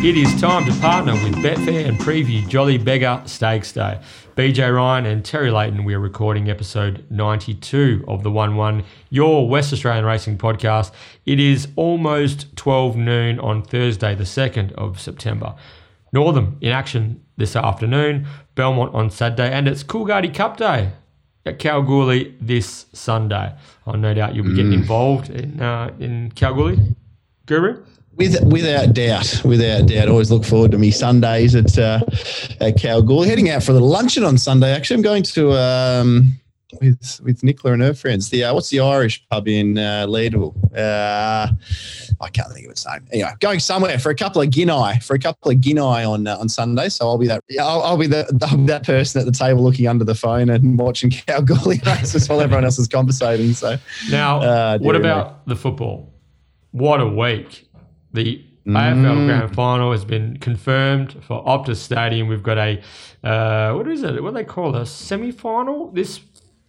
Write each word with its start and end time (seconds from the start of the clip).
It 0.00 0.16
is 0.16 0.40
time 0.40 0.64
to 0.64 0.72
partner 0.80 1.14
with 1.14 1.34
Betfair 1.42 1.88
and 1.88 1.98
preview 1.98 2.48
Jolly 2.48 2.78
Beggar 2.78 3.20
Stakes 3.26 3.72
Day. 3.72 4.00
BJ 4.36 4.72
Ryan 4.72 5.06
and 5.06 5.24
Terry 5.24 5.50
Leighton, 5.50 5.82
we 5.82 5.92
are 5.92 5.98
recording 5.98 6.48
episode 6.48 7.04
92 7.10 8.04
of 8.06 8.22
the 8.22 8.30
1 8.30 8.54
1, 8.54 8.84
your 9.10 9.48
West 9.48 9.72
Australian 9.72 10.04
Racing 10.04 10.38
podcast. 10.38 10.92
It 11.26 11.40
is 11.40 11.66
almost 11.74 12.54
12 12.54 12.96
noon 12.96 13.40
on 13.40 13.64
Thursday, 13.64 14.14
the 14.14 14.22
2nd 14.22 14.70
of 14.74 15.00
September. 15.00 15.56
Northam 16.12 16.58
in 16.60 16.70
action 16.70 17.20
this 17.36 17.56
afternoon, 17.56 18.28
Belmont 18.54 18.94
on 18.94 19.10
Saturday, 19.10 19.50
and 19.50 19.66
it's 19.66 19.82
Coolgardie 19.82 20.32
Cup 20.32 20.58
Day 20.58 20.92
at 21.44 21.58
Kalgoorlie 21.58 22.36
this 22.40 22.86
Sunday. 22.92 23.52
I 23.84 23.96
no 23.96 24.14
doubt 24.14 24.36
you'll 24.36 24.46
be 24.46 24.54
getting 24.54 24.74
involved 24.74 25.28
in 25.28 25.60
uh, 25.60 25.92
in 25.98 26.30
Kalgoorlie, 26.36 26.94
Guru. 27.46 27.84
With, 28.18 28.42
without 28.46 28.94
doubt, 28.94 29.42
without 29.44 29.86
doubt, 29.86 30.08
always 30.08 30.30
look 30.32 30.44
forward 30.44 30.72
to 30.72 30.78
me 30.78 30.90
Sundays 30.90 31.54
at 31.54 31.78
uh, 31.78 32.00
at 32.60 32.76
Kalgoorlie. 32.76 33.28
Heading 33.28 33.48
out 33.48 33.62
for 33.62 33.72
the 33.72 33.80
luncheon 33.80 34.24
on 34.24 34.36
Sunday. 34.36 34.72
Actually, 34.72 34.96
I'm 34.96 35.02
going 35.02 35.22
to 35.22 35.52
um, 35.52 36.32
with 36.80 37.20
with 37.22 37.42
Nicola 37.44 37.74
and 37.74 37.82
her 37.82 37.94
friends. 37.94 38.28
The 38.30 38.44
uh, 38.44 38.54
what's 38.54 38.70
the 38.70 38.80
Irish 38.80 39.24
pub 39.28 39.46
in 39.46 39.78
uh, 39.78 40.06
Leederville? 40.08 40.54
Uh, 40.76 41.52
I 42.20 42.28
can't 42.30 42.52
think 42.52 42.66
of 42.66 42.72
its 42.72 42.86
name. 42.86 43.06
Anyway, 43.12 43.30
going 43.40 43.60
somewhere 43.60 43.98
for 43.98 44.10
a 44.10 44.14
couple 44.14 44.42
of 44.42 44.50
guinea 44.50 44.98
for 45.00 45.14
a 45.14 45.18
couple 45.18 45.50
of 45.50 45.60
guinea 45.60 45.80
on 45.80 46.26
uh, 46.26 46.36
on 46.38 46.48
Sunday. 46.48 46.88
So 46.88 47.06
I'll 47.06 47.18
be 47.18 47.28
that. 47.28 47.42
I'll, 47.60 47.82
I'll 47.82 47.96
be 47.96 48.08
the, 48.08 48.26
I'll 48.50 48.56
be 48.56 48.66
that 48.66 48.84
person 48.84 49.20
at 49.20 49.26
the 49.26 49.32
table 49.32 49.62
looking 49.62 49.86
under 49.86 50.04
the 50.04 50.14
phone 50.14 50.50
and 50.50 50.78
watching 50.78 51.10
Kalgoorlie 51.26 51.80
races 51.86 52.28
while 52.28 52.40
everyone 52.40 52.64
else 52.64 52.78
is 52.78 52.88
conversating. 52.88 53.52
So 53.52 53.78
Now, 54.10 54.40
Uh, 54.40 54.78
what 54.78 54.96
about 54.96 55.46
the 55.46 55.56
football? 55.56 56.12
What 56.72 57.00
a 57.00 57.06
week! 57.08 57.67
The 58.12 58.44
Mm. 58.66 58.76
AFL 58.76 59.26
Grand 59.26 59.54
Final 59.54 59.92
has 59.92 60.04
been 60.04 60.36
confirmed 60.40 61.16
for 61.22 61.42
Optus 61.46 61.76
Stadium. 61.76 62.28
We've 62.28 62.42
got 62.42 62.58
a 62.58 62.80
uh, 63.24 63.72
what 63.74 63.88
is 63.88 64.02
it? 64.02 64.22
What 64.22 64.30
do 64.30 64.34
they 64.34 64.44
call 64.44 64.76
it? 64.76 64.82
a 64.82 64.84
semi-final 64.86 65.90
this 65.92 66.20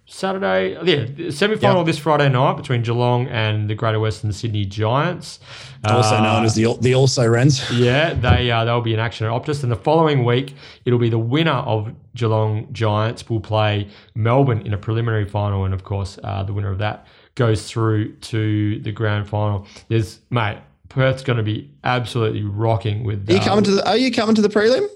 Saturday? 0.06 0.78
Yeah, 0.84 1.30
semi-final 1.30 1.80
Yep. 1.80 1.86
this 1.86 1.98
Friday 2.00 2.30
night 2.30 2.56
between 2.56 2.84
Geelong 2.84 3.28
and 3.28 3.70
the 3.70 3.76
Greater 3.76 4.00
Western 4.00 4.32
Sydney 4.32 4.64
Giants. 4.66 5.40
also 5.84 6.16
Uh, 6.16 6.22
known 6.24 6.46
as 6.46 6.56
the 6.56 6.74
the 6.80 6.96
also 6.96 7.28
Rens. 7.28 7.70
yeah, 7.72 8.14
they 8.14 8.50
uh, 8.50 8.64
they'll 8.64 8.82
be 8.82 8.94
in 8.94 9.00
action 9.00 9.28
at 9.28 9.34
Optus, 9.34 9.62
and 9.64 9.72
the 9.72 9.76
following 9.76 10.24
week 10.24 10.56
it'll 10.86 11.00
be 11.00 11.10
the 11.10 11.20
winner 11.20 11.52
of 11.52 11.92
Geelong 12.16 12.68
Giants 12.72 13.30
will 13.30 13.42
play 13.42 13.88
Melbourne 14.16 14.62
in 14.66 14.74
a 14.74 14.78
preliminary 14.78 15.26
final, 15.26 15.66
and 15.66 15.74
of 15.74 15.84
course 15.84 16.18
uh, 16.24 16.44
the 16.44 16.54
winner 16.54 16.72
of 16.72 16.78
that 16.78 17.06
goes 17.36 17.70
through 17.70 18.14
to 18.16 18.80
the 18.80 18.92
grand 18.94 19.28
final. 19.28 19.68
There's 19.90 20.20
mate, 20.30 20.58
Perth's 20.90 21.24
going 21.24 21.38
to 21.38 21.44
be 21.44 21.72
absolutely 21.84 22.44
rocking 22.44 23.04
with. 23.04 23.30
Are 23.30 23.34
you 23.34 23.40
coming 23.40 23.64
to 23.64 23.72
the? 23.72 23.88
Are 23.88 23.98
you 23.98 24.12
coming 24.12 24.36
to 24.36 24.42
the 24.42 24.50
prelim? 24.50 24.88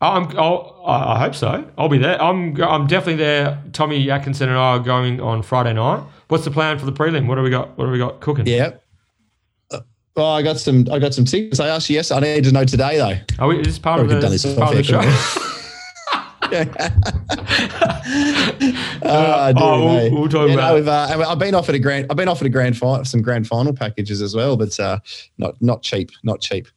I'm, 0.00 0.36
I'll, 0.36 0.82
I 0.84 1.14
I 1.14 1.18
hope 1.20 1.34
so. 1.34 1.70
I'll 1.78 1.88
be 1.88 1.98
there. 1.98 2.20
I'm 2.20 2.60
I'm 2.60 2.86
definitely 2.86 3.16
there. 3.16 3.62
Tommy 3.72 4.10
Atkinson 4.10 4.48
and 4.48 4.58
I 4.58 4.72
are 4.72 4.78
going 4.80 5.20
on 5.20 5.42
Friday 5.42 5.72
night. 5.72 6.04
What's 6.28 6.44
the 6.44 6.50
plan 6.50 6.78
for 6.78 6.86
the 6.86 6.92
prelim? 6.92 7.28
What 7.28 7.36
do 7.36 7.42
we 7.42 7.50
got? 7.50 7.78
What 7.78 7.86
do 7.86 7.92
we 7.92 7.98
got 7.98 8.20
cooking? 8.20 8.46
Yeah. 8.46 8.72
Uh, 9.70 9.80
Oh, 10.14 10.32
I 10.32 10.42
got 10.42 10.58
some. 10.58 10.86
I 10.92 10.98
got 10.98 11.14
some 11.14 11.24
tickets. 11.24 11.58
I 11.58 11.68
asked 11.68 11.88
you 11.88 11.96
yes. 11.96 12.10
I 12.10 12.20
need 12.20 12.44
to 12.44 12.52
know 12.52 12.66
today 12.66 12.98
though. 12.98 13.16
Oh, 13.38 13.48
we, 13.48 13.60
is 13.60 13.66
this 13.66 13.78
part 13.78 14.00
of 14.00 14.08
the, 14.08 14.20
done 14.20 14.30
this 14.30 14.44
part 14.54 14.72
of 14.72 14.76
the 14.76 14.82
show? 14.82 15.00
air, 16.52 16.66
Uh, 19.04 19.52
oh, 19.56 19.84
we'll- 19.86 20.12
we'll 20.12 20.28
talk 20.28 20.48
Yeah, 20.48 20.54
about 20.54 20.68
no, 20.70 20.74
we've, 20.76 20.88
uh, 20.88 21.26
I've 21.28 21.38
been 21.38 21.54
offered 21.54 21.74
a 21.74 21.78
grand. 21.78 22.06
I've 22.10 22.16
been 22.16 22.28
offered 22.28 22.46
a 22.46 22.50
grand 22.50 22.76
final, 22.76 23.04
some 23.04 23.22
grand 23.22 23.46
final 23.46 23.72
packages 23.72 24.22
as 24.22 24.34
well, 24.34 24.56
but 24.56 24.78
uh, 24.80 24.98
not 25.38 25.60
not 25.60 25.82
cheap, 25.82 26.10
not 26.22 26.40
cheap. 26.40 26.68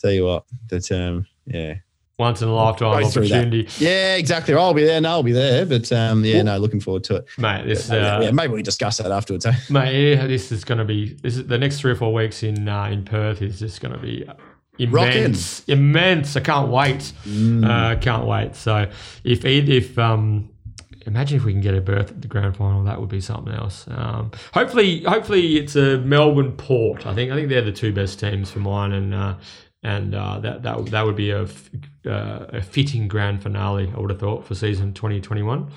Tell 0.00 0.12
you 0.12 0.24
what, 0.26 0.44
but 0.70 0.90
um, 0.92 1.26
yeah, 1.46 1.74
Once 2.18 2.40
in 2.42 2.48
a 2.48 2.54
lifetime 2.54 3.04
opportunity. 3.04 3.68
yeah, 3.78 4.14
exactly. 4.16 4.54
I'll 4.54 4.72
be 4.74 4.84
there. 4.84 5.00
No, 5.00 5.10
I'll 5.10 5.22
be 5.22 5.32
there. 5.32 5.66
But 5.66 5.90
um, 5.92 6.24
yeah, 6.24 6.42
no, 6.42 6.56
looking 6.58 6.80
forward 6.80 7.04
to 7.04 7.16
it. 7.16 7.26
Mate, 7.36 7.66
this 7.66 7.90
Uh, 7.90 8.20
yeah, 8.22 8.30
maybe 8.30 8.52
we 8.52 8.62
discuss 8.62 8.98
that 8.98 9.10
afterwards. 9.10 9.44
Eh? 9.46 9.52
mate, 9.70 10.14
yeah, 10.14 10.26
this 10.26 10.52
is 10.52 10.64
going 10.64 10.78
to 10.78 10.84
be 10.84 11.14
this 11.22 11.36
is 11.36 11.46
the 11.46 11.58
next 11.58 11.80
three 11.80 11.92
or 11.92 11.96
four 11.96 12.12
weeks 12.12 12.42
in 12.42 12.68
uh, 12.68 12.84
in 12.84 13.04
Perth 13.04 13.42
is 13.42 13.58
just 13.58 13.80
going 13.80 13.92
to 13.92 13.98
be 14.00 14.24
immense, 14.78 15.64
immense. 15.66 16.36
I 16.36 16.40
can't 16.40 16.68
wait. 16.70 17.12
Mm. 17.26 17.64
Uh, 17.68 17.98
can't 18.00 18.26
wait. 18.26 18.54
So 18.56 18.86
if 19.24 19.44
if 19.44 19.98
um, 19.98 20.50
imagine 21.08 21.38
if 21.38 21.44
we 21.44 21.52
can 21.52 21.60
get 21.60 21.74
a 21.74 21.80
berth 21.80 22.10
at 22.10 22.22
the 22.22 22.28
grand 22.28 22.56
final, 22.56 22.84
that 22.84 23.00
would 23.00 23.08
be 23.08 23.20
something 23.20 23.52
else. 23.52 23.86
Um, 23.88 24.30
hopefully, 24.52 25.02
hopefully 25.02 25.56
it's 25.56 25.74
a 25.74 25.98
Melbourne 25.98 26.52
Port. 26.52 27.06
I 27.06 27.14
think 27.14 27.32
I 27.32 27.34
think 27.34 27.48
they're 27.48 27.62
the 27.62 27.72
two 27.72 27.92
best 27.92 28.20
teams 28.20 28.50
for 28.50 28.60
mine, 28.60 28.92
and 28.92 29.14
uh, 29.14 29.34
and 29.82 30.14
uh, 30.14 30.38
that 30.40 30.62
that 30.62 30.86
that 30.86 31.04
would 31.04 31.16
be 31.16 31.30
a 31.30 31.42
uh, 32.06 32.46
a 32.50 32.62
fitting 32.62 33.08
grand 33.08 33.42
finale. 33.42 33.92
I 33.94 33.98
would 33.98 34.10
have 34.10 34.20
thought 34.20 34.44
for 34.44 34.54
season 34.54 34.94
twenty 34.94 35.20
twenty 35.20 35.42
one. 35.42 35.70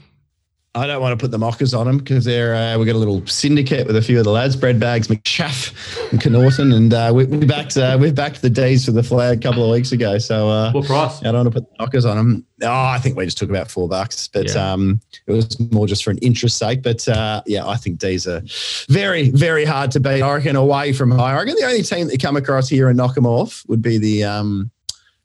I 0.74 0.88
don't 0.88 1.02
want 1.02 1.12
to 1.20 1.22
put 1.22 1.32
the 1.32 1.38
mockers 1.38 1.74
on 1.74 1.86
them 1.86 1.98
because 1.98 2.24
they're 2.24 2.56
uh, 2.56 2.78
we 2.78 2.86
got 2.86 2.96
a 2.96 2.98
little 2.98 3.26
syndicate 3.28 3.86
with 3.88 3.98
a 3.98 4.02
few 4.02 4.18
of 4.20 4.24
the 4.24 4.32
lads, 4.32 4.56
bread 4.56 4.80
bags, 4.80 5.10
McSchaff, 5.10 5.74
and 6.12 6.22
Canorton, 6.22 6.74
and 6.74 6.94
uh, 6.94 7.12
we, 7.14 7.26
we 7.26 7.46
backed 7.46 7.76
uh, 7.76 7.98
we've 8.00 8.16
backed 8.16 8.42
the 8.42 8.50
D's 8.50 8.86
for 8.86 8.92
the 8.92 9.04
flag 9.04 9.40
a 9.40 9.42
couple 9.42 9.66
of 9.66 9.70
weeks 9.70 9.92
ago. 9.92 10.18
So 10.18 10.48
uh, 10.48 10.72
What 10.72 10.86
price? 10.86 11.20
I 11.20 11.26
don't 11.26 11.36
want 11.44 11.48
to 11.54 11.62
put 11.62 11.70
the 11.70 11.76
knockers 11.84 12.06
on 12.06 12.16
them. 12.16 12.46
Oh, 12.64 12.70
I 12.72 13.00
think 13.00 13.18
we 13.18 13.26
just 13.26 13.38
took 13.38 13.50
about 13.50 13.70
four 13.70 13.90
bucks, 13.90 14.30
but 14.30 14.46
Yeah. 14.54 14.72
um, 14.72 15.02
it 15.28 15.34
was 15.34 15.60
more 15.74 15.88
just 15.88 16.06
for 16.06 16.12
an 16.12 16.20
interest 16.20 16.58
sake. 16.58 16.82
But 16.84 17.06
uh, 17.10 17.42
yeah, 17.46 17.68
I 17.68 17.76
think 17.76 18.00
D's 18.00 18.26
are 18.26 18.42
very, 18.88 19.30
very 19.32 19.66
hard 19.66 19.92
to 19.92 20.00
beat. 20.00 20.22
I 20.22 20.34
reckon 20.34 20.56
away 20.56 20.94
from 20.94 21.12
home. 21.12 21.20
I 21.20 21.34
reckon 21.36 21.56
the 21.56 21.66
only 21.66 21.84
team 21.84 22.08
that 22.08 22.22
come 22.22 22.38
across 22.38 22.70
here 22.70 22.88
and 22.88 22.96
knock 22.96 23.16
them 23.16 23.26
off 23.26 23.66
would 23.68 23.82
be 23.82 23.98
the 23.98 24.24
um, 24.24 24.72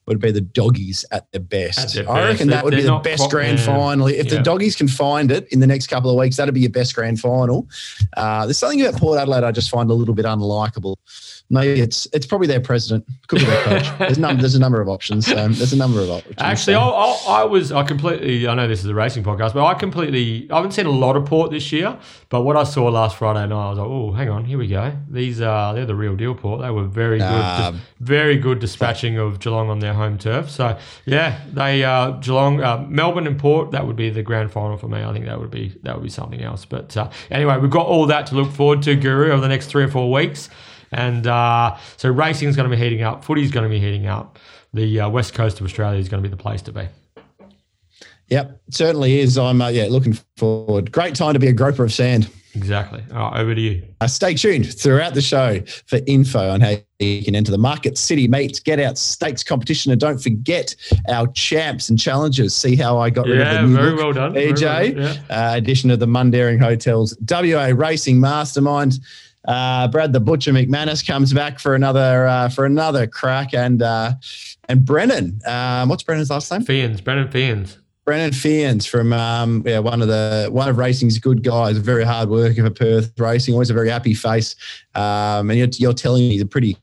would 0.06 0.20
be 0.20 0.30
the 0.30 0.40
doggies 0.40 1.04
at 1.10 1.30
their 1.32 1.40
best. 1.40 1.78
At 1.78 1.92
their 1.92 2.10
I 2.10 2.20
best. 2.20 2.32
reckon 2.32 2.48
that 2.48 2.64
would 2.64 2.70
be 2.72 2.82
they're 2.82 2.92
the 2.92 2.98
best 2.98 3.22
quite- 3.22 3.30
grand 3.30 3.58
yeah. 3.58 3.64
final. 3.66 4.06
If 4.06 4.26
Yeah. 4.26 4.36
the 4.36 4.42
doggies 4.42 4.76
can 4.76 4.88
find 4.88 5.30
it 5.32 5.48
in 5.50 5.60
the 5.60 5.66
next 5.66 5.88
couple 5.88 6.10
of 6.10 6.16
weeks, 6.16 6.36
that'd 6.36 6.54
be 6.54 6.60
your 6.60 6.70
best 6.70 6.94
grand 6.94 7.18
final. 7.20 7.66
Uh, 8.16 8.46
there's 8.46 8.58
something 8.58 8.80
about 8.80 9.00
Port 9.00 9.18
Adelaide 9.18 9.42
I 9.44 9.50
just 9.52 9.68
find 9.70 9.90
a 9.90 9.94
little 9.94 10.14
bit 10.14 10.24
unlikable. 10.24 10.96
Maybe 11.48 11.80
it's 11.80 12.08
it's 12.12 12.26
probably 12.26 12.48
their 12.48 12.60
president, 12.60 13.04
could 13.28 13.38
be 13.38 13.44
their 13.44 13.62
coach. 13.64 13.86
There's, 13.98 14.18
num- 14.18 14.38
there's 14.38 14.56
a 14.56 14.58
number 14.58 14.80
of 14.80 14.88
options. 14.88 15.28
Um, 15.32 15.52
there's 15.54 15.72
a 15.72 15.76
number 15.76 16.00
of 16.00 16.10
options. 16.10 16.34
Actually, 16.38 16.74
So- 16.74 16.80
I, 16.80 17.40
I, 17.42 17.44
was 17.44 17.70
I 17.70 17.84
completely. 17.84 18.48
I 18.48 18.54
know 18.54 18.66
this 18.66 18.80
is 18.80 18.86
a 18.86 18.94
racing 18.94 19.22
podcast, 19.22 19.54
but 19.54 19.64
I 19.64 19.74
completely. 19.74 20.50
I 20.50 20.56
haven't 20.56 20.72
seen 20.72 20.86
a 20.86 20.90
lot 20.90 21.16
of 21.16 21.24
Port 21.24 21.50
this 21.52 21.70
year. 21.70 21.96
But 22.28 22.42
what 22.42 22.56
I 22.56 22.64
saw 22.64 22.88
last 22.88 23.16
Friday 23.16 23.46
night, 23.46 23.66
I 23.66 23.70
was 23.70 23.78
like, 23.78 23.86
oh, 23.86 24.10
hang 24.10 24.28
on, 24.28 24.44
here 24.44 24.58
we 24.58 24.66
go. 24.66 24.92
These 25.08 25.40
are 25.40 25.72
they're 25.74 25.86
the 25.86 25.94
real 25.94 26.16
deal. 26.16 26.34
Port. 26.34 26.60
They 26.62 26.70
were 26.70 26.84
very 26.84 27.18
good, 27.18 27.24
Um, 27.26 27.80
very 28.00 28.36
good 28.36 28.58
dispatching 28.58 29.16
of 29.16 29.38
Geelong 29.38 29.70
on 29.70 29.78
their 29.78 29.94
home 29.94 30.18
turf. 30.18 30.50
So 30.50 30.76
yeah, 31.04 31.40
they 31.52 31.84
uh, 31.84 32.10
Geelong, 32.12 32.60
uh, 32.60 32.84
Melbourne, 32.88 33.28
and 33.28 33.38
Port. 33.38 33.70
That 33.70 33.86
would 33.86 33.96
be 33.96 34.10
the 34.10 34.22
grand 34.22 34.50
final 34.50 34.76
for 34.76 34.88
me. 34.88 35.04
I 35.04 35.12
think 35.12 35.26
that 35.26 35.38
would 35.38 35.52
be 35.52 35.78
that 35.84 35.94
would 35.94 36.02
be 36.02 36.10
something 36.10 36.42
else. 36.42 36.64
But 36.64 36.96
uh, 36.96 37.10
anyway, 37.30 37.58
we've 37.58 37.70
got 37.70 37.86
all 37.86 38.06
that 38.06 38.26
to 38.28 38.34
look 38.34 38.50
forward 38.50 38.82
to, 38.82 38.96
Guru, 38.96 39.30
over 39.30 39.40
the 39.40 39.48
next 39.48 39.66
three 39.66 39.84
or 39.84 39.88
four 39.88 40.10
weeks. 40.10 40.48
And 40.96 41.26
uh, 41.26 41.76
so 41.96 42.10
racing 42.10 42.48
is 42.48 42.56
going 42.56 42.68
to 42.68 42.74
be 42.76 42.82
heating 42.82 43.02
up. 43.02 43.24
Footy 43.24 43.42
is 43.42 43.50
going 43.50 43.64
to 43.64 43.70
be 43.70 43.78
heating 43.78 44.06
up. 44.06 44.38
The 44.72 45.00
uh, 45.00 45.08
west 45.08 45.34
coast 45.34 45.60
of 45.60 45.66
Australia 45.66 45.98
is 46.00 46.08
going 46.08 46.22
to 46.22 46.28
be 46.28 46.30
the 46.34 46.40
place 46.40 46.62
to 46.62 46.72
be. 46.72 46.88
Yep, 48.28 48.60
certainly 48.70 49.20
is. 49.20 49.38
I'm 49.38 49.62
uh, 49.62 49.68
yeah 49.68 49.86
looking 49.88 50.18
forward. 50.36 50.90
Great 50.90 51.14
time 51.14 51.34
to 51.34 51.38
be 51.38 51.46
a 51.46 51.52
groper 51.52 51.84
of 51.84 51.92
sand. 51.92 52.28
Exactly. 52.56 53.04
All 53.12 53.30
right, 53.30 53.40
over 53.40 53.54
to 53.54 53.60
you. 53.60 53.82
Uh, 54.00 54.06
stay 54.06 54.34
tuned 54.34 54.66
throughout 54.80 55.12
the 55.12 55.20
show 55.20 55.60
for 55.86 56.00
info 56.06 56.50
on 56.50 56.62
how 56.62 56.74
you 56.98 57.22
can 57.22 57.36
enter 57.36 57.52
the 57.52 57.58
Market 57.58 57.98
City 57.98 58.26
Meets 58.26 58.60
Get 58.60 58.80
Out 58.80 58.96
Stakes 58.96 59.44
competition, 59.44 59.92
and 59.92 60.00
don't 60.00 60.18
forget 60.18 60.74
our 61.08 61.26
champs 61.28 61.90
and 61.90 61.98
challenges. 61.98 62.54
See 62.54 62.74
how 62.74 62.98
I 62.98 63.10
got 63.10 63.26
rid 63.26 63.42
of 63.42 63.46
Yeah, 63.46 63.60
the 63.60 63.68
new 63.68 63.76
very 63.76 63.90
look, 63.90 63.98
well 64.00 64.12
done. 64.14 64.32
Very 64.32 64.52
EJ. 64.52 64.62
well 64.96 65.04
done, 65.04 65.22
yeah. 65.28 65.50
Uh, 65.52 65.56
edition 65.56 65.90
of 65.90 66.00
the 66.00 66.06
Mundaring 66.06 66.58
Hotels 66.58 67.16
WA 67.28 67.72
Racing 67.76 68.18
Mastermind. 68.18 68.98
Uh, 69.46 69.88
Brad 69.88 70.12
the 70.12 70.20
Butcher 70.20 70.52
McManus 70.52 71.06
comes 71.06 71.32
back 71.32 71.58
for 71.58 71.74
another 71.74 72.26
uh, 72.26 72.48
for 72.48 72.64
another 72.64 73.06
crack, 73.06 73.54
and 73.54 73.82
uh, 73.82 74.12
and 74.68 74.84
Brennan. 74.84 75.40
Um, 75.46 75.88
what's 75.88 76.02
Brennan's 76.02 76.30
last 76.30 76.50
name? 76.50 76.62
Fiends, 76.62 77.00
Brennan 77.00 77.30
Fiends. 77.30 77.78
Brennan 78.04 78.30
Fians 78.30 78.86
from 78.86 79.12
um, 79.12 79.62
yeah, 79.66 79.80
one 79.80 80.00
of 80.00 80.08
the 80.08 80.48
one 80.52 80.68
of 80.68 80.78
racing's 80.78 81.18
good 81.18 81.42
guys, 81.42 81.76
a 81.76 81.80
very 81.80 82.04
hard 82.04 82.28
worker 82.28 82.62
for 82.64 82.70
Perth 82.70 83.12
Racing, 83.18 83.54
always 83.54 83.70
a 83.70 83.74
very 83.74 83.90
happy 83.90 84.14
face. 84.14 84.54
Um, 84.94 85.50
and 85.50 85.58
you're, 85.58 85.68
you're 85.76 85.92
telling 85.92 86.22
me 86.22 86.30
he's 86.30 86.42
a 86.42 86.46
pretty 86.46 86.76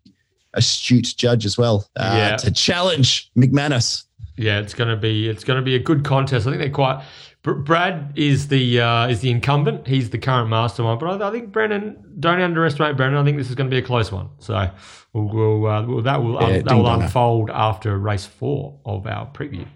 astute 0.53 1.13
judge 1.17 1.45
as 1.45 1.57
well 1.57 1.87
uh, 1.95 2.13
Yeah. 2.15 2.35
to 2.37 2.51
challenge 2.51 3.31
McManus. 3.37 4.03
Yeah, 4.35 4.59
it's 4.59 4.73
gonna 4.73 4.97
be 4.97 5.29
it's 5.29 5.43
gonna 5.43 5.61
be 5.61 5.75
a 5.75 5.79
good 5.79 6.03
contest. 6.03 6.47
I 6.47 6.49
think 6.51 6.61
they're 6.61 6.69
quite. 6.71 7.03
Br- 7.43 7.51
Brad 7.53 8.13
is 8.15 8.47
the 8.47 8.79
uh, 8.79 9.07
is 9.07 9.19
the 9.19 9.29
incumbent. 9.29 9.85
He's 9.85 10.09
the 10.09 10.17
current 10.17 10.49
mastermind, 10.49 10.99
but 10.99 11.21
I, 11.21 11.27
I 11.27 11.31
think 11.31 11.51
Brennan. 11.51 12.15
Don't 12.19 12.39
underestimate 12.39 12.95
Brennan. 12.95 13.17
I 13.17 13.23
think 13.23 13.37
this 13.37 13.49
is 13.49 13.55
going 13.55 13.69
to 13.69 13.73
be 13.73 13.79
a 13.79 13.85
close 13.85 14.11
one. 14.11 14.29
So 14.39 14.69
we'll, 15.11 15.25
we'll, 15.25 15.65
uh, 15.67 15.85
well, 15.85 16.01
that 16.01 16.23
will 16.23 16.41
Yeah, 16.41 16.61
that 16.61 16.73
will 16.73 16.87
unfold 16.87 17.49
after 17.49 17.97
race 17.97 18.25
four 18.25 18.79
of 18.85 19.05
our 19.05 19.27
preview. 19.27 19.67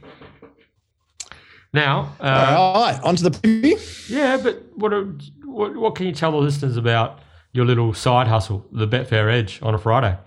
Now, 1.74 2.16
uh, 2.22 2.56
All 2.58 2.81
right, 2.81 3.00
on 3.04 3.16
to 3.18 3.24
the 3.24 3.31
preview. 3.31 4.10
yeah, 4.10 4.38
but 4.38 4.64
what, 4.75 4.94
are, 4.94 5.04
what 5.44 5.75
what 5.75 5.96
can 5.96 6.06
you 6.06 6.14
tell 6.14 6.31
the 6.31 6.38
listeners 6.38 6.78
about 6.78 7.19
your 7.52 7.66
little 7.66 7.94
side 7.94 8.28
hustle, 8.28 8.66
the 8.72 8.88
Betfair 8.88 9.31
Edge, 9.31 9.60
on 9.62 9.75
a 9.75 9.78
Friday? 9.78 10.18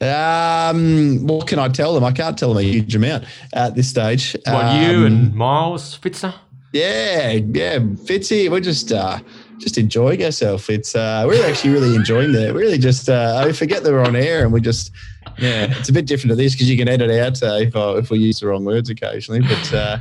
Um, 0.00 1.26
what 1.26 1.46
can 1.46 1.58
I 1.58 1.68
tell 1.68 1.94
them? 1.94 2.04
I 2.04 2.12
can't 2.12 2.36
tell 2.36 2.50
them 2.50 2.58
a 2.58 2.62
huge 2.62 2.94
amount 2.94 3.24
at 3.54 3.74
this 3.74 3.88
stage. 3.88 4.36
What 4.44 4.66
um, 4.66 4.82
you 4.82 5.06
and 5.06 5.34
Miles 5.34 5.98
Fitzer? 5.98 6.34
Yeah, 6.74 7.30
yeah, 7.30 7.78
Fitzy, 7.78 8.50
we're 8.50 8.58
just 8.58 8.90
uh, 8.90 9.20
just 9.58 9.78
enjoying 9.78 10.24
ourselves. 10.24 10.68
It's 10.68 10.96
uh, 10.96 11.22
we're 11.24 11.46
actually 11.48 11.70
really 11.70 11.94
enjoying 11.94 12.32
that. 12.32 12.52
Really, 12.52 12.78
just 12.78 13.08
uh, 13.08 13.40
I 13.46 13.52
forget 13.52 13.84
that 13.84 13.92
we're 13.92 14.04
on 14.04 14.16
air 14.16 14.42
and 14.42 14.52
we 14.52 14.60
just 14.60 14.90
yeah, 15.38 15.66
it's 15.78 15.88
a 15.88 15.92
bit 15.92 16.06
different 16.06 16.30
to 16.30 16.36
this 16.36 16.54
because 16.54 16.70
you 16.70 16.76
can 16.76 16.88
edit 16.88 17.10
out 17.10 17.42
uh, 17.42 17.56
if 17.60 17.74
I, 17.74 17.92
if 17.94 18.10
we 18.10 18.18
use 18.18 18.40
the 18.40 18.46
wrong 18.46 18.64
words 18.64 18.88
occasionally. 18.90 19.40
But 19.40 19.74
uh, 19.74 19.98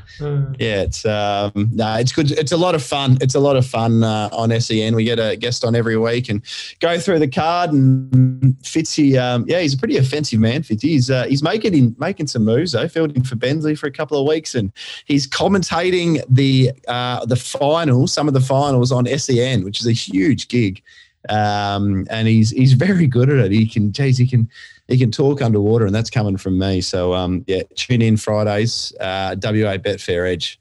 yeah, 0.59 0.81
it's 0.81 1.05
um, 1.05 1.51
no, 1.71 1.95
it's 1.95 2.11
good. 2.11 2.31
It's 2.31 2.51
a 2.51 2.57
lot 2.57 2.75
of 2.75 2.83
fun. 2.83 3.17
It's 3.21 3.35
a 3.35 3.39
lot 3.39 3.55
of 3.55 3.65
fun 3.65 4.03
uh, 4.03 4.29
on 4.31 4.59
SEN. 4.59 4.95
We 4.95 5.03
get 5.03 5.19
a 5.19 5.35
guest 5.35 5.65
on 5.65 5.75
every 5.75 5.97
week 5.97 6.29
and 6.29 6.43
go 6.79 6.99
through 6.99 7.19
the 7.19 7.27
card. 7.27 7.71
And 7.71 8.55
Fitzy, 8.61 9.17
um, 9.19 9.45
yeah, 9.47 9.59
he's 9.59 9.73
a 9.73 9.77
pretty 9.77 9.97
offensive 9.97 10.39
man. 10.39 10.61
Fitzy, 10.61 10.83
he's 10.83 11.09
uh, 11.09 11.25
he's 11.25 11.43
making 11.43 11.73
in, 11.73 11.95
making 11.97 12.27
some 12.27 12.45
moves 12.45 12.73
though. 12.73 12.87
Fielding 12.87 13.23
for 13.23 13.35
Bensley 13.35 13.75
for 13.75 13.87
a 13.87 13.91
couple 13.91 14.19
of 14.19 14.27
weeks, 14.27 14.55
and 14.55 14.71
he's 15.05 15.27
commentating 15.27 16.23
the 16.29 16.71
uh, 16.87 17.25
the 17.25 17.35
finals, 17.35 18.13
some 18.13 18.27
of 18.27 18.33
the 18.33 18.41
finals 18.41 18.91
on 18.91 19.05
SEN, 19.17 19.63
which 19.63 19.79
is 19.79 19.87
a 19.87 19.93
huge 19.93 20.47
gig. 20.47 20.81
Um, 21.29 22.05
and 22.09 22.27
he's 22.27 22.49
he's 22.49 22.73
very 22.73 23.07
good 23.07 23.29
at 23.29 23.37
it. 23.37 23.51
He 23.51 23.65
can, 23.65 23.93
geez, 23.93 24.17
he 24.17 24.27
can 24.27 24.49
he 24.87 24.97
can 24.97 25.11
talk 25.11 25.41
underwater, 25.41 25.85
and 25.85 25.95
that's 25.95 26.09
coming 26.09 26.37
from 26.37 26.57
me. 26.59 26.81
So 26.81 27.13
um, 27.13 27.43
yeah, 27.47 27.63
tune 27.75 28.01
in 28.01 28.17
Fridays, 28.17 28.93
uh, 28.99 29.35
WA 29.41 29.77
Betfair 29.77 30.31
Edge, 30.31 30.59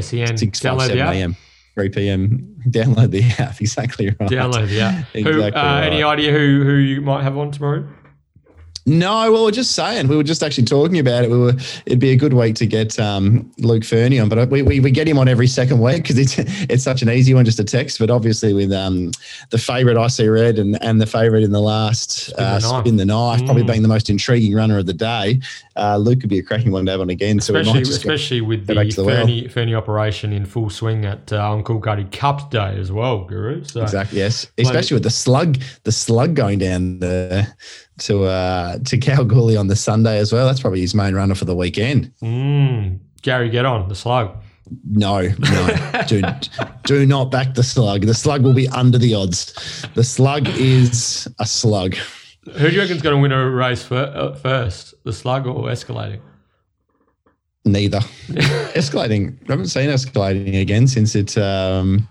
SEN. 0.00 0.36
six 0.36 0.60
five 0.60 0.72
Download 0.78 0.80
seven 0.82 0.96
the 0.98 1.04
app. 1.04 1.14
a.m. 1.14 1.36
3 1.74 1.88
p.m. 1.90 2.56
Download 2.68 3.10
the 3.10 3.22
app. 3.42 3.54
Exactly 3.60 4.06
right. 4.08 4.18
Download 4.28 4.68
the 4.68 4.80
app. 4.80 5.04
Who, 5.12 5.18
Exactly 5.20 5.60
uh, 5.60 5.80
Any 5.82 6.02
idea 6.02 6.32
who 6.32 6.64
who 6.64 6.74
you 6.74 7.00
might 7.00 7.22
have 7.22 7.38
on 7.38 7.52
tomorrow? 7.52 7.86
No, 8.86 9.30
well, 9.32 9.44
we're 9.44 9.50
just 9.50 9.72
saying. 9.72 10.08
We 10.08 10.16
were 10.16 10.22
just 10.22 10.42
actually 10.42 10.64
talking 10.64 10.98
about 10.98 11.24
it. 11.24 11.30
We 11.30 11.38
were. 11.38 11.54
It'd 11.86 11.98
be 11.98 12.10
a 12.10 12.16
good 12.16 12.32
week 12.32 12.54
to 12.56 12.66
get 12.66 12.98
um, 12.98 13.50
Luke 13.58 13.84
Fernie 13.84 14.18
on, 14.18 14.28
but 14.28 14.48
we, 14.48 14.62
we, 14.62 14.80
we 14.80 14.90
get 14.90 15.06
him 15.06 15.18
on 15.18 15.28
every 15.28 15.46
second 15.46 15.80
week 15.80 16.02
because 16.02 16.18
it's 16.18 16.34
it's 16.70 16.82
such 16.82 17.02
an 17.02 17.10
easy 17.10 17.34
one 17.34 17.44
just 17.44 17.58
to 17.58 17.64
text. 17.64 17.98
But 17.98 18.10
obviously, 18.10 18.54
with 18.54 18.72
um, 18.72 19.10
the 19.50 19.58
favourite 19.58 19.98
I 19.98 20.06
see 20.08 20.28
red 20.28 20.58
and, 20.58 20.82
and 20.82 21.00
the 21.00 21.06
favourite 21.06 21.44
in 21.44 21.52
the 21.52 21.60
last 21.60 22.10
Spin 22.10 22.36
the 22.36 22.42
uh, 22.42 22.58
Knife. 22.58 22.80
spin 22.80 22.96
the 22.96 23.04
knife, 23.04 23.44
probably 23.44 23.62
Mm. 23.62 23.66
being 23.66 23.82
the 23.82 23.88
most 23.88 24.08
intriguing 24.08 24.54
runner 24.54 24.78
of 24.78 24.86
the 24.86 24.94
day, 24.94 25.40
uh, 25.76 25.96
Luke 25.98 26.20
could 26.20 26.30
be 26.30 26.38
a 26.38 26.42
cracking 26.42 26.72
one 26.72 26.86
to 26.86 26.92
have 26.92 27.00
on 27.00 27.10
again. 27.10 27.40
So 27.40 27.54
Especially 27.54 27.80
just 27.80 27.98
especially 27.98 28.40
with 28.40 28.66
the, 28.66 28.74
back 28.74 28.88
to 28.88 29.04
well. 29.04 29.16
Fernie, 29.16 29.48
Fernie 29.48 29.74
operation 29.74 30.32
in 30.32 30.46
full 30.46 30.70
swing 30.70 31.04
at 31.04 31.32
uh, 31.32 31.60
Coolgardie 31.62 32.10
Cup 32.10 32.50
Day 32.50 32.76
as 32.78 32.90
well, 32.90 33.24
Guru. 33.24 33.62
So 33.64 33.82
Exactly. 33.82 34.18
Yes, 34.18 34.46
especially 34.58 34.94
with 34.94 35.02
the 35.02 35.10
slug, 35.10 35.58
the 35.84 35.92
slug 35.92 36.34
going 36.34 36.58
down 36.58 37.00
the, 37.00 37.46
to 38.00 38.24
uh, 38.24 38.78
to 38.78 38.98
Kalgoorlie 38.98 39.56
on 39.56 39.68
the 39.68 39.76
Sunday 39.76 40.18
as 40.18 40.32
well. 40.32 40.46
That's 40.46 40.60
probably 40.60 40.80
his 40.80 40.94
main 40.94 41.14
runner 41.14 41.34
for 41.34 41.44
the 41.44 41.54
weekend. 41.54 42.12
Mm, 42.22 42.98
Gary, 43.22 43.48
get 43.50 43.64
on 43.64 43.88
the 43.88 43.94
slug. 43.94 44.36
No, 44.88 45.22
no, 45.22 46.04
do 46.06 46.22
do 46.84 47.04
not 47.06 47.30
back 47.30 47.54
the 47.54 47.62
slug. 47.62 48.02
The 48.02 48.14
slug 48.14 48.42
will 48.42 48.54
be 48.54 48.68
under 48.68 48.98
the 48.98 49.14
odds. 49.14 49.84
The 49.94 50.04
slug 50.04 50.48
is 50.48 51.28
a 51.38 51.46
slug. 51.46 51.96
Who 52.44 52.68
do 52.68 52.74
you 52.74 52.80
reckon's 52.80 53.02
going 53.02 53.16
to 53.16 53.20
win 53.20 53.32
a 53.32 53.50
race 53.50 53.82
fir- 53.82 54.12
uh, 54.14 54.34
first, 54.34 54.94
the 55.04 55.12
slug 55.12 55.46
or 55.46 55.64
escalating? 55.64 56.20
Neither. 57.64 57.98
escalating. 58.72 59.36
I 59.48 59.52
haven't 59.52 59.66
seen 59.66 59.90
escalating 59.90 60.60
again 60.60 60.88
since 60.88 61.14
it. 61.14 61.36
Um, 61.36 62.08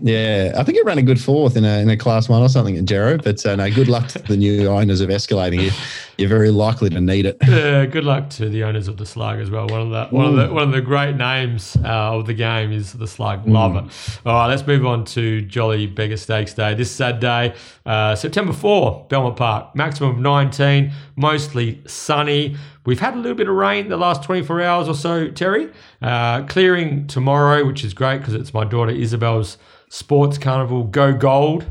yeah, 0.00 0.54
I 0.56 0.62
think 0.62 0.78
it 0.78 0.84
ran 0.84 0.98
a 0.98 1.02
good 1.02 1.20
fourth 1.20 1.56
in 1.56 1.64
a 1.64 1.78
in 1.80 1.90
a 1.90 1.96
class 1.96 2.28
one 2.28 2.40
or 2.40 2.48
something 2.48 2.76
at 2.76 2.84
Jero. 2.84 3.22
But 3.22 3.44
uh, 3.44 3.56
no, 3.56 3.70
good 3.70 3.88
luck 3.88 4.08
to 4.08 4.18
the 4.20 4.36
new 4.36 4.66
owners 4.66 5.00
of 5.00 5.10
escalating. 5.10 5.62
You, 5.62 5.70
you're 6.16 6.28
very 6.28 6.50
likely 6.50 6.88
to 6.90 7.00
need 7.00 7.26
it. 7.26 7.36
Yeah, 7.46 7.86
good 7.86 8.04
luck 8.04 8.30
to 8.30 8.48
the 8.48 8.64
owners 8.64 8.88
of 8.88 8.96
the 8.96 9.06
Slug 9.06 9.40
as 9.40 9.50
well. 9.50 9.66
One 9.66 9.80
of 9.80 9.90
the 9.90 10.16
one 10.16 10.26
of 10.26 10.36
the 10.36 10.54
one 10.54 10.62
of 10.62 10.72
the 10.72 10.80
great 10.80 11.16
names 11.16 11.76
uh, 11.84 12.16
of 12.16 12.26
the 12.26 12.34
game 12.34 12.72
is 12.72 12.92
the 12.92 13.06
Slug. 13.06 13.46
Love 13.46 13.76
it. 13.76 14.20
All 14.24 14.34
right, 14.34 14.46
let's 14.46 14.66
move 14.66 14.86
on 14.86 15.04
to 15.06 15.42
Jolly 15.42 15.86
Beggar 15.86 16.16
Stakes 16.16 16.54
Day. 16.54 16.74
This 16.74 16.90
Saturday, 16.90 17.54
uh, 17.84 18.14
September 18.14 18.52
4, 18.52 19.06
Belmont 19.08 19.36
Park. 19.36 19.74
Maximum 19.74 20.10
of 20.10 20.18
19, 20.18 20.92
mostly 21.16 21.82
sunny. 21.86 22.56
We've 22.88 23.00
had 23.00 23.12
a 23.12 23.18
little 23.18 23.36
bit 23.36 23.50
of 23.50 23.54
rain 23.54 23.90
the 23.90 23.98
last 23.98 24.22
24 24.22 24.62
hours 24.62 24.88
or 24.88 24.94
so, 24.94 25.28
Terry. 25.28 25.70
Uh, 26.00 26.46
clearing 26.46 27.06
tomorrow, 27.06 27.66
which 27.66 27.84
is 27.84 27.92
great 27.92 28.20
because 28.20 28.32
it's 28.32 28.54
my 28.54 28.64
daughter 28.64 28.90
Isabel's 28.90 29.58
sports 29.90 30.38
carnival. 30.38 30.84
Go 30.84 31.12
gold, 31.12 31.66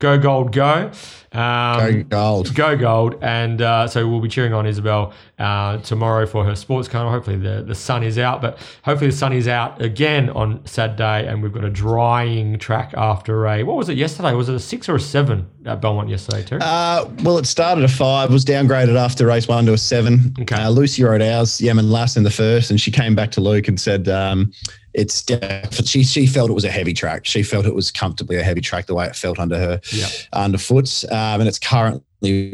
go 0.00 0.18
gold, 0.18 0.52
go. 0.52 0.90
Um, 1.32 1.78
Go 1.78 2.02
gold. 2.02 2.54
Go 2.56 2.76
gold, 2.76 3.14
and 3.22 3.62
uh, 3.62 3.86
so 3.86 4.08
we'll 4.08 4.20
be 4.20 4.28
cheering 4.28 4.52
on 4.52 4.66
Isabel 4.66 5.12
uh, 5.38 5.78
tomorrow 5.78 6.26
for 6.26 6.44
her 6.44 6.56
sports 6.56 6.88
car. 6.88 7.08
Hopefully 7.08 7.36
the, 7.36 7.62
the 7.62 7.74
sun 7.76 8.02
is 8.02 8.18
out, 8.18 8.42
but 8.42 8.58
hopefully 8.82 9.12
the 9.12 9.16
sun 9.16 9.32
is 9.32 9.46
out 9.46 9.80
again 9.80 10.28
on 10.30 10.66
Saturday, 10.66 11.28
and 11.28 11.40
we've 11.40 11.52
got 11.52 11.62
a 11.62 11.70
drying 11.70 12.58
track 12.58 12.92
after 12.96 13.46
a 13.46 13.62
what 13.62 13.76
was 13.76 13.88
it 13.88 13.96
yesterday? 13.96 14.34
Was 14.34 14.48
it 14.48 14.56
a 14.56 14.58
six 14.58 14.88
or 14.88 14.96
a 14.96 15.00
seven 15.00 15.48
at 15.66 15.80
Belmont 15.80 16.08
yesterday, 16.08 16.42
Terry? 16.42 16.60
Uh, 16.64 17.08
well, 17.22 17.38
it 17.38 17.46
started 17.46 17.84
a 17.84 17.88
five, 17.88 18.32
was 18.32 18.44
downgraded 18.44 18.96
after 18.96 19.24
race 19.24 19.46
one 19.46 19.66
to 19.66 19.72
a 19.72 19.78
seven. 19.78 20.34
Okay. 20.40 20.56
Uh, 20.56 20.70
Lucy 20.70 21.04
rode 21.04 21.22
ours, 21.22 21.60
Yemen 21.60 21.92
Lass 21.92 22.16
in 22.16 22.24
the 22.24 22.30
first, 22.30 22.72
and 22.72 22.80
she 22.80 22.90
came 22.90 23.14
back 23.14 23.30
to 23.32 23.40
Luke 23.40 23.68
and 23.68 23.78
said, 23.80 24.08
um, 24.08 24.52
"It's 24.94 25.22
def- 25.22 25.86
she 25.86 26.02
she 26.02 26.26
felt 26.26 26.50
it 26.50 26.54
was 26.54 26.64
a 26.64 26.70
heavy 26.70 26.92
track. 26.92 27.26
She 27.26 27.42
felt 27.42 27.66
it 27.66 27.74
was 27.74 27.90
comfortably 27.90 28.36
a 28.36 28.42
heavy 28.42 28.60
track 28.60 28.86
the 28.86 28.94
way 28.94 29.06
it 29.06 29.16
felt 29.16 29.38
under 29.38 29.58
her 29.58 29.80
Yeah. 29.92 30.08
underfoot, 30.32 31.04
um, 31.10 31.40
and 31.40 31.48
it's 31.48 31.58
currently 31.58 32.04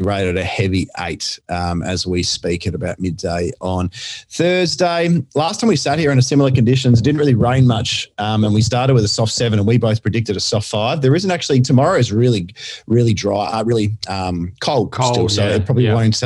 rated 0.01 0.37
a 0.37 0.43
heavy 0.45 0.87
eight 0.99 1.39
um, 1.49 1.83
as 1.83 2.07
we 2.07 2.23
speak 2.23 2.65
at 2.65 2.73
about 2.73 2.99
midday 3.01 3.51
on 3.59 3.89
Thursday. 4.29 5.21
Last 5.35 5.59
time 5.59 5.67
we 5.67 5.75
sat 5.75 5.99
here 5.99 6.11
in 6.11 6.17
a 6.17 6.21
similar 6.21 6.51
conditions, 6.51 6.99
it 6.99 7.03
didn't 7.03 7.19
really 7.19 7.35
rain 7.35 7.67
much, 7.67 8.09
um, 8.17 8.43
and 8.45 8.53
we 8.53 8.61
started 8.61 8.93
with 8.93 9.03
a 9.03 9.09
soft 9.09 9.33
seven, 9.33 9.59
and 9.59 9.67
we 9.67 9.77
both 9.77 10.01
predicted 10.01 10.37
a 10.37 10.39
soft 10.39 10.69
five. 10.69 11.01
There 11.01 11.15
isn't 11.15 11.31
actually 11.31 11.61
tomorrow 11.61 11.97
is 11.97 12.11
really 12.13 12.47
really 12.87 13.13
dry, 13.13 13.45
uh, 13.47 13.63
really 13.65 13.97
um, 14.07 14.53
cold, 14.61 14.91
Cold, 14.91 15.13
still, 15.15 15.29
so 15.29 15.47
yeah, 15.49 15.55
it 15.55 15.65
probably 15.65 15.85
yeah. 15.85 15.93
won't. 15.95 16.23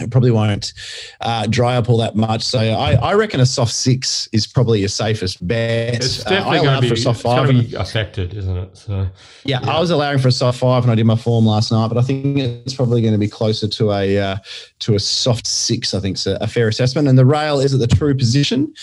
It 0.00 0.10
probably 0.10 0.32
won't 0.32 0.72
uh, 1.20 1.46
dry 1.46 1.76
up 1.76 1.88
all 1.88 1.98
that 1.98 2.16
much. 2.16 2.42
So 2.42 2.58
I, 2.58 2.94
I 2.94 3.14
reckon 3.14 3.38
a 3.38 3.46
soft 3.46 3.72
six 3.72 4.28
is 4.32 4.44
probably 4.44 4.80
your 4.80 4.88
safest 4.88 5.46
bet. 5.46 5.94
It's 5.94 6.26
Uh, 6.26 6.30
definitely 6.30 6.58
I 6.58 6.62
going 6.64 6.74
to 6.74 6.80
be, 6.80 6.92
it's 6.94 7.02
soft 7.04 7.22
five. 7.22 7.48
and- 7.48 7.72
affected, 7.74 8.34
isn't 8.34 8.56
it? 8.56 8.76
So 8.76 9.06
yeah, 9.44 9.60
I 9.62 9.78
was 9.78 9.90
allowing 9.90 10.18
for 10.18 10.26
a 10.26 10.32
soft 10.32 10.58
five 10.58 10.82
when 10.82 10.90
I 10.90 10.96
did 10.96 11.06
my 11.06 11.14
form 11.14 11.46
last 11.46 11.70
night, 11.70 11.86
but 11.86 11.96
I 11.96 12.02
think 12.02 12.38
it's 12.38 12.74
probably 12.74 13.02
going 13.02 13.12
to 13.12 13.18
be 13.20 13.28
closer 13.28 13.68
to 13.68 13.92
a 13.92 14.18
uh, 14.18 14.36
to 14.80 14.96
a 14.96 14.98
soft 14.98 15.46
six. 15.46 15.94
I 15.94 16.00
think 16.00 16.16
is 16.16 16.26
a, 16.26 16.38
a 16.40 16.48
fair 16.48 16.66
assessment. 16.66 17.06
And 17.06 17.16
the 17.16 17.24
rail 17.24 17.60
is 17.60 17.72
at 17.72 17.78
the 17.78 17.86
true 17.86 18.16
position. 18.16 18.74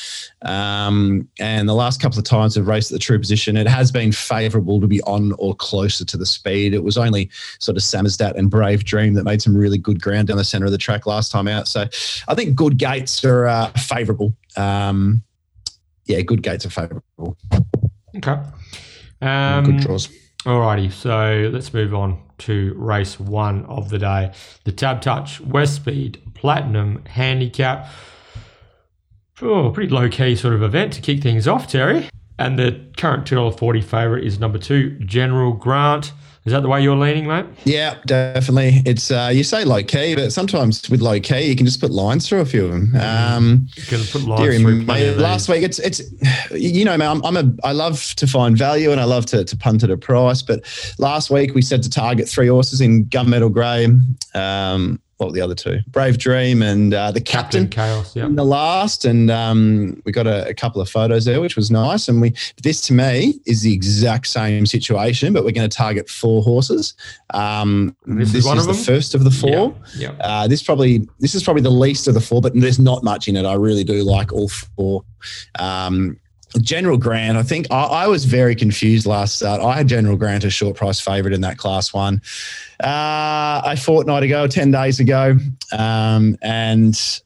Um, 0.44 1.28
and 1.42 1.68
the 1.68 1.74
last 1.76 2.02
couple 2.02 2.20
of 2.20 2.26
times 2.26 2.58
I've 2.58 2.68
raced 2.68 2.90
at 2.92 2.96
the 2.96 3.00
true 3.00 3.20
position, 3.20 3.58
it 3.58 3.68
has 3.68 3.92
been 3.92 4.14
favourable 4.14 4.80
to 4.80 4.88
be 4.88 5.02
on 5.02 5.34
or 5.38 5.56
closer 5.56 6.06
to 6.06 6.18
the 6.18 6.26
speed. 6.26 6.74
It 6.74 6.84
was 6.84 6.98
only 6.98 7.30
sort 7.60 7.76
of 7.78 7.84
Samizdat 7.84 8.36
and 8.38 8.50
Brave 8.50 8.86
Dream 8.86 9.14
that 9.16 9.26
made 9.26 9.42
some 9.42 9.56
really 9.58 9.78
good 9.78 10.02
ground 10.02 10.30
down 10.30 10.38
the 10.38 10.44
centre 10.46 10.66
of 10.66 10.72
the 10.72 10.78
track 10.78 11.01
last 11.06 11.32
time 11.32 11.48
out. 11.48 11.68
So 11.68 11.88
I 12.28 12.36
think 12.36 12.56
good 12.56 12.78
gates 12.78 13.24
are 13.24 13.48
uh, 13.48 13.72
favourable. 13.72 14.36
Um, 14.58 15.24
yeah, 16.06 16.22
good 16.22 16.44
gates 16.44 16.66
are 16.66 16.70
favourable. 16.70 17.38
okay. 18.16 18.42
good 19.20 19.28
Um, 19.28 19.78
draws. 19.78 20.10
Alrighty, 20.46 20.92
so 20.92 21.52
let's 21.54 21.72
move 21.72 21.94
on 21.94 22.20
to 22.40 22.74
race 22.76 23.20
one 23.20 23.64
of 23.66 23.90
the 23.90 24.00
day. 24.00 24.32
The 24.64 24.72
Tab 24.72 25.02
Touch 25.02 25.40
West 25.42 25.76
Speed 25.76 26.20
Platinum 26.34 27.06
Handicap. 27.06 27.88
Oh, 29.42 29.70
pretty 29.70 29.94
low 29.94 30.10
key 30.10 30.36
sort 30.36 30.56
of 30.56 30.64
event 30.64 30.94
to 30.94 31.02
kick 31.02 31.22
things 31.22 31.48
off, 31.48 31.68
Terry. 31.68 32.10
And 32.40 32.58
the 32.58 32.84
current 32.98 33.26
$2.40 33.26 33.84
favourite 33.84 34.24
is 34.24 34.40
number 34.40 34.58
two, 34.58 34.98
General 35.00 35.54
Grant. 35.54 36.12
Is 36.44 36.54
that 36.54 36.62
the 36.62 36.70
way 36.70 36.82
you're 36.82 36.96
leaning, 36.96 37.28
mate? 37.28 37.46
Yeah, 37.66 38.00
definitely. 38.08 38.82
It's 38.84 39.12
uh, 39.12 39.30
you 39.32 39.44
say 39.44 39.64
low 39.64 39.84
key, 39.84 40.16
but 40.16 40.32
sometimes 40.34 40.90
with 40.90 41.00
low 41.00 41.20
key, 41.20 41.46
you 41.46 41.56
can 41.56 41.68
just 41.68 41.80
put 41.80 41.92
lines 41.92 42.28
through 42.28 42.40
a 42.40 42.46
few 42.46 42.66
of 42.66 42.72
them. 42.72 42.96
Um, 42.96 43.68
You 43.76 43.84
can 43.84 44.00
put 44.06 44.24
lines 44.24 44.60
through 44.60 44.82
of 44.82 45.18
last 45.18 45.50
week, 45.50 45.62
it's 45.62 45.78
it's 45.78 46.02
you 46.52 46.84
know, 46.84 46.98
man, 46.98 47.18
I'm, 47.18 47.26
I'm 47.26 47.38
a 47.38 47.54
I 47.64 47.74
love 47.74 48.16
to 48.16 48.26
find 48.26 48.58
value 48.58 48.92
and 48.92 49.00
I 49.00 49.04
love 49.04 49.28
to 49.28 49.46
to 49.46 49.58
punt 49.58 49.84
at 49.84 49.92
a 49.92 49.98
price. 49.98 50.42
But 50.42 50.66
last 50.98 51.30
week 51.30 51.54
we 51.54 51.62
said 51.62 51.84
to 51.84 51.92
target 51.92 52.28
three 52.28 52.48
horses 52.48 52.82
in 52.82 53.06
Gunmetal 53.06 53.54
Grey. 53.54 53.88
Um, 54.34 55.00
what 55.22 55.28
were 55.28 55.34
the 55.34 55.42
other 55.42 55.54
two? 55.54 55.82
Brave 55.88 56.18
Dream 56.18 56.64
and 56.64 56.96
uh, 56.96 57.12
the 57.12 57.22
Captain 57.22 57.70
Chaos, 57.70 58.16
yeah. 58.16 58.28
the 58.28 58.44
last, 58.44 59.06
and 59.06 59.30
um, 59.30 60.02
we 60.04 60.12
got 60.12 60.26
a, 60.26 60.48
a 60.48 60.54
couple 60.56 60.82
of 60.82 60.90
photos 60.90 61.26
there, 61.26 61.40
which 61.40 61.56
was 61.56 61.70
nice. 61.70 62.08
And 62.08 62.20
we 62.20 62.34
this 62.64 62.82
to 62.82 62.94
me 62.94 63.40
is 63.46 63.62
the 63.62 63.72
exact 63.72 64.26
same 64.28 64.66
situation, 64.66 65.32
but 65.32 65.46
we're 65.46 65.52
going 65.52 65.70
to 65.70 65.78
target 65.78 66.10
four 66.10 66.42
horses. 66.42 66.96
Um, 67.36 67.96
This 68.08 68.32
this 68.32 68.40
is 68.40 68.46
one 68.46 68.58
is 68.58 68.66
the 68.66 68.74
first 68.74 69.14
of 69.14 69.24
the 69.24 69.30
four. 69.30 69.76
Yeah. 69.96 70.14
Uh, 70.20 70.48
this 70.48 70.64
probably 70.64 71.08
this 71.20 71.36
is 71.36 71.44
probably 71.44 71.62
the 71.62 71.70
least 71.70 72.08
of 72.08 72.16
the 72.16 72.22
four, 72.22 72.42
but 72.42 72.54
there's 72.56 72.80
not 72.80 73.04
much 73.04 73.28
in 73.28 73.36
it. 73.36 73.46
I 73.46 73.54
really 73.54 73.84
do 73.84 74.04
like 74.04 74.34
all 74.34 74.50
four. 74.50 75.04
Um, 75.60 76.20
General 76.60 76.98
Grant, 76.98 77.38
I 77.38 77.44
think 77.44 77.68
I, 77.72 77.84
I, 77.84 78.08
was 78.08 78.26
very 78.26 78.56
confused 78.56 79.06
last 79.06 79.38
start. 79.38 79.62
I 79.62 79.78
had 79.78 79.88
General 79.88 80.18
Grant 80.18 80.44
a 80.44 80.50
short 80.50 80.76
price 80.76 81.00
favourite 81.00 81.34
in 81.34 81.42
that 81.42 81.58
class 81.58 81.94
one 81.94 82.22
uh, 82.84 83.62
a 83.64 83.78
fortnight 83.78 84.24
ago, 84.24 84.48
10 84.48 84.72
days 84.72 85.00
ago. 85.00 85.38
Um, 85.72 86.38
and 86.42 87.22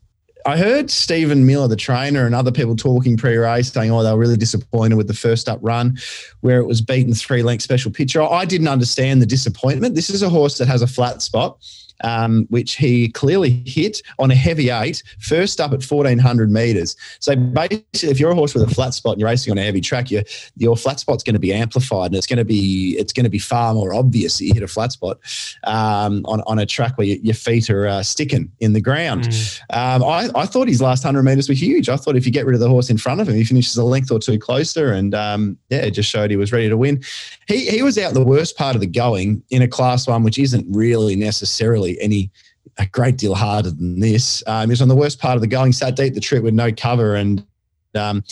I 0.45 0.57
heard 0.57 0.91
Stephen 0.91 1.45
Miller, 1.45 1.67
the 1.67 1.75
trainer, 1.75 2.27
and 2.27 2.35
other 2.35 2.51
people 2.51 2.75
talking 2.75 3.17
pre-race, 3.17 3.71
saying, 3.71 3.91
"Oh, 3.91 4.03
they 4.03 4.11
were 4.11 4.19
really 4.19 4.37
disappointed 4.37 4.95
with 4.95 5.07
the 5.07 5.13
first 5.15 5.49
up 5.49 5.57
run, 5.63 5.97
where 6.41 6.59
it 6.59 6.67
was 6.67 6.81
beaten 6.81 7.15
three 7.15 7.41
length 7.41 7.63
special 7.63 7.89
picture." 7.89 8.21
I 8.21 8.45
didn't 8.45 8.67
understand 8.67 9.23
the 9.23 9.25
disappointment. 9.25 9.95
This 9.95 10.11
is 10.11 10.21
a 10.21 10.29
horse 10.29 10.59
that 10.59 10.67
has 10.67 10.83
a 10.83 10.87
flat 10.87 11.23
spot 11.23 11.57
um, 12.03 12.45
which 12.49 12.75
he 12.75 13.09
clearly 13.09 13.63
hit 13.65 14.01
on 14.19 14.31
a 14.31 14.35
heavy 14.35 14.69
eight, 14.69 15.03
first 15.19 15.59
up 15.59 15.71
at 15.71 15.83
1400 15.83 16.51
meters. 16.51 16.95
So 17.19 17.35
basically, 17.35 18.09
if 18.09 18.19
you're 18.19 18.31
a 18.31 18.35
horse 18.35 18.53
with 18.53 18.63
a 18.63 18.73
flat 18.73 18.93
spot 18.93 19.13
and 19.13 19.21
you're 19.21 19.29
racing 19.29 19.51
on 19.51 19.57
a 19.57 19.63
heavy 19.63 19.81
track, 19.81 20.11
your 20.11 20.23
your 20.57 20.75
flat 20.75 20.99
spot's 20.99 21.23
going 21.23 21.33
to 21.33 21.39
be 21.39 21.53
amplified, 21.53 22.07
and 22.07 22.15
it's 22.15 22.27
going 22.27 22.37
to 22.37 22.45
be 22.45 22.95
it's 22.97 23.13
going 23.13 23.23
to 23.23 23.29
be 23.29 23.39
far 23.39 23.73
more 23.73 23.93
obvious 23.93 24.37
that 24.37 24.45
you 24.45 24.53
hit 24.53 24.63
a 24.63 24.67
flat 24.67 24.91
spot 24.91 25.19
um, 25.63 26.23
on 26.25 26.41
on 26.47 26.59
a 26.59 26.65
track 26.65 26.97
where 26.97 27.07
you, 27.07 27.19
your 27.21 27.35
feet 27.35 27.69
are 27.69 27.87
uh, 27.87 28.03
sticking 28.03 28.51
in 28.59 28.73
the 28.73 28.81
ground. 28.81 29.23
Mm. 29.23 29.61
Um, 29.71 30.03
I, 30.03 30.29
I 30.35 30.45
thought 30.45 30.67
his 30.67 30.81
last 30.81 31.03
100 31.03 31.23
meters 31.23 31.49
were 31.49 31.55
huge. 31.55 31.89
I 31.89 31.95
thought 31.95 32.15
if 32.15 32.25
you 32.25 32.31
get 32.31 32.45
rid 32.45 32.55
of 32.55 32.59
the 32.59 32.69
horse 32.69 32.89
in 32.89 32.97
front 32.97 33.21
of 33.21 33.29
him, 33.29 33.35
he 33.35 33.43
finishes 33.43 33.77
a 33.77 33.83
length 33.83 34.11
or 34.11 34.19
two 34.19 34.39
closer, 34.39 34.91
and 34.91 35.13
um, 35.13 35.57
yeah, 35.69 35.79
it 35.79 35.91
just 35.91 36.09
showed 36.09 36.31
he 36.31 36.37
was 36.37 36.51
ready 36.51 36.69
to 36.69 36.77
win. 36.77 37.03
He 37.47 37.65
he 37.67 37.81
was 37.81 37.97
out 37.97 38.13
the 38.13 38.23
worst 38.23 38.57
part 38.57 38.75
of 38.75 38.81
the 38.81 38.87
going 38.87 39.43
in 39.49 39.61
a 39.61 39.67
class 39.67 40.07
one, 40.07 40.23
which 40.23 40.37
isn't 40.37 40.65
really 40.69 41.15
necessarily 41.15 41.84
really 41.85 42.01
any 42.01 42.31
a 42.77 42.85
great 42.87 43.17
deal 43.17 43.35
harder 43.35 43.71
than 43.71 43.99
this. 43.99 44.43
Um, 44.47 44.67
he 44.67 44.71
was 44.71 44.81
on 44.81 44.87
the 44.87 44.95
worst 44.95 45.19
part 45.19 45.35
of 45.35 45.41
the 45.41 45.47
going, 45.47 45.71
sat 45.71 45.95
deep 45.95 46.13
the 46.13 46.19
trip 46.19 46.43
with 46.43 46.53
no 46.53 46.71
cover, 46.71 47.15
and 47.15 47.45
um, 47.93 48.23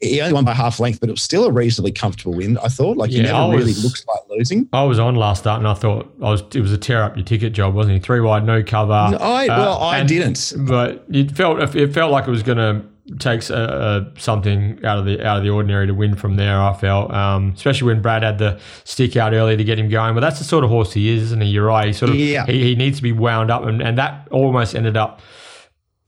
he 0.00 0.20
only 0.22 0.32
won 0.32 0.44
by 0.44 0.54
half 0.54 0.80
length, 0.80 1.00
but 1.00 1.10
it 1.10 1.12
was 1.12 1.22
still 1.22 1.44
a 1.44 1.52
reasonably 1.52 1.92
comfortable 1.92 2.32
win. 2.32 2.56
I 2.58 2.68
thought, 2.68 2.96
like, 2.96 3.10
yeah, 3.10 3.16
he 3.18 3.22
never 3.24 3.48
was, 3.48 3.58
really 3.58 3.74
looks 3.74 4.06
like 4.06 4.20
losing. 4.30 4.68
I 4.72 4.84
was 4.84 4.98
on 4.98 5.16
last 5.16 5.40
start, 5.40 5.58
and 5.58 5.68
I 5.68 5.74
thought 5.74 6.10
I 6.22 6.30
was. 6.30 6.42
It 6.54 6.60
was 6.60 6.72
a 6.72 6.78
tear 6.78 7.02
up 7.02 7.16
your 7.16 7.24
ticket 7.24 7.52
job, 7.52 7.74
wasn't 7.74 7.96
he? 7.96 8.00
Three 8.00 8.20
wide, 8.20 8.46
no 8.46 8.62
cover. 8.62 9.08
No, 9.10 9.18
I 9.18 9.48
uh, 9.48 9.58
well, 9.58 9.82
I 9.82 10.02
didn't, 10.04 10.54
but 10.66 11.04
it 11.10 11.32
felt 11.32 11.76
it 11.76 11.92
felt 11.92 12.12
like 12.12 12.26
it 12.26 12.30
was 12.30 12.42
going 12.42 12.58
to 12.58 12.84
takes 13.18 13.50
a, 13.50 13.54
a, 14.14 14.20
something 14.20 14.84
out 14.84 14.98
of 14.98 15.04
the 15.04 15.24
out 15.24 15.38
of 15.38 15.42
the 15.42 15.50
ordinary 15.50 15.86
to 15.86 15.94
win 15.94 16.14
from 16.14 16.36
there. 16.36 16.60
I 16.60 16.72
felt, 16.74 17.12
um, 17.12 17.52
especially 17.56 17.86
when 17.86 18.02
Brad 18.02 18.22
had 18.22 18.38
the 18.38 18.60
stick 18.84 19.16
out 19.16 19.32
early 19.32 19.56
to 19.56 19.64
get 19.64 19.78
him 19.78 19.88
going. 19.88 20.14
But 20.14 20.20
that's 20.20 20.38
the 20.38 20.44
sort 20.44 20.64
of 20.64 20.70
horse 20.70 20.92
he 20.92 21.08
is, 21.08 21.24
isn't 21.24 21.42
he? 21.42 21.48
You're 21.48 21.66
right. 21.66 21.88
He 21.88 21.92
sort 21.92 22.10
of 22.10 22.16
yeah. 22.16 22.46
he, 22.46 22.62
he 22.62 22.74
needs 22.74 22.98
to 22.98 23.02
be 23.02 23.12
wound 23.12 23.50
up, 23.50 23.64
and, 23.64 23.82
and 23.82 23.98
that 23.98 24.28
almost 24.30 24.74
ended 24.74 24.96
up 24.96 25.20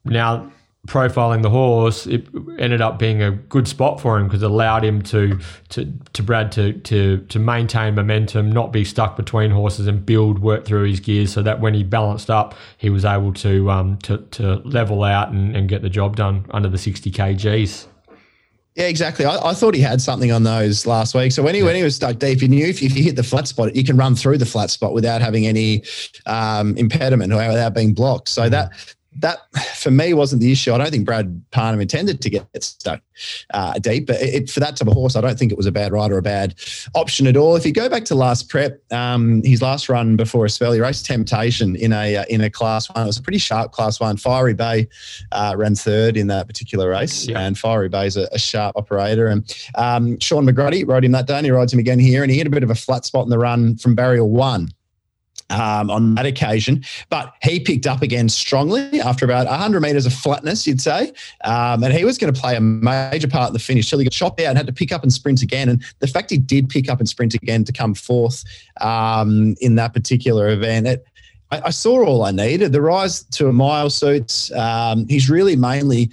now 0.05 0.53
profiling 0.89 1.43
the 1.43 1.51
horse, 1.51 2.07
it 2.07 2.27
ended 2.59 2.81
up 2.81 2.99
being 2.99 3.23
a 3.23 3.31
good 3.31 3.69
spot 3.69 4.01
for 4.01 4.19
him 4.19 4.27
because 4.27 4.43
it 4.43 4.51
allowed 4.51 4.85
him 4.85 5.01
to 5.03 5.39
to 5.69 5.93
to 6.13 6.23
Brad 6.23 6.51
to 6.53 6.73
to 6.73 7.19
to 7.19 7.39
maintain 7.39 7.95
momentum, 7.95 8.51
not 8.51 8.73
be 8.73 8.85
stuck 8.85 9.17
between 9.17 9.53
horses, 9.53 9.87
and 9.87 10.05
build 10.05 10.41
work 10.41 10.65
through 10.65 10.89
his 10.89 10.99
gears, 10.99 11.33
so 11.33 11.43
that 11.43 11.61
when 11.61 11.75
he 11.75 11.85
balanced 11.85 12.31
up, 12.31 12.55
he 12.79 12.91
was 12.91 13.05
able 13.05 13.33
to 13.35 13.71
um 13.71 13.97
to 13.99 14.19
to 14.33 14.57
level 14.65 15.05
out 15.05 15.31
and, 15.31 15.55
and 15.55 15.69
get 15.69 15.83
the 15.83 15.91
job 15.91 16.17
done 16.17 16.47
under 16.51 16.69
the 16.69 16.79
sixty 16.79 17.11
kgs. 17.11 17.87
Yeah, 18.75 18.87
exactly. 18.87 19.27
I, 19.27 19.51
I, 19.51 19.53
thought 19.53 19.75
he 19.75 19.83
had 19.83 20.01
something 20.01 20.33
on 20.33 20.45
those 20.45 20.87
last 20.87 21.15
week. 21.15 21.31
So 21.33 21.43
when 21.43 21.55
he 21.55 21.61
yeah. 21.61 21.67
when 21.67 21.77
he 21.77 21.83
was 21.83 21.95
stuck 21.95 22.19
deep, 22.19 22.41
he 22.41 22.49
knew 22.49 22.67
if, 22.67 22.83
if 22.83 22.97
you 22.97 23.05
hit 23.05 23.17
the 23.17 23.23
flat 23.23 23.47
spot, 23.47 23.77
you 23.77 23.85
can 23.85 23.99
run 23.99 24.15
through 24.15 24.39
the 24.39 24.47
flat 24.47 24.71
spot 24.71 24.95
without 24.95 25.21
having 25.21 25.47
any 25.47 25.83
um, 26.25 26.75
impediment 26.79 27.35
or 27.35 27.37
without 27.37 27.75
being 27.75 27.93
blocked. 27.93 28.31
So 28.31 28.43
mm-hmm. 28.43 28.53
that 28.53 28.73
that 29.17 29.39
for 29.75 29.91
me 29.91 30.15
wasn't 30.15 30.41
the 30.41 30.51
issue. 30.51 30.73
I 30.73 30.79
don't 30.79 30.91
think 30.91 31.05
Brad 31.05 31.43
Parnham 31.51 31.81
intended 31.81 32.21
to 32.23 32.31
get 32.31 32.47
stuck 32.63 33.03
uh, 33.53 33.75
deep, 33.79 34.07
but 34.07 34.21
it, 34.21 34.51
for 34.51 34.61
that 34.61 34.77
type 34.77 34.89
of 34.89 34.95
horse, 34.95 35.17
I 35.17 35.21
don't 35.21 35.39
think 35.39 35.53
it 35.53 35.59
was 35.59 35.67
a 35.67 35.73
bad 35.73 35.93
ride 35.93 36.11
or 36.11 36.19
a 36.19 36.23
bad 36.23 36.55
option 36.95 37.27
at 37.27 37.37
all. 37.37 37.57
If 37.57 37.67
you 37.67 37.73
go 37.73 37.89
back 37.89 38.05
to 38.07 38.15
last 38.15 38.49
prep, 38.49 38.81
um, 38.93 39.43
his 39.45 39.61
last 39.61 39.89
run 39.89 40.17
before 40.17 40.47
a 40.47 40.51
spell, 40.51 40.73
he 40.73 40.81
raced 40.81 41.07
Temptation 41.07 41.77
in 41.77 41.93
a 41.93 42.17
uh, 42.17 42.25
in 42.29 42.41
a 42.41 42.51
class 42.51 42.89
one. 42.89 43.05
It 43.05 43.07
was 43.07 43.19
a 43.19 43.23
pretty 43.23 43.39
sharp 43.39 43.73
class 43.73 44.01
one. 44.01 44.17
Fiery 44.17 44.55
Bay 44.55 44.89
uh, 45.33 45.55
ran 45.57 45.75
third 45.75 46.17
in 46.17 46.27
that 46.29 46.47
particular 46.47 46.91
race, 46.91 47.27
yeah. 47.27 47.41
and 47.41 47.59
Fiery 47.59 47.89
Bay 47.89 48.07
is 48.07 48.17
a, 48.17 48.29
a 48.33 48.39
sharp 48.39 48.77
operator. 48.77 49.27
And 49.27 49.55
um, 49.75 50.19
Sean 50.21 50.47
McGruddy 50.47 50.87
rode 50.87 51.05
him 51.05 51.13
that 51.13 51.27
day, 51.27 51.37
and 51.37 51.45
he 51.45 51.51
rides 51.51 51.73
him 51.73 51.79
again 51.79 51.99
here, 51.99 52.23
and 52.23 52.31
he 52.31 52.39
hit 52.39 52.47
a 52.47 52.51
bit 52.51 52.63
of 52.63 52.71
a 52.71 52.75
flat 52.75 53.05
spot 53.05 53.25
in 53.25 53.31
the 53.31 53.39
run 53.39 53.77
from 53.77 53.95
barrier 53.95 54.25
one 54.25 54.69
um, 55.53 55.91
on 55.91 56.15
that 56.15 56.27
occasion. 56.27 56.83
But 57.11 57.35
he 57.43 57.61
picked 57.61 57.87
up 57.87 58.03
again 58.03 58.29
strongly 58.29 59.01
after 59.01 59.25
about 59.25 59.47
100 59.47 59.81
metres 59.81 60.07
of 60.07 60.13
flatness, 60.13 60.67
you'd 60.67 60.81
say. 60.81 61.13
Um, 61.45 61.85
and 61.85 61.93
he 61.93 62.05
was 62.05 62.19
going 62.19 62.33
to 62.33 62.41
play 62.41 62.57
a 62.57 62.61
major 62.61 63.29
part 63.29 63.49
in 63.49 63.53
the 63.53 63.59
finish 63.59 63.89
till 63.89 63.99
he 63.99 64.05
got 64.05 64.13
chopped 64.13 64.41
out 64.41 64.47
and 64.49 64.57
had 64.57 64.67
to 64.67 64.73
pick 64.73 64.93
up 64.93 65.03
and 65.03 65.13
sprint 65.13 65.43
again. 65.43 65.69
And 65.69 65.85
the 66.01 66.07
fact 66.07 66.31
he 66.31 66.39
did 66.39 66.69
pick 66.69 66.89
up 66.89 66.99
and 66.99 67.09
sprint 67.09 67.35
again 67.35 67.65
to 67.65 67.73
come 67.73 67.95
fourth 67.95 68.45
um, 68.81 69.55
in 69.61 69.77
that 69.77 69.93
particular 69.93 70.49
event, 70.49 70.87
it, 70.87 71.07
I, 71.53 71.71
saw 71.71 72.03
all 72.03 72.25
I 72.25 72.31
needed. 72.31 72.73
The 72.73 72.81
rise 72.81 73.25
to 73.25 73.49
a 73.49 73.53
mile 73.53 73.91
suits. 73.91 74.51
Um, 74.53 75.07
he's 75.07 75.29
really 75.29 75.55
mainly 75.55 76.11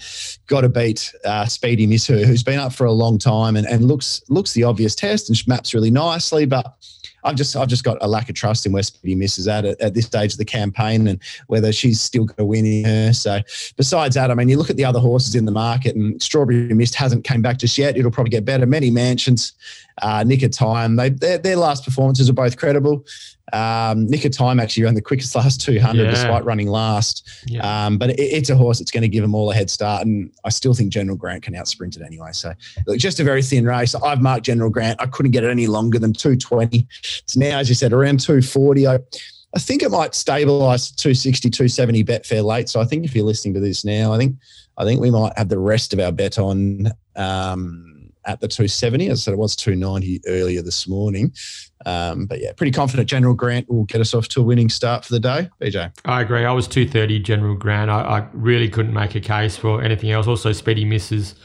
got 0.47 0.61
to 0.61 0.69
beat 0.69 1.13
uh, 1.23 1.45
Speedy 1.45 1.87
Misser, 1.87 2.25
who's 2.25 2.43
been 2.43 2.59
up 2.59 2.73
for 2.73 2.85
a 2.85 2.91
long 2.91 3.17
time 3.17 3.55
and, 3.55 3.65
and 3.65 3.85
looks 3.85 4.21
looks 4.27 4.51
the 4.51 4.65
obvious 4.65 4.95
test 4.95 5.29
and 5.29 5.47
maps 5.47 5.73
really 5.73 5.91
nicely, 5.91 6.45
but 6.45 6.75
I've 7.23 7.35
just 7.35 7.55
I've 7.55 7.67
just 7.67 7.83
got 7.83 7.97
a 8.01 8.07
lack 8.07 8.29
of 8.29 8.35
trust 8.35 8.65
in 8.65 8.71
where 8.71 8.83
Speedy 8.83 9.15
Misses 9.15 9.47
at, 9.47 9.65
at 9.65 9.79
at 9.81 9.93
this 9.93 10.05
stage 10.05 10.33
of 10.33 10.37
the 10.37 10.45
campaign 10.45 11.07
and 11.07 11.19
whether 11.47 11.71
she's 11.71 12.01
still 12.01 12.25
going 12.25 12.37
to 12.37 12.45
win 12.45 12.65
in 12.65 12.85
her. 12.85 13.13
So 13.13 13.39
besides 13.77 14.15
that, 14.15 14.31
I 14.31 14.35
mean, 14.35 14.49
you 14.49 14.57
look 14.57 14.69
at 14.69 14.77
the 14.77 14.85
other 14.85 14.99
horses 14.99 15.35
in 15.35 15.45
the 15.45 15.51
market, 15.51 15.95
and 15.95 16.21
Strawberry 16.21 16.73
Mist 16.73 16.95
hasn't 16.95 17.23
came 17.23 17.41
back 17.41 17.57
just 17.57 17.77
yet. 17.77 17.97
It'll 17.97 18.11
probably 18.11 18.31
get 18.31 18.45
better. 18.45 18.65
Many 18.65 18.91
Mansions, 18.91 19.53
uh, 20.01 20.23
Nick 20.23 20.43
of 20.43 20.51
Time, 20.51 20.95
they 20.95 21.09
their, 21.09 21.37
their 21.37 21.55
last 21.55 21.85
performances 21.85 22.29
are 22.29 22.33
both 22.33 22.57
credible. 22.57 23.05
Um, 23.53 24.07
Nick 24.07 24.25
of 24.25 24.31
Time 24.31 24.59
actually 24.59 24.83
ran 24.83 24.95
the 24.95 25.01
quickest 25.01 25.35
last 25.35 25.61
200 25.61 26.03
yeah. 26.03 26.09
despite 26.11 26.45
running 26.45 26.67
last. 26.67 27.27
Yeah. 27.45 27.85
Um, 27.85 27.97
but 27.97 28.11
it, 28.11 28.19
it's 28.19 28.49
a 28.49 28.55
horse 28.55 28.79
that's 28.79 28.91
going 28.91 29.03
to 29.03 29.09
give 29.09 29.21
them 29.21 29.35
all 29.35 29.51
a 29.51 29.53
head 29.53 29.69
start. 29.69 30.05
And 30.05 30.31
I 30.43 30.49
still 30.49 30.73
think 30.73 30.91
General 30.91 31.17
Grant 31.17 31.43
can 31.43 31.53
outsprint 31.53 31.97
it 31.97 32.03
anyway. 32.03 32.31
So 32.31 32.53
look, 32.87 32.97
just 32.97 33.19
a 33.19 33.23
very 33.23 33.43
thin 33.43 33.65
race. 33.65 33.95
I've 33.95 34.21
marked 34.21 34.45
General 34.45 34.69
Grant. 34.69 35.01
I 35.01 35.05
couldn't 35.07 35.31
get 35.31 35.43
it 35.43 35.49
any 35.49 35.67
longer 35.67 35.99
than 35.99 36.13
220. 36.13 36.87
It's 37.23 37.37
now, 37.37 37.59
as 37.59 37.69
you 37.69 37.75
said, 37.75 37.93
around 37.93 38.19
240. 38.19 38.87
I, 38.87 38.99
I 39.55 39.59
think 39.59 39.81
it 39.81 39.89
might 39.89 40.13
stabilize 40.13 40.91
260, 40.91 41.49
270 41.49 42.03
Betfair 42.03 42.43
late. 42.43 42.69
So 42.69 42.79
I 42.79 42.85
think 42.85 43.05
if 43.05 43.15
you're 43.15 43.25
listening 43.25 43.53
to 43.55 43.59
this 43.59 43.83
now, 43.83 44.13
I 44.13 44.17
think 44.17 44.35
I 44.77 44.85
think 44.85 45.01
we 45.01 45.11
might 45.11 45.37
have 45.37 45.49
the 45.49 45.59
rest 45.59 45.93
of 45.93 45.99
our 45.99 46.11
bet 46.11 46.39
on 46.39 46.91
um, 47.17 47.98
at 48.25 48.39
the 48.41 48.47
270. 48.47 49.07
As 49.07 49.19
I 49.19 49.21
said, 49.21 49.33
it 49.33 49.37
was 49.37 49.55
290 49.55 50.21
earlier 50.27 50.61
this 50.61 50.87
morning. 50.87 51.33
Um, 51.85 52.25
but 52.25 52.41
yeah, 52.41 52.51
pretty 52.53 52.71
confident 52.71 53.07
General 53.07 53.33
Grant 53.33 53.69
will 53.69 53.85
get 53.85 54.01
us 54.01 54.13
off 54.13 54.27
to 54.29 54.41
a 54.41 54.43
winning 54.43 54.69
start 54.69 55.05
for 55.05 55.13
the 55.13 55.19
day. 55.19 55.49
BJ. 55.61 55.91
I 56.05 56.21
agree. 56.21 56.45
I 56.45 56.51
was 56.51 56.67
230 56.67 57.19
General 57.19 57.55
Grant. 57.55 57.89
I, 57.89 58.01
I 58.01 58.27
really 58.33 58.69
couldn't 58.69 58.93
make 58.93 59.15
a 59.15 59.21
case 59.21 59.55
for 59.55 59.81
anything 59.81 60.11
else. 60.11 60.27
Also, 60.27 60.51
Speedy 60.51 60.85
Misses 60.85 61.35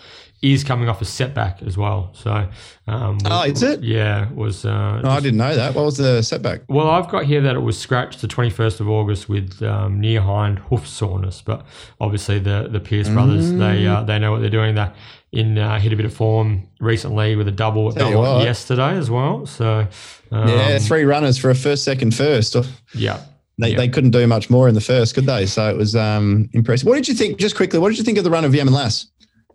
is 0.44 0.62
coming 0.62 0.90
off 0.90 1.00
a 1.00 1.06
setback 1.06 1.62
as 1.62 1.78
well. 1.78 2.10
So, 2.12 2.46
um, 2.86 3.18
oh, 3.24 3.44
is 3.44 3.62
it? 3.62 3.82
Yeah, 3.82 4.28
it 4.28 4.34
was. 4.34 4.66
Uh, 4.66 5.00
I 5.02 5.20
didn't 5.20 5.38
know 5.38 5.54
that. 5.54 5.74
What 5.74 5.86
was 5.86 5.96
the 5.96 6.20
setback? 6.22 6.62
Well, 6.68 6.90
I've 6.90 7.08
got 7.08 7.24
here 7.24 7.40
that 7.40 7.56
it 7.56 7.60
was 7.60 7.78
scratched 7.78 8.20
the 8.20 8.28
21st 8.28 8.80
of 8.80 8.88
August 8.90 9.28
with 9.28 9.62
um, 9.62 10.00
near 10.00 10.20
hind 10.20 10.58
hoof 10.58 10.86
soreness, 10.86 11.40
but 11.40 11.64
obviously 11.98 12.38
the 12.38 12.68
the 12.70 12.80
Pierce 12.80 13.08
brothers 13.08 13.52
mm. 13.52 13.58
they 13.58 13.86
uh, 13.86 14.02
they 14.02 14.18
know 14.18 14.32
what 14.32 14.42
they're 14.42 14.50
doing. 14.50 14.74
That 14.74 14.94
in 15.34 15.58
uh, 15.58 15.78
hit 15.80 15.92
a 15.92 15.96
bit 15.96 16.06
of 16.06 16.14
form 16.14 16.68
recently 16.80 17.36
with 17.36 17.48
a 17.48 17.52
double 17.52 17.92
yesterday 17.94 18.96
as 18.96 19.10
well. 19.10 19.46
So 19.46 19.86
um, 20.30 20.48
yeah, 20.48 20.78
three 20.78 21.04
runners 21.04 21.36
for 21.38 21.50
a 21.50 21.54
first, 21.54 21.84
second, 21.84 22.14
first. 22.14 22.56
Yeah. 22.94 23.20
They, 23.58 23.70
yeah. 23.70 23.76
they 23.76 23.88
couldn't 23.88 24.10
do 24.10 24.26
much 24.26 24.50
more 24.50 24.68
in 24.68 24.74
the 24.74 24.80
first, 24.80 25.14
could 25.14 25.26
they? 25.26 25.46
So 25.46 25.68
it 25.68 25.76
was 25.76 25.94
um, 25.94 26.48
impressive. 26.52 26.88
What 26.88 26.96
did 26.96 27.08
you 27.08 27.14
think, 27.14 27.38
just 27.38 27.54
quickly, 27.56 27.78
what 27.78 27.90
did 27.90 27.98
you 27.98 28.04
think 28.04 28.18
of 28.18 28.24
the 28.24 28.30
run 28.30 28.44
of 28.44 28.54
Yemen 28.54 28.74
Lass, 28.74 29.06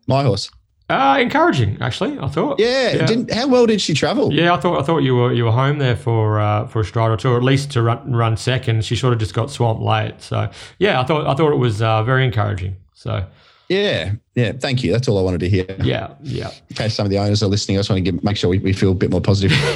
my 0.08 0.24
horse? 0.24 0.50
Uh, 0.90 1.18
encouraging, 1.22 1.78
actually. 1.82 2.18
I 2.20 2.28
thought. 2.28 2.60
Yeah. 2.60 2.94
yeah. 2.94 3.06
Didn't, 3.06 3.32
how 3.32 3.48
well 3.48 3.66
did 3.68 3.80
she 3.80 3.94
travel? 3.94 4.34
Yeah, 4.34 4.54
I 4.54 4.58
thought 4.58 4.82
I 4.82 4.84
thought 4.84 5.00
you 5.00 5.16
were 5.16 5.32
you 5.32 5.46
were 5.46 5.52
home 5.52 5.78
there 5.78 5.96
for 5.96 6.40
uh, 6.40 6.66
for 6.66 6.80
a 6.80 6.84
stride 6.84 7.12
or 7.12 7.18
two, 7.18 7.30
or 7.30 7.38
at 7.38 7.44
least 7.44 7.72
to 7.74 7.84
run, 7.84 8.12
run 8.12 8.36
second. 8.38 8.84
She 8.84 8.96
sort 8.96 9.14
of 9.14 9.20
just 9.20 9.36
got 9.36 9.52
swamped 9.52 9.84
late. 9.84 10.20
So 10.20 10.50
yeah, 10.80 11.00
I 11.00 11.04
thought 11.06 11.28
I 11.28 11.36
thought 11.36 11.52
it 11.54 11.58
was 11.58 11.84
uh, 11.84 12.02
very 12.02 12.26
encouraging. 12.26 12.76
So 12.96 13.24
yeah, 13.70 14.14
yeah. 14.36 14.52
Thank 14.54 14.84
you. 14.84 14.92
That's 14.92 15.08
all 15.08 15.18
I 15.20 15.22
wanted 15.22 15.40
to 15.42 15.50
hear. 15.50 15.66
Yeah, 15.84 16.16
yeah. 16.24 16.52
In 16.70 16.76
case 16.76 16.96
some 16.96 17.06
of 17.06 17.12
the 17.12 17.20
owners 17.20 17.44
are 17.44 17.48
listening, 17.48 17.78
I 17.78 17.80
just 17.80 17.90
want 17.90 18.04
to 18.04 18.12
give, 18.12 18.24
make 18.24 18.36
sure 18.36 18.50
we, 18.50 18.58
we 18.58 18.74
feel 18.74 18.92
a 18.92 18.96
bit 18.96 19.12
more 19.12 19.22
positive. 19.22 19.56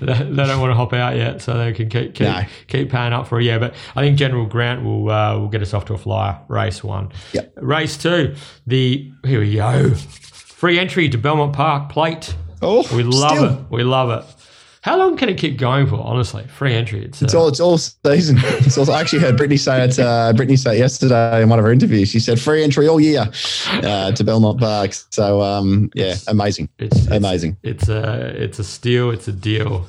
they 0.00 0.06
don't 0.06 0.60
want 0.60 0.70
to 0.70 0.74
hop 0.74 0.92
out 0.92 1.16
yet, 1.16 1.40
so 1.40 1.56
they 1.56 1.72
can 1.72 1.88
keep 1.88 2.14
keep, 2.14 2.26
no. 2.26 2.42
keep 2.68 2.90
paying 2.90 3.12
up 3.12 3.26
for 3.26 3.38
a 3.38 3.42
year. 3.42 3.58
But 3.58 3.74
I 3.96 4.02
think 4.02 4.18
General 4.18 4.44
Grant 4.44 4.84
will 4.84 5.10
uh, 5.10 5.38
will 5.38 5.48
get 5.48 5.62
us 5.62 5.72
off 5.72 5.86
to 5.86 5.94
a 5.94 5.98
flyer. 5.98 6.38
Race 6.48 6.84
one. 6.84 7.10
Yep. 7.32 7.54
Race 7.56 7.96
two. 7.96 8.34
The 8.66 9.10
here 9.24 9.40
we 9.40 9.54
go. 9.54 9.94
Free 9.94 10.78
entry 10.78 11.08
to 11.08 11.16
Belmont 11.16 11.54
Park 11.54 11.90
Plate. 11.90 12.34
Oh, 12.60 12.86
we 12.94 13.02
love 13.02 13.38
still. 13.38 13.44
it. 13.44 13.70
We 13.70 13.82
love 13.82 14.10
it. 14.10 14.39
How 14.82 14.96
long 14.96 15.16
can 15.18 15.28
it 15.28 15.36
keep 15.36 15.58
going 15.58 15.86
for? 15.86 15.96
Honestly, 15.96 16.42
free 16.46 16.72
entry. 16.74 17.04
It's, 17.04 17.20
It's 17.20 17.34
uh, 17.34 17.40
all 17.40 17.48
it's 17.48 17.60
all 17.60 17.76
season. 17.78 18.38
It's 18.64 18.78
all, 18.78 18.90
I 18.90 19.00
actually 19.00 19.18
heard 19.20 19.36
Brittany 19.36 19.58
say 19.58 19.84
it. 19.84 19.98
Uh, 19.98 20.32
Brittany 20.32 20.56
say 20.56 20.76
it 20.76 20.78
yesterday 20.78 21.42
in 21.42 21.48
one 21.50 21.58
of 21.58 21.64
her 21.66 21.72
interviews. 21.72 22.08
She 22.08 22.18
said 22.18 22.40
free 22.40 22.64
entry 22.64 22.88
all 22.88 22.98
year 23.00 23.28
uh, 23.68 24.12
to 24.12 24.24
Belmont 24.24 24.58
Park. 24.58 24.92
So 25.10 25.42
um, 25.42 25.90
yeah, 25.94 26.14
amazing, 26.28 26.70
it's, 26.78 26.96
it's 26.96 27.06
amazing. 27.08 27.58
It's 27.62 27.88
a 27.90 28.32
it's 28.42 28.58
a 28.58 28.64
steal. 28.64 29.10
It's 29.10 29.28
a 29.28 29.32
deal. 29.32 29.86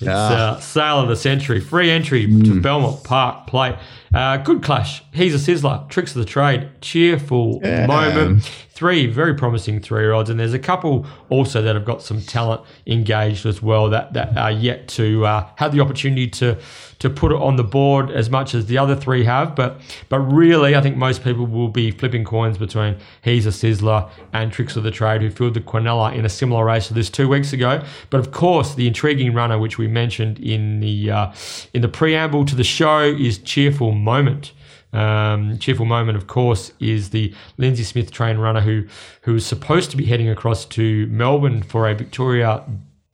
It's 0.00 0.08
Ah. 0.08 0.56
uh, 0.56 0.60
sale 0.60 1.00
of 1.00 1.08
the 1.08 1.16
century. 1.16 1.60
Free 1.60 1.88
entry 1.90 2.26
Hmm. 2.26 2.42
to 2.42 2.60
Belmont 2.60 3.02
Park 3.04 3.46
play. 3.46 3.78
Uh, 4.14 4.36
good 4.38 4.62
clash. 4.62 5.02
He's 5.12 5.34
a 5.34 5.38
sizzler. 5.52 5.88
Tricks 5.88 6.14
of 6.14 6.20
the 6.20 6.24
trade. 6.24 6.68
Cheerful 6.80 7.60
Yeah. 7.62 7.86
moment. 7.86 8.48
Three 8.70 9.06
very 9.06 9.34
promising 9.34 9.78
three 9.80 10.02
year 10.02 10.12
olds, 10.12 10.28
and 10.30 10.38
there's 10.40 10.52
a 10.52 10.58
couple 10.58 11.06
also 11.28 11.62
that 11.62 11.76
have 11.76 11.84
got 11.84 12.02
some 12.02 12.20
talent 12.20 12.62
engaged 12.88 13.46
as 13.46 13.62
well 13.62 13.88
that 13.90 14.14
that 14.14 14.36
are 14.36 14.50
yet 14.50 14.88
to 14.88 15.24
uh, 15.24 15.46
have 15.56 15.70
the 15.70 15.78
opportunity 15.80 16.26
to 16.28 16.56
to 16.98 17.08
put 17.10 17.30
it 17.30 17.38
on 17.38 17.54
the 17.54 17.62
board 17.62 18.10
as 18.10 18.30
much 18.30 18.52
as 18.54 18.66
the 18.66 18.76
other 18.76 18.96
three 18.96 19.22
have. 19.22 19.54
But 19.54 19.80
but 20.08 20.18
really, 20.18 20.74
I 20.74 20.80
think 20.80 20.96
most 20.96 21.22
people 21.22 21.46
will 21.46 21.68
be 21.68 21.92
flipping 21.92 22.24
coins 22.24 22.58
between 22.58 22.96
he's 23.22 23.46
a 23.46 23.50
sizzler 23.50 24.10
and 24.32 24.50
Tricks 24.50 24.74
of 24.74 24.82
the 24.82 24.90
Trade, 24.90 25.22
who 25.22 25.30
filled 25.30 25.54
the 25.54 25.60
Quinella 25.60 26.12
in 26.12 26.24
a 26.24 26.28
similar 26.28 26.64
race 26.64 26.88
to 26.88 26.94
this 26.94 27.08
two 27.08 27.28
weeks 27.28 27.52
ago. 27.52 27.80
But 28.10 28.18
of 28.18 28.32
course, 28.32 28.74
the 28.74 28.88
intriguing 28.88 29.34
runner, 29.34 29.56
which 29.56 29.78
we 29.78 29.86
mentioned 29.86 30.40
in 30.40 30.80
the 30.80 31.12
uh, 31.12 31.32
in 31.74 31.82
the 31.82 31.88
preamble 31.88 32.44
to 32.46 32.56
the 32.56 32.64
show, 32.64 33.02
is 33.04 33.38
Cheerful 33.38 33.92
Moment. 34.04 34.52
Um, 34.92 35.58
cheerful 35.58 35.86
moment, 35.86 36.16
of 36.16 36.28
course, 36.28 36.72
is 36.78 37.10
the 37.10 37.34
Lindsay 37.58 37.82
Smith 37.82 38.12
train 38.12 38.38
runner 38.38 38.60
who 38.60 38.86
who 39.22 39.34
is 39.34 39.44
supposed 39.44 39.90
to 39.90 39.96
be 39.96 40.04
heading 40.04 40.28
across 40.28 40.64
to 40.66 41.06
Melbourne 41.08 41.62
for 41.62 41.88
a 41.88 41.94
Victoria 41.94 42.64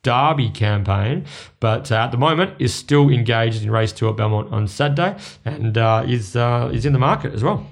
Derby 0.03 0.49
campaign, 0.51 1.27
but 1.59 1.93
uh, 1.93 1.97
at 1.97 2.11
the 2.11 2.17
moment 2.17 2.55
is 2.59 2.75
still 2.75 3.11
engaged 3.11 3.63
in 3.63 3.71
race 3.71 3.93
two 3.93 4.09
at 4.09 4.17
Belmont 4.17 4.51
on 4.51 4.67
Saturday 4.67 5.17
and 5.45 5.77
uh, 5.77 6.05
is 6.07 6.37
uh, 6.37 6.71
is 6.73 6.87
in 6.87 6.93
the 6.93 6.99
market 6.99 7.35
as 7.35 7.43
well. 7.43 7.67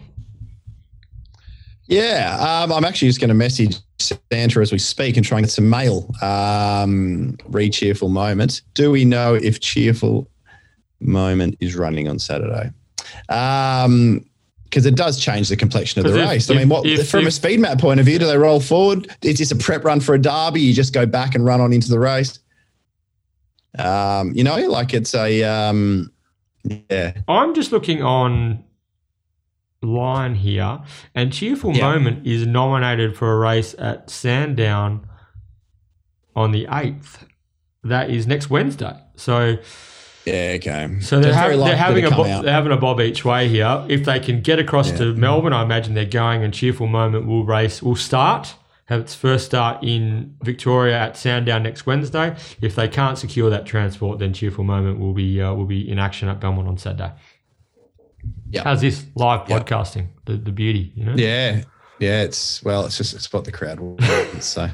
Yeah, 1.87 2.37
um, 2.39 2.71
I'm 2.71 2.85
actually 2.85 3.09
just 3.09 3.19
going 3.19 3.29
to 3.29 3.35
message 3.35 3.77
Santa 3.99 4.61
as 4.61 4.73
we 4.73 4.79
speak 4.79 5.17
and 5.17 5.25
try 5.25 5.39
and 5.39 5.47
get 5.47 5.51
some 5.51 5.71
mail. 5.71 6.15
Um, 6.21 7.39
re 7.47 7.71
cheerful 7.71 8.11
moment. 8.11 8.61
Do 8.75 8.91
we 8.91 9.07
know 9.07 9.35
if 9.35 9.61
cheerful 9.61 10.29
moment 11.01 11.57
is 11.61 11.75
running 11.77 12.09
on 12.09 12.19
Saturday? 12.19 12.73
Um, 13.29 14.25
because 14.65 14.85
it 14.85 14.97
does 14.97 15.19
change 15.19 15.49
the 15.49 15.57
complexion 15.57 16.05
of 16.05 16.13
the 16.13 16.21
if- 16.23 16.29
race. 16.29 16.51
I 16.51 16.53
if- 16.53 16.59
mean, 16.59 16.69
what 16.69 16.85
if- 16.85 17.09
from 17.11 17.27
a 17.27 17.31
speed 17.31 17.59
map 17.61 17.79
point 17.79 18.01
of 18.01 18.07
view, 18.07 18.19
do 18.19 18.27
they 18.27 18.37
roll 18.37 18.61
forward? 18.61 19.09
Is 19.23 19.39
this 19.39 19.51
a 19.51 19.57
prep 19.57 19.83
run 19.83 19.99
for 20.01 20.15
a 20.15 20.21
derby? 20.21 20.61
You 20.61 20.75
just 20.75 20.93
go 20.93 21.07
back 21.07 21.35
and 21.35 21.43
run 21.43 21.63
on 21.63 21.73
into 21.73 21.89
the 21.89 21.99
race. 21.99 22.39
Um, 23.79 24.33
you 24.35 24.45
know, 24.45 24.57
like 24.69 24.93
it's 24.93 25.15
a 25.15 25.43
um, 25.45 26.11
yeah, 26.65 27.13
I'm 27.29 27.55
just 27.55 27.73
looking 27.73 28.03
on 28.03 28.63
line 29.83 30.35
here, 30.35 30.81
and 31.15 31.33
Cheerful 31.33 31.75
Yeah. 31.75 31.91
Moment 31.93 32.27
is 32.27 32.47
nominated 32.47 33.17
for 33.17 33.33
a 33.33 33.39
race 33.39 33.75
at 33.79 34.11
Sandown 34.11 35.07
on 36.35 36.53
the 36.53 36.67
eighth. 36.71 37.25
That 37.85 38.11
is 38.11 38.27
next 38.27 38.51
Wednesday. 38.51 38.99
So 39.17 39.57
yeah, 40.33 40.57
okay. 40.57 41.01
So 41.01 41.21
they're, 41.21 41.33
very 41.33 41.57
they're 41.57 41.77
having 41.77 42.05
a 42.05 42.11
bo- 42.11 42.25
they're 42.43 42.53
having 42.53 42.73
a 42.73 42.77
bob 42.77 43.01
each 43.01 43.25
way 43.25 43.49
here. 43.49 43.85
If 43.89 44.05
they 44.05 44.21
can 44.21 44.41
get 44.41 44.59
across 44.59 44.91
Yeah. 44.91 44.99
to 44.99 45.15
Melbourne, 45.15 45.53
I 45.53 45.63
imagine 45.63 45.95
they're 45.95 46.05
going. 46.05 46.43
And 46.45 46.53
cheerful 46.55 46.87
moment 46.87 47.27
will 47.27 47.45
race 47.45 47.83
will 47.83 47.97
start 47.97 48.55
have 48.87 49.01
its 49.01 49.15
first 49.15 49.45
start 49.45 49.85
in 49.85 50.35
Victoria 50.43 50.99
at 50.99 51.15
Sandown 51.15 51.63
next 51.63 51.85
Wednesday. 51.85 52.35
If 52.63 52.75
they 52.75 52.89
can't 52.89 53.19
secure 53.19 53.51
that 53.51 53.67
transport, 53.67 54.19
then 54.19 54.33
cheerful 54.33 54.65
moment 54.65 54.99
will 54.99 55.13
be 55.13 55.41
uh, 55.43 55.53
will 55.55 55.67
be 55.67 55.89
in 55.91 55.99
action 55.99 56.29
at 56.29 56.41
Belmont 56.41 56.69
on 56.69 56.79
Saturday. 56.79 57.13
Yeah. 58.51 58.65
How's 58.65 58.81
this 58.81 59.05
live 59.15 59.47
podcasting? 59.47 60.09
The 60.25 60.37
the 60.39 60.53
beauty, 60.53 60.93
you 60.95 61.05
know. 61.05 61.15
Yeah. 61.17 61.63
Yeah, 61.99 62.23
it's 62.23 62.63
well, 62.63 62.87
it's 62.87 62.97
just 62.97 63.15
it's 63.15 63.33
what 63.33 63.45
the 63.45 63.51
crowd 63.53 63.81
wants. 63.81 64.47
So 64.47 64.69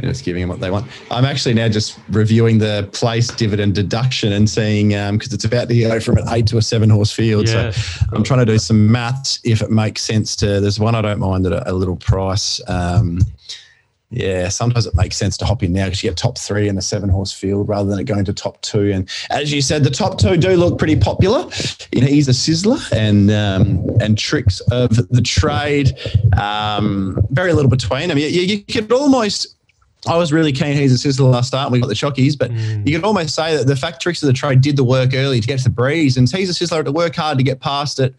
just 0.00 0.24
giving 0.24 0.42
them 0.42 0.48
what 0.48 0.60
they 0.60 0.70
want. 0.70 0.86
I'm 1.10 1.24
actually 1.24 1.54
now 1.54 1.68
just 1.68 1.98
reviewing 2.10 2.58
the 2.58 2.88
place 2.92 3.28
dividend 3.28 3.74
deduction 3.74 4.32
and 4.32 4.50
seeing 4.50 4.88
because 4.88 5.32
it's 5.32 5.44
about 5.44 5.68
to 5.68 5.80
go 5.80 6.00
from 6.00 6.18
an 6.18 6.24
eight 6.30 6.46
to 6.48 6.58
a 6.58 6.62
seven 6.62 6.90
horse 6.90 7.12
field. 7.12 7.48
Yeah. 7.48 7.70
So 7.70 8.06
I'm 8.12 8.24
trying 8.24 8.40
to 8.40 8.46
do 8.46 8.58
some 8.58 8.90
maths 8.90 9.38
if 9.44 9.62
it 9.62 9.70
makes 9.70 10.02
sense 10.02 10.34
to. 10.36 10.60
There's 10.60 10.80
one 10.80 10.94
I 10.94 11.02
don't 11.02 11.20
mind 11.20 11.46
at 11.46 11.52
a, 11.52 11.70
a 11.70 11.72
little 11.72 11.96
price. 11.96 12.60
Um, 12.68 13.20
yeah, 14.10 14.48
sometimes 14.48 14.86
it 14.86 14.94
makes 14.94 15.16
sense 15.16 15.36
to 15.38 15.44
hop 15.44 15.62
in 15.64 15.72
now 15.72 15.86
because 15.86 16.02
you 16.02 16.10
get 16.10 16.16
top 16.16 16.38
three 16.38 16.68
in 16.68 16.76
the 16.76 16.82
seven 16.82 17.08
horse 17.08 17.32
field 17.32 17.68
rather 17.68 17.90
than 17.90 17.98
it 17.98 18.04
going 18.04 18.24
to 18.24 18.32
top 18.32 18.60
two. 18.62 18.92
And 18.92 19.08
as 19.30 19.52
you 19.52 19.60
said, 19.60 19.82
the 19.82 19.90
top 19.90 20.18
two 20.18 20.36
do 20.36 20.50
look 20.56 20.78
pretty 20.78 20.96
popular. 20.96 21.50
You 21.92 22.02
know, 22.02 22.06
he's 22.06 22.28
a 22.28 22.32
sizzler 22.32 22.80
and 22.92 23.30
um, 23.30 23.84
and 24.00 24.16
tricks 24.16 24.60
of 24.70 24.90
the 25.10 25.22
trade. 25.22 25.92
Um, 26.38 27.18
very 27.30 27.52
little 27.52 27.70
between. 27.70 28.10
I 28.10 28.14
mean, 28.14 28.32
you, 28.32 28.40
you 28.42 28.60
could 28.62 28.90
almost. 28.92 29.54
I 30.06 30.16
was 30.16 30.32
really 30.32 30.52
keen. 30.52 30.76
He's 30.76 31.04
a 31.04 31.08
sizzler 31.08 31.32
last 31.32 31.48
start. 31.48 31.72
We 31.72 31.80
got 31.80 31.88
the 31.88 31.94
chockies, 31.94 32.38
but 32.38 32.52
Mm. 32.52 32.86
you 32.86 32.94
could 32.96 33.04
almost 33.04 33.34
say 33.34 33.56
that 33.56 33.66
the 33.66 33.74
fact 33.74 34.00
tricks 34.00 34.22
of 34.22 34.28
the 34.28 34.32
trade 34.34 34.60
did 34.60 34.76
the 34.76 34.84
work 34.84 35.14
early 35.14 35.40
to 35.40 35.46
get 35.48 35.58
to 35.58 35.64
the 35.64 35.70
breeze, 35.70 36.16
and 36.16 36.30
he's 36.30 36.48
a 36.48 36.52
sizzler 36.64 36.84
to 36.84 36.92
work 36.92 37.16
hard 37.16 37.38
to 37.38 37.44
get 37.44 37.58
past 37.58 37.98
it 37.98 38.14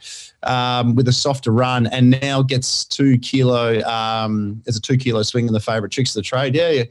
um, 0.47 0.95
with 0.95 1.07
a 1.07 1.13
softer 1.13 1.51
run, 1.51 1.88
and 1.88 2.19
now 2.21 2.41
gets 2.41 2.86
two 2.86 3.17
kilo. 3.19 3.81
Um, 3.83 4.62
there's 4.65 4.77
a 4.77 4.81
two 4.81 4.97
kilo 4.97 5.23
swing 5.23 5.47
in 5.47 5.53
the 5.53 5.60
favourite 5.60 5.91
tricks 5.91 6.12
of 6.15 6.19
the 6.21 6.27
trade. 6.27 6.55
Yeah, 6.55 6.69
yeah. 6.69 6.83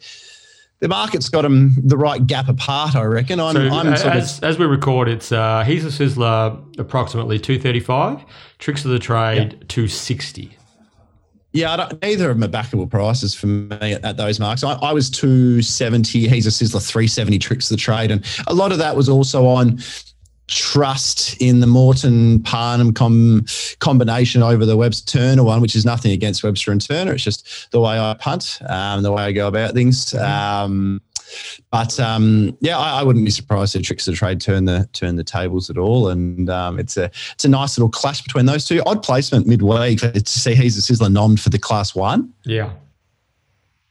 the 0.80 0.88
market's 0.88 1.28
got 1.28 1.44
him 1.44 1.74
the 1.82 1.96
right 1.96 2.26
gap 2.26 2.48
apart. 2.48 2.94
I 2.94 3.04
reckon. 3.04 3.40
I'm, 3.40 3.54
So 3.54 3.68
I'm 3.68 3.92
a- 3.92 3.96
sort 3.96 4.14
as, 4.14 4.40
as 4.40 4.58
we 4.58 4.66
record, 4.66 5.08
it's 5.08 5.32
uh, 5.32 5.64
he's 5.64 5.84
a 5.84 5.88
sizzler 5.88 6.78
approximately 6.78 7.38
two 7.38 7.58
thirty 7.58 7.80
five. 7.80 8.24
Tricks 8.58 8.84
of 8.84 8.90
the 8.90 8.98
trade 8.98 9.64
two 9.68 9.88
sixty. 9.88 10.56
Yeah, 11.52 11.72
I 11.72 11.76
don't, 11.76 12.02
neither 12.02 12.30
of 12.30 12.38
them 12.38 12.44
are 12.46 12.52
backable 12.52 12.90
prices 12.90 13.34
for 13.34 13.46
me 13.46 13.94
at, 13.94 14.04
at 14.04 14.18
those 14.18 14.38
marks. 14.38 14.62
I, 14.62 14.74
I 14.74 14.92
was 14.92 15.08
270. 15.08 16.28
He's 16.28 16.46
a 16.46 16.50
Sizzler 16.50 16.86
370 16.86 17.38
tricks 17.38 17.70
of 17.70 17.78
the 17.78 17.80
trade. 17.80 18.10
And 18.10 18.22
a 18.46 18.52
lot 18.52 18.72
of 18.72 18.78
that 18.78 18.94
was 18.94 19.08
also 19.08 19.46
on 19.46 19.78
trust 20.48 21.40
in 21.40 21.60
the 21.60 21.66
Morton 21.66 22.42
Parnham 22.42 22.92
com- 22.92 23.44
combination 23.80 24.42
over 24.42 24.64
the 24.64 24.76
Webster 24.76 25.18
Turner 25.18 25.42
one, 25.42 25.60
which 25.60 25.74
is 25.74 25.84
nothing 25.84 26.12
against 26.12 26.42
Webster 26.44 26.70
and 26.72 26.86
Turner. 26.86 27.12
It's 27.12 27.24
just 27.24 27.70
the 27.72 27.80
way 27.80 27.98
I 27.98 28.14
punt, 28.14 28.60
um, 28.68 29.02
the 29.02 29.12
way 29.12 29.24
I 29.24 29.32
go 29.32 29.48
about 29.48 29.74
things. 29.74 30.14
Um, 30.14 31.00
but 31.70 31.98
um, 31.98 32.56
yeah, 32.60 32.78
I, 32.78 33.00
I 33.00 33.02
wouldn't 33.02 33.24
be 33.24 33.30
surprised 33.30 33.74
if 33.74 33.82
tricks 33.82 34.06
of 34.06 34.14
the 34.14 34.18
trade 34.18 34.40
turn 34.40 34.64
the 34.64 34.88
turn 34.92 35.16
the 35.16 35.24
tables 35.24 35.68
at 35.70 35.78
all. 35.78 36.08
And 36.08 36.48
um, 36.48 36.78
it's 36.78 36.96
a 36.96 37.10
it's 37.32 37.44
a 37.44 37.48
nice 37.48 37.76
little 37.76 37.90
clash 37.90 38.22
between 38.22 38.46
those 38.46 38.64
two. 38.64 38.82
Odd 38.86 39.02
placement 39.02 39.46
midweek 39.46 40.00
to 40.00 40.22
see 40.24 40.54
he's 40.54 40.78
a 40.78 40.80
sizzler 40.80 41.12
nom 41.12 41.36
for 41.36 41.50
the 41.50 41.58
class 41.58 41.94
one. 41.94 42.32
Yeah. 42.44 42.72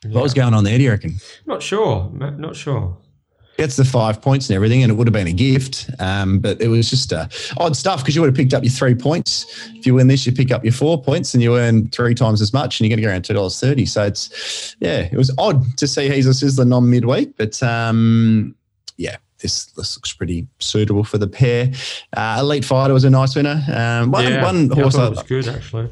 What 0.06 0.22
was 0.22 0.34
going 0.34 0.54
on 0.54 0.64
there? 0.64 0.78
Do 0.78 0.84
you 0.84 0.92
reckon? 0.92 1.16
Not 1.46 1.64
sure. 1.64 2.10
Not 2.14 2.56
sure. 2.56 2.96
Gets 3.58 3.78
the 3.78 3.86
five 3.86 4.22
points 4.22 4.50
and 4.50 4.56
everything, 4.56 4.84
and 4.84 4.92
it 4.92 4.96
would 4.96 5.08
have 5.08 5.14
been 5.14 5.28
a 5.28 5.32
gift. 5.32 5.90
Um, 6.00 6.40
but 6.40 6.60
it 6.60 6.68
was 6.68 6.90
just 6.90 7.14
uh, 7.14 7.28
odd 7.58 7.78
stuff 7.78 8.02
because 8.02 8.14
you 8.14 8.22
would 8.22 8.28
have 8.28 8.36
picked 8.36 8.54
up 8.54 8.64
your 8.64 8.72
three 8.72 8.96
points. 8.96 9.70
If 9.76 9.86
you 9.86 9.94
win 9.94 10.08
this, 10.08 10.26
you 10.26 10.34
pick 10.34 10.52
up 10.52 10.66
your 10.66 10.74
four 10.74 11.02
points, 11.02 11.34
and 11.34 11.42
you 11.42 11.58
earn 11.58 11.88
three 11.90 12.16
times 12.16 12.42
as 12.42 12.52
much, 12.52 12.80
and 12.80 12.86
you're 12.86 12.94
going 12.96 13.02
to 13.02 13.08
go 13.08 13.12
around 13.12 13.24
two 13.24 13.34
dollars 13.34 13.58
thirty. 13.60 13.86
So 13.86 14.04
it's 14.04 14.76
yeah, 14.82 15.08
it 15.10 15.16
was 15.16 15.34
odd 15.38 15.78
to 15.78 15.88
see 15.88 16.10
he's 16.10 16.28
a 16.28 16.32
sizzler 16.32 16.68
non 16.68 16.90
midweek, 16.90 17.38
but 17.38 17.62
um, 17.64 18.56
yeah. 18.98 19.18
This, 19.40 19.66
this 19.74 19.98
looks 19.98 20.14
pretty 20.14 20.48
suitable 20.60 21.04
for 21.04 21.18
the 21.18 21.28
pair. 21.28 21.70
Uh, 22.16 22.38
Elite 22.40 22.66
Fighter 22.66 22.94
was 22.94 23.04
a 23.04 23.10
nice 23.10 23.36
winner. 23.36 23.64
Um, 23.72 24.10
one, 24.10 24.24
yeah, 24.24 24.42
one 24.42 24.70
horse 24.70 24.96
I- 24.96 25.10
was 25.10 25.22
good 25.24 25.48
actually. 25.48 25.92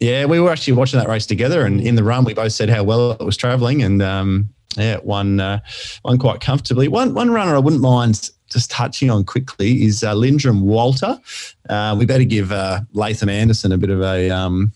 Yeah, 0.00 0.26
we 0.26 0.40
were 0.40 0.50
actually 0.50 0.74
watching 0.74 0.98
that 0.98 1.08
race 1.08 1.26
together, 1.26 1.64
and 1.64 1.80
in 1.80 1.94
the 1.94 2.04
run, 2.04 2.24
we 2.24 2.34
both 2.34 2.52
said 2.52 2.68
how 2.68 2.84
well 2.84 3.12
it 3.12 3.24
was 3.24 3.36
travelling, 3.36 3.82
and 3.82 4.02
um, 4.02 4.48
yeah, 4.76 4.98
won 5.02 5.40
uh, 5.40 5.60
quite 6.18 6.40
comfortably. 6.40 6.88
One 6.88 7.14
one 7.14 7.30
runner 7.30 7.54
I 7.54 7.58
wouldn't 7.58 7.82
mind 7.82 8.30
just 8.50 8.70
touching 8.70 9.10
on 9.10 9.24
quickly 9.24 9.84
is 9.84 10.04
uh, 10.04 10.14
Lindrum 10.14 10.62
Walter. 10.62 11.18
Uh, 11.68 11.96
we 11.98 12.06
better 12.06 12.24
give 12.24 12.52
uh, 12.52 12.80
Latham 12.92 13.28
Anderson 13.28 13.72
a 13.72 13.78
bit 13.78 13.90
of 13.90 14.02
a 14.02 14.30
um, 14.30 14.72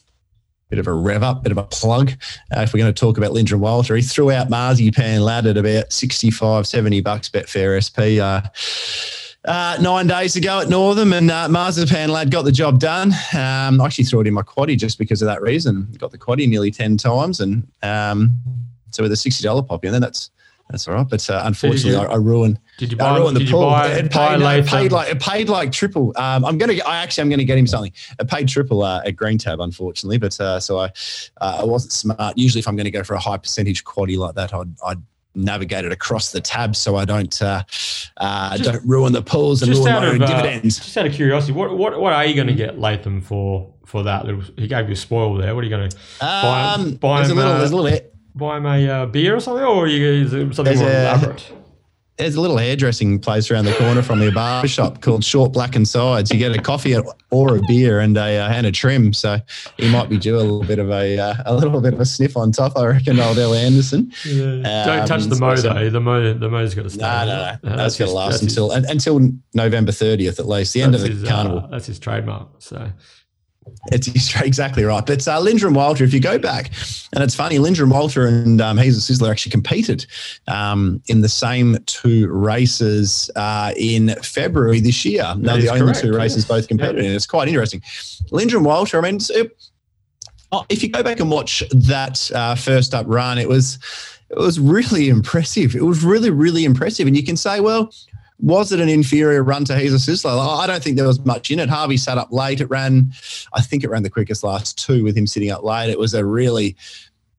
bit 0.71 0.79
of 0.79 0.87
a 0.87 0.93
rev 0.93 1.23
up, 1.23 1.43
bit 1.43 1.53
of 1.53 1.59
a 1.59 1.65
plug. 1.65 2.13
Uh, 2.57 2.61
if 2.61 2.73
we're 2.73 2.79
going 2.81 2.93
to 2.93 2.99
talk 2.99 3.19
about 3.19 3.33
Lindrum 3.33 3.59
Walter, 3.59 3.97
he 3.97 4.03
threw 4.03 4.31
out 4.31 4.49
Marzipan 4.49 5.21
Lad 5.21 5.47
at 5.47 5.57
about 5.57 5.93
65, 5.93 6.67
70 6.67 7.01
bucks 7.01 7.29
Betfair 7.29 7.77
SP. 7.83 8.23
Uh, 8.23 8.41
uh, 9.45 9.79
nine 9.81 10.07
days 10.07 10.37
ago 10.37 10.61
at 10.61 10.69
Northam, 10.69 11.13
and 11.13 11.31
uh, 11.31 11.49
Marzipan 11.49 12.11
lad 12.11 12.31
got 12.31 12.43
the 12.43 12.53
job 12.53 12.79
done. 12.79 13.13
Um, 13.35 13.81
I 13.81 13.87
actually 13.87 14.05
threw 14.05 14.21
it 14.21 14.27
in 14.27 14.35
my 14.35 14.43
quaddy 14.43 14.77
just 14.77 14.99
because 14.99 15.23
of 15.23 15.27
that 15.27 15.41
reason. 15.41 15.89
Got 15.99 16.11
the 16.11 16.19
quaddy 16.19 16.49
nearly 16.49 16.71
ten 16.71 16.97
times, 16.97 17.41
and 17.41 17.67
um, 17.83 18.33
so 18.91 19.03
with 19.03 19.13
a 19.13 19.17
sixty 19.17 19.43
dollar 19.45 19.63
pop 19.63 19.85
in, 19.85 19.93
then 19.93 20.01
that's 20.01 20.31
that's 20.71 20.87
all 20.87 20.95
right. 20.95 21.09
But 21.09 21.29
uh, 21.29 21.43
unfortunately, 21.45 21.97
I, 21.97 22.13
I 22.13 22.17
ruined 22.17 22.61
Did 22.79 22.93
you 22.93 22.99
buy? 22.99 23.09
I 23.09 23.19
ruined 23.19 23.37
the 23.37 23.43
you 23.43 23.51
pool. 23.51 23.63
buy? 23.63 23.89
it 23.89 24.11
paid, 24.11 24.43
uh, 24.43 24.49
it 24.49 24.67
paid 24.67 24.93
like 24.93 25.11
it 25.11 25.21
paid 25.21 25.49
like 25.49 25.73
triple. 25.73 26.13
Um, 26.17 26.45
I'm 26.45 26.59
gonna. 26.59 26.75
I 26.87 26.99
actually 26.99 27.23
I'm 27.23 27.31
gonna 27.31 27.45
get 27.45 27.59
him 27.59 27.67
something. 27.67 27.93
It 28.19 28.29
paid 28.29 28.47
triple 28.47 28.83
uh, 28.83 29.03
at 29.05 29.17
Green 29.17 29.39
Tab, 29.39 29.61
unfortunately. 29.61 30.19
But 30.19 30.39
uh, 30.39 30.61
so 30.61 30.79
I 30.79 30.87
uh, 31.41 31.59
I 31.61 31.65
wasn't 31.65 31.93
smart. 31.93 32.37
Usually, 32.37 32.61
if 32.61 32.69
I'm 32.69 32.77
going 32.77 32.85
to 32.85 32.91
go 32.91 33.03
for 33.03 33.15
a 33.15 33.19
high 33.19 33.39
percentage 33.39 33.85
quaddy 33.85 34.17
like 34.17 34.35
that, 34.35 34.55
I'd 34.55 34.73
I'd 34.85 35.03
navigate 35.35 35.85
it 35.85 35.93
across 35.93 36.33
the 36.33 36.41
tab 36.41 36.75
so 36.75 36.97
I 36.97 37.05
don't 37.05 37.41
uh, 37.41 37.63
uh, 38.17 38.57
don't 38.57 38.85
ruin 38.85 39.13
the 39.13 39.23
pools 39.23 39.63
and 39.63 39.73
ruin 39.73 39.85
my 39.85 40.07
own 40.07 40.23
uh, 40.23 40.27
dividends. 40.27 40.79
just 40.79 40.97
out 40.97 41.07
of 41.07 41.13
curiosity, 41.13 41.53
what 41.53 41.77
what 41.77 42.01
what 42.01 42.13
are 42.13 42.25
you 42.25 42.35
going 42.35 42.49
to 42.49 42.55
get 42.55 42.79
Latham 42.79 43.21
for 43.21 43.73
for 43.85 44.03
that 44.05 44.27
little? 44.27 44.43
He 44.57 44.67
gave 44.67 44.87
you 44.87 44.95
a 44.95 44.97
spoil 44.97 45.35
there. 45.35 45.55
What 45.55 45.63
are 45.63 45.67
you 45.69 45.77
going 45.77 45.91
to 45.91 45.97
buy? 46.21 46.75
Um, 46.75 46.95
buy 46.95 47.19
there's 47.19 47.31
a 47.31 47.35
little, 47.35 47.53
uh, 47.53 47.65
a 47.65 47.69
little, 47.69 48.01
buy 48.35 48.57
him 48.57 48.67
a 48.67 48.89
uh, 48.89 49.07
beer 49.07 49.37
or 49.37 49.41
something, 49.41 49.65
or 49.65 49.87
you 49.87 50.31
something 50.53 50.65
There's 50.65 50.81
more 50.81 50.89
a- 50.89 51.01
elaborate? 51.01 51.53
There's 52.21 52.35
a 52.37 52.41
little 52.41 52.59
hairdressing 52.59 53.19
place 53.19 53.51
around 53.51 53.65
the 53.65 53.73
corner 53.75 54.03
from 54.03 54.21
me, 54.21 54.29
a 54.29 54.33
barber 54.33 54.69
shop 54.69 55.01
called 55.01 55.25
Short 55.25 55.53
Black 55.53 55.75
and 55.75 55.87
Sides. 55.89 56.31
You 56.31 56.39
get 56.39 56.55
a 56.55 56.61
coffee 56.61 56.95
or 57.31 57.57
a 57.57 57.61
beer 57.67 58.01
and 58.01 58.17
a 58.17 58.39
uh, 58.39 58.49
and 58.51 58.67
a 58.67 58.73
trim. 58.73 59.13
So 59.13 59.39
he 59.79 59.91
might 59.91 60.09
be 60.09 60.19
due 60.19 60.37
a 60.37 60.39
little 60.39 60.63
bit 60.63 60.79
of 60.79 60.91
a 60.91 61.19
uh, 61.19 61.35
a 61.47 61.55
little 61.55 61.81
bit 61.81 61.95
of 61.95 62.01
a 62.01 62.05
sniff 62.07 62.37
on 62.37 62.53
top. 62.53 62.77
I 62.77 62.87
reckon, 62.87 63.19
old 63.19 63.39
El 63.39 63.55
Anderson. 63.55 64.13
Don't 64.25 65.07
touch 65.07 65.25
the 65.25 65.35
Um, 65.35 65.41
mo 65.41 65.55
so- 65.57 65.73
though. 65.75 65.91
The 65.91 66.01
mo 66.01 66.35
the 66.35 66.49
mo's 66.49 66.75
got 66.75 66.83
to 66.83 66.91
stay. 66.91 67.01
No, 67.01 67.25
no, 67.27 67.57
no. 67.63 67.73
Uh, 67.73 67.77
That's 67.77 67.99
going 67.99 68.11
to 68.11 68.15
last 68.15 68.31
that's 68.33 68.43
his- 68.43 68.53
until 68.57 68.73
un- 68.73 68.87
until 68.89 69.31
November 69.55 69.93
30th 69.93 70.39
at 70.39 70.47
least, 70.49 70.73
the 70.75 70.83
end 70.83 70.95
of 70.95 71.01
the 71.01 71.09
his, 71.09 71.25
carnival. 71.29 71.61
Uh, 71.61 71.67
that's 71.69 71.87
his 71.87 71.99
trademark. 71.99 72.49
So 72.59 72.91
It's 73.93 74.35
exactly 74.41 74.85
right. 74.85 75.05
But 75.05 75.27
uh, 75.27 75.41
Lindrum 75.41 75.75
Walter, 75.75 76.05
if 76.05 76.13
you 76.13 76.21
go 76.21 76.39
back, 76.39 76.71
and 77.13 77.23
it's 77.23 77.35
funny, 77.35 77.59
Lindrum 77.59 77.91
Walter 77.91 78.27
and 78.27 78.61
um, 78.61 78.79
He's 78.79 78.97
a 78.97 79.13
Sizzler 79.13 79.31
actually 79.31 79.51
competed 79.51 80.07
um, 80.49 81.03
in 81.07 81.21
the 81.21 81.29
same 81.29 81.79
two 81.87 82.29
races 82.29 83.31
uh, 83.37 83.73
in 83.77 84.15
February 84.23 84.81
this 84.81 85.05
year. 85.05 85.25
They're 85.37 85.59
the 85.59 85.69
only 85.69 85.83
correct, 85.83 86.01
two 86.01 86.15
races 86.15 86.45
both 86.45 86.69
competed 86.69 86.99
in. 86.99 87.13
It's 87.13 87.27
quite 87.27 87.49
interesting. 87.49 87.81
Lindrum 88.31 88.65
Walter, 88.65 88.99
I 88.99 89.03
mean, 89.03 89.21
it, 89.31 89.57
oh, 90.53 90.65
if 90.69 90.83
you 90.83 90.91
go 90.91 91.03
back 91.03 91.21
and 91.21 91.31
watch 91.31 91.63
that 91.71 92.31
uh, 92.35 92.55
first 92.55 92.95
up 92.95 93.07
run, 93.09 93.39
it 93.39 93.49
was 93.49 93.79
it 94.31 94.39
was 94.39 94.61
really 94.61 95.09
impressive. 95.17 95.75
It 95.75 95.85
was 95.85 96.05
really, 96.05 96.31
really 96.31 96.65
impressive. 96.65 97.07
And 97.07 97.17
you 97.17 97.25
can 97.25 97.37
say, 97.37 97.61
well, 97.61 97.93
was 98.43 98.73
it 98.73 98.81
an 98.81 98.89
inferior 98.89 99.43
run 99.43 99.65
to 99.67 99.79
He's 99.79 99.93
a 99.93 99.97
Sizzler? 99.97 100.59
I 100.59 100.67
don't 100.67 100.83
think 100.83 100.97
there 100.97 101.07
was 101.07 101.25
much 101.25 101.51
in 101.51 101.61
it. 101.61 101.69
Harvey 101.69 101.97
sat 101.97 102.19
up 102.19 102.33
late. 102.33 102.61
It 102.61 102.67
ran, 102.67 103.13
I 103.53 103.61
think 103.61 103.85
it 103.85 103.91
ran 103.91 104.03
the 104.03 104.11
quickest 104.11 104.43
last 104.43 104.79
two 104.79 105.05
with 105.05 105.17
him 105.17 105.27
sitting 105.27 105.51
up 105.51 105.63
late. 105.63 105.91
It 105.91 105.99
was 105.99 106.15
a 106.15 106.25
really, 106.25 106.77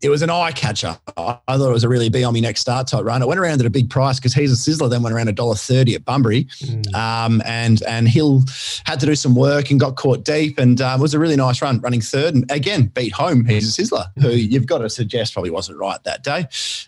it 0.01 0.09
was 0.09 0.21
an 0.21 0.29
eye 0.29 0.51
catcher. 0.51 0.97
I 1.17 1.37
thought 1.47 1.69
it 1.69 1.73
was 1.73 1.83
a 1.83 1.89
really 1.89 2.09
be 2.09 2.23
on 2.23 2.33
me 2.33 2.41
next 2.41 2.61
start 2.61 2.87
type 2.87 3.05
run. 3.05 3.21
It 3.21 3.27
went 3.27 3.39
around 3.39 3.59
at 3.59 3.65
a 3.65 3.69
big 3.69 3.89
price 3.89 4.19
because 4.19 4.33
he's 4.33 4.51
a 4.51 4.71
Sizzler 4.71 4.89
then 4.89 5.03
went 5.03 5.15
around 5.15 5.27
a 5.29 5.33
dollar 5.33 5.55
thirty 5.55 5.95
at 5.95 6.05
Bunbury, 6.05 6.45
mm, 6.45 6.95
um, 6.95 7.41
and 7.45 7.81
and 7.83 8.07
Hill 8.07 8.43
had 8.85 8.99
to 9.01 9.05
do 9.05 9.15
some 9.15 9.35
work 9.35 9.69
and 9.69 9.79
got 9.79 9.95
caught 9.95 10.23
deep, 10.23 10.57
and 10.57 10.81
um, 10.81 10.99
was 10.99 11.13
a 11.13 11.19
really 11.19 11.35
nice 11.35 11.61
run, 11.61 11.79
running 11.81 12.01
third, 12.01 12.35
and 12.35 12.49
again 12.51 12.87
beat 12.87 13.13
home. 13.13 13.45
He's 13.45 13.77
a 13.77 13.81
Sizzler, 13.81 14.07
who 14.19 14.29
you've 14.29 14.65
got 14.65 14.79
to 14.79 14.89
suggest 14.89 15.33
probably 15.33 15.51
wasn't 15.51 15.77
right 15.77 16.03
that 16.03 16.23
day. 16.23 16.47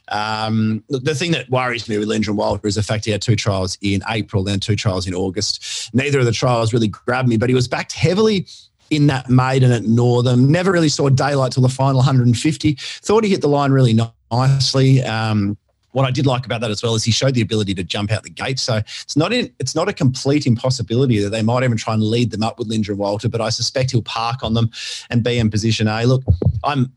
Um, 0.09 0.83
the, 0.89 0.99
the 0.99 1.15
thing 1.15 1.31
that 1.31 1.49
worries 1.49 1.87
me 1.87 1.97
with 1.97 2.09
Lindrum 2.09 2.35
Walter 2.35 2.67
is 2.67 2.75
the 2.75 2.83
fact 2.83 3.05
he 3.05 3.11
had 3.11 3.21
two 3.21 3.35
trials 3.35 3.77
in 3.81 4.01
April, 4.09 4.43
then 4.43 4.59
two 4.59 4.75
trials 4.75 5.07
in 5.07 5.13
August. 5.13 5.93
Neither 5.93 6.19
of 6.19 6.25
the 6.25 6.31
trials 6.31 6.73
really 6.73 6.87
grabbed 6.87 7.29
me, 7.29 7.37
but 7.37 7.49
he 7.49 7.55
was 7.55 7.67
backed 7.67 7.93
heavily 7.93 8.47
in 8.89 9.07
that 9.07 9.29
maiden 9.29 9.71
at 9.71 9.83
Northam. 9.83 10.51
Never 10.51 10.71
really 10.71 10.89
saw 10.89 11.09
daylight 11.09 11.51
till 11.51 11.63
the 11.63 11.69
final 11.69 11.97
150. 11.97 12.73
Thought 12.73 13.23
he 13.23 13.29
hit 13.29 13.41
the 13.41 13.47
line 13.47 13.71
really 13.71 13.97
nicely. 14.31 15.03
Um, 15.03 15.57
what 15.93 16.05
I 16.05 16.11
did 16.11 16.25
like 16.25 16.45
about 16.45 16.61
that 16.61 16.71
as 16.71 16.83
well 16.83 16.95
is 16.95 17.03
he 17.03 17.11
showed 17.11 17.35
the 17.35 17.41
ability 17.41 17.73
to 17.75 17.83
jump 17.83 18.11
out 18.11 18.23
the 18.23 18.29
gate. 18.29 18.59
So 18.59 18.77
it's 18.77 19.15
not 19.15 19.31
in, 19.31 19.53
it's 19.59 19.75
not 19.75 19.87
a 19.87 19.93
complete 19.93 20.45
impossibility 20.45 21.19
that 21.19 21.29
they 21.29 21.41
might 21.43 21.63
even 21.63 21.77
try 21.77 21.93
and 21.93 22.03
lead 22.03 22.31
them 22.31 22.43
up 22.43 22.57
with 22.57 22.69
Lindrum 22.69 22.97
Walter, 22.97 23.29
but 23.29 23.41
I 23.41 23.49
suspect 23.49 23.91
he'll 23.91 24.01
park 24.01 24.43
on 24.43 24.55
them 24.55 24.71
and 25.09 25.23
be 25.23 25.37
in 25.37 25.49
position 25.49 25.87
A. 25.87 26.05
Look, 26.05 26.23
I'm 26.63 26.91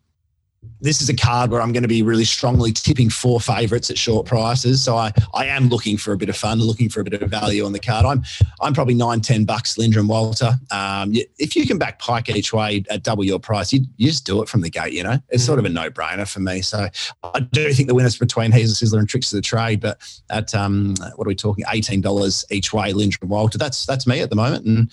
this 0.81 1.01
is 1.01 1.09
a 1.09 1.17
card 1.17 1.51
where 1.51 1.61
I'm 1.61 1.73
going 1.73 1.83
to 1.83 1.89
be 1.89 2.03
really 2.03 2.25
strongly 2.25 2.73
tipping 2.73 3.11
four 3.11 3.41
favourites 3.41 3.91
at 3.91 3.99
short 3.99 4.27
prices. 4.27 4.83
So 4.83 4.97
I, 4.97 5.13
I 5.35 5.47
am 5.47 5.69
looking 5.69 5.97
for 5.97 6.13
a 6.13 6.17
bit 6.17 6.29
of 6.29 6.37
fun, 6.37 6.59
looking 6.61 6.89
for 6.89 7.01
a 7.01 7.05
bit 7.05 7.21
of 7.23 7.31
value 7.31 7.65
on 7.65 7.73
the 7.73 7.81
card. 7.81 8.05
I'm 8.05 8.23
I'm 8.61 8.75
probably 8.75 8.95
nine, 8.95 9.21
ten 9.21 9.45
bucks, 9.45 9.77
Lindrum 9.77 10.09
Walter. 10.09 10.59
Um, 10.71 11.13
if 11.39 11.57
you 11.57 11.67
can 11.67 11.79
back 11.79 11.99
Pike 11.99 12.29
each 12.29 12.53
way 12.53 12.85
at 12.91 13.03
double 13.03 13.25
your 13.25 13.39
price, 13.39 13.73
you, 13.73 13.81
you 13.97 14.09
just 14.09 14.27
do 14.27 14.43
it 14.43 14.49
from 14.49 14.63
the 14.63 14.71
gate, 14.71 14.93
you 14.93 15.03
know? 15.03 15.19
It's 15.29 15.45
sort 15.45 15.59
of 15.59 15.65
a 15.65 15.69
no 15.69 15.91
brainer 15.91 16.29
for 16.31 16.41
me. 16.41 16.63
So 16.63 16.89
I 17.23 17.41
do 17.41 17.73
think 17.73 17.89
the 17.89 17.95
winners 17.95 18.19
between 18.19 18.53
He's 18.53 18.81
a 18.81 18.85
Sizzler 18.85 18.99
and 18.99 19.09
Tricks 19.09 19.33
of 19.33 19.37
the 19.37 19.43
Trade, 19.43 19.81
but 19.81 19.99
at, 20.31 20.55
um, 20.55 20.95
what 21.17 21.27
are 21.27 21.29
we 21.29 21.35
talking? 21.35 21.65
$18 21.65 22.45
each 22.51 22.73
way, 22.73 22.93
Lindrum 22.93 23.29
Walter. 23.29 23.59
That's, 23.59 23.87
that's 23.87 24.07
me 24.07 24.21
at 24.21 24.31
the 24.31 24.37
moment. 24.37 24.67
And 24.67 24.89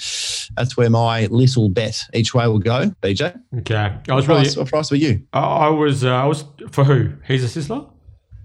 that's 0.56 0.76
where 0.78 0.89
my 0.89 1.26
little 1.28 1.69
bet 1.69 2.04
each 2.13 2.34
way 2.34 2.48
will 2.48 2.60
go. 2.60 2.89
BJ, 3.02 3.39
okay. 3.60 3.96
I 4.10 4.13
was 4.13 4.28
what 4.28 4.36
really. 4.36 4.43
price, 4.43 4.58
what 4.58 4.67
price 4.67 4.91
were 4.91 4.98
you? 4.98 5.26
I 5.34 5.63
I 5.63 5.72
was. 5.75 6.03
Uh, 6.03 6.13
I 6.13 6.25
was 6.25 6.45
for 6.71 6.83
who? 6.83 7.13
He's 7.27 7.43
a 7.43 7.59
Sizzler. 7.59 7.89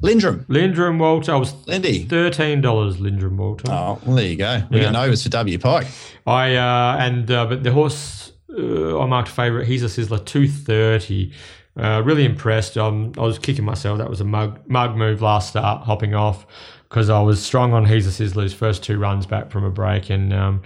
Lindrum. 0.03 0.45
Lindrum 0.47 0.99
Walter. 1.01 1.33
I 1.33 1.37
was 1.37 1.53
Lindy. 1.67 2.05
thirteen 2.05 2.61
dollars. 2.61 2.99
Lindrum 2.99 3.37
Walter. 3.37 3.71
Oh, 3.71 3.99
well, 4.07 4.17
there 4.17 4.27
you 4.27 4.37
go. 4.37 4.63
We 4.71 4.79
Yeah. 4.79 4.85
got 4.85 4.93
Novas 4.93 5.23
for 5.25 5.29
W 5.31 5.59
Pike. 5.59 5.87
I 6.27 6.55
uh, 6.55 6.97
and 7.01 7.31
uh, 7.31 7.47
but 7.47 7.65
the 7.65 7.73
horse 7.73 8.33
uh, 8.57 9.01
I 9.01 9.07
marked 9.07 9.29
favourite. 9.29 9.67
He's 9.67 9.83
a 9.83 9.87
sizzler, 9.87 10.25
two 10.25 10.49
thirty. 10.49 11.33
Uh, 11.77 12.03
really 12.05 12.25
impressed. 12.25 12.77
Um, 12.77 13.13
I 13.19 13.23
was 13.23 13.39
kicking 13.39 13.65
myself. 13.65 13.99
That 13.99 14.09
was 14.11 14.21
a 14.21 14.25
mug 14.25 14.61
mug 14.69 14.97
move 14.97 15.21
last 15.23 15.51
start, 15.51 15.85
hopping 15.85 16.15
off 16.15 16.47
because 16.89 17.11
I 17.11 17.21
was 17.21 17.43
strong 17.43 17.73
on 17.73 17.85
He's 17.85 18.07
a 18.07 18.11
Sizzler's 18.25 18.55
first 18.55 18.83
two 18.83 18.99
runs 18.99 19.27
back 19.27 19.51
from 19.51 19.63
a 19.65 19.71
break 19.71 20.11
and 20.11 20.33
um, 20.33 20.63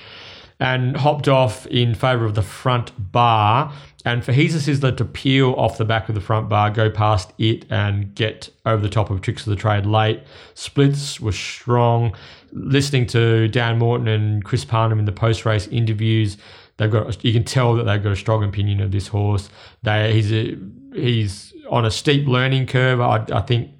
and 0.61 0.96
hopped 0.96 1.27
off 1.29 1.66
in 1.66 1.94
favour 1.94 2.25
of 2.25 2.35
the 2.35 2.42
front 2.42 2.92
bar. 3.12 3.72
And 4.05 4.25
for 4.25 4.33
a 4.33 4.35
Sizzler 4.35 4.97
to 4.97 5.05
peel 5.05 5.55
off 5.57 5.79
the 5.79 5.85
back 5.85 6.09
of 6.09 6.15
the 6.15 6.21
front 6.21 6.49
bar, 6.49 6.71
go 6.71 6.91
past 6.91 7.33
it 7.38 7.65
and 7.71 8.15
get 8.15 8.51
over 8.67 8.83
the 8.83 8.88
top 8.88 9.11
of 9.11 9.21
Tricks 9.21 9.47
of 9.47 9.51
the 9.51 9.57
Trade 9.57 9.87
late. 9.87 10.23
Splits 10.55 11.21
were 11.21 11.33
strong. 11.33 12.15
Listening 12.53 13.07
to 13.09 13.49
Dan 13.49 13.79
Morton 13.79 14.09
and 14.09 14.45
Chris 14.45 14.65
Parnham 14.65 14.99
in 14.99 15.05
the 15.05 15.12
post 15.12 15.47
race 15.47 15.69
interviews, 15.69 16.37
they've 16.77 16.91
got 16.91 17.25
you 17.25 17.33
can 17.33 17.45
tell 17.45 17.75
that 17.77 17.85
they've 17.85 18.03
got 18.03 18.12
a 18.12 18.17
strong 18.17 18.45
opinion 18.45 18.81
of 18.81 18.91
this 18.91 19.09
horse. 19.09 19.49
They 19.83 20.12
he's 20.12 20.33
a, 20.33 20.59
he's 20.95 21.55
on 21.71 21.85
a 21.85 21.91
steep 21.91 22.27
learning 22.27 22.67
curve. 22.67 23.01
I, 23.01 23.25
I 23.33 23.41
think 23.41 23.71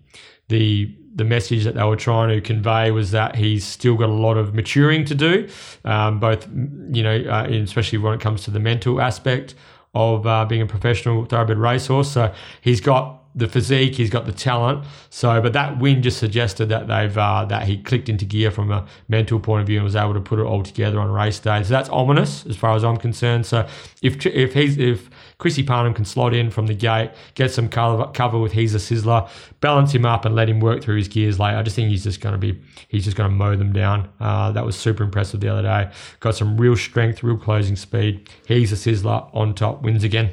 the 0.49 0.95
the 1.15 1.25
message 1.25 1.65
that 1.65 1.75
they 1.75 1.85
were 1.85 1.97
trying 1.97 2.31
to 2.31 2.41
convey 2.41 2.91
was 2.91 3.11
that 3.11 3.37
he's 3.37 3.67
still 3.67 3.97
got 3.97 4.09
a 4.09 4.15
lot 4.15 4.39
of 4.39 4.55
maturing 4.55 5.05
to 5.05 5.15
do, 5.15 5.47
um, 5.85 6.19
both 6.19 6.49
you 6.49 7.03
know, 7.03 7.17
uh, 7.29 7.47
especially 7.51 7.99
when 7.99 8.15
it 8.15 8.21
comes 8.21 8.45
to 8.45 8.51
the 8.51 8.61
mental 8.61 9.01
aspect 9.01 9.55
of 9.95 10.27
uh, 10.27 10.45
being 10.45 10.63
a 10.63 10.67
professional 10.67 11.25
thoroughbred 11.25 11.59
racehorse. 11.59 12.11
So 12.11 12.33
he's 12.61 12.81
got 12.81 13.22
the 13.35 13.49
physique, 13.49 13.95
he's 13.95 14.11
got 14.11 14.27
the 14.27 14.33
talent. 14.33 14.85
So, 15.11 15.41
but 15.41 15.53
that 15.55 15.79
win 15.79 16.03
just 16.03 16.19
suggested 16.19 16.69
that 16.69 16.87
they've 16.87 17.17
uh, 17.17 17.45
that 17.47 17.67
he 17.67 17.83
clicked 17.83 18.09
into 18.09 18.25
gear 18.25 18.51
from 18.51 18.71
a 18.71 18.87
mental 19.09 19.41
point 19.41 19.63
of 19.63 19.67
view 19.67 19.79
and 19.79 19.85
was 19.85 19.97
able 19.97 20.15
to 20.15 20.21
put 20.21 20.39
it 20.39 20.43
all 20.43 20.63
together 20.63 21.01
on 21.01 21.11
race 21.11 21.39
day. 21.39 21.63
So 21.63 21.71
that's 21.71 21.89
ominous 21.89 22.47
as 22.47 22.57
far 22.57 22.77
as 22.77 22.85
I'm 22.85 22.97
concerned. 22.97 23.47
So 23.47 23.67
if 24.03 24.25
if 24.27 24.55
he's 24.55 24.79
if 24.79 25.09
Chrissy 25.39 25.63
Parnham 25.63 25.95
can 25.95 26.05
slot 26.05 26.35
in 26.35 26.51
from 26.51 26.67
the 26.67 26.75
gate, 26.75 27.11
get 27.35 27.51
some 27.51 27.69
cover, 27.69 28.07
cover 28.13 28.39
with 28.39 28.53
he's 28.53 28.75
a 28.75 28.79
sizzler, 28.79 29.29
balance 29.61 29.93
him 29.93 30.05
up 30.07 30.25
and 30.25 30.35
let 30.35 30.49
him 30.49 30.61
work 30.61 30.83
through 30.83 30.97
his 30.97 31.09
gears 31.09 31.39
late. 31.39 31.55
I 31.55 31.63
just 31.63 31.75
think 31.75 31.89
he's 31.89 32.05
just 32.05 32.21
going 32.21 32.35
to 32.35 32.39
be 32.39 32.61
he's 32.89 33.05
just 33.05 33.17
going 33.17 33.31
to 33.31 33.35
mow 33.35 33.57
them 33.57 33.73
down. 33.73 34.09
Uh, 34.21 34.53
that 34.53 34.65
was 34.65 34.77
super 34.77 35.03
impressive 35.03 35.41
the 35.41 35.49
other 35.49 35.63
day. 35.63 35.91
Got 36.21 36.37
some 36.37 36.57
real 36.59 36.77
strength, 36.77 37.23
real 37.23 37.37
closing 37.37 37.77
speed. 37.77 38.29
He's 38.47 38.73
a 38.73 38.77
sizzler 38.77 39.29
on 39.35 39.55
top, 39.55 39.83
wins 39.83 40.05
again. 40.05 40.31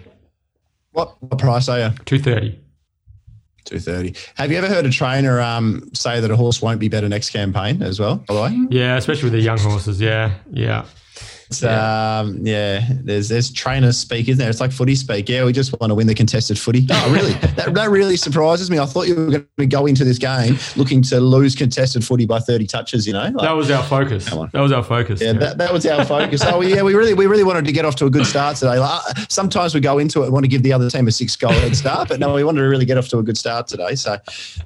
What, 0.91 1.15
what 1.21 1.39
price 1.39 1.69
are 1.69 1.79
you? 1.79 1.91
Two 2.05 2.19
thirty. 2.19 2.59
Two 3.69 3.77
thirty. 3.79 4.15
Have 4.34 4.51
you 4.51 4.58
ever 4.58 4.67
heard 4.67 4.88
a 4.88 4.89
trainer 4.89 5.39
um, 5.39 5.91
say 5.93 6.19
that 6.19 6.32
a 6.32 6.36
horse 6.36 6.60
won't 6.60 6.79
be 6.79 6.88
better 6.89 7.08
next 7.08 7.29
campaign 7.29 7.84
as 7.84 7.99
well? 7.99 8.15
By 8.27 8.34
the 8.34 8.41
way, 8.41 8.67
Yeah, 8.71 8.97
especially 8.97 9.25
with 9.25 9.34
the 9.34 9.41
young 9.41 9.60
horses. 9.60 10.01
Yeah, 10.01 10.34
yeah. 10.51 10.86
It's, 11.49 11.63
yeah. 11.63 12.19
Um, 12.19 12.45
yeah. 12.45 12.85
There's 13.01 13.29
there's 13.29 13.51
trainers 13.51 13.97
speak, 13.97 14.27
isn't 14.27 14.38
there? 14.38 14.49
It's 14.49 14.59
like 14.59 14.71
footy 14.71 14.93
speak. 14.95 15.27
Yeah, 15.27 15.45
we 15.45 15.51
just 15.51 15.71
want 15.79 15.89
to 15.89 15.95
win 15.95 16.05
the 16.05 16.13
contested 16.13 16.59
footy. 16.59 16.85
Oh, 16.91 17.12
really? 17.12 17.33
that, 17.55 17.73
that 17.73 17.89
really 17.89 18.17
surprises 18.17 18.69
me. 18.69 18.77
I 18.77 18.85
thought 18.85 19.07
you 19.07 19.15
were 19.15 19.25
going 19.25 19.47
to 19.57 19.65
go 19.65 19.88
into 19.88 20.03
this 20.03 20.19
game 20.19 20.57
looking 20.75 21.01
to 21.03 21.19
lose 21.19 21.55
contested 21.55 22.05
footy 22.05 22.27
by 22.27 22.39
thirty 22.39 22.67
touches. 22.67 23.07
You 23.07 23.13
know, 23.13 23.23
Like, 23.23 23.38
That 23.38 23.53
was 23.53 23.71
our 23.71 23.81
focus. 23.83 24.25
That 24.25 24.53
was 24.53 24.71
our 24.71 24.83
focus. 24.83 25.21
Yeah, 25.21 25.33
that, 25.33 25.57
that 25.57 25.73
was 25.73 25.85
our 25.88 26.05
focus. 26.05 26.43
Oh, 26.45 26.62
yeah, 26.62 26.83
we 26.83 26.93
really 26.93 27.15
we 27.15 27.25
really 27.25 27.43
wanted 27.43 27.65
to 27.65 27.71
get 27.71 27.83
off 27.83 27.95
to 27.95 28.05
a 28.05 28.09
good 28.12 28.27
start 28.27 28.57
today. 28.57 28.77
Like, 28.77 29.01
uh, 29.03 29.25
sometimes 29.27 29.73
we 29.73 29.81
go 29.81 29.97
into 29.97 30.21
it 30.21 30.25
and 30.25 30.33
want 30.33 30.43
to 30.43 30.49
give 30.49 30.62
the 30.62 30.73
other 30.73 30.89
team 30.89 31.07
a 31.07 31.12
six 31.12 31.35
goal 31.35 31.51
head 31.51 31.75
start, 31.75 32.09
but 32.09 32.19
no, 32.19 32.33
we 32.35 32.43
wanted 32.43 32.62
to 32.62 32.67
really 32.67 32.85
get 32.85 32.97
off 32.97 33.07
to 33.07 33.17
a 33.17 33.23
good 33.23 33.38
start 33.38 33.67
today. 33.67 33.95
So, 33.95 34.17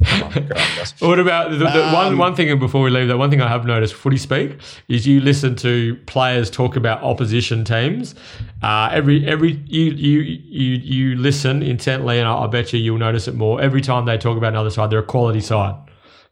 come 0.03 0.23
on. 0.23 0.49
What 0.99 1.19
about 1.19 1.51
the, 1.51 1.57
the 1.57 1.89
one 1.93 2.07
Um, 2.07 2.17
one 2.17 2.35
thing 2.35 2.57
before 2.59 2.81
we 2.81 2.89
leave 2.89 3.07
that 3.07 3.17
one 3.17 3.29
thing 3.29 3.41
I 3.41 3.47
have 3.47 3.65
noticed 3.65 3.93
footy 3.93 4.17
speak 4.17 4.57
is 4.87 5.07
you 5.07 5.21
listen 5.21 5.55
to 5.57 5.95
players 6.05 6.49
talk 6.49 6.72
about 6.75 7.03
opposition 7.03 7.63
teams. 7.63 8.15
Uh, 8.61 8.89
every 8.91 9.25
every 9.25 9.53
you 9.67 9.91
you 9.91 10.19
you 10.19 10.71
you 10.75 11.15
listen 11.15 11.61
intently, 11.61 12.19
and 12.19 12.27
I, 12.27 12.43
I 12.43 12.47
bet 12.47 12.73
you 12.73 12.79
you'll 12.79 12.97
notice 12.97 13.27
it 13.27 13.35
more 13.35 13.61
every 13.61 13.81
time 13.81 14.05
they 14.05 14.17
talk 14.17 14.37
about 14.37 14.49
another 14.49 14.69
side. 14.69 14.89
They're 14.89 14.99
a 14.99 15.03
quality 15.03 15.41
side. 15.41 15.75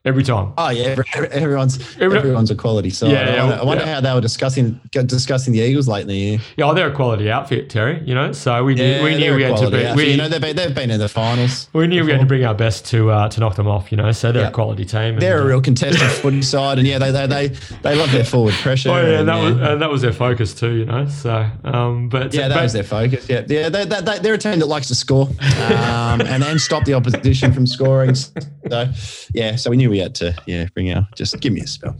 Every 0.05 0.23
time. 0.23 0.53
Oh 0.57 0.69
yeah, 0.69 0.85
every- 0.85 1.05
everyone's 1.31 1.77
Every- 1.99 2.17
everyone's 2.17 2.49
a 2.51 2.55
quality 2.55 2.89
side. 2.89 3.11
Yeah, 3.11 3.35
yeah, 3.35 3.41
I 3.41 3.45
wonder, 3.45 3.61
I 3.61 3.63
wonder 3.65 3.83
yeah. 3.85 3.93
how 3.95 4.01
they 4.01 4.13
were 4.13 4.21
discussing 4.21 4.79
discussing 4.91 5.53
the 5.53 5.59
Eagles 5.59 5.87
late 5.87 6.01
in 6.01 6.07
the 6.07 6.15
year. 6.15 6.39
Yeah, 6.57 6.65
oh, 6.65 6.73
they're 6.73 6.87
a 6.89 6.95
quality 6.95 7.29
outfit, 7.29 7.69
Terry. 7.69 8.01
You 8.05 8.15
know, 8.15 8.31
so 8.31 8.63
we 8.63 8.75
knew 8.75 8.83
Yeah, 8.83 9.03
we 9.03 9.15
knew 9.15 9.35
we 9.35 9.43
had 9.43 9.57
to 9.57 9.69
be. 9.69 9.93
We, 9.95 10.11
you 10.11 10.17
know, 10.17 10.27
they've 10.27 10.41
been, 10.41 10.55
they've 10.55 10.73
been 10.73 10.91
in 10.91 10.99
the 10.99 11.09
finals. 11.09 11.69
we 11.73 11.87
knew 11.87 12.03
we 12.03 12.11
had 12.11 12.21
to 12.21 12.25
bring 12.25 12.43
our 12.45 12.55
best 12.55 12.85
to 12.87 13.11
uh, 13.11 13.29
to 13.29 13.39
knock 13.39 13.55
them 13.55 13.67
off. 13.67 13.91
You 13.91 13.97
know, 13.97 14.11
so 14.11 14.31
they're 14.31 14.43
Yeah. 14.43 14.49
a 14.49 14.51
quality 14.51 14.85
team. 14.85 15.19
They're 15.19 15.39
uh, 15.41 15.43
a 15.43 15.47
real 15.47 15.61
contested 15.61 16.09
footy 16.21 16.41
side, 16.41 16.79
and 16.79 16.87
yeah, 16.87 16.97
they 16.97 17.11
they 17.11 17.27
they, 17.27 17.47
they 17.83 17.95
love 17.95 18.11
their 18.11 18.23
forward 18.25 18.53
pressure. 18.55 18.89
Oh 18.89 18.97
yeah, 19.01 19.19
and, 19.19 19.29
that 19.29 19.43
was 19.43 19.57
uh, 19.57 19.75
that 19.75 19.89
was 19.89 20.01
their 20.01 20.13
focus 20.13 20.53
too. 20.53 20.71
You 20.73 20.85
know, 20.85 21.05
so 21.07 21.47
um, 21.63 22.09
but 22.09 22.33
yeah, 22.33 22.47
that 22.47 22.55
but, 22.55 22.63
was 22.63 22.73
their 22.73 22.83
focus. 22.83 23.29
Yeah, 23.29 23.43
yeah, 23.47 23.69
they, 23.69 23.85
they, 23.85 24.01
they, 24.01 24.19
they're 24.19 24.33
a 24.33 24.37
team 24.37 24.59
that 24.59 24.67
likes 24.67 24.87
to 24.87 24.95
score 24.95 25.27
um, 25.27 26.21
and 26.21 26.41
then 26.41 26.57
stop 26.59 26.85
the 26.85 26.93
opposition 26.95 27.53
from 27.53 27.67
scoring. 27.67 28.15
So 28.15 28.89
yeah, 29.33 29.55
so 29.57 29.69
we 29.69 29.77
knew 29.77 29.90
we 29.91 29.99
had 29.99 30.15
to 30.15 30.33
yeah 30.47 30.65
bring 30.73 30.91
our 30.91 31.05
just 31.15 31.39
give 31.41 31.51
me 31.53 31.61
a 31.61 31.67
spell. 31.67 31.95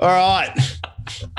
All 0.00 0.08
right, 0.08 0.50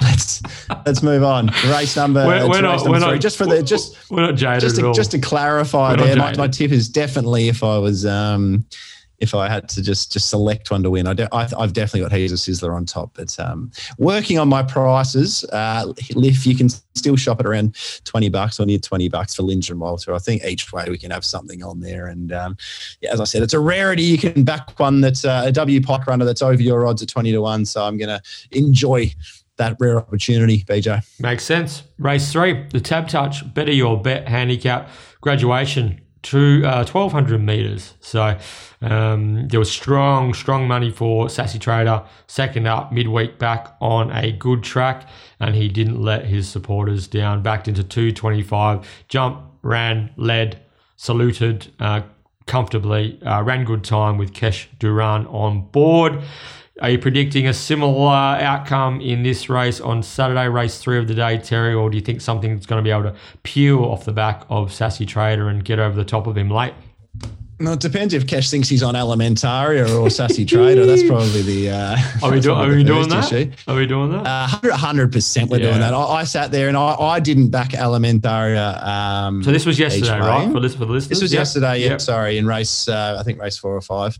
let's 0.01 0.41
let's 0.85 1.01
move 1.03 1.23
on. 1.23 1.47
Race 1.67 1.95
number, 1.97 2.25
We're- 2.25 2.43
we're 2.43 2.53
race 2.53 2.61
not- 2.61 2.75
number 2.77 2.89
we're 2.91 2.99
three. 2.99 3.11
not- 3.13 3.21
just 3.21 3.37
for 3.37 3.45
the 3.47 3.63
just 3.63 3.97
we're 4.11 4.21
not 4.21 4.35
jaded 4.35 4.61
just 4.61 4.77
at 4.77 4.81
to, 4.81 4.87
all. 4.89 4.93
just 4.93 5.11
to 5.11 5.19
clarify 5.19 5.91
We're 5.91 6.05
there, 6.05 6.15
my, 6.15 6.35
my 6.37 6.47
tip 6.47 6.71
is 6.71 6.87
definitely 6.87 7.49
if 7.49 7.63
I 7.63 7.79
was 7.79 8.05
um, 8.05 8.65
if 9.19 9.33
I 9.33 9.49
had 9.49 9.67
to 9.69 9.81
just 9.81 10.11
just 10.11 10.29
select 10.29 10.69
one 10.69 10.83
to 10.83 10.91
win, 10.91 11.07
I 11.07 11.15
I've 11.31 11.73
definitely 11.73 12.01
got 12.01 12.11
He's 12.11 12.31
Sizzler 12.33 12.75
on 12.75 12.85
top. 12.85 13.11
But 13.15 13.37
um, 13.39 13.71
working 13.97 14.37
on 14.37 14.47
my 14.47 14.63
prices, 14.63 15.43
uh, 15.45 15.93
you 16.09 16.55
can 16.55 16.69
still 16.69 17.15
shop 17.15 17.39
at 17.39 17.45
around 17.45 17.75
twenty 18.05 18.29
bucks 18.29 18.59
or 18.59 18.65
near 18.65 18.77
twenty 18.77 19.09
bucks 19.09 19.35
for 19.35 19.43
Lynch 19.43 19.69
and 19.69 19.79
Walter, 19.79 20.13
I 20.13 20.19
think 20.19 20.43
each 20.45 20.71
way 20.71 20.85
we 20.87 20.97
can 20.97 21.11
have 21.11 21.25
something 21.25 21.63
on 21.63 21.79
there. 21.79 22.07
And 22.07 22.31
um, 22.31 22.57
yeah, 23.01 23.11
as 23.11 23.19
I 23.19 23.23
said, 23.23 23.41
it's 23.41 23.53
a 23.53 23.59
rarity. 23.59 24.03
You 24.03 24.17
can 24.17 24.43
back 24.43 24.79
one 24.79 25.01
that's 25.01 25.25
uh, 25.25 25.43
a 25.45 25.51
W 25.51 25.81
pot 25.81 26.05
runner 26.07 26.25
that's 26.25 26.41
over 26.41 26.61
your 26.61 26.85
odds 26.85 27.01
at 27.01 27.09
twenty 27.09 27.31
to 27.31 27.41
one. 27.41 27.65
So 27.65 27.83
I'm 27.83 27.97
going 27.97 28.09
to 28.09 28.21
enjoy 28.51 29.13
that 29.57 29.75
rare 29.79 29.97
opportunity, 29.97 30.63
BJ. 30.63 31.03
Makes 31.19 31.43
sense. 31.43 31.83
Race 31.97 32.31
three, 32.31 32.65
the 32.69 32.79
Tab 32.79 33.07
Touch 33.07 33.53
Better 33.53 33.73
Your 33.73 33.99
Bet 33.99 34.27
Handicap 34.27 34.89
graduation 35.21 36.01
uh, 36.33 36.85
1200 36.85 37.41
meters. 37.41 37.93
So 37.99 38.37
um, 38.81 39.47
there 39.47 39.59
was 39.59 39.71
strong, 39.71 40.33
strong 40.33 40.67
money 40.67 40.91
for 40.91 41.29
Sassy 41.29 41.59
Trader. 41.59 42.03
Second 42.27 42.67
up, 42.67 42.91
midweek 42.91 43.39
back 43.39 43.75
on 43.81 44.11
a 44.11 44.31
good 44.31 44.63
track, 44.63 45.07
and 45.39 45.55
he 45.55 45.67
didn't 45.67 46.01
let 46.01 46.25
his 46.25 46.47
supporters 46.47 47.07
down. 47.07 47.43
Backed 47.43 47.67
into 47.67 47.83
225, 47.83 49.05
jump, 49.07 49.41
ran, 49.61 50.11
led, 50.17 50.61
saluted 50.95 51.71
uh, 51.79 52.01
comfortably, 52.45 53.21
uh, 53.23 53.43
ran 53.43 53.65
good 53.65 53.83
time 53.83 54.17
with 54.17 54.33
Kesh 54.33 54.67
Duran 54.79 55.27
on 55.27 55.61
board. 55.67 56.21
Are 56.79 56.91
you 56.91 56.99
predicting 56.99 57.47
a 57.47 57.53
similar 57.53 58.11
outcome 58.13 59.01
in 59.01 59.23
this 59.23 59.49
race 59.49 59.81
on 59.81 60.03
Saturday, 60.03 60.47
race 60.47 60.77
three 60.77 60.99
of 60.99 61.07
the 61.07 61.15
day, 61.15 61.39
Terry, 61.39 61.73
or 61.73 61.89
do 61.89 61.97
you 61.97 62.03
think 62.03 62.21
something's 62.21 62.67
going 62.67 62.77
to 62.79 62.83
be 62.83 62.91
able 62.91 63.03
to 63.11 63.15
peel 63.41 63.83
off 63.83 64.05
the 64.05 64.11
back 64.11 64.45
of 64.49 64.71
Sassy 64.71 65.05
Trader 65.05 65.49
and 65.49 65.65
get 65.65 65.79
over 65.79 65.95
the 65.95 66.05
top 66.05 66.27
of 66.27 66.37
him 66.37 66.51
late? 66.51 66.73
No, 67.59 67.71
it 67.71 67.79
depends 67.79 68.13
if 68.13 68.27
Kesh 68.27 68.51
thinks 68.51 68.69
he's 68.69 68.83
on 68.83 68.93
Alimentaria 68.93 69.99
or 69.99 70.11
Sassy 70.11 70.45
Trader. 70.45 70.85
That's 70.85 71.01
probably 71.07 71.41
the. 71.41 71.71
Uh, 71.71 71.97
Are 72.21 72.31
we, 72.31 72.39
do- 72.39 72.53
are 72.53 72.67
we 72.69 72.83
doing 72.83 73.09
that? 73.09 73.31
issue. 73.31 73.51
Are 73.67 73.75
we 73.75 73.87
doing 73.87 74.11
that? 74.11 74.27
Uh, 74.27 74.47
100 74.61 75.11
percent, 75.11 75.49
we're 75.49 75.57
Yeah. 75.57 75.69
doing 75.69 75.79
that. 75.79 75.95
I, 75.95 75.99
I 76.03 76.23
sat 76.25 76.51
there 76.51 76.67
and 76.67 76.77
I, 76.77 76.93
I 76.93 77.19
didn't 77.19 77.49
back 77.49 77.69
Alimentaria. 77.71 78.83
Um, 78.85 79.43
so 79.43 79.51
this 79.51 79.65
was 79.65 79.79
yesterday, 79.79 80.19
right? 80.19 80.51
For 80.51 80.59
this 80.59 80.73
for 80.75 80.85
the 80.85 80.91
listeners. 80.91 81.09
This 81.09 81.21
was 81.23 81.33
yesterday. 81.33 81.79
Yeah, 81.79 81.89
Yep. 81.91 82.01
sorry, 82.01 82.37
in 82.37 82.45
race. 82.45 82.87
Uh, 82.87 83.17
I 83.19 83.23
think 83.23 83.41
race 83.41 83.57
four 83.57 83.75
or 83.75 83.81
five, 83.81 84.19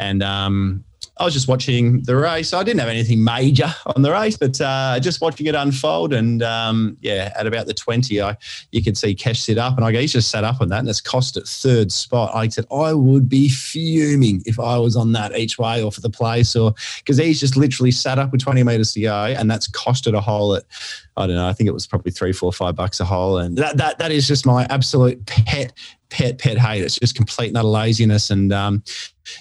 and 0.00 0.20
um, 0.24 0.82
I 1.16 1.24
was 1.24 1.32
just 1.32 1.46
watching 1.46 2.02
the 2.02 2.16
race. 2.16 2.52
I 2.52 2.64
didn't 2.64 2.80
have 2.80 2.88
anything 2.88 3.22
major 3.22 3.72
on 3.94 4.02
the 4.02 4.10
race, 4.10 4.36
but 4.36 4.60
uh, 4.60 4.98
just 5.00 5.20
watching 5.20 5.46
it 5.46 5.54
unfold. 5.54 6.12
And 6.12 6.42
um, 6.42 6.96
yeah, 7.00 7.32
at 7.36 7.46
about 7.46 7.66
the 7.66 7.74
twenty, 7.74 8.20
I 8.20 8.36
you 8.72 8.82
could 8.82 8.98
see 8.98 9.14
Kesh 9.14 9.36
sit 9.36 9.56
up, 9.56 9.76
and 9.76 9.84
I 9.84 9.92
go, 9.92 10.00
he's 10.00 10.12
just 10.12 10.30
sat 10.30 10.42
up 10.42 10.60
on 10.60 10.68
that, 10.70 10.80
and 10.80 10.88
it's 10.88 11.00
cost 11.00 11.36
it 11.36 11.46
third 11.46 11.92
spot. 11.92 12.34
I 12.34 12.48
said 12.48 12.66
I 12.72 12.94
would 12.94 13.28
be 13.28 13.48
fuming 13.48 14.42
if 14.44 14.58
I 14.58 14.76
was 14.78 14.96
on 14.96 15.12
that 15.12 15.36
each 15.36 15.56
way 15.56 15.82
or 15.82 15.92
for 15.92 16.00
the 16.00 16.10
place, 16.10 16.56
or 16.56 16.74
because 16.98 17.18
he's 17.18 17.38
just 17.38 17.56
literally 17.56 17.92
sat 17.92 18.18
up 18.18 18.32
with 18.32 18.42
twenty 18.42 18.64
meters 18.64 18.92
to 18.94 19.00
go, 19.00 19.24
and 19.26 19.48
that's 19.50 19.68
costed 19.68 20.14
a 20.14 20.20
hole 20.20 20.54
at 20.56 20.64
I 21.16 21.26
don't 21.26 21.36
know. 21.36 21.46
I 21.46 21.52
think 21.52 21.68
it 21.68 21.74
was 21.74 21.86
probably 21.86 22.10
three, 22.10 22.32
four, 22.32 22.52
five 22.52 22.74
bucks 22.74 22.98
a 22.98 23.04
hole, 23.04 23.38
and 23.38 23.56
that 23.58 23.76
that 23.76 23.98
that 23.98 24.10
is 24.10 24.26
just 24.26 24.44
my 24.44 24.66
absolute 24.68 25.24
pet, 25.26 25.72
pet, 26.14 26.38
pet 26.38 26.56
hate. 26.56 26.82
It's 26.82 26.96
just 26.96 27.16
complete 27.16 27.48
and 27.48 27.56
utter 27.56 27.66
laziness, 27.66 28.30
and 28.30 28.52
um, 28.52 28.82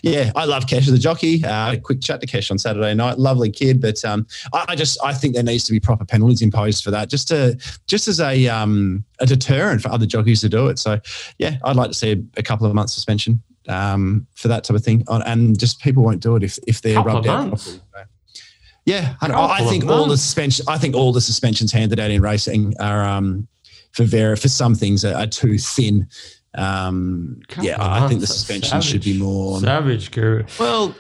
yeah, 0.02 0.32
I 0.36 0.46
love 0.46 0.66
Kesh 0.66 0.80
as 0.80 0.90
a 0.90 0.98
jockey. 0.98 1.44
Uh, 1.46 1.78
quick 1.78 2.02
chat 2.02 2.20
to 2.22 2.28
Kesh 2.28 2.50
on 2.50 2.58
Saturday 2.58 2.94
night, 2.96 3.20
lovely 3.20 3.52
kid, 3.52 3.80
but 3.80 4.04
um, 4.04 4.26
I, 4.54 4.66
I 4.70 4.76
just 4.76 4.98
I 5.04 5.14
think 5.14 5.36
there 5.36 5.44
needs 5.44 5.64
to 5.66 5.72
be 5.72 5.80
proper 5.80 6.04
penalties 6.04 6.42
imposed 6.42 6.84
for 6.84 6.90
that, 6.92 7.10
just 7.10 7.28
to 7.28 7.56
just 7.88 8.08
as 8.08 8.20
a 8.20 8.48
um, 8.48 9.06
a 9.20 9.26
deterrent 9.28 9.82
for 9.82 9.90
other 9.90 10.08
jockeys 10.08 10.42
to 10.42 10.50
do 10.50 10.68
it. 10.68 10.80
So 10.80 11.00
yeah, 11.38 11.58
I'd 11.64 11.76
like 11.76 11.92
to 11.92 11.98
see 11.98 12.12
a, 12.14 12.40
a 12.40 12.44
couple 12.44 12.66
of 12.66 12.74
months 12.74 12.94
suspension 12.94 13.42
um, 13.70 14.26
for 14.34 14.48
that 14.48 14.64
type 14.64 14.76
of 14.76 14.84
thing, 14.84 15.04
and 15.08 15.60
just 15.60 15.80
people 15.80 16.04
won't 16.04 16.22
do 16.22 16.36
it 16.36 16.44
if 16.44 16.58
if 16.68 16.82
they're 16.82 16.96
Couple 16.96 17.14
rubbed 17.14 17.28
out. 17.28 17.48
months? 17.50 17.78
properly. 17.78 17.84
So, 17.94 18.42
yeah, 18.86 19.16
I, 19.22 19.62
I 19.62 19.64
think 19.70 19.86
all 19.86 20.08
the 20.08 20.18
suspension. 20.18 20.66
I 20.68 20.78
think 20.78 20.96
all 20.96 21.14
the 21.14 21.22
suspensions 21.22 21.72
handed 21.72 22.00
out 22.00 22.10
in 22.12 22.22
racing 22.22 22.74
are 22.80 23.06
um, 23.06 23.48
for 23.94 24.04
Vera 24.04 24.36
for 24.36 24.50
some 24.50 24.76
things 24.76 25.06
are, 25.06 25.16
are 25.16 25.28
too 25.28 25.58
thin. 25.58 26.08
Um, 26.56 27.42
yeah, 27.62 27.76
of 27.76 27.82
I 27.82 28.08
think 28.08 28.22
the 28.22 28.28
months, 28.28 28.28
that's 28.28 28.34
suspension 28.34 28.82
should 28.82 29.04
be 29.04 29.14
savage. 29.14 29.22
more. 29.22 29.60
Savage 29.60 30.12
guru. 30.12 30.44
Well, 30.60 30.96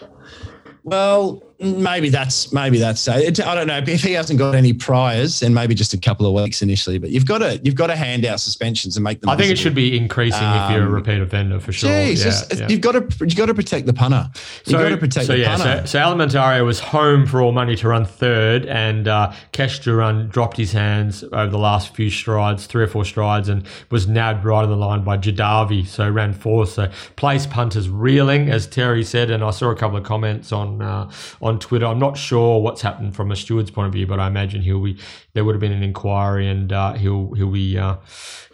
well, 0.83 1.43
maybe 1.63 2.09
that's 2.09 2.51
maybe 2.51 2.77
that's. 2.77 3.07
Uh, 3.07 3.13
it, 3.23 3.39
I 3.45 3.55
don't 3.55 3.67
know 3.67 3.77
if 3.77 4.01
he 4.03 4.13
hasn't 4.13 4.39
got 4.39 4.55
any 4.55 4.73
priors, 4.73 5.39
then 5.39 5.53
maybe 5.53 5.73
just 5.75 5.93
a 5.93 5.97
couple 5.97 6.25
of 6.25 6.33
weeks 6.43 6.61
initially. 6.61 6.97
But 6.97 7.09
you've 7.11 7.25
got 7.25 7.39
to 7.39 7.59
you've 7.63 7.75
got 7.75 7.87
to 7.87 7.95
hand 7.95 8.25
out 8.25 8.39
suspensions 8.39 8.97
and 8.97 9.03
make 9.03 9.21
them. 9.21 9.29
I 9.29 9.35
think 9.37 9.51
it 9.51 9.57
should 9.57 9.75
be 9.75 9.97
increasing 9.97 10.41
if 10.43 10.71
you're 10.71 10.83
a 10.83 10.87
Um, 10.87 10.93
repeat 10.93 11.21
offender 11.21 11.59
for 11.59 11.71
sure. 11.71 11.89
Jeez, 11.89 12.19
yeah, 12.19 12.27
it's- 12.27 12.59
yeah. 12.59 12.67
you've 12.69 12.81
got 12.81 12.91
to 12.93 13.01
you've 13.25 13.35
got 13.35 13.47
to 13.47 13.53
protect 13.53 13.85
the 13.85 13.93
punter. 13.93 14.29
You've 14.65 14.79
got 14.79 14.89
to 14.89 14.97
protect 14.97 15.25
so 15.27 15.33
the 15.33 15.39
yeah, 15.39 15.57
punter. 15.57 15.87
so, 15.87 15.97
so 15.97 15.99
Alimentario 15.99 16.65
was 16.65 16.79
home 16.79 17.25
for 17.25 17.41
all 17.41 17.51
money 17.51 17.75
to 17.77 17.87
run 17.87 18.05
third, 18.05 18.65
and 18.65 19.07
uh, 19.07 19.31
Kesh 19.53 19.81
Duran 19.83 20.27
dropped 20.29 20.57
his 20.57 20.71
hands 20.71 21.23
over 21.23 21.47
the 21.47 21.57
last 21.57 21.95
few 21.95 22.09
strides, 22.09 22.65
three 22.65 22.83
or 22.83 22.87
four 22.87 23.05
strides, 23.05 23.49
and 23.49 23.65
was 23.89 24.07
nabbed 24.07 24.45
right 24.45 24.63
on 24.63 24.69
the 24.69 24.75
line 24.75 25.03
by 25.03 25.17
Jadavi. 25.17 25.85
So 25.87 26.09
ran 26.09 26.33
fourth. 26.33 26.69
So 26.73 26.89
place 27.15 27.45
punters 27.47 27.89
reeling, 27.89 28.49
as 28.49 28.67
Terry 28.67 29.03
said, 29.03 29.29
and 29.29 29.43
I 29.43 29.51
saw 29.51 29.69
a 29.69 29.75
couple 29.75 29.97
of 29.97 30.03
comments 30.03 30.51
on 30.51 30.81
uh, 30.81 31.09
on 31.41 31.52
Twitter. 31.59 31.85
I'm 31.85 31.99
not 31.99 32.17
sure 32.17 32.61
what's 32.61 32.81
happened 32.81 33.15
from 33.15 33.31
a 33.31 33.35
steward's 33.35 33.71
point 33.71 33.87
of 33.87 33.93
view, 33.93 34.07
but 34.07 34.19
I 34.19 34.27
imagine 34.27 34.61
he'll 34.61 34.83
be 34.83 34.97
there 35.33 35.43
would 35.43 35.55
have 35.55 35.59
been 35.59 35.71
an 35.71 35.83
inquiry, 35.83 36.47
and 36.47 36.71
uh, 36.71 36.93
he'll 36.93 37.33
he'll 37.33 37.51
be 37.51 37.77
uh, 37.77 37.95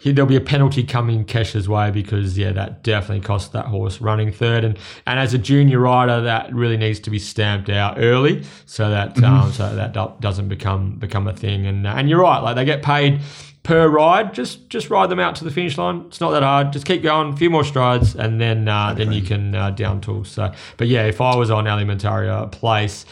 he, 0.00 0.12
there'll 0.12 0.28
be 0.28 0.36
a 0.36 0.40
penalty 0.40 0.82
coming 0.82 1.24
Kesh's 1.24 1.68
way 1.68 1.90
because 1.90 2.38
yeah, 2.38 2.52
that 2.52 2.82
definitely 2.82 3.24
cost 3.24 3.52
that 3.52 3.66
horse 3.66 4.00
running 4.00 4.32
third, 4.32 4.64
and 4.64 4.78
and 5.06 5.18
as 5.18 5.34
a 5.34 5.38
junior 5.38 5.80
rider, 5.80 6.20
that 6.22 6.52
really 6.54 6.76
needs 6.76 7.00
to 7.00 7.10
be 7.10 7.18
stamped 7.18 7.68
out 7.68 7.96
early 7.98 8.44
so 8.66 8.90
that 8.90 9.22
um, 9.22 9.52
so 9.52 9.74
that 9.74 10.20
doesn't 10.20 10.48
become 10.48 10.98
become 10.98 11.26
a 11.28 11.34
thing. 11.34 11.66
And 11.66 11.86
and 11.86 12.08
you're 12.08 12.20
right, 12.20 12.40
like 12.40 12.56
they 12.56 12.64
get 12.64 12.82
paid 12.82 13.20
per 13.62 13.88
ride. 13.88 14.34
Just 14.34 14.68
just 14.68 14.90
ride 14.90 15.08
them 15.10 15.20
out 15.20 15.34
to 15.36 15.44
the 15.44 15.50
finish 15.50 15.76
line. 15.78 16.04
It's 16.08 16.20
not 16.20 16.30
that 16.30 16.42
hard. 16.42 16.72
Just 16.72 16.86
keep 16.86 17.02
going, 17.02 17.32
a 17.32 17.36
few 17.36 17.50
more 17.50 17.64
strides, 17.64 18.14
and 18.14 18.40
then 18.40 18.68
uh, 18.68 18.94
then 18.94 19.12
you 19.12 19.22
can 19.22 19.54
uh, 19.54 19.70
down 19.70 20.00
tool. 20.00 20.24
So, 20.24 20.52
but 20.76 20.88
yeah, 20.88 21.04
if 21.04 21.20
I 21.20 21.36
was 21.36 21.50
on 21.50 21.64
Alimentaria 21.64 22.50
place, 22.50 23.04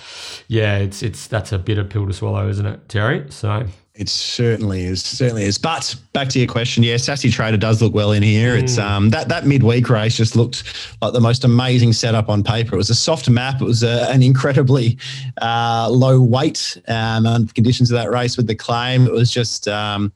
yeah, 0.49 0.79
it's 0.79 1.03
it's 1.03 1.27
that's 1.27 1.53
a 1.53 1.59
bitter 1.59 1.85
pill 1.85 2.07
to 2.07 2.13
swallow, 2.13 2.49
isn't 2.49 2.67
it, 2.67 2.89
Terry? 2.89 3.27
So. 3.31 3.67
It 3.99 4.09
certainly 4.09 4.85
is, 4.85 5.03
certainly 5.03 5.43
is. 5.43 5.59
But 5.59 5.93
back 6.13 6.29
to 6.29 6.39
your 6.39 6.47
question, 6.47 6.85
yeah, 6.85 6.97
Sassy 6.99 7.31
Trader 7.31 7.57
does 7.57 7.83
look 7.83 7.93
well 7.93 8.13
in 8.13 8.23
here. 8.23 8.55
It's 8.55 8.79
um 8.79 9.11
that 9.11 9.29
that 9.29 9.45
midweek 9.45 9.91
race 9.91 10.17
just 10.17 10.37
looked 10.37 10.63
like 11.03 11.13
the 11.13 11.21
most 11.21 11.43
amazing 11.43 11.93
setup 11.93 12.29
on 12.29 12.45
paper. 12.45 12.75
It 12.75 12.79
was 12.79 12.91
a 12.91 12.95
soft 12.95 13.29
map. 13.29 13.61
It 13.61 13.65
was 13.65 13.83
a, 13.83 14.09
an 14.11 14.23
incredibly 14.23 14.99
uh, 15.43 15.89
low 15.91 16.21
weight 16.21 16.81
um, 16.87 17.25
the 17.25 17.53
conditions 17.55 17.91
of 17.91 17.97
that 17.97 18.11
race 18.11 18.37
with 18.37 18.47
the 18.47 18.55
claim. 18.55 19.05
It 19.05 19.13
was 19.13 19.33
just 19.33 19.67
um, 19.67 20.13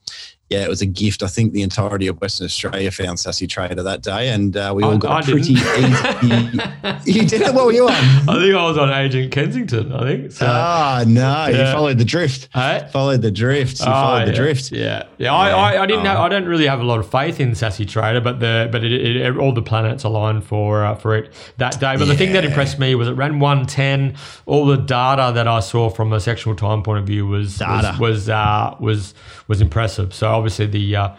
yeah, 0.53 0.62
it 0.65 0.69
was 0.69 0.83
a 0.83 0.87
gift. 0.87 1.23
I 1.23 1.27
think 1.27 1.53
the 1.53 1.62
entirety 1.62 2.07
of 2.07 2.21
Western 2.21 2.45
Australia 2.45 2.91
found 2.91 3.19
Sassy 3.19 3.47
Trader 3.47 3.83
that 3.83 4.03
day, 4.03 4.29
and 4.29 4.57
uh, 4.57 4.73
we 4.75 4.83
all 4.83 4.95
I- 4.95 4.97
got 4.99 5.23
I 5.25 5.31
pretty 5.31 5.53
easy. 5.55 5.61
you 7.05 7.27
did 7.27 7.43
it. 7.43 7.55
What 7.55 7.67
were 7.67 7.73
you 7.73 7.88
on? 7.88 7.93
I 7.95 8.35
think 8.41 8.55
I 8.55 8.65
was 8.65 8.79
on 8.79 8.91
Agent 8.91 9.33
Kensington. 9.33 9.93
I 9.93 10.01
think 10.03 10.33
so. 10.33 10.47
Ah, 10.49 11.05
no, 11.07 11.47
you 11.47 11.57
followed 11.73 11.99
the 11.99 12.05
drift. 12.05 12.49
Hey? 12.53 12.88
Followed 12.93 13.23
the 13.23 13.31
drift. 13.31 13.81
You 13.81 13.87
Oh, 13.87 13.93
followed 13.93 14.27
the 14.29 14.33
yeah. 14.33 14.37
drift. 14.37 14.73
Yeah, 14.73 15.03
yeah. 15.19 15.35
I, 15.35 15.51
I, 15.51 15.83
I 15.83 15.87
didn't. 15.87 16.07
Oh. 16.07 16.11
Have, 16.11 16.19
I 16.21 16.29
don't 16.29 16.47
really 16.47 16.67
have 16.67 16.81
a 16.81 16.85
lot 16.85 16.99
of 17.01 17.11
faith 17.11 17.41
in 17.41 17.55
Sassy 17.55 17.85
Trader, 17.85 18.21
but 18.21 18.41
the 18.41 18.69
but 18.71 18.85
it, 18.85 18.93
it, 19.17 19.37
all 19.37 19.53
the 19.53 19.62
planets 19.62 20.05
aligned 20.05 20.45
for 20.45 20.85
uh, 20.85 20.95
for 20.95 21.17
it 21.17 21.33
that 21.59 21.79
day. 21.81 21.97
But 21.97 22.07
the 22.07 22.17
thing 22.17 22.33
that 22.33 22.45
impressed 22.45 22.79
me 22.79 22.95
was 22.95 23.09
it 23.09 23.12
ran 23.12 23.41
one 23.41 23.67
ten. 23.67 24.15
All 24.47 24.67
the 24.67 24.77
data 24.77 25.33
that 25.35 25.49
I 25.49 25.61
saw 25.61 25.88
from 25.91 26.12
a 26.12 26.21
sectional 26.21 26.57
time 26.57 26.83
point 26.83 26.99
of 27.01 27.07
view 27.07 27.27
was 27.27 27.59
Data. 27.59 27.97
was 27.99 28.12
was 28.12 28.29
uh, 28.29 28.77
was, 28.81 29.15
was 29.53 29.61
impressive. 29.61 30.15
So 30.15 30.29
obviously 30.29 30.65
the 30.65 30.97
uh, 30.97 31.17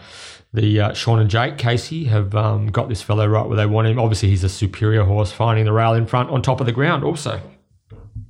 the 0.52 0.80
uh, 0.80 0.92
Sean 0.92 1.20
and 1.20 1.30
Jake 1.30 1.56
Casey 1.56 2.04
have 2.06 2.34
um, 2.34 2.66
got 2.66 2.88
this 2.88 3.00
fellow 3.00 3.28
right 3.28 3.46
where 3.46 3.56
they 3.56 3.66
want 3.66 3.86
him. 3.86 3.98
Obviously, 3.98 4.28
he's 4.28 4.42
a 4.42 4.48
superior 4.48 5.04
horse, 5.04 5.30
finding 5.30 5.64
the 5.64 5.72
rail 5.72 5.94
in 5.94 6.04
front 6.06 6.30
on 6.30 6.42
top 6.42 6.58
of 6.58 6.66
the 6.66 6.72
ground. 6.72 7.04
Also, 7.04 7.40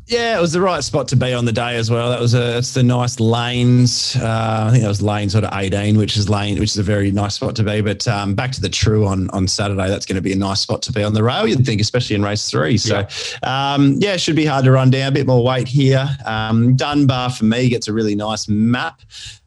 Yeah, 0.07 0.37
it 0.37 0.41
was 0.41 0.53
the 0.53 0.61
right 0.61 0.85
spot 0.85 1.09
to 1.09 1.17
be 1.17 1.33
on 1.33 1.47
the 1.47 1.53
day 1.53 1.77
as 1.77 1.91
well. 1.91 2.11
That 2.11 2.21
was 2.21 2.35
a 2.35 2.59
it's 2.59 2.75
the 2.75 2.83
nice 2.83 3.21
lanes. 3.21 4.15
Uh, 4.17 4.67
I 4.67 4.71
think 4.71 4.83
that 4.83 4.89
was 4.89 5.01
lane 5.01 5.31
sort 5.31 5.45
of 5.45 5.59
eighteen, 5.59 5.97
which 5.97 6.19
is 6.19 6.29
lane, 6.29 6.59
which 6.59 6.71
is 6.71 6.79
a 6.79 6.83
very 6.83 7.11
nice 7.11 7.37
spot 7.37 7.57
to 7.57 7.63
be. 7.63 7.81
But 7.81 8.07
um, 8.07 8.35
back 8.35 8.53
to 8.53 8.61
the 8.61 8.69
true 8.69 9.07
on 9.07 9.31
on 9.31 9.49
Saturday, 9.49 9.89
that's 9.89 10.05
going 10.05 10.17
to 10.17 10.23
be 10.23 10.33
a 10.33 10.37
nice 10.37 10.61
spot 10.61 10.83
to 10.83 10.93
be 10.93 11.03
on 11.03 11.15
the 11.15 11.23
rail. 11.23 11.47
You'd 11.47 11.65
think, 11.65 11.81
especially 11.81 12.17
in 12.17 12.23
race 12.23 12.51
three. 12.51 12.77
So 12.77 13.07
yeah, 13.43 13.75
um, 13.75 13.97
yeah 13.99 14.13
it 14.13 14.21
should 14.21 14.37
be 14.37 14.45
hard 14.45 14.67
to 14.67 14.73
run 14.73 14.91
down. 14.91 15.09
A 15.09 15.13
bit 15.13 15.27
more 15.27 15.43
weight 15.43 15.69
here. 15.69 16.07
Um, 16.27 16.77
Dunbar 16.77 17.31
for 17.31 17.47
me 17.47 17.71
gets 17.71 17.89
a 17.89 17.93
really 17.95 18.15
nice 18.15 18.47
map. 18.47 19.01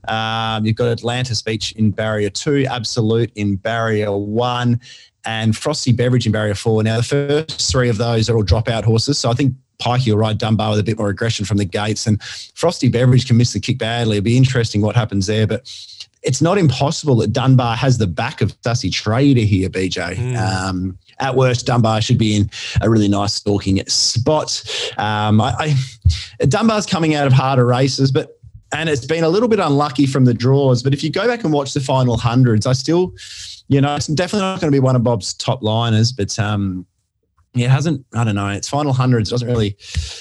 Um, 0.08 0.65
you've 0.65 0.76
got 0.76 0.88
Atlantis 0.88 1.39
Beach 1.43 1.74
in 1.74 1.91
barrier 1.91 2.32
two, 2.32 2.65
Absolute 2.67 3.32
in 3.36 3.58
barrier 3.58 4.17
one, 4.17 4.82
and 5.24 5.56
Frosty 5.56 5.91
Beverage 5.91 6.26
in 6.26 6.32
barrier 6.32 6.56
four. 6.56 6.82
Now 6.82 6.98
the 6.98 7.04
first 7.04 7.72
three 7.72 7.89
of 7.89 8.00
those 8.00 8.28
are 8.28 8.36
all 8.36 8.43
dropout 8.43 8.86
horses, 8.86 9.20
so 9.20 9.30
I 9.30 9.34
think 9.34 9.54
Pikey 9.80 10.12
will 10.12 10.18
ride 10.18 10.38
Dunbar 10.38 10.72
with 10.72 10.80
a 10.80 10.84
bit 10.84 10.98
more 10.98 11.10
aggression 11.10 11.46
from 11.46 11.58
the 11.58 11.66
gates, 11.66 12.08
and 12.08 12.22
Frosty 12.56 12.90
Beverage 12.90 13.28
can 13.28 13.38
miss 13.38 13.54
the 13.54 13.60
kick 13.60 13.78
badly. 13.78 14.18
It'll 14.18 14.26
be 14.26 14.38
interesting 14.38 14.82
what 14.82 14.96
happens 14.96 15.28
there, 15.28 15.48
but 15.48 15.70
it's 16.24 16.42
not 16.42 16.58
impossible 16.58 17.16
that 17.18 17.32
Dunbar 17.32 17.76
has 17.76 17.98
the 17.98 18.08
back 18.08 18.42
of 18.42 18.56
Sassy 18.63 18.90
Trader 18.90 19.42
here, 19.42 19.70
BJ. 19.70 20.16
Mm. 20.16 20.38
Um, 20.38 20.98
at 21.20 21.36
worst, 21.36 21.66
Dunbar 21.66 22.02
should 22.02 22.18
be 22.18 22.36
in 22.36 22.50
a 22.82 22.90
really 22.90 23.08
nice 23.08 23.34
stalking 23.36 23.84
spot. 23.88 24.63
Um, 24.98 25.42
I, 25.42 25.76
I, 26.40 26.46
Dunbar's 26.46 26.86
coming 26.86 27.16
out 27.16 27.28
of 27.28 27.34
harder 27.34 27.66
races, 27.66 28.12
but 28.12 28.38
and 28.74 28.90
it's 28.90 29.06
been 29.06 29.24
a 29.24 29.30
little 29.30 29.48
bit 29.48 29.60
unlucky 29.60 30.06
from 30.06 30.26
the 30.26 30.34
draws. 30.34 30.84
But 30.84 30.94
if 30.94 31.04
you 31.04 31.10
go 31.10 31.28
back 31.28 31.44
and 31.44 31.54
watch 31.54 31.74
the 31.74 31.80
final 31.80 32.18
hundreds, 32.18 32.66
I 32.66 32.74
still, 32.74 33.13
you 33.70 33.80
know, 33.80 33.96
it's 33.96 34.08
definitely 34.08 34.42
not 34.42 34.60
going 34.60 34.72
to 34.72 34.76
be 34.76 34.82
one 34.82 34.96
of 34.96 35.04
Bob's 35.04 35.34
top 35.34 35.63
liners, 35.63 36.12
but 36.12 36.38
um, 36.38 36.86
it 37.60 37.70
hasn't. 37.70 38.06
I 38.13 38.24
don't 38.24 38.36
know. 38.36 38.48
Its 38.50 38.67
final 38.70 38.93
hundreds 38.93 39.30
doesn't 39.30 39.48
really. 39.48 39.78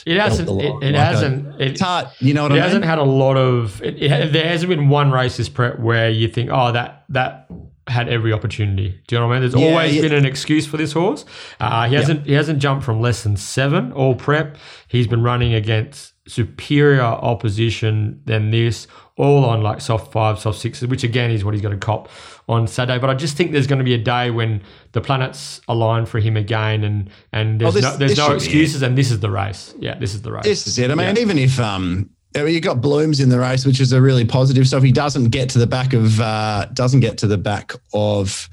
it 0.06 0.18
hasn't. 0.20 0.48
It, 0.48 0.64
it 0.64 0.72
Like 0.72 0.94
hasn't. 0.94 1.46
a- 1.46 1.62
It, 1.62 1.70
It's 1.72 1.80
hard. 1.80 2.08
You 2.20 2.34
know 2.34 2.42
what 2.44 2.52
it 2.52 2.54
I 2.54 2.56
mean? 2.56 2.62
hasn't 2.64 2.84
had 2.84 2.98
a 2.98 3.02
lot 3.04 3.36
of. 3.36 3.82
It, 3.82 4.02
it, 4.02 4.32
there 4.32 4.46
hasn't 4.48 4.68
been 4.70 4.88
one 4.88 5.10
race 5.10 5.36
this 5.36 5.48
prep 5.48 5.78
where 5.78 6.10
you 6.10 6.28
think, 6.28 6.50
oh, 6.52 6.72
that 6.72 7.04
that 7.10 7.48
had 7.88 8.08
every 8.08 8.32
opportunity. 8.32 9.00
Do 9.06 9.14
you 9.14 9.20
know 9.20 9.28
what 9.28 9.36
I 9.36 9.40
mean? 9.40 9.48
There's 9.50 9.62
Yeah, 9.62 9.68
always 9.70 9.94
yeah. 9.94 10.02
been 10.02 10.12
an 10.14 10.26
excuse 10.26 10.66
for 10.66 10.76
this 10.76 10.92
horse. 10.92 11.24
Uh, 11.60 11.88
he 11.88 11.94
hasn't. 11.94 12.26
He 12.26 12.32
hasn't 12.32 12.58
jumped 12.58 12.84
from 12.84 13.00
less 13.00 13.22
than 13.22 13.36
seven 13.36 13.92
all 13.92 14.14
prep. 14.16 14.56
He's 14.88 15.06
been 15.06 15.22
running 15.22 15.54
against 15.54 16.12
superior 16.26 17.02
opposition 17.02 18.20
than 18.24 18.50
this, 18.50 18.86
all 19.16 19.44
on 19.44 19.62
like 19.62 19.80
soft 19.80 20.12
five, 20.12 20.38
soft 20.38 20.58
sixes, 20.58 20.88
which 20.88 21.04
again 21.04 21.30
is 21.30 21.44
what 21.44 21.54
he's 21.54 21.62
got 21.62 21.70
to 21.70 21.76
cop 21.76 22.08
on 22.48 22.66
Saturday. 22.66 22.98
But 22.98 23.10
I 23.10 23.14
just 23.14 23.36
think 23.36 23.52
there's 23.52 23.66
going 23.66 23.78
to 23.78 23.84
be 23.84 23.94
a 23.94 23.98
day 23.98 24.30
when 24.30 24.62
the 24.92 25.00
planets 25.00 25.60
align 25.68 26.06
for 26.06 26.18
him 26.20 26.36
again, 26.36 26.84
and 26.84 27.10
and 27.32 27.60
there's 27.60 27.68
Oh, 27.68 27.72
this- 27.72 27.84
no 27.84 27.96
there's 27.96 28.16
no 28.18 28.24
should 28.24 28.30
be 28.30 28.34
it. 28.34 28.44
excuses, 28.44 28.82
and 28.82 28.96
this 28.98 29.10
is 29.10 29.20
the 29.20 29.30
race. 29.30 29.74
Yeah, 29.78 29.98
this 29.98 30.14
is 30.14 30.22
the 30.22 30.32
race. 30.32 30.44
This 30.44 30.66
is 30.66 30.78
it. 30.78 30.90
I 30.90 30.94
mean, 30.94 31.14
Yeah. 31.16 31.22
even 31.22 31.38
if 31.38 31.58
um, 31.60 32.10
you 32.34 32.60
got 32.60 32.82
Blooms 32.82 33.20
in 33.20 33.30
the 33.30 33.38
race, 33.38 33.64
which 33.64 33.80
is 33.80 33.92
a 33.92 34.00
really 34.00 34.24
positive. 34.24 34.68
So 34.68 34.76
if 34.76 34.82
he 34.82 34.92
doesn't 34.92 35.30
get 35.30 35.48
to 35.50 35.58
the 35.58 35.66
back 35.66 35.94
of 35.94 36.20
uh, 36.20 36.66
doesn't 36.74 37.00
get 37.00 37.16
to 37.18 37.26
the 37.26 37.38
back 37.38 37.72
of 37.94 38.48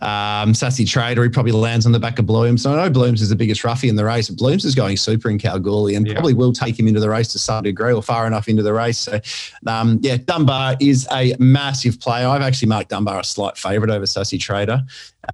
um, 0.00 0.52
Sassy 0.52 0.84
Trader, 0.84 1.22
he 1.22 1.28
probably 1.28 1.52
lands 1.52 1.86
on 1.86 1.92
the 1.92 2.00
back 2.00 2.18
of 2.18 2.26
Blooms. 2.26 2.62
So 2.62 2.72
I 2.72 2.76
know 2.82 2.90
Blooms 2.90 3.22
is 3.22 3.28
the 3.28 3.36
biggest 3.36 3.62
roughie 3.62 3.88
in 3.88 3.94
the 3.94 4.04
race. 4.04 4.28
Blooms 4.30 4.64
is 4.64 4.74
going 4.74 4.96
super 4.96 5.30
in 5.30 5.38
Kalgoorlie 5.38 5.94
and 5.94 6.06
Yeah. 6.06 6.14
probably 6.14 6.34
will 6.34 6.52
take 6.52 6.76
him 6.78 6.88
into 6.88 6.98
the 6.98 7.08
race 7.08 7.28
to 7.32 7.38
some 7.38 7.62
degree 7.62 7.92
or 7.92 8.02
far 8.02 8.26
enough 8.26 8.48
into 8.48 8.64
the 8.64 8.72
race. 8.72 8.98
So 8.98 9.20
um, 9.66 10.00
yeah, 10.02 10.16
Dunbar 10.16 10.76
is 10.80 11.06
a 11.12 11.36
massive 11.38 12.00
player. 12.00 12.26
I've 12.26 12.42
actually 12.42 12.68
marked 12.68 12.90
Dunbar 12.90 13.20
a 13.20 13.24
slight 13.24 13.56
favourite 13.56 13.92
over 13.94 14.06
Sassy 14.06 14.38
Trader, 14.38 14.82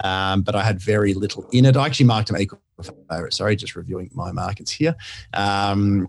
um, 0.05 0.43
but 0.43 0.55
I 0.55 0.63
had 0.63 0.81
very 0.81 1.15
little 1.15 1.49
in 1.53 1.65
it. 1.65 1.77
I 1.79 1.87
actually 1.87 2.07
marked 2.07 2.29
him 2.29 2.37
equal 2.37 2.61
favourite. 3.09 3.33
Sorry, 3.33 3.57
just 3.57 3.75
reviewing 3.75 4.11
my 4.13 4.33
markets 4.33 4.71
here. 4.71 4.95
Um, 5.33 6.09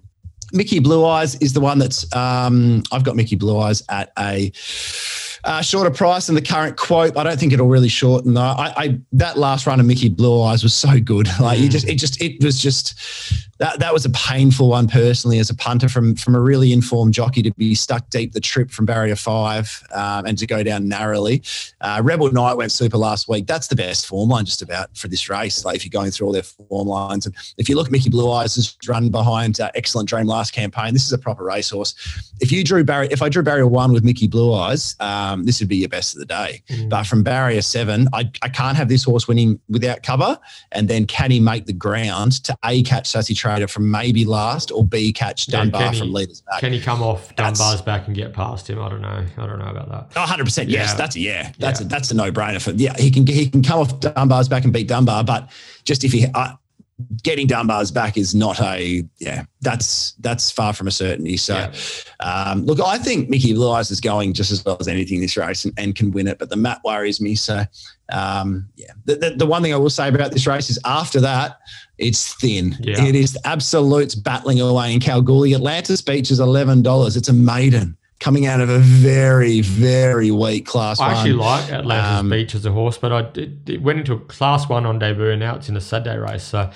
Mickey 0.54 0.80
Blue 0.80 1.06
Eyes 1.06 1.36
is 1.36 1.54
the 1.54 1.60
one 1.62 1.80
that's 1.80 2.14
um, 2.16 2.84
I've 2.92 3.04
got 3.04 3.16
Mickey 3.16 3.36
Blue 3.36 3.58
Eyes 3.60 3.84
at 3.90 4.12
a 4.18 4.52
uh, 5.44 5.62
shorter 5.62 5.92
price 5.92 6.28
than 6.28 6.36
the 6.36 6.42
current 6.42 6.78
quote. 6.78 7.16
I 7.18 7.24
don't 7.24 7.40
think 7.40 7.54
it'll 7.54 7.68
really 7.68 7.88
shorten 7.90 8.34
though. 8.34 8.42
I, 8.42 8.74
I 8.78 9.00
that 9.14 9.38
last 9.38 9.68
run 9.68 9.80
of 9.80 9.86
Mickey 9.86 10.10
Blue 10.10 10.42
Eyes 10.42 10.64
was 10.64 10.74
so 10.74 11.00
good. 11.00 11.28
Like 11.40 11.60
you 11.60 11.68
Mm. 11.68 11.72
just 11.72 11.88
it 11.88 11.96
just 11.96 12.22
it 12.22 12.44
was 12.44 12.62
just 12.62 12.96
that 13.60 13.80
that 13.80 13.94
was 13.94 14.06
a 14.06 14.10
painful 14.12 14.70
one 14.70 14.88
personally 14.88 15.40
as 15.40 15.50
a 15.50 15.56
punter 15.56 15.90
from 15.90 16.16
from 16.16 16.36
a 16.36 16.40
really 16.40 16.72
informed 16.74 17.14
jockey 17.14 17.42
to 17.42 17.52
be 17.54 17.76
stuck 17.76 18.10
deep 18.10 18.34
the 18.34 18.40
trip 18.40 18.72
from 18.72 18.86
barrier 18.86 19.16
five 19.16 19.84
um, 19.94 20.26
and 20.26 20.38
to 20.38 20.46
go 20.46 20.64
down 20.64 20.88
narrowly. 20.88 21.42
Uh, 21.82 22.02
Rebel 22.04 22.32
Knight 22.32 22.56
went 22.56 22.72
super 22.72 22.98
last 22.98 23.28
week. 23.28 23.48
That's 23.48 23.68
the 23.68 23.76
best 23.76 24.08
form 24.08 24.30
line 24.30 24.46
just 24.46 24.62
about 24.62 24.96
for 24.98 25.08
this 25.08 25.30
race. 25.30 25.66
Like 25.66 25.76
if 25.76 25.86
you're 25.86 25.90
going 25.90 26.12
through 26.12 26.28
all 26.28 26.34
their 26.34 26.44
form 26.44 26.88
lines 26.88 27.26
and 27.26 27.36
if 27.58 27.70
you 27.70 27.76
look, 27.76 27.92
Mickey 27.92 28.10
Blue 28.10 28.32
Eyes 28.32 28.56
has 28.56 28.76
run 28.88 29.10
behind 29.10 29.60
uh, 29.60 29.72
Excellent 29.76 30.10
Dream 30.10 30.28
last 30.28 30.54
campaign. 30.54 30.94
This 30.94 31.06
is 31.06 31.14
a 31.14 31.18
proper 31.18 31.44
racehorse. 31.44 31.96
If 32.40 32.52
you 32.52 32.64
drew 32.64 32.84
barrier, 32.84 33.10
if 33.12 33.22
I 33.22 33.30
drew 33.30 33.44
barrier 33.44 33.68
one 33.68 33.92
with 33.92 34.04
Mickey 34.04 34.28
Blue 34.28 34.54
Eyes, 34.54 34.96
um, 35.00 35.46
this 35.46 35.60
would 35.60 35.70
be 35.70 35.78
your 35.78 35.90
best 35.90 36.14
of 36.16 36.20
the 36.20 36.26
day. 36.26 36.64
Mm. 36.70 36.90
But 36.90 37.08
from 37.08 37.24
barrier 37.24 37.62
seven, 37.62 38.08
I, 38.14 38.30
I 38.42 38.50
can't 38.50 38.78
have 38.78 38.90
this 38.90 39.04
horse 39.04 39.28
winning 39.28 39.60
without 39.70 40.04
cover. 40.04 40.40
And 40.72 40.88
then 40.88 41.06
can 41.06 41.32
he 41.32 41.40
make 41.40 41.66
the 41.66 41.74
ground 41.74 42.44
to 42.44 42.58
A, 42.66 42.84
catch 42.84 43.08
Sassy 43.08 43.34
Trader 43.56 43.68
from 43.68 43.90
maybe 43.92 44.26
last 44.26 44.72
or 44.72 44.84
B, 44.86 45.12
catch 45.14 45.48
Dunbar 45.48 45.82
can 45.82 45.94
he- 45.94 46.00
from 46.00 46.14
leaders 46.14 46.42
back? 46.42 46.60
Can 46.60 46.74
he 46.74 46.80
come 46.80 47.02
off 47.02 47.28
That's- 47.36 47.58
Dunbar's 47.58 47.82
back 47.82 48.08
and 48.08 48.16
get 48.16 48.34
past 48.34 48.70
him? 48.70 48.82
I 48.82 48.90
don't 48.90 49.02
know. 49.02 49.26
I 49.38 49.46
don't 49.46 49.60
know 49.60 49.66
about 49.66 49.90
that. 49.90 50.20
Oh, 50.20 50.26
100% 50.26 50.70
yes. 50.70 50.90
Yeah. 50.90 50.96
That's 50.96 51.16
a 51.16 51.20
yeah. 51.20 51.52
That's 51.60 51.80
Yeah. 51.82 51.86
a 51.86 51.90
that's 51.90 52.12
a 52.12 52.16
no-brainer 52.16 52.62
for 52.62 52.72
yeah, 52.72 52.96
he 52.98 53.10
can 53.12 53.26
he 53.28 53.50
can 53.50 53.64
come 53.64 53.80
off 53.80 54.00
Dunbar's 54.00 54.48
back 54.48 54.64
and 54.64 54.74
beat 54.74 54.88
Dunbar, 54.88 55.24
but 55.24 55.50
just 55.86 56.04
if 56.04 56.12
he 56.12 56.26
uh, 56.34 56.54
getting 57.24 57.46
Dunbar's 57.48 57.92
back 57.92 58.18
is 58.18 58.34
not 58.34 58.60
a 58.62 59.04
yeah, 59.20 59.46
that's 59.62 60.14
that's 60.14 60.50
far 60.50 60.74
from 60.74 60.88
a 60.88 60.92
certainty. 60.92 61.38
So 61.38 61.54
Yeah. 61.56 61.74
um, 62.20 62.66
look, 62.66 62.80
I 62.80 62.98
think 62.98 63.30
Mickey 63.30 63.54
Blue 63.54 63.70
Eyes 63.72 63.92
is 63.92 64.02
going 64.02 64.34
just 64.34 64.52
as 64.52 64.66
well 64.66 64.78
as 64.80 64.88
anything 64.88 65.22
this 65.22 65.38
race 65.38 65.64
and, 65.66 65.74
and 65.78 65.96
can 65.96 66.12
win 66.12 66.28
it, 66.28 66.40
but 66.40 66.50
the 66.50 66.56
map 66.56 66.82
worries 66.84 67.22
me. 67.22 67.36
So 67.36 67.64
um, 68.12 68.68
yeah. 68.76 68.94
The, 69.06 69.16
the, 69.16 69.30
the 69.32 69.46
one 69.46 69.62
thing 69.62 69.74
I 69.74 69.78
will 69.78 69.90
say 69.90 70.08
about 70.08 70.32
this 70.32 70.48
race 70.48 70.70
is 70.70 70.80
after 70.86 71.20
that, 71.22 71.60
it's 71.98 72.34
thin. 72.36 72.76
Yeah. 72.80 73.04
It 73.04 73.16
is 73.16 73.38
absolutes 73.46 74.16
battling 74.16 74.60
away 74.60 74.94
in 74.94 75.00
Kalgoorlie. 75.00 75.54
Atlantis 75.54 76.02
Beach 76.02 76.32
is 76.32 76.40
eleven 76.40 76.82
dollars. 76.82 77.16
It's 77.16 77.30
a 77.30 77.34
maiden 77.34 77.96
coming 78.20 78.48
out 78.48 78.60
of 78.60 78.68
a 78.70 78.80
very, 78.80 79.62
very 79.62 80.32
weak 80.32 80.66
class 80.66 81.00
I 81.00 81.08
one. 81.10 81.16
actually 81.18 81.34
like 81.34 81.72
Atlantis 81.72 82.20
Um, 82.20 82.30
Beach 82.32 82.56
as 82.56 82.66
a 82.66 82.72
horse, 82.72 82.98
but 82.98 83.12
I 83.14 83.20
it, 83.40 83.52
it 83.70 83.82
went 83.84 84.00
into 84.00 84.14
a 84.14 84.20
class 84.20 84.68
one 84.68 84.86
on 84.88 84.98
debut, 84.98 85.30
and 85.30 85.40
now 85.40 85.56
it's 85.56 85.70
in 85.70 85.78
a 85.78 85.82
Saturday 85.82 86.18
race. 86.18 86.44
So 86.44 86.70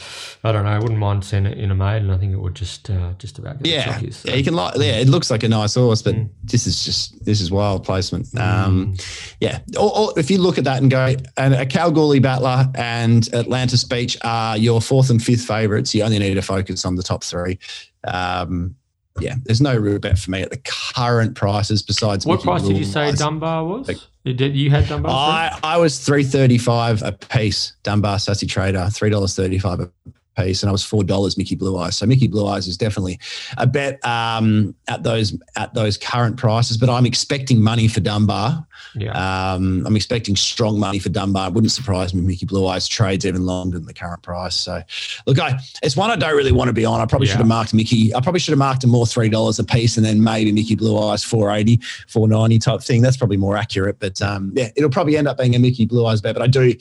I 0.43 0.51
don't 0.51 0.63
know. 0.65 0.69
I 0.71 0.77
wouldn't 0.77 0.99
mind 0.99 1.25
seeing 1.25 1.47
it 1.47 1.57
in 1.57 1.71
a 1.71 1.75
maiden. 1.75 2.11
I 2.11 2.17
think 2.17 2.33
it 2.33 2.37
would 2.39 2.53
just 2.55 2.89
uh, 2.89 3.13
just 3.17 3.39
about 3.39 3.57
get 3.57 3.63
the 3.63 3.69
yeah, 3.69 3.85
jockeys, 3.85 4.17
so. 4.17 4.29
yeah, 4.29 4.35
you 4.35 4.43
can 4.43 4.53
like. 4.53 4.75
Yeah, 4.75 4.97
it 4.99 5.07
looks 5.09 5.31
like 5.31 5.41
a 5.43 5.49
nice 5.49 5.73
horse, 5.75 6.01
but 6.01 6.15
Mm. 6.15 6.29
this 6.43 6.67
is 6.67 6.85
just 6.85 7.23
this 7.25 7.41
is 7.41 7.49
wild 7.51 7.83
placement. 7.83 8.27
Um, 8.37 8.95
yeah, 9.39 9.59
or, 9.79 9.97
or 9.97 10.19
if 10.19 10.29
you 10.29 10.37
look 10.37 10.57
at 10.59 10.63
that 10.65 10.81
and 10.81 10.91
go, 10.91 11.15
and 11.37 11.53
a 11.55 11.65
Kalgoorlie 11.65 12.19
battler 12.19 12.67
and 12.75 13.27
Atlantis 13.33 13.83
Beach 13.83 14.15
are 14.23 14.57
your 14.57 14.79
fourth 14.81 15.09
and 15.09 15.23
fifth 15.23 15.45
favourites. 15.45 15.95
You 15.95 16.03
only 16.03 16.19
need 16.19 16.35
to 16.35 16.41
focus 16.43 16.85
on 16.85 16.95
the 16.95 17.03
top 17.03 17.23
three. 17.23 17.57
Um, 18.03 18.75
yeah, 19.19 19.35
there's 19.43 19.61
no 19.61 19.75
real 19.75 19.99
bet 19.99 20.17
for 20.17 20.31
me 20.31 20.41
at 20.41 20.49
the 20.51 20.61
current 20.63 21.35
prices. 21.35 21.81
Besides, 21.81 22.25
What 22.25 22.41
price 22.41 22.63
did 22.63 22.77
you 22.77 22.85
say 22.85 23.07
Eyes. 23.09 23.19
Dunbar 23.19 23.65
was? 23.65 23.87
Like- 23.87 23.97
You 24.23 24.33
did 24.33 24.55
you 24.55 24.69
had 24.69 24.87
Dunbar? 24.87 25.11
I, 25.11 25.59
I 25.63 25.77
was 25.77 25.99
three 25.99 26.23
thirty 26.23 26.57
five 26.57 27.01
a 27.03 27.11
piece. 27.11 27.73
Dunbar 27.83 28.19
Sassy 28.19 28.45
Trader 28.47 28.89
three 28.91 29.09
dollars 29.09 29.35
thirty 29.35 29.57
five 29.59 29.79
a 29.79 29.89
piece, 30.37 30.63
and 30.63 30.69
I 30.69 30.71
was 30.71 30.83
four 30.83 31.03
dollars 31.03 31.37
Mickey 31.37 31.55
Blue 31.55 31.77
Eyes. 31.77 31.97
So 31.97 32.05
Mickey 32.05 32.27
Blue 32.27 32.47
Eyes 32.47 32.67
is 32.67 32.77
definitely 32.77 33.19
a 33.57 33.67
bet 33.67 34.03
um, 34.05 34.73
at 34.87 35.03
those 35.03 35.37
at 35.55 35.73
those 35.73 35.97
current 35.97 36.37
prices. 36.37 36.77
But 36.77 36.89
I'm 36.89 37.05
expecting 37.05 37.61
money 37.61 37.87
for 37.87 37.99
Dunbar. 37.99 38.65
Yeah. 38.95 39.53
Um, 39.53 39.83
I'm 39.85 39.95
expecting 39.95 40.35
strong 40.35 40.79
money 40.79 40.99
for 40.99 41.09
Dunbar. 41.09 41.47
It 41.49 41.53
wouldn't 41.53 41.71
surprise 41.71 42.13
me. 42.13 42.21
Mickey 42.21 42.45
Blue 42.45 42.67
Eyes 42.67 42.87
trades 42.87 43.25
even 43.25 43.45
longer 43.45 43.77
than 43.77 43.87
the 43.87 43.93
current 43.93 44.21
price. 44.21 44.55
So, 44.55 44.81
look, 45.25 45.39
I 45.39 45.59
it's 45.81 45.95
one 45.95 46.11
I 46.11 46.15
don't 46.15 46.35
really 46.35 46.51
want 46.51 46.67
to 46.69 46.73
be 46.73 46.85
on. 46.85 46.99
I 46.99 47.05
probably 47.05 47.27
Yeah. 47.27 47.33
should 47.33 47.39
have 47.39 47.47
marked 47.47 47.73
Mickey. 47.73 48.13
I 48.13 48.19
probably 48.21 48.39
should 48.39 48.51
have 48.51 48.59
marked 48.59 48.83
him 48.83 48.89
more 48.89 49.05
three 49.05 49.29
dollars 49.29 49.59
a 49.59 49.63
piece, 49.63 49.97
and 49.97 50.05
then 50.05 50.23
maybe 50.23 50.51
Mickey 50.51 50.75
Blue 50.75 50.97
Eyes 50.99 51.23
480, 51.23 51.79
490 52.07 52.59
type 52.59 52.81
thing. 52.81 53.01
That's 53.01 53.17
probably 53.17 53.37
more 53.37 53.57
accurate. 53.57 53.99
But 53.99 54.21
um, 54.21 54.51
yeah, 54.55 54.69
it'll 54.75 54.89
probably 54.89 55.17
end 55.17 55.27
up 55.27 55.37
being 55.37 55.55
a 55.55 55.59
Mickey 55.59 55.85
Blue 55.85 56.05
Eyes 56.05 56.21
bet. 56.21 56.35
But 56.35 56.41
I 56.43 56.47
do, 56.47 56.73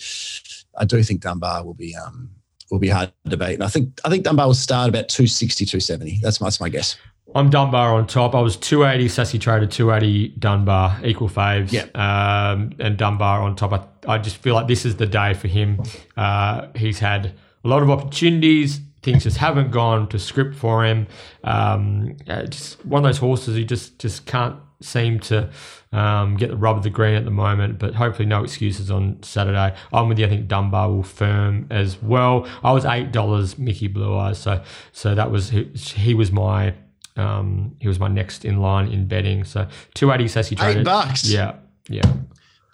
I 0.78 0.84
do 0.84 1.02
think 1.02 1.20
Dunbar 1.20 1.64
will 1.64 1.74
be 1.74 1.94
um, 1.96 2.30
will 2.70 2.78
be 2.78 2.88
hard 2.88 3.12
to 3.28 3.36
beat. 3.36 3.54
And 3.54 3.64
I 3.64 3.68
think 3.68 4.00
I 4.04 4.08
think 4.08 4.24
Dunbar 4.24 4.46
will 4.46 4.54
start 4.54 4.88
about 4.88 5.08
260, 5.08 5.64
270. 5.66 6.20
That's 6.22 6.40
my, 6.40 6.46
that's 6.46 6.60
my 6.60 6.68
guess. 6.68 6.96
I'm 7.34 7.50
Dunbar 7.50 7.94
on 7.94 8.06
top. 8.06 8.34
I 8.34 8.40
was 8.40 8.56
280 8.56 9.08
Sassy 9.08 9.38
Trader, 9.38 9.66
280 9.66 10.28
Dunbar, 10.38 10.98
equal 11.04 11.28
faves. 11.28 11.72
Yeah. 11.72 11.84
Um, 11.94 12.72
and 12.78 12.96
Dunbar 12.96 13.42
on 13.42 13.56
top. 13.56 13.72
I, 13.72 14.14
I 14.14 14.18
just 14.18 14.36
feel 14.38 14.54
like 14.54 14.66
this 14.66 14.84
is 14.84 14.96
the 14.96 15.06
day 15.06 15.34
for 15.34 15.48
him. 15.48 15.82
Uh, 16.16 16.68
he's 16.74 16.98
had 16.98 17.34
a 17.64 17.68
lot 17.68 17.82
of 17.82 17.90
opportunities. 17.90 18.80
Things 19.02 19.22
just 19.22 19.38
haven't 19.38 19.70
gone 19.70 20.08
to 20.08 20.18
script 20.18 20.54
for 20.56 20.84
him. 20.84 21.06
Um, 21.44 22.16
uh, 22.28 22.44
just 22.44 22.84
one 22.84 23.04
of 23.04 23.08
those 23.08 23.18
horses 23.18 23.56
who 23.56 23.64
just 23.64 23.98
just 23.98 24.26
can't 24.26 24.56
seem 24.82 25.20
to 25.20 25.50
um, 25.92 26.36
get 26.36 26.50
the 26.50 26.56
rub 26.56 26.76
of 26.76 26.82
the 26.82 26.90
green 26.90 27.14
at 27.14 27.24
the 27.24 27.30
moment, 27.30 27.78
but 27.78 27.94
hopefully 27.94 28.26
no 28.26 28.42
excuses 28.42 28.90
on 28.90 29.22
Saturday. 29.22 29.74
I'm 29.92 30.08
with 30.08 30.18
you. 30.18 30.26
I 30.26 30.28
think 30.28 30.48
Dunbar 30.48 30.90
will 30.90 31.02
firm 31.02 31.66
as 31.70 32.00
well. 32.02 32.46
I 32.62 32.72
was 32.72 32.84
eight 32.84 33.12
dollars, 33.12 33.58
Mickey 33.58 33.88
Blue 33.88 34.16
Eyes. 34.16 34.38
So 34.38 34.62
so 34.92 35.14
that 35.14 35.30
was 35.30 35.50
he, 35.50 35.64
he 35.74 36.12
was 36.14 36.30
my 36.30 36.74
um, 37.16 37.76
he 37.80 37.88
was 37.88 37.98
my 37.98 38.08
next 38.08 38.44
in 38.44 38.60
line 38.60 38.88
in 38.88 39.06
betting. 39.06 39.44
So 39.44 39.66
two 39.94 40.10
eighty 40.12 40.28
Sassy 40.28 40.54
Trader. 40.56 40.80
Eight 40.80 40.84
bucks. 40.84 41.28
Yeah, 41.28 41.54
yeah. 41.88 42.02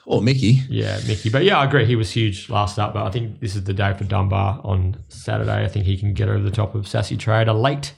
Oh, 0.09 0.21
Mickey. 0.21 0.61
Yeah, 0.69 1.01
Mickey. 1.07 1.31
But 1.31 1.43
yeah, 1.43 1.59
I 1.59 1.65
agree. 1.65 1.85
He 1.85 1.97
was 1.97 2.11
huge 2.13 2.49
last 2.49 2.79
up, 2.79 2.95
but 2.95 3.05
I 3.05 3.11
think 3.11 3.41
this 3.41 3.57
is 3.57 3.65
the 3.65 3.73
day 3.75 3.93
for 3.95 4.05
Dunbar 4.05 4.61
on 4.63 5.03
Saturday. 5.09 5.65
I 5.65 5.69
think 5.69 5.85
he 5.85 5.97
can 5.97 6.15
get 6.15 6.29
over 6.29 6.39
the 6.43 6.51
top 6.53 6.77
of 6.77 6.87
Sassy 6.87 7.17
Trader 7.17 7.53
late. 7.53 7.93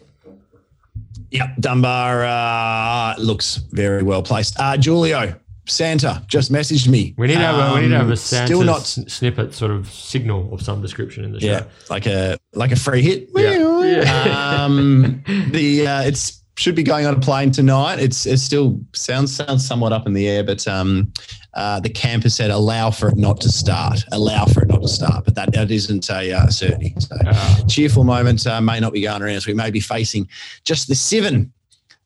Yep, 1.30 1.56
Dunbar 1.60 2.24
uh, 2.24 3.14
looks 3.18 3.56
very 3.72 4.02
well 4.02 4.22
placed. 4.22 4.58
Uh, 4.58 4.78
Julio 4.78 5.34
Santa 5.66 6.24
just 6.26 6.50
messaged 6.50 6.88
me. 6.88 7.14
We 7.18 7.26
need 7.26 7.34
to 7.34 7.40
have 7.40 7.72
a, 7.72 7.74
we 7.74 7.82
need 7.82 7.88
to 7.88 7.98
have 7.98 8.08
a 8.08 8.12
Um, 8.12 8.16
Santa 8.16 8.46
still 8.46 8.62
not 8.62 8.86
snippet 8.86 9.52
sort 9.52 9.70
of 9.70 9.92
signal 9.92 10.48
of 10.54 10.62
some 10.62 10.80
description 10.80 11.24
in 11.24 11.32
the 11.32 11.40
show. 11.40 11.46
yeah, 11.46 11.64
like 11.90 12.06
a 12.06 12.38
like 12.54 12.72
a 12.72 12.76
free 12.76 13.02
hit. 13.02 13.28
Yeah. 13.34 13.57
Yeah. 13.88 14.64
um, 14.64 15.22
the 15.50 15.86
uh, 15.86 16.02
it's 16.02 16.42
should 16.56 16.74
be 16.74 16.82
going 16.82 17.06
on 17.06 17.14
a 17.14 17.20
plane 17.20 17.50
tonight. 17.52 17.98
It's 18.00 18.26
it 18.26 18.38
still 18.38 18.80
sounds 18.92 19.34
sounds 19.34 19.66
somewhat 19.66 19.92
up 19.92 20.06
in 20.06 20.12
the 20.12 20.28
air, 20.28 20.42
but 20.44 20.66
um, 20.66 21.12
uh, 21.54 21.78
the 21.80 21.88
camper 21.88 22.28
said 22.30 22.50
allow 22.50 22.90
for 22.90 23.08
it 23.08 23.16
not 23.16 23.40
to 23.42 23.48
start. 23.48 24.04
Allow 24.12 24.46
for 24.46 24.62
it 24.62 24.68
not 24.68 24.82
to 24.82 24.88
start, 24.88 25.24
but 25.24 25.34
that 25.36 25.52
that 25.52 25.70
isn't 25.70 26.08
a 26.10 26.32
uh, 26.32 26.48
certainty. 26.48 26.94
So 26.98 27.16
Ah. 27.26 27.64
cheerful 27.68 28.04
moment 28.04 28.46
uh, 28.46 28.60
may 28.60 28.80
not 28.80 28.92
be 28.92 29.02
going 29.02 29.22
around. 29.22 29.40
So 29.40 29.50
we 29.50 29.54
may 29.54 29.70
be 29.70 29.80
facing 29.80 30.28
just 30.64 30.88
the 30.88 30.94
seven, 30.96 31.52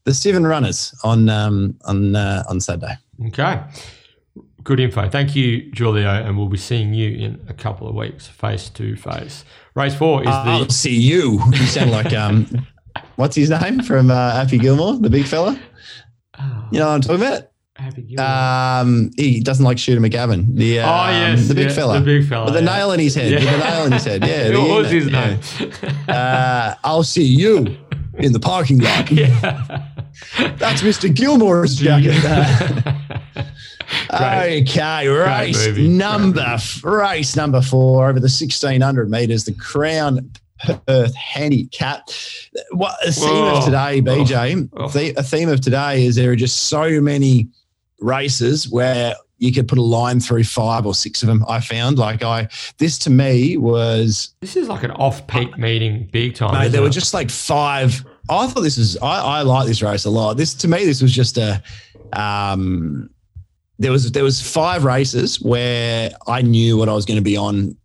the 0.05 0.13
seven 0.15 0.47
runners 0.47 0.95
on 1.03 1.29
um, 1.29 1.75
on 1.87 2.15
uh, 2.15 2.43
on 2.49 2.61
Saturday. 2.61 2.95
Okay. 3.29 3.59
Good 4.63 4.81
info. 4.81 5.09
Thank 5.09 5.35
you, 5.35 5.71
Julio, 5.77 6.09
and 6.09 6.37
we'll 6.37 6.49
be 6.49 6.59
seeing 6.59 6.95
you 6.95 7.11
in 7.11 7.45
a 7.49 7.55
couple 7.55 7.89
of 7.89 7.95
weeks, 7.95 8.29
face 8.29 8.69
to 8.71 8.97
face. 8.97 9.45
Race 9.75 9.95
four 9.95 10.21
is 10.21 10.27
the. 10.27 10.31
I'll 10.31 10.69
see 10.69 10.95
you. 10.95 11.41
You 11.51 11.67
sound 11.67 11.91
like 11.91 12.13
um, 12.13 12.47
what's 13.17 13.35
his 13.35 13.51
name 13.51 13.83
from 13.83 14.11
uh, 14.11 14.33
Happy 14.33 14.59
Gilmore, 14.59 14.99
the 14.99 15.11
big 15.11 15.27
fella. 15.27 15.59
You 16.71 16.79
know 16.79 16.89
what 16.89 16.95
I'm 16.95 17.01
talking 17.01 17.23
about? 17.23 17.49
Happy 17.75 18.03
Gilmore. 18.03 18.27
Um, 18.27 19.11
he 19.17 19.41
doesn't 19.41 19.65
like 19.65 19.79
Shooter 19.79 20.01
McGavin. 20.01 20.55
The 20.55 20.81
um, 20.81 20.89
oh 20.89 21.11
yes, 21.11 21.49
the 21.49 21.55
big 21.55 21.69
yeah, 21.69 21.75
fella 21.75 21.99
the 21.99 22.05
big 22.05 22.29
fella, 22.29 22.45
with 22.47 22.55
the 22.55 22.63
yeah. 22.63 22.77
nail 22.77 22.93
in 22.93 23.01
his 23.01 23.15
head. 23.15 23.33
With 23.33 23.45
the 23.45 23.59
nail 23.59 23.87
in 23.87 23.93
his 23.93 24.05
head. 24.05 24.27
Yeah. 24.27 24.49
the- 24.51 24.61
what 24.61 24.83
was 24.83 24.91
his 24.91 25.09
yeah. 25.09 25.37
name? 25.61 25.73
Uh, 26.09 26.75
I'll 26.85 27.03
see 27.03 27.25
you 27.25 27.77
in 28.19 28.33
the 28.33 28.41
parking 28.41 28.79
lot. 28.79 29.11
yeah. 29.11 29.89
That's 30.57 30.83
Mr. 30.83 31.13
Gilmore's 31.13 31.77
jacket. 31.77 32.95
Okay, 34.13 35.09
race 35.09 35.67
number 35.79 36.59
race 36.83 37.37
number 37.37 37.63
four 37.63 38.09
over 38.09 38.21
the 38.21 38.29
sixteen 38.29 38.81
hundred 38.81 39.11
meters. 39.11 39.45
The 39.45 39.53
Crown 39.55 40.31
Perth 40.87 41.15
Handicap. 41.15 42.09
What 42.73 42.97
a 43.07 43.13
theme 43.13 43.29
Whoa. 43.29 43.59
of 43.59 43.65
today, 43.65 44.01
BJ? 44.01 44.69
Oh. 44.75 44.89
The, 44.89 45.15
a 45.17 45.23
theme 45.23 45.49
of 45.49 45.61
today 45.61 46.05
is 46.05 46.17
there 46.17 46.31
are 46.31 46.37
just 46.37 46.69
so 46.69 47.01
many 47.01 47.49
races 48.01 48.69
where 48.69 49.15
you 49.39 49.53
could 49.53 49.67
put 49.67 49.79
a 49.79 49.83
line 49.83 50.21
through 50.21 50.45
five 50.45 50.87
or 50.87 50.95
six 50.95 51.23
of 51.23 51.27
them. 51.27 51.45
I 51.49 51.61
found 51.61 51.99
like 51.99 52.23
I 52.23 52.49
this 52.79 52.99
to 53.01 53.11
me 53.11 53.57
was 53.57 54.35
This 54.41 54.57
is 54.57 54.69
like 54.69 54.85
an 54.85 54.93
off-peak 54.93 55.59
meeting, 55.59 56.09
big 56.13 56.37
time. 56.37 56.53
Mate, 56.53 56.61
isn't 56.61 56.73
there 56.73 56.83
were 56.83 56.91
just 56.91 57.13
like 57.13 57.31
five. 57.31 58.05
I 58.31 58.47
thought 58.47 58.61
this 58.61 58.79
was. 58.79 58.97
I, 58.99 59.39
I 59.39 59.43
like 59.43 59.67
this 59.67 59.83
race 59.83 60.05
a 60.05 60.11
lot. 60.11 60.37
This 60.37 60.55
to 60.55 60.69
me, 60.69 60.85
this 60.85 61.03
was 61.03 61.13
just 61.13 61.39
a. 61.39 61.63
Um, 62.13 63.11
there 63.79 63.91
was 63.93 64.13
there 64.13 64.25
was 64.25 64.41
five 64.41 64.85
races 64.85 65.41
where 65.41 66.11
I 66.27 66.43
knew 66.43 66.77
what 66.77 66.89
I 66.89 66.93
was 66.95 67.05
going 67.05 67.17
to 67.19 67.23
be 67.23 67.37
on. 67.37 67.77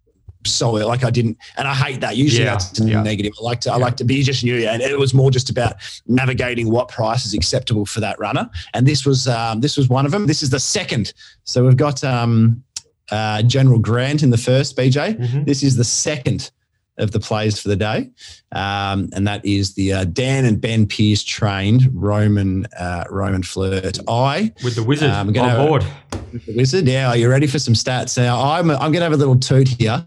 So 0.45 0.71
like 0.71 1.03
I 1.03 1.09
didn't, 1.09 1.37
and 1.57 1.67
I 1.67 1.73
hate 1.73 1.99
that. 2.01 2.15
Usually 2.15 2.45
Yeah, 2.45 2.51
that's 2.51 2.79
yeah. 2.79 3.01
negative. 3.01 3.33
I 3.39 3.43
like 3.43 3.59
to. 3.61 3.73
I 3.73 3.75
like 3.77 3.97
to 3.97 4.05
be 4.05 4.23
just 4.23 4.43
new, 4.45 4.65
and 4.67 4.81
it 4.81 4.97
was 4.97 5.13
more 5.13 5.29
just 5.29 5.49
about 5.49 5.73
navigating 6.07 6.69
what 6.71 6.87
price 6.87 7.25
is 7.25 7.33
acceptable 7.33 7.85
for 7.85 7.99
that 7.99 8.17
runner. 8.17 8.49
And 8.73 8.87
this 8.87 9.05
was 9.05 9.27
um, 9.27 9.59
this 9.59 9.75
was 9.75 9.89
one 9.89 10.05
of 10.05 10.11
them. 10.11 10.25
This 10.25 10.43
is 10.43 10.49
the 10.49 10.59
second. 10.59 11.13
So 11.43 11.65
we've 11.65 11.75
got 11.75 12.01
um, 12.03 12.63
uh, 13.11 13.41
General 13.41 13.79
Grant 13.79 14.23
in 14.23 14.29
the 14.29 14.37
first. 14.37 14.77
BJ. 14.77 15.17
Mhm. 15.19 15.45
This 15.45 15.63
is 15.63 15.75
the 15.75 15.83
second 15.83 16.51
of 16.97 17.11
the 17.11 17.19
plays 17.19 17.59
for 17.59 17.67
the 17.69 17.75
day, 17.75 18.09
um, 18.51 19.09
and 19.13 19.27
that 19.27 19.45
is 19.45 19.75
the 19.75 19.93
uh, 19.93 20.03
Dan 20.05 20.45
and 20.45 20.59
Ben 20.59 20.85
Pierce 20.87 21.23
trained 21.23 21.89
Roman 21.93 22.65
uh, 22.79 23.03
Roman 23.09 23.43
flirt. 23.43 23.99
I 24.07 24.51
with 24.63 24.75
the 24.75 24.83
wizard 24.83 25.11
Um, 25.11 25.27
on 25.37 25.67
board. 25.67 25.85
the 26.33 26.53
wizard. 26.55 26.87
Yeah, 26.87 27.09
are 27.09 27.17
you 27.17 27.29
ready 27.29 27.47
for 27.47 27.59
some 27.59 27.73
stats? 27.75 28.17
Now 28.17 28.41
I'm 28.41 28.69
I'm 28.71 28.91
going 28.91 28.93
to 28.95 29.01
have 29.01 29.13
a 29.13 29.17
little 29.17 29.37
toot 29.39 29.67
here. 29.67 30.05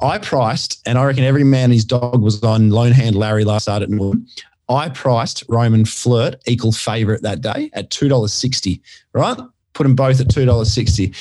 I 0.00 0.18
priced, 0.18 0.82
and 0.86 0.98
I 0.98 1.04
reckon 1.04 1.24
every 1.24 1.44
man 1.44 1.64
and 1.64 1.72
his 1.72 1.84
dog 1.84 2.20
was 2.22 2.42
on 2.42 2.70
Lone 2.70 2.92
Hand 2.92 3.16
Larry 3.16 3.44
last 3.44 3.62
start 3.62 3.82
at 3.82 3.88
Northam. 3.90 4.26
I 4.68 4.88
priced 4.90 5.44
Roman 5.48 5.84
flirt 5.84 6.36
equal 6.46 6.72
favourite 6.72 7.22
that 7.22 7.40
day 7.40 7.70
at 7.72 7.90
two 7.90 8.08
dollars 8.08 8.32
sixty. 8.32 8.82
Right, 9.14 9.38
put 9.72 9.84
them 9.84 9.94
both 9.94 10.20
at 10.20 10.28
two 10.28 10.44
dollars 10.44 10.72
sixty. 10.72 11.14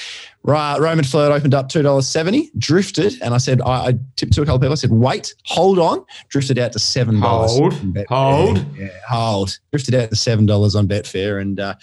Right, 0.47 0.79
Roman 0.79 1.03
flirt 1.03 1.31
opened 1.31 1.55
up 1.55 1.69
two 1.69 1.81
dollars 1.81 2.07
seventy, 2.07 2.51
drifted, 2.59 3.19
and 3.23 3.33
I 3.33 3.39
said 3.39 3.61
I, 3.61 3.87
I 3.87 3.99
tipped 4.15 4.33
to 4.33 4.43
a 4.43 4.45
couple 4.45 4.57
of 4.57 4.61
people. 4.61 4.73
I 4.73 4.75
said, 4.75 4.91
"Wait, 4.91 5.33
hold 5.43 5.79
on," 5.79 6.05
drifted 6.29 6.59
out 6.59 6.71
to 6.73 6.79
seven 6.79 7.19
dollars. 7.19 7.57
Hold, 7.57 7.73
hold. 8.09 8.77
yeah, 8.77 8.89
hold. 9.09 9.57
Drifted 9.71 9.95
out 9.95 10.11
to 10.11 10.15
seven 10.15 10.45
dollars 10.45 10.75
on 10.75 10.87
Betfair, 10.87 11.41
and 11.41 11.59
uh, 11.59 11.73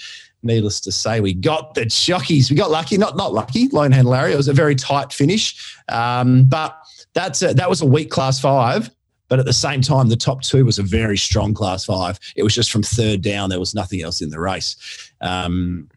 needless 0.44 0.78
to 0.82 0.92
say, 0.92 1.18
we 1.18 1.34
got 1.34 1.74
the 1.74 1.86
jockeys. 1.86 2.50
We 2.50 2.56
got 2.56 2.70
lucky, 2.70 2.96
not 2.96 3.16
not 3.16 3.32
lucky. 3.32 3.68
Lone 3.70 3.90
Hand 3.90 4.06
Larry. 4.06 4.32
It 4.32 4.36
was 4.36 4.46
a 4.46 4.52
very 4.52 4.76
tight 4.76 5.12
finish, 5.12 5.76
um, 5.88 6.44
but 6.44 6.76
that's 7.14 7.42
a, 7.42 7.54
that 7.54 7.68
was 7.68 7.80
a 7.82 7.86
weak 7.86 8.10
class 8.10 8.38
five. 8.38 8.90
But 9.26 9.40
at 9.40 9.46
the 9.46 9.52
same 9.52 9.80
time, 9.80 10.08
the 10.08 10.16
top 10.16 10.42
two 10.42 10.64
was 10.64 10.78
a 10.78 10.84
very 10.84 11.16
strong 11.16 11.52
class 11.52 11.84
five. 11.84 12.20
It 12.36 12.44
was 12.44 12.54
just 12.54 12.70
from 12.70 12.84
third 12.84 13.22
down. 13.22 13.50
There 13.50 13.58
was 13.58 13.74
nothing 13.74 14.02
else 14.02 14.20
in 14.20 14.30
the 14.30 14.38
race. 14.38 14.76
Um, 15.20 15.88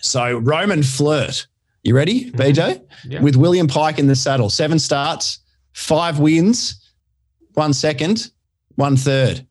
so 0.00 0.38
Roman 0.38 0.84
flirt. 0.84 1.48
You 1.84 1.94
ready, 1.94 2.30
BJ? 2.32 2.80
Yeah. 3.06 3.20
With 3.20 3.36
William 3.36 3.66
Pike 3.66 3.98
in 3.98 4.06
the 4.06 4.16
saddle, 4.16 4.48
seven 4.48 4.78
starts, 4.78 5.40
five 5.74 6.18
wins, 6.18 6.90
one 7.52 7.74
second, 7.74 8.30
one 8.76 8.96
third. 8.96 9.46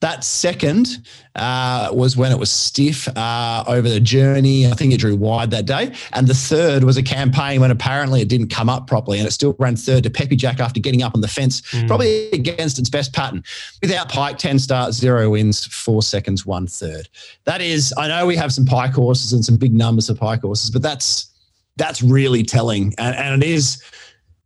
That 0.00 0.24
second 0.24 1.06
uh, 1.36 1.88
was 1.92 2.18
when 2.18 2.30
it 2.30 2.38
was 2.38 2.50
stiff 2.50 3.08
uh, 3.16 3.64
over 3.66 3.88
the 3.88 3.98
journey. 4.00 4.66
I 4.66 4.72
think 4.72 4.92
it 4.92 4.98
drew 4.98 5.16
wide 5.16 5.50
that 5.52 5.64
day. 5.64 5.94
And 6.12 6.26
the 6.26 6.34
third 6.34 6.84
was 6.84 6.98
a 6.98 7.02
campaign 7.02 7.62
when 7.62 7.70
apparently 7.70 8.20
it 8.20 8.28
didn't 8.28 8.48
come 8.48 8.68
up 8.68 8.86
properly 8.88 9.18
and 9.18 9.26
it 9.26 9.30
still 9.30 9.56
ran 9.58 9.74
third 9.74 10.02
to 10.02 10.10
Peppy 10.10 10.36
Jack 10.36 10.60
after 10.60 10.80
getting 10.80 11.02
up 11.02 11.14
on 11.14 11.22
the 11.22 11.28
fence, 11.28 11.62
Mm. 11.72 11.86
probably 11.86 12.28
against 12.32 12.78
its 12.78 12.90
best 12.90 13.14
pattern. 13.14 13.42
Without 13.80 14.10
Pike, 14.10 14.36
10 14.36 14.58
starts, 14.58 14.98
zero 14.98 15.30
wins, 15.30 15.64
four 15.64 16.02
seconds, 16.02 16.44
one 16.44 16.66
third. 16.66 17.08
That 17.44 17.62
is, 17.62 17.94
I 17.96 18.06
know 18.08 18.26
we 18.26 18.36
have 18.36 18.52
some 18.52 18.66
Pike 18.66 18.92
horses 18.92 19.32
and 19.32 19.44
some 19.44 19.56
big 19.56 19.72
numbers 19.72 20.10
of 20.10 20.18
Pike 20.18 20.42
horses, 20.42 20.70
but 20.70 20.82
that's 20.82 21.30
that's 21.76 22.02
really 22.02 22.42
telling. 22.42 22.94
And, 22.98 23.14
and 23.16 23.42
it 23.42 23.48
is, 23.48 23.82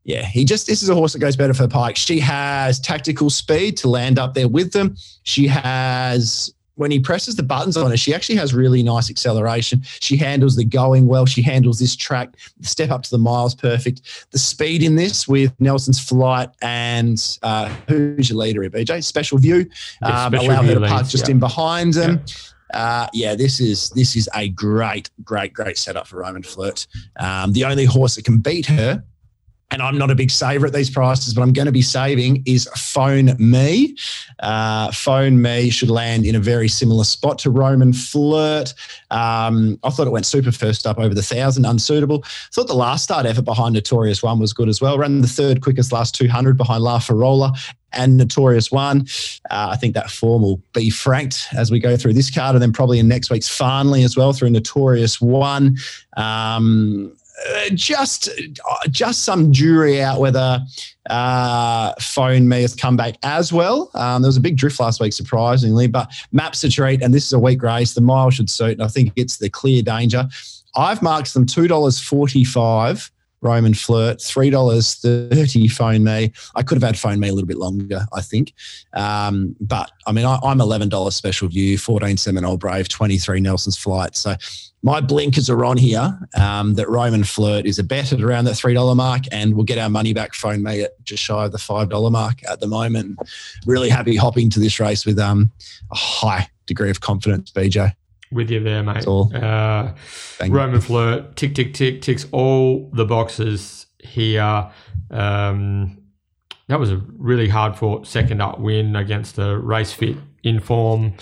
yeah, 0.05 0.24
he 0.24 0.45
just, 0.45 0.66
this 0.66 0.83
is 0.83 0.89
a 0.89 0.95
horse 0.95 1.12
that 1.12 1.18
goes 1.20 1.37
better 1.37 1.55
for 1.55 1.68
Pike. 1.68 1.97
She 1.97 2.18
has 2.20 2.81
tactical 2.81 3.31
speed 3.31 3.76
to 3.78 3.89
land 3.89 4.18
up 4.18 4.35
there 4.35 4.49
with 4.49 4.72
them. 4.72 4.97
She 5.22 5.47
has, 5.47 6.53
when 6.74 6.91
he 6.91 6.99
presses 6.99 7.37
the 7.37 7.43
buttons 7.43 7.76
on 7.76 7.91
her, 7.91 7.97
she 7.97 8.14
actually 8.14 8.37
has 8.37 8.55
really 8.55 8.83
nice 8.83 9.11
acceleration. 9.11 9.83
She 9.85 10.16
handles 10.16 10.57
the 10.57 10.64
going 10.64 11.07
well. 11.07 11.26
She 11.26 11.43
handles 11.43 11.78
this 11.78 11.95
track. 11.95 12.35
The 12.59 12.66
step 12.66 12.91
up 12.91 13.03
to 13.03 13.11
the 13.11 13.18
miles 13.18 13.55
perfect. 13.55 14.26
The 14.31 14.39
speed 14.39 14.83
in 14.83 14.97
this 14.97 15.28
with 15.28 15.53
Nelson's 15.61 16.01
flight 16.01 16.49
and 16.62 17.39
uh, 17.43 17.68
who's 17.87 18.31
your 18.31 18.39
leader 18.39 18.62
here, 18.62 18.70
BJ? 18.70 19.05
Special 19.05 19.39
view. 19.39 19.70
Yeah, 20.01 20.24
Um, 20.24 20.33
Special 20.33 20.51
allow 20.51 20.62
her 20.62 20.74
to 20.74 20.81
park 20.81 21.07
just 21.07 21.28
yeah. 21.28 21.33
in 21.33 21.39
behind 21.39 21.95
them. 21.95 22.24
Uh, 22.73 23.07
yeah, 23.12 23.35
this 23.35 23.61
is 23.61 23.91
this 23.91 24.16
is 24.16 24.29
a 24.35 24.49
great, 24.49 25.11
great, 25.25 25.53
great 25.53 25.79
setup 25.79 26.07
for 26.07 26.18
Roman 26.18 26.43
Flirt. 26.43 26.87
Um, 27.18 27.53
the 27.53 27.64
only 27.64 27.85
horse 27.85 28.14
that 28.16 28.25
can 28.25 28.39
beat 28.39 28.66
her, 28.66 29.03
and 29.71 29.83
I'm 29.83 29.97
not 29.97 30.11
a 30.11 30.14
big 30.14 30.31
saver 30.31 30.66
at 30.66 30.73
these 30.73 30.91
prices, 30.91 31.33
but 31.33 31.43
I'm 31.43 31.53
going 31.53 31.66
to 31.66 31.73
be 31.73 31.83
saving 31.83 32.43
is 32.47 32.68
Phone 32.77 33.37
Me. 33.39 33.97
Uh, 34.41 34.91
Phone 34.91 35.41
Me 35.41 35.71
should 35.71 35.91
land 35.91 36.27
in 36.27 36.35
a 36.35 36.41
very 36.41 36.68
similar 36.68 37.05
spot 37.05 37.39
to 37.41 37.51
Roman 37.51 37.93
Flirt. 37.93 38.75
Um, 39.11 39.79
I 39.85 39.91
thought 39.91 40.07
it 40.07 40.11
went 40.11 40.27
super 40.27 40.53
first 40.53 40.87
up 40.87 40.99
over 40.99 41.14
the 41.14 41.23
thousand, 41.23 41.66
unsuitable. 41.66 42.25
Thought 42.53 42.66
the 42.66 42.75
last 42.75 43.05
start 43.05 43.27
effort 43.27 43.45
behind 43.45 43.75
Notorious 43.75 44.23
One 44.23 44.39
was 44.39 44.53
good 44.53 44.68
as 44.68 44.81
well. 44.81 44.99
Ran 44.99 45.21
the 45.21 45.29
third 45.29 45.62
quickest 45.62 45.93
last 45.93 46.14
200 46.14 46.57
behind 46.57 46.83
La 46.83 46.99
Farola 46.99 47.57
and 47.93 48.16
Notorious 48.16 48.71
One. 48.71 49.07
Uh, 49.51 49.68
I 49.71 49.77
think 49.77 49.95
that 49.95 50.11
form 50.11 50.43
will 50.43 50.62
be 50.73 50.91
franked 50.91 51.47
as 51.57 51.71
we 51.71 51.79
go 51.81 51.97
through 51.97 52.14
this 52.14 52.31
card, 52.31 52.55
and 52.55 52.62
then 52.62 52.73
probably 52.73 52.99
in 52.99 53.09
next 53.09 53.31
week's 53.31 53.49
Farnley 53.49 54.05
as 54.05 54.16
well 54.16 54.33
through 54.33 54.51
Notorious 54.51 55.21
One. 55.21 55.77
Um, 56.16 57.16
just 57.74 58.28
uh, 58.28 58.88
just 58.88 59.24
some 59.24 59.53
jury 59.53 60.03
out 60.03 60.20
whether 60.20 60.61
uh, 61.09 61.93
Phone 62.01 62.49
Me 62.49 62.62
has 62.62 62.74
come 62.74 62.97
back 62.97 63.16
as 63.22 63.53
well. 63.53 63.91
Um, 63.95 64.22
there 64.22 64.28
was 64.28 64.36
a 64.36 64.41
big 64.41 64.57
drift 64.57 64.80
last 64.80 65.01
week, 65.01 65.12
surprisingly, 65.12 65.86
but 65.86 66.11
Maps 66.32 66.64
a 66.64 66.68
treat, 66.68 67.03
and 67.03 67.12
this 67.14 67.26
is 67.26 67.32
a 67.32 67.38
weak 67.38 67.62
race. 67.62 67.95
The 67.95 68.01
mile 68.01 68.30
should 68.30 68.51
suit, 68.51 68.72
and 68.72 68.82
I 68.82 68.88
think 68.88 69.12
it's 69.16 69.38
the 69.38 69.49
clear 69.49 69.82
danger. 69.82 70.28
I've 70.76 71.03
marked 71.03 71.34
them 71.34 71.47
two 71.47 71.68
dollars 71.68 71.99
forty 71.99 72.45
five 72.45 73.11
Roman 73.43 73.74
Flirt, 73.74 74.20
three 74.20 74.51
dollars 74.51 74.95
thirty. 74.97 75.68
Phone 75.68 76.05
me. 76.05 76.32
I 76.55 76.62
could 76.62 76.76
have 76.76 76.82
had 76.82 76.99
phone 76.99 77.20
me 77.20 77.28
a 77.28 77.32
little 77.32 77.47
bit 77.47 77.57
longer, 77.57 78.07
I 78.12 78.20
think. 78.20 78.53
Um, 78.93 79.57
but 79.61 79.91
I 80.07 80.12
mean, 80.12 80.26
I, 80.26 80.38
am 80.45 80.61
eleven 80.61 80.88
dollars 80.88 81.16
special 81.16 81.49
view, 81.49 81.78
fourteen 81.78 82.16
Seminole 82.16 82.59
Brave, 82.59 82.88
twenty 82.88 83.18
three 83.18 83.41
Nelson's 83.41 83.78
Flight. 83.78 84.16
So 84.16 84.34
my 84.82 85.01
blinkers 85.01 85.49
are 85.49 85.64
on 85.64 85.76
here. 85.76 86.18
Um, 86.38 86.74
that 86.74 86.88
Roman 86.88 87.24
Flirt 87.24 87.66
is 87.66 87.78
a 87.78 87.84
bet 87.84 88.12
at 88.12 88.20
around 88.20 88.45
that 88.45 88.57
three 88.57 88.74
dollar 88.74 88.95
mark, 88.95 89.22
and 89.32 89.55
we'll 89.55 89.64
get 89.64 89.78
our 89.78 89.91
money 89.91 90.12
back. 90.12 90.34
Phone 90.34 90.62
me 90.62 90.82
at 90.82 91.03
just 91.05 91.22
shy 91.22 91.45
of 91.47 91.53
the 91.53 91.59
five 91.59 91.88
dollar 91.88 92.11
mark 92.11 92.41
at 92.49 92.61
the 92.61 92.66
moment. 92.66 93.18
Really 93.66 93.88
happy 93.88 94.16
hopping 94.16 94.51
to 94.51 94.61
this 94.61 94.78
race 94.78 95.07
with 95.07 95.18
um, 95.18 95.51
a 95.91 95.97
high 95.97 96.49
degree 96.66 96.91
of 96.91 97.01
confidence, 97.01 97.51
BJ 97.51 97.95
with 98.33 98.51
you 98.51 98.61
there, 98.61 98.83
mate. 98.83 99.07
Uh, 99.35 99.95
Roman 100.49 100.81
Flirt, 100.81 101.37
tick, 101.37 101.55
tick, 101.55 101.74
tick, 101.74 102.03
ticks 102.03 102.26
all 102.33 102.91
the 102.93 103.05
boxes 103.05 103.87
here. 103.99 104.70
Um, 105.11 105.99
that 106.68 106.78
was 106.78 106.93
a 106.93 107.03
really 107.18 107.49
hard 107.49 107.76
fought 107.76 108.07
second 108.07 108.41
up 108.41 108.61
win 108.61 108.95
against 108.95 109.37
the 109.37 109.59
race 109.59 109.93
fit 109.93 110.16
inform 110.43 111.14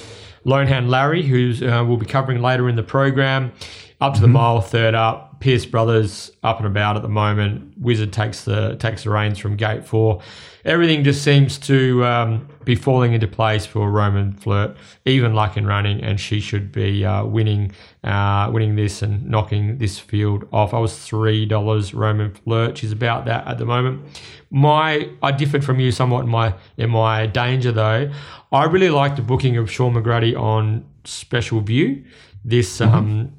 Lone 0.44 0.66
Hand 0.66 0.90
Larry, 0.90 1.22
who 1.22 1.52
uh, 1.66 1.84
we'll 1.84 1.96
be 1.96 2.06
covering 2.06 2.40
later 2.40 2.68
in 2.68 2.76
the 2.76 2.82
program. 2.82 3.52
Up 4.00 4.14
to 4.14 4.20
the 4.20 4.26
mm-hmm. 4.26 4.34
mile, 4.34 4.61
third 4.61 4.94
up. 4.94 5.28
Pierce 5.41 5.66
Brothers 5.66 6.30
up 6.43 6.59
and 6.59 6.66
about 6.66 6.97
at 6.97 7.03
the 7.03 7.09
moment. 7.09 7.74
Wizard 7.78 8.12
takes 8.12 8.45
the 8.45 8.76
takes 8.76 9.05
the 9.05 9.11
reins 9.11 9.39
from 9.39 9.57
gate 9.57 9.84
four. 9.84 10.20
Everything 10.64 11.05
just 11.05 11.22
seems 11.22 11.57
to 11.61 12.05
um, 12.05 12.49
be 12.64 12.74
falling 12.74 13.12
into 13.12 13.28
place 13.28 13.64
for 13.64 13.91
Roman 13.91 14.32
Flirt. 14.32 14.76
Even 15.07 15.34
luck 15.34 15.57
in 15.57 15.66
running, 15.66 16.03
and 16.03 16.18
she 16.20 16.41
should 16.41 16.72
be 16.72 17.05
uh, 17.05 17.24
winning 17.24 17.72
uh, 18.05 18.51
winning 18.53 18.76
this 18.76 19.03
and 19.03 19.24
knocking 19.28 19.78
this 19.78 19.99
field 19.99 20.49
off. 20.53 20.74
I 20.74 20.78
was 20.78 20.99
three 20.99 21.47
dollars 21.47 21.95
Roman 21.95 22.34
Flirt. 22.34 22.78
She's 22.78 22.93
about 22.93 23.24
that 23.26 23.47
at 23.47 23.59
the 23.59 23.66
moment. 23.66 24.05
My 24.51 25.09
I 25.22 25.32
differed 25.32 25.64
from 25.64 25.78
you 25.78 25.93
somewhat 25.93 26.24
in 26.24 26.30
my 26.30 26.55
in 26.76 26.91
my 26.91 27.26
danger 27.26 27.70
though. 27.70 28.11
I 28.51 28.64
really 28.64 28.91
like 28.91 29.16
the 29.16 29.22
booking 29.22 29.57
of 29.57 29.70
Sean 29.70 29.95
McGrady 29.95 30.39
on 30.39 30.84
Special 31.05 31.61
View. 31.61 32.05
This 32.45 32.78
mm-hmm. 32.78 32.95
um, 32.95 33.32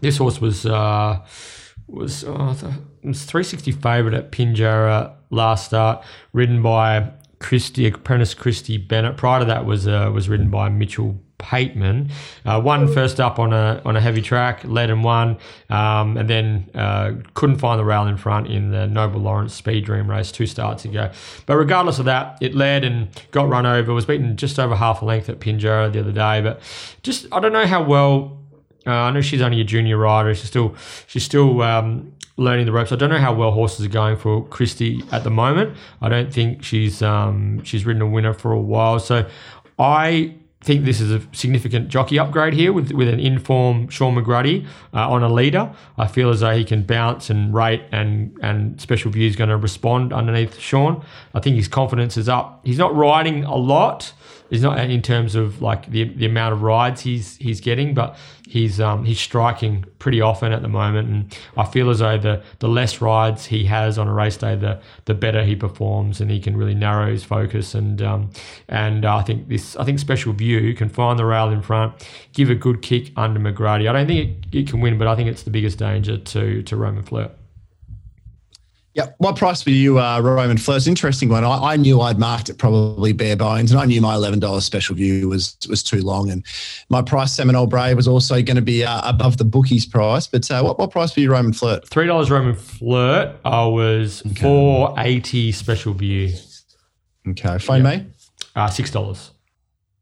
this 0.00 0.18
horse 0.18 0.40
was 0.40 0.66
uh, 0.66 1.24
was 1.86 2.24
oh, 2.24 2.56
was 3.02 3.24
360 3.24 3.72
favourite 3.72 4.16
at 4.16 4.32
Pinjarra 4.32 5.12
last 5.30 5.66
start, 5.66 6.04
ridden 6.32 6.62
by 6.62 7.12
Christy 7.38 7.86
apprentice 7.86 8.34
Christy 8.34 8.78
Bennett. 8.78 9.16
Prior 9.16 9.40
to 9.40 9.44
that 9.46 9.66
was 9.66 9.86
uh, 9.86 10.10
was 10.12 10.28
ridden 10.28 10.50
by 10.50 10.68
Mitchell 10.68 11.18
Pateman. 11.38 12.10
Uh, 12.44 12.60
won 12.62 12.92
first 12.92 13.20
up 13.20 13.38
on 13.38 13.52
a 13.52 13.82
on 13.84 13.96
a 13.96 14.00
heavy 14.00 14.22
track, 14.22 14.64
led 14.64 14.90
and 14.90 15.04
won, 15.04 15.38
um, 15.68 16.16
and 16.16 16.28
then 16.30 16.70
uh, 16.74 17.12
couldn't 17.34 17.58
find 17.58 17.78
the 17.78 17.84
rail 17.84 18.06
in 18.06 18.16
front 18.16 18.48
in 18.48 18.70
the 18.70 18.86
Noble 18.86 19.20
Lawrence 19.20 19.54
Speed 19.54 19.84
Dream 19.84 20.10
race 20.10 20.32
two 20.32 20.46
starts 20.46 20.84
ago. 20.84 21.10
But 21.44 21.56
regardless 21.56 21.98
of 21.98 22.06
that, 22.06 22.38
it 22.40 22.54
led 22.54 22.84
and 22.84 23.08
got 23.32 23.48
run 23.48 23.66
over. 23.66 23.92
Was 23.92 24.06
beaten 24.06 24.36
just 24.36 24.58
over 24.58 24.74
half 24.74 25.02
a 25.02 25.04
length 25.04 25.28
at 25.28 25.38
Pinjarra 25.38 25.92
the 25.92 26.00
other 26.00 26.12
day, 26.12 26.40
but 26.40 26.60
just 27.02 27.26
I 27.32 27.40
don't 27.40 27.52
know 27.52 27.66
how 27.66 27.82
well 27.82 28.38
uh, 28.86 28.90
I 28.90 29.10
know 29.10 29.20
she's 29.20 29.42
only 29.42 29.60
a 29.60 29.64
junior 29.64 29.96
rider. 29.98 30.34
She's 30.34 30.48
still 30.48 30.74
she's 31.06 31.24
still 31.24 31.62
um, 31.62 32.12
learning 32.36 32.66
the 32.66 32.72
ropes. 32.72 32.92
I 32.92 32.96
don't 32.96 33.10
know 33.10 33.18
how 33.18 33.34
well 33.34 33.50
horses 33.50 33.84
are 33.86 33.90
going 33.90 34.16
for 34.16 34.46
Christy 34.46 35.02
at 35.12 35.24
the 35.24 35.30
moment. 35.30 35.76
I 36.00 36.08
don't 36.08 36.32
think 36.32 36.62
she's 36.62 37.02
um, 37.02 37.62
she's 37.64 37.84
ridden 37.84 38.02
a 38.02 38.06
winner 38.06 38.32
for 38.32 38.52
a 38.52 38.60
while. 38.60 38.98
So 38.98 39.28
I 39.78 40.34
think 40.62 40.84
this 40.84 41.00
is 41.00 41.12
a 41.12 41.22
significant 41.32 41.88
jockey 41.88 42.18
upgrade 42.18 42.52
here 42.52 42.72
with 42.72 42.90
with 42.92 43.08
an 43.08 43.20
inform 43.20 43.88
Sean 43.88 44.14
McGrady 44.16 44.66
uh, 44.92 45.08
on 45.08 45.22
a 45.22 45.32
leader. 45.32 45.72
I 45.96 46.06
feel 46.08 46.30
as 46.30 46.40
though 46.40 46.56
he 46.56 46.64
can 46.64 46.82
bounce 46.82 47.30
and 47.30 47.54
rate 47.54 47.82
and 47.92 48.36
and 48.42 48.80
special 48.80 49.10
view 49.10 49.28
is 49.28 49.36
going 49.36 49.50
to 49.50 49.56
respond 49.56 50.12
underneath 50.12 50.58
Sean. 50.58 51.04
I 51.34 51.40
think 51.40 51.56
his 51.56 51.68
confidence 51.68 52.16
is 52.16 52.28
up. 52.28 52.60
He's 52.64 52.78
not 52.78 52.94
riding 52.94 53.44
a 53.44 53.56
lot. 53.56 54.12
He's 54.50 54.62
not 54.62 54.78
in 54.78 55.02
terms 55.02 55.34
of 55.34 55.60
like 55.60 55.90
the, 55.90 56.04
the 56.04 56.26
amount 56.26 56.52
of 56.54 56.62
rides 56.62 57.00
he's 57.00 57.36
he's 57.36 57.60
getting, 57.60 57.94
but 57.94 58.16
he's 58.46 58.80
um, 58.80 59.04
he's 59.04 59.18
striking 59.18 59.84
pretty 59.98 60.20
often 60.20 60.52
at 60.52 60.62
the 60.62 60.68
moment, 60.68 61.08
and 61.08 61.38
I 61.56 61.64
feel 61.64 61.90
as 61.90 61.98
though 61.98 62.18
the 62.18 62.42
the 62.60 62.68
less 62.68 63.00
rides 63.00 63.46
he 63.46 63.64
has 63.64 63.98
on 63.98 64.08
a 64.08 64.14
race 64.14 64.36
day, 64.36 64.56
the 64.56 64.80
the 65.06 65.14
better 65.14 65.44
he 65.44 65.56
performs, 65.56 66.20
and 66.20 66.30
he 66.30 66.40
can 66.40 66.56
really 66.56 66.74
narrow 66.74 67.10
his 67.10 67.24
focus. 67.24 67.74
And 67.74 68.00
um, 68.02 68.30
and 68.68 69.04
I 69.04 69.22
think 69.22 69.48
this 69.48 69.76
I 69.76 69.84
think 69.84 69.98
Special 69.98 70.32
View 70.32 70.74
can 70.74 70.88
find 70.88 71.18
the 71.18 71.24
rail 71.24 71.50
in 71.50 71.62
front, 71.62 72.08
give 72.32 72.50
a 72.50 72.54
good 72.54 72.82
kick 72.82 73.12
under 73.16 73.40
McGrady. 73.40 73.88
I 73.88 73.92
don't 73.92 74.06
think 74.06 74.46
it, 74.52 74.58
it 74.58 74.68
can 74.68 74.80
win, 74.80 74.98
but 74.98 75.08
I 75.08 75.16
think 75.16 75.28
it's 75.28 75.42
the 75.42 75.50
biggest 75.50 75.78
danger 75.78 76.18
to 76.18 76.62
to 76.62 76.76
Roman 76.76 77.02
Flirt. 77.02 77.32
Yeah, 78.96 79.08
what 79.18 79.36
price 79.36 79.62
for 79.62 79.68
you, 79.68 80.00
uh, 80.00 80.20
Roman 80.20 80.56
Flirt 80.56 80.86
Interesting 80.86 81.28
one. 81.28 81.44
I, 81.44 81.72
I, 81.72 81.76
knew 81.76 82.00
I'd 82.00 82.18
marked 82.18 82.48
it 82.48 82.56
probably 82.56 83.12
bare 83.12 83.36
bones, 83.36 83.70
and 83.70 83.78
I 83.78 83.84
knew 83.84 84.00
my 84.00 84.14
eleven 84.14 84.38
dollars 84.38 84.64
special 84.64 84.94
view 84.94 85.28
was 85.28 85.54
was 85.68 85.82
too 85.82 86.00
long, 86.00 86.30
and 86.30 86.42
my 86.88 87.02
price 87.02 87.30
Seminole 87.30 87.66
Brave 87.66 87.94
was 87.94 88.08
also 88.08 88.40
going 88.40 88.56
to 88.56 88.62
be 88.62 88.84
uh, 88.84 89.06
above 89.06 89.36
the 89.36 89.44
bookies 89.44 89.84
price. 89.84 90.26
But 90.26 90.50
uh, 90.50 90.62
what 90.62 90.78
what 90.78 90.90
price 90.92 91.12
for 91.12 91.20
you, 91.20 91.30
Roman 91.30 91.52
Flirt? 91.52 91.86
Three 91.86 92.06
dollars 92.06 92.30
Roman 92.30 92.54
Flirt. 92.54 93.36
I 93.44 93.66
was 93.66 94.22
okay. 94.28 94.40
four 94.40 94.94
eighty 94.96 95.52
special 95.52 95.92
view. 95.92 96.32
Okay, 97.28 97.58
phone 97.58 97.84
yep. 97.84 98.00
me. 98.00 98.06
Uh, 98.54 98.70
six 98.70 98.90
dollars. 98.90 99.30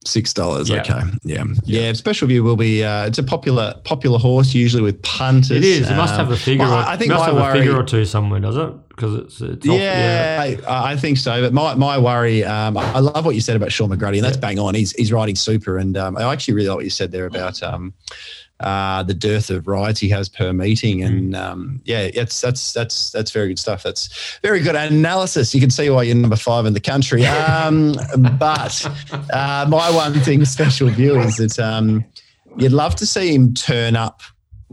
Six 0.07 0.35
dollars. 0.35 0.69
Yeah. 0.69 0.81
Okay. 0.81 1.01
Yeah. 1.23 1.45
yeah. 1.65 1.81
Yeah. 1.81 1.93
Special 1.95 2.29
view 2.29 2.45
will 2.45 2.57
be. 2.57 2.85
Uh, 2.85 3.07
it's 3.07 3.19
a 3.19 3.23
popular 3.23 3.75
popular 3.85 4.19
horse 4.19 4.55
usually 4.55 4.83
with 4.83 5.01
punters. 5.03 5.51
It 5.51 5.65
is. 5.65 5.91
It 5.91 5.97
must 5.97 6.15
have 6.15 6.31
a 6.31 6.37
figure. 6.37 6.65
Well, 6.65 6.75
or, 6.75 6.85
I 6.85 6.97
think 6.97 7.11
must 7.11 7.25
have 7.25 7.35
worry, 7.35 7.59
a 7.59 7.63
figure 7.63 7.77
or 7.77 7.83
two 7.83 8.05
somewhere, 8.05 8.41
does 8.41 8.57
it? 8.57 8.89
Because 8.89 9.15
it's, 9.15 9.41
it's 9.41 9.67
yeah, 9.67 10.45
yeah. 10.45 10.61
I, 10.69 10.93
I, 10.93 10.97
think 10.97 11.19
so. 11.19 11.41
But 11.41 11.53
my 11.53 11.75
my 11.75 11.99
worry. 11.99 12.45
Um, 12.45 12.77
I 12.77 13.01
love 13.01 13.25
what 13.25 13.35
you 13.35 13.41
said 13.41 13.57
about 13.57 13.73
Sean 13.73 13.89
McGrady, 13.89 14.17
and 14.17 14.25
that's 14.25 14.37
yeah. 14.37 14.41
bang 14.41 14.59
on. 14.59 14.75
He's 14.75 14.93
he's 14.93 15.11
riding 15.11 15.37
super, 15.37 15.79
and 15.79 15.97
um, 15.97 16.17
I 16.17 16.31
actually 16.33 16.55
really 16.55 16.69
like 16.69 16.77
what 16.77 16.85
you 16.85 16.91
said 16.91 17.11
there 17.11 17.27
about 17.27 17.63
um, 17.63 17.95
uh, 18.65 19.03
the 19.03 19.12
dearth 19.12 19.51
of 19.51 19.69
rides 19.69 20.01
he 20.01 20.09
has 20.09 20.29
per 20.29 20.53
meeting. 20.53 21.03
And 21.03 21.35
mm. 21.35 21.39
um, 21.39 21.83
yeah, 21.85 22.09
it's 22.15 22.41
that's 22.41 22.73
that's 22.73 23.11
that's 23.11 23.31
very 23.31 23.49
good 23.49 23.59
stuff. 23.59 23.83
That's 23.83 24.39
very 24.43 24.61
good 24.61 24.75
analysis. 24.75 25.55
You 25.55 25.61
can 25.61 25.71
see 25.71 25.91
why 25.91 26.05
you're 26.05 26.17
number 26.17 26.37
five 26.37 26.65
in 26.65 26.73
the 26.73 26.81
country. 26.81 27.25
Um, 27.45 27.95
but 28.39 28.87
uh, 29.33 29.67
my 29.69 29.91
one 29.91 30.15
thing, 30.21 30.45
special 30.45 30.89
view, 30.89 31.21
is 31.21 31.37
that 31.37 31.59
um, 31.59 32.05
you'd 32.57 32.73
love 32.73 32.97
to 32.97 33.07
see 33.07 33.35
him 33.35 33.53
turn 33.55 33.97
up 33.97 34.23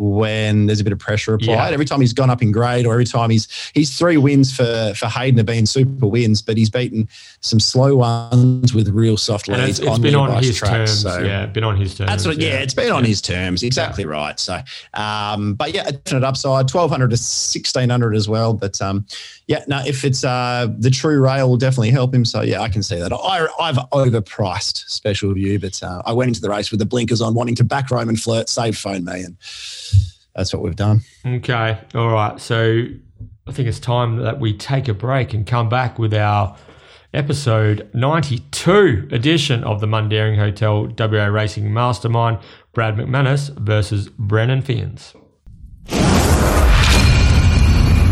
when 0.01 0.65
there's 0.65 0.79
a 0.79 0.83
bit 0.83 0.91
of 0.91 0.97
pressure 0.97 1.35
applied. 1.35 1.53
Yeah. 1.53 1.73
Every 1.73 1.85
time 1.85 2.01
he's 2.01 2.11
gone 2.11 2.31
up 2.31 2.41
in 2.41 2.51
grade, 2.51 2.87
or 2.87 2.93
every 2.93 3.05
time 3.05 3.29
he's 3.29 3.47
he's 3.75 3.95
three 3.95 4.17
wins 4.17 4.55
for 4.55 4.93
for 4.95 5.05
Hayden 5.05 5.37
have 5.37 5.45
been 5.45 5.67
super 5.67 6.07
wins, 6.07 6.41
but 6.41 6.57
he's 6.57 6.71
beaten 6.71 7.07
some 7.41 7.59
slow 7.59 7.97
ones 7.97 8.73
with 8.73 8.89
real 8.89 9.15
soft 9.15 9.47
leads. 9.47 9.69
It's, 9.69 9.79
it's 9.79 9.87
on 9.87 10.01
been 10.01 10.15
on 10.15 10.41
his 10.43 10.57
tracks, 10.57 10.73
terms, 10.73 11.01
so. 11.01 11.19
yeah. 11.19 11.45
Been 11.45 11.63
on 11.63 11.77
his 11.77 11.95
terms. 11.95 12.09
That's 12.09 12.25
what, 12.25 12.37
yeah. 12.37 12.49
yeah. 12.49 12.59
It's 12.59 12.73
been 12.73 12.87
yeah. 12.87 12.93
on 12.93 13.03
his 13.03 13.21
terms, 13.21 13.61
exactly 13.61 14.05
right. 14.05 14.39
So, 14.39 14.59
um, 14.95 15.53
but 15.53 15.73
yeah, 15.73 15.91
definite 15.91 16.25
upside, 16.25 16.67
twelve 16.67 16.89
hundred 16.89 17.11
to 17.11 17.17
sixteen 17.17 17.89
hundred 17.89 18.15
as 18.15 18.27
well. 18.27 18.53
But 18.53 18.81
um, 18.81 19.05
yeah, 19.51 19.65
no, 19.67 19.83
if 19.85 20.05
it's 20.05 20.23
uh, 20.23 20.67
the 20.79 20.89
true 20.89 21.19
rail 21.19 21.49
will 21.49 21.57
definitely 21.57 21.89
help 21.89 22.15
him. 22.15 22.23
So 22.23 22.39
yeah, 22.39 22.61
I 22.61 22.69
can 22.69 22.81
see 22.81 22.97
that. 22.97 23.11
I, 23.11 23.47
I've 23.59 23.75
overpriced 23.91 24.89
special 24.89 25.33
view, 25.33 25.59
but 25.59 25.83
uh, 25.83 26.01
I 26.05 26.13
went 26.13 26.29
into 26.29 26.39
the 26.39 26.49
race 26.49 26.71
with 26.71 26.79
the 26.79 26.85
blinkers 26.85 27.19
on, 27.19 27.33
wanting 27.33 27.55
to 27.55 27.65
back 27.65 27.91
Roman 27.91 28.15
Flirt, 28.15 28.47
save 28.47 28.77
phone 28.77 29.03
me, 29.03 29.23
and 29.23 29.35
that's 30.33 30.53
what 30.53 30.63
we've 30.63 30.77
done. 30.77 31.01
Okay. 31.25 31.77
All 31.93 32.11
right. 32.11 32.39
So 32.39 32.85
I 33.45 33.51
think 33.51 33.67
it's 33.67 33.79
time 33.79 34.15
that 34.23 34.39
we 34.39 34.55
take 34.55 34.87
a 34.87 34.93
break 34.93 35.33
and 35.33 35.45
come 35.45 35.67
back 35.67 35.99
with 35.99 36.13
our 36.13 36.55
episode 37.13 37.89
92 37.93 39.09
edition 39.11 39.65
of 39.65 39.81
the 39.81 39.87
Mundaring 39.87 40.37
Hotel 40.37 40.87
WA 40.97 41.25
Racing 41.25 41.73
Mastermind. 41.73 42.39
Brad 42.71 42.95
McManus 42.95 43.49
versus 43.59 44.07
Brennan 44.07 44.61
Fians. 44.61 45.13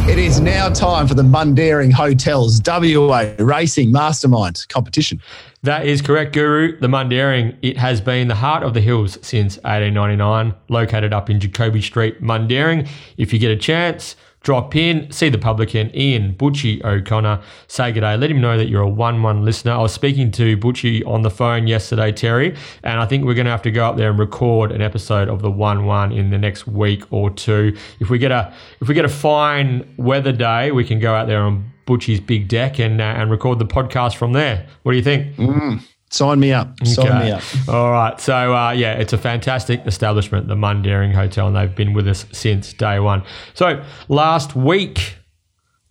It 0.09 0.17
is 0.17 0.39
now 0.39 0.69
time 0.69 1.07
for 1.07 1.13
the 1.13 1.21
Mundaring 1.21 1.91
Hotels 1.93 2.59
WA 2.65 3.31
Racing 3.37 3.91
Mastermind 3.91 4.65
competition. 4.67 5.21
That 5.61 5.85
is 5.85 6.01
correct, 6.01 6.33
Guru. 6.33 6.79
The 6.79 6.87
Mundaring, 6.87 7.55
it 7.61 7.77
has 7.77 8.01
been 8.01 8.27
the 8.27 8.33
heart 8.33 8.63
of 8.63 8.73
the 8.73 8.81
hills 8.81 9.19
since 9.21 9.57
1899, 9.57 10.55
located 10.67 11.13
up 11.13 11.29
in 11.29 11.39
Jacoby 11.39 11.83
Street, 11.83 12.23
Mundaring. 12.23 12.89
If 13.17 13.31
you 13.31 13.37
get 13.37 13.51
a 13.51 13.55
chance, 13.55 14.15
drop 14.41 14.75
in, 14.75 15.11
see 15.11 15.29
the 15.29 15.37
publican, 15.37 15.95
Ian 15.95 16.33
Butchie 16.33 16.83
O'Connor, 16.83 17.41
say 17.67 17.91
good 17.91 18.01
day. 18.01 18.15
Let 18.17 18.31
him 18.31 18.41
know 18.41 18.57
that 18.57 18.69
you're 18.69 18.81
a 18.81 18.89
1 18.89 19.21
1 19.21 19.45
listener. 19.45 19.73
I 19.73 19.77
was 19.79 19.93
speaking 19.93 20.31
to 20.31 20.57
Butchie 20.57 21.05
on 21.05 21.21
the 21.21 21.29
phone 21.29 21.67
yesterday, 21.67 22.11
Terry, 22.11 22.55
and 22.83 22.99
I 22.99 23.05
think 23.05 23.25
we're 23.25 23.33
going 23.33 23.45
to 23.45 23.51
have 23.51 23.61
to 23.63 23.71
go 23.71 23.85
up 23.85 23.97
there 23.97 24.09
and 24.09 24.19
record 24.19 24.71
an 24.71 24.81
episode 24.81 25.27
of 25.27 25.41
the 25.41 25.51
1 25.51 25.85
1 25.85 26.11
in 26.11 26.29
the 26.29 26.37
next 26.37 26.67
week 26.67 27.03
or 27.11 27.29
two. 27.29 27.75
If 27.99 28.09
we 28.09 28.17
get 28.17 28.31
a 28.31 28.53
if 28.81 28.87
we 28.87 28.93
get 28.93 29.05
a 29.05 29.09
fine 29.09 29.93
weather 29.97 30.31
day, 30.31 30.71
we 30.71 30.83
can 30.83 30.99
go 30.99 31.13
out 31.13 31.27
there 31.27 31.41
on 31.41 31.71
Butchie's 31.85 32.19
big 32.19 32.47
deck 32.47 32.79
and 32.79 33.01
uh, 33.01 33.03
and 33.03 33.31
record 33.31 33.59
the 33.59 33.65
podcast 33.65 34.15
from 34.15 34.33
there. 34.33 34.67
What 34.83 34.93
do 34.93 34.97
you 34.97 35.03
think? 35.03 35.35
Mm. 35.35 35.83
Sign 36.11 36.39
me 36.39 36.51
up. 36.51 36.75
Sign 36.85 37.07
okay. 37.07 37.25
me 37.25 37.31
up. 37.31 37.43
All 37.67 37.91
right. 37.91 38.19
So, 38.19 38.55
uh, 38.55 38.71
yeah, 38.71 38.93
it's 38.93 39.13
a 39.13 39.17
fantastic 39.17 39.85
establishment, 39.85 40.47
the 40.47 40.55
Mundaring 40.55 41.13
Hotel, 41.13 41.47
and 41.47 41.55
they've 41.55 41.75
been 41.75 41.93
with 41.93 42.07
us 42.07 42.25
since 42.31 42.73
day 42.73 42.99
one. 42.99 43.23
So, 43.53 43.83
last 44.07 44.55
week, 44.55 45.17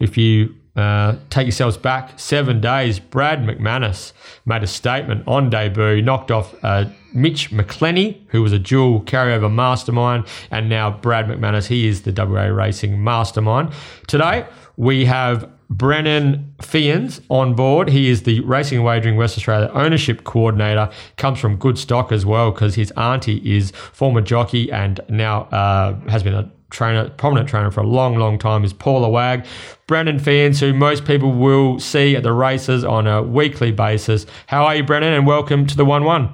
if 0.01 0.17
you 0.17 0.55
uh, 0.75 1.17
take 1.31 1.47
yourselves 1.47 1.77
back 1.77 2.19
seven 2.19 2.61
days, 2.61 2.99
Brad 2.99 3.41
McManus 3.41 4.13
made 4.45 4.63
a 4.63 4.67
statement 4.67 5.23
on 5.27 5.51
debut, 5.51 6.03
knocked 6.03 6.31
off 6.31 6.55
uh, 6.65 6.87
Mitch 7.15 7.51
McClenny, 7.51 8.21
who 8.29 8.43
was 8.43 8.53
a 8.53 8.59
dual 8.59 9.03
carryover 9.03 9.53
mastermind, 9.53 10.27
and 10.51 10.69
now 10.69 10.91
Brad 10.91 11.27
McManus, 11.27 11.67
he 11.67 11.87
is 11.87 12.03
the 12.03 12.13
WA 12.13 12.45
Racing 12.45 13.03
mastermind. 13.03 13.73
Today, 14.07 14.47
we 14.77 15.05
have 15.05 15.51
Brennan 15.71 16.55
Fians 16.63 17.21
on 17.29 17.55
board. 17.55 17.89
He 17.89 18.09
is 18.09 18.23
the 18.23 18.41
Racing 18.41 18.79
and 18.79 18.85
Wagering 18.85 19.17
West 19.17 19.37
Australia 19.37 19.71
ownership 19.75 20.25
coordinator. 20.25 20.91
Comes 21.17 21.39
from 21.39 21.57
good 21.57 21.79
stock 21.79 22.11
as 22.11 22.25
well 22.25 22.51
because 22.51 22.75
his 22.75 22.91
auntie 22.93 23.39
is 23.57 23.71
former 23.93 24.21
jockey 24.21 24.73
and 24.73 25.01
now 25.09 25.43
uh, 25.43 25.95
has 26.09 26.23
been 26.23 26.35
a 26.35 26.51
trainer, 26.71 27.11
prominent 27.11 27.49
trainer 27.49 27.71
for 27.71 27.81
a 27.81 27.87
long, 27.87 28.17
long 28.17 28.39
time. 28.39 28.65
Is 28.65 28.73
Paula 28.73 29.09
Wag. 29.09 29.47
Brennan 29.87 30.19
Fians, 30.19 30.61
who 30.61 30.73
most 30.73 31.05
people 31.05 31.33
will 31.33 31.79
see 31.79 32.17
at 32.17 32.23
the 32.23 32.33
races 32.33 32.85
on 32.85 33.07
a 33.07 33.23
weekly 33.23 33.71
basis. 33.71 34.27
How 34.47 34.65
are 34.65 34.75
you, 34.75 34.85
Brennan? 34.85 35.13
And 35.13 35.27
welcome 35.27 35.67
to 35.67 35.77
the 35.77 35.85
One 35.85 36.05
One. 36.05 36.31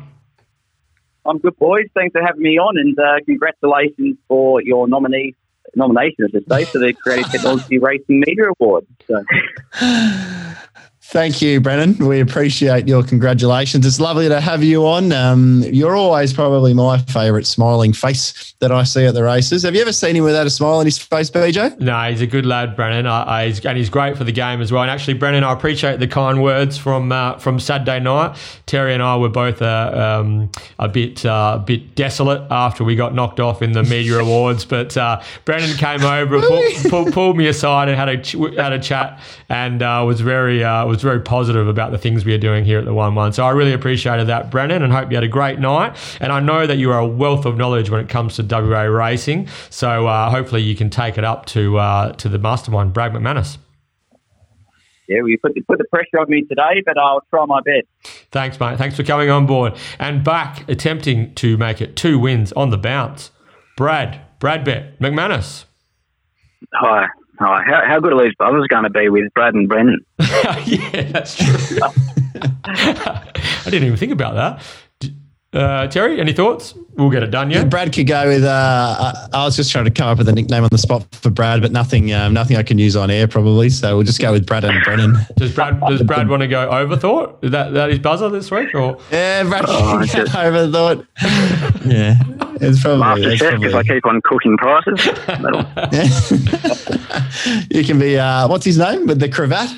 I'm 1.26 1.38
good, 1.38 1.56
boys. 1.56 1.86
Thanks 1.94 2.12
for 2.12 2.22
having 2.22 2.42
me 2.42 2.58
on, 2.58 2.76
and 2.76 2.98
uh, 2.98 3.24
congratulations 3.24 4.16
for 4.28 4.60
your 4.62 4.86
nominee 4.86 5.34
nomination, 5.74 6.24
I 6.26 6.30
should 6.30 6.46
say, 6.50 6.64
for 6.72 6.78
the 6.78 6.94
Creative 7.02 7.30
Technology 7.30 7.78
Racing 7.78 8.20
Media 8.26 8.44
Award. 8.60 8.86
So. 9.06 9.24
Thank 11.14 11.40
you, 11.40 11.60
Brennan. 11.60 12.04
We 12.04 12.18
appreciate 12.18 12.88
your 12.88 13.04
congratulations. 13.04 13.86
It's 13.86 14.00
lovely 14.00 14.28
to 14.28 14.40
have 14.40 14.64
you 14.64 14.84
on. 14.84 15.12
Um, 15.12 15.62
you're 15.62 15.94
always 15.94 16.32
probably 16.32 16.74
my 16.74 16.98
favourite 16.98 17.46
smiling 17.46 17.92
face 17.92 18.52
that 18.58 18.72
I 18.72 18.82
see 18.82 19.04
at 19.04 19.14
the 19.14 19.22
races. 19.22 19.62
Have 19.62 19.76
you 19.76 19.82
ever 19.82 19.92
seen 19.92 20.16
him 20.16 20.24
without 20.24 20.44
a 20.44 20.50
smile 20.50 20.78
on 20.78 20.86
his 20.86 20.98
face, 20.98 21.30
BJ? 21.30 21.78
No, 21.78 22.10
he's 22.10 22.20
a 22.20 22.26
good 22.26 22.44
lad, 22.44 22.74
Brennan. 22.74 23.06
I, 23.06 23.22
I, 23.22 23.42
and 23.44 23.78
he's 23.78 23.90
great 23.90 24.18
for 24.18 24.24
the 24.24 24.32
game 24.32 24.60
as 24.60 24.72
well. 24.72 24.82
And 24.82 24.90
actually, 24.90 25.14
Brennan, 25.14 25.44
I 25.44 25.52
appreciate 25.52 26.00
the 26.00 26.08
kind 26.08 26.42
words 26.42 26.76
from 26.76 27.12
uh, 27.12 27.38
from 27.38 27.60
Saturday 27.60 28.00
night. 28.00 28.36
Terry 28.66 28.92
and 28.92 29.00
I 29.00 29.16
were 29.16 29.28
both 29.28 29.62
uh, 29.62 30.18
um, 30.20 30.50
a 30.80 30.88
bit 30.88 31.24
uh, 31.24 31.58
a 31.60 31.64
bit 31.64 31.94
desolate 31.94 32.42
after 32.50 32.82
we 32.82 32.96
got 32.96 33.14
knocked 33.14 33.38
off 33.38 33.62
in 33.62 33.70
the 33.70 33.84
media 33.84 34.18
awards, 34.18 34.64
but 34.64 34.96
uh, 34.96 35.22
Brennan 35.44 35.76
came 35.76 36.02
over, 36.02 36.40
pull, 36.40 36.62
pull, 36.88 37.12
pulled 37.12 37.36
me 37.36 37.46
aside, 37.46 37.88
and 37.88 37.96
had 37.96 38.08
a 38.08 38.60
had 38.60 38.72
a 38.72 38.80
chat, 38.80 39.20
and 39.48 39.80
uh, 39.80 40.02
was 40.04 40.20
very 40.20 40.64
uh, 40.64 40.84
was 40.86 41.03
very 41.04 41.20
positive 41.20 41.68
about 41.68 41.92
the 41.92 41.98
things 41.98 42.24
we 42.24 42.34
are 42.34 42.38
doing 42.38 42.64
here 42.64 42.80
at 42.80 42.84
the 42.84 42.94
One 42.94 43.14
One. 43.14 43.32
So 43.32 43.44
I 43.44 43.50
really 43.50 43.72
appreciated 43.72 44.26
that, 44.26 44.50
Brennan, 44.50 44.82
and 44.82 44.92
hope 44.92 45.10
you 45.10 45.16
had 45.16 45.22
a 45.22 45.28
great 45.28 45.60
night. 45.60 45.96
And 46.20 46.32
I 46.32 46.40
know 46.40 46.66
that 46.66 46.78
you 46.78 46.90
are 46.90 46.98
a 46.98 47.06
wealth 47.06 47.46
of 47.46 47.56
knowledge 47.56 47.90
when 47.90 48.00
it 48.00 48.08
comes 48.08 48.34
to 48.36 48.42
WA 48.42 48.82
racing. 48.82 49.48
So 49.70 50.08
uh, 50.08 50.30
hopefully 50.30 50.62
you 50.62 50.74
can 50.74 50.90
take 50.90 51.16
it 51.16 51.24
up 51.24 51.46
to 51.46 51.78
uh, 51.78 52.12
to 52.14 52.28
the 52.28 52.38
mastermind, 52.38 52.92
Brad 52.92 53.12
McManus. 53.12 53.58
Yeah, 55.08 55.20
we 55.22 55.36
put 55.36 55.54
the, 55.54 55.60
put 55.60 55.78
the 55.78 55.84
pressure 55.84 56.18
on 56.18 56.26
me 56.28 56.42
today, 56.42 56.82
but 56.84 56.96
I'll 56.96 57.20
try 57.28 57.44
my 57.44 57.60
best. 57.60 57.86
Thanks, 58.30 58.58
mate. 58.58 58.78
Thanks 58.78 58.96
for 58.96 59.02
coming 59.02 59.28
on 59.28 59.46
board 59.46 59.76
and 59.98 60.24
back, 60.24 60.68
attempting 60.68 61.34
to 61.34 61.58
make 61.58 61.80
it 61.80 61.94
two 61.94 62.18
wins 62.18 62.52
on 62.52 62.70
the 62.70 62.78
bounce. 62.78 63.30
Brad, 63.76 64.22
Brad 64.38 64.64
Bet, 64.64 64.98
McManus. 65.00 65.64
Hi. 66.72 67.06
Oh, 67.40 67.60
how, 67.66 67.82
how 67.84 68.00
good 68.00 68.12
are 68.12 68.22
these 68.22 68.34
brothers 68.34 68.66
going 68.68 68.84
to 68.84 68.90
be 68.90 69.08
with 69.08 69.32
Brad 69.34 69.54
and 69.54 69.68
Brennan? 69.68 70.04
yeah, 70.18 71.02
that's 71.10 71.34
true. 71.36 71.78
I 72.64 73.64
didn't 73.64 73.84
even 73.84 73.96
think 73.96 74.12
about 74.12 74.34
that. 74.34 74.62
Uh, 75.54 75.86
Terry, 75.86 76.20
any 76.20 76.32
thoughts? 76.32 76.74
We'll 76.96 77.10
get 77.10 77.22
it 77.22 77.30
done. 77.30 77.50
Yeah, 77.50 77.64
Brad 77.64 77.92
could 77.92 78.08
go 78.08 78.26
with. 78.26 78.42
Uh, 78.42 79.28
I 79.32 79.44
was 79.44 79.54
just 79.54 79.70
trying 79.70 79.84
to 79.84 79.90
come 79.90 80.08
up 80.08 80.18
with 80.18 80.28
a 80.28 80.32
nickname 80.32 80.64
on 80.64 80.68
the 80.70 80.78
spot 80.78 81.06
for 81.12 81.30
Brad, 81.30 81.62
but 81.62 81.70
nothing, 81.70 82.12
um, 82.12 82.34
nothing 82.34 82.56
I 82.56 82.64
can 82.64 82.78
use 82.78 82.96
on 82.96 83.08
air 83.08 83.28
probably. 83.28 83.70
So 83.70 83.96
we'll 83.96 84.04
just 84.04 84.20
go 84.20 84.32
with 84.32 84.46
Brad 84.46 84.64
and 84.64 84.82
Brennan. 84.84 85.16
Does 85.36 85.54
Brad 85.54 85.80
Does 85.80 86.02
Brad 86.02 86.28
want 86.28 86.42
to 86.42 86.48
go 86.48 86.68
overthought? 86.68 87.44
Is 87.44 87.52
that 87.52 87.72
that 87.74 87.90
his 87.90 88.00
buzzer 88.00 88.28
this 88.30 88.50
week? 88.50 88.74
Or 88.74 88.98
yeah, 89.12 89.44
Brad 89.44 89.64
oh, 89.68 90.02
overthought. 90.04 91.06
yeah, 91.86 92.18
it's 92.60 92.82
probably. 92.82 93.24
It's 93.24 93.42
probably 93.42 93.68
if 93.68 93.74
I 93.74 93.82
keep 93.84 94.04
on 94.06 94.20
cooking 94.22 94.56
prices. 94.56 95.06
you 97.70 97.84
can 97.84 98.00
be. 98.00 98.18
Uh, 98.18 98.48
what's 98.48 98.64
his 98.64 98.78
name 98.78 99.06
with 99.06 99.20
the 99.20 99.28
cravat? 99.28 99.70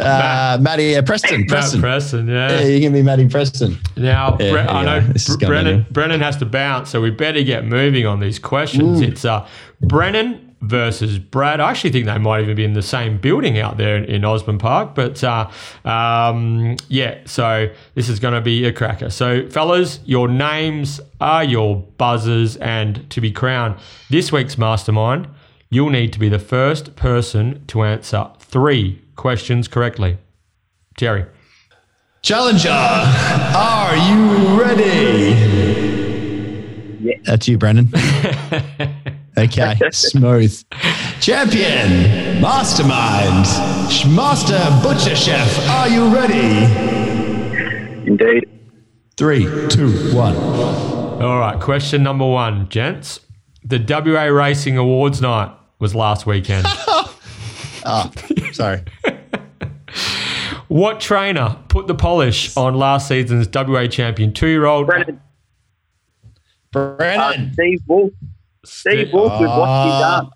Uh, 0.00 0.58
Matty 0.60 0.96
uh, 0.96 1.02
Preston. 1.02 1.46
Preston. 1.46 1.80
Matt 1.80 1.88
Preston, 1.88 2.28
yeah. 2.28 2.60
Yeah, 2.60 2.66
you 2.66 2.80
can 2.80 2.92
be 2.92 3.02
Matty 3.02 3.28
Preston. 3.28 3.78
Now, 3.96 4.36
yeah, 4.40 4.50
Bre- 4.50 4.58
I 4.58 4.84
know 4.84 5.12
Brennan, 5.40 5.86
Brennan 5.90 6.20
has 6.20 6.36
to 6.38 6.46
bounce, 6.46 6.90
so 6.90 7.00
we 7.00 7.10
better 7.10 7.42
get 7.42 7.64
moving 7.64 8.06
on 8.06 8.20
these 8.20 8.38
questions. 8.38 9.00
Ooh. 9.00 9.04
It's 9.04 9.24
uh, 9.24 9.46
Brennan 9.80 10.50
versus 10.62 11.18
Brad. 11.18 11.60
I 11.60 11.70
actually 11.70 11.90
think 11.90 12.06
they 12.06 12.18
might 12.18 12.42
even 12.42 12.56
be 12.56 12.64
in 12.64 12.74
the 12.74 12.82
same 12.82 13.18
building 13.18 13.58
out 13.58 13.76
there 13.76 13.96
in, 13.96 14.24
Osborne 14.24 14.58
Park. 14.58 14.94
But 14.94 15.22
uh, 15.24 15.50
um, 15.84 16.76
yeah, 16.88 17.18
so 17.24 17.70
this 17.94 18.08
is 18.08 18.20
going 18.20 18.34
to 18.34 18.40
be 18.40 18.64
a 18.66 18.72
cracker. 18.72 19.10
So, 19.10 19.48
fellas, 19.48 20.00
your 20.04 20.28
names 20.28 21.00
are 21.20 21.44
your 21.44 21.76
buzzers, 21.98 22.56
and 22.56 23.08
to 23.10 23.20
be 23.20 23.32
crowned 23.32 23.76
this 24.10 24.30
week's 24.30 24.58
mastermind, 24.58 25.28
you'll 25.70 25.90
need 25.90 26.12
to 26.12 26.18
be 26.18 26.28
the 26.28 26.38
first 26.38 26.96
person 26.96 27.64
to 27.68 27.82
answer 27.82 28.28
three 28.38 29.00
questions 29.20 29.68
correctly. 29.68 30.16
Jerry. 30.96 31.26
Challenger, 32.22 32.70
are 32.70 33.94
you 33.94 34.58
ready? 34.58 35.36
Yeah. 37.02 37.16
That's 37.24 37.46
you, 37.46 37.58
Brendan. 37.58 37.92
okay, 39.38 39.78
smooth. 39.92 40.64
Champion, 41.20 42.40
mastermind, 42.40 43.44
master 44.16 44.58
butcher 44.82 45.14
chef, 45.14 45.68
are 45.68 45.90
you 45.90 46.08
ready? 46.08 46.64
Indeed. 48.06 48.48
Three, 49.18 49.44
two, 49.68 50.16
one. 50.16 50.34
All 50.34 51.38
right, 51.38 51.60
question 51.60 52.02
number 52.02 52.26
one, 52.26 52.70
gents. 52.70 53.20
The 53.64 53.78
WA 53.86 54.24
Racing 54.34 54.78
Awards 54.78 55.20
night 55.20 55.54
was 55.78 55.94
last 55.94 56.24
weekend. 56.24 56.66
oh, 57.84 58.10
sorry. 58.52 58.82
what 60.68 61.00
trainer 61.00 61.58
put 61.68 61.86
the 61.86 61.94
polish 61.94 62.56
on 62.56 62.74
last 62.74 63.08
season's 63.08 63.48
WA 63.52 63.86
champion 63.86 64.32
two 64.32 64.48
year 64.48 64.66
old? 64.66 64.86
Brennan. 64.86 65.20
Brennan. 66.72 67.50
Uh, 67.50 67.52
Steve 67.52 67.80
Wolf. 67.86 68.12
Steve, 68.64 68.92
Steve 68.92 69.12
Wolf 69.12 69.40
with 69.40 69.48
what 69.48 69.84
he 69.84 69.90
done. 69.90 70.30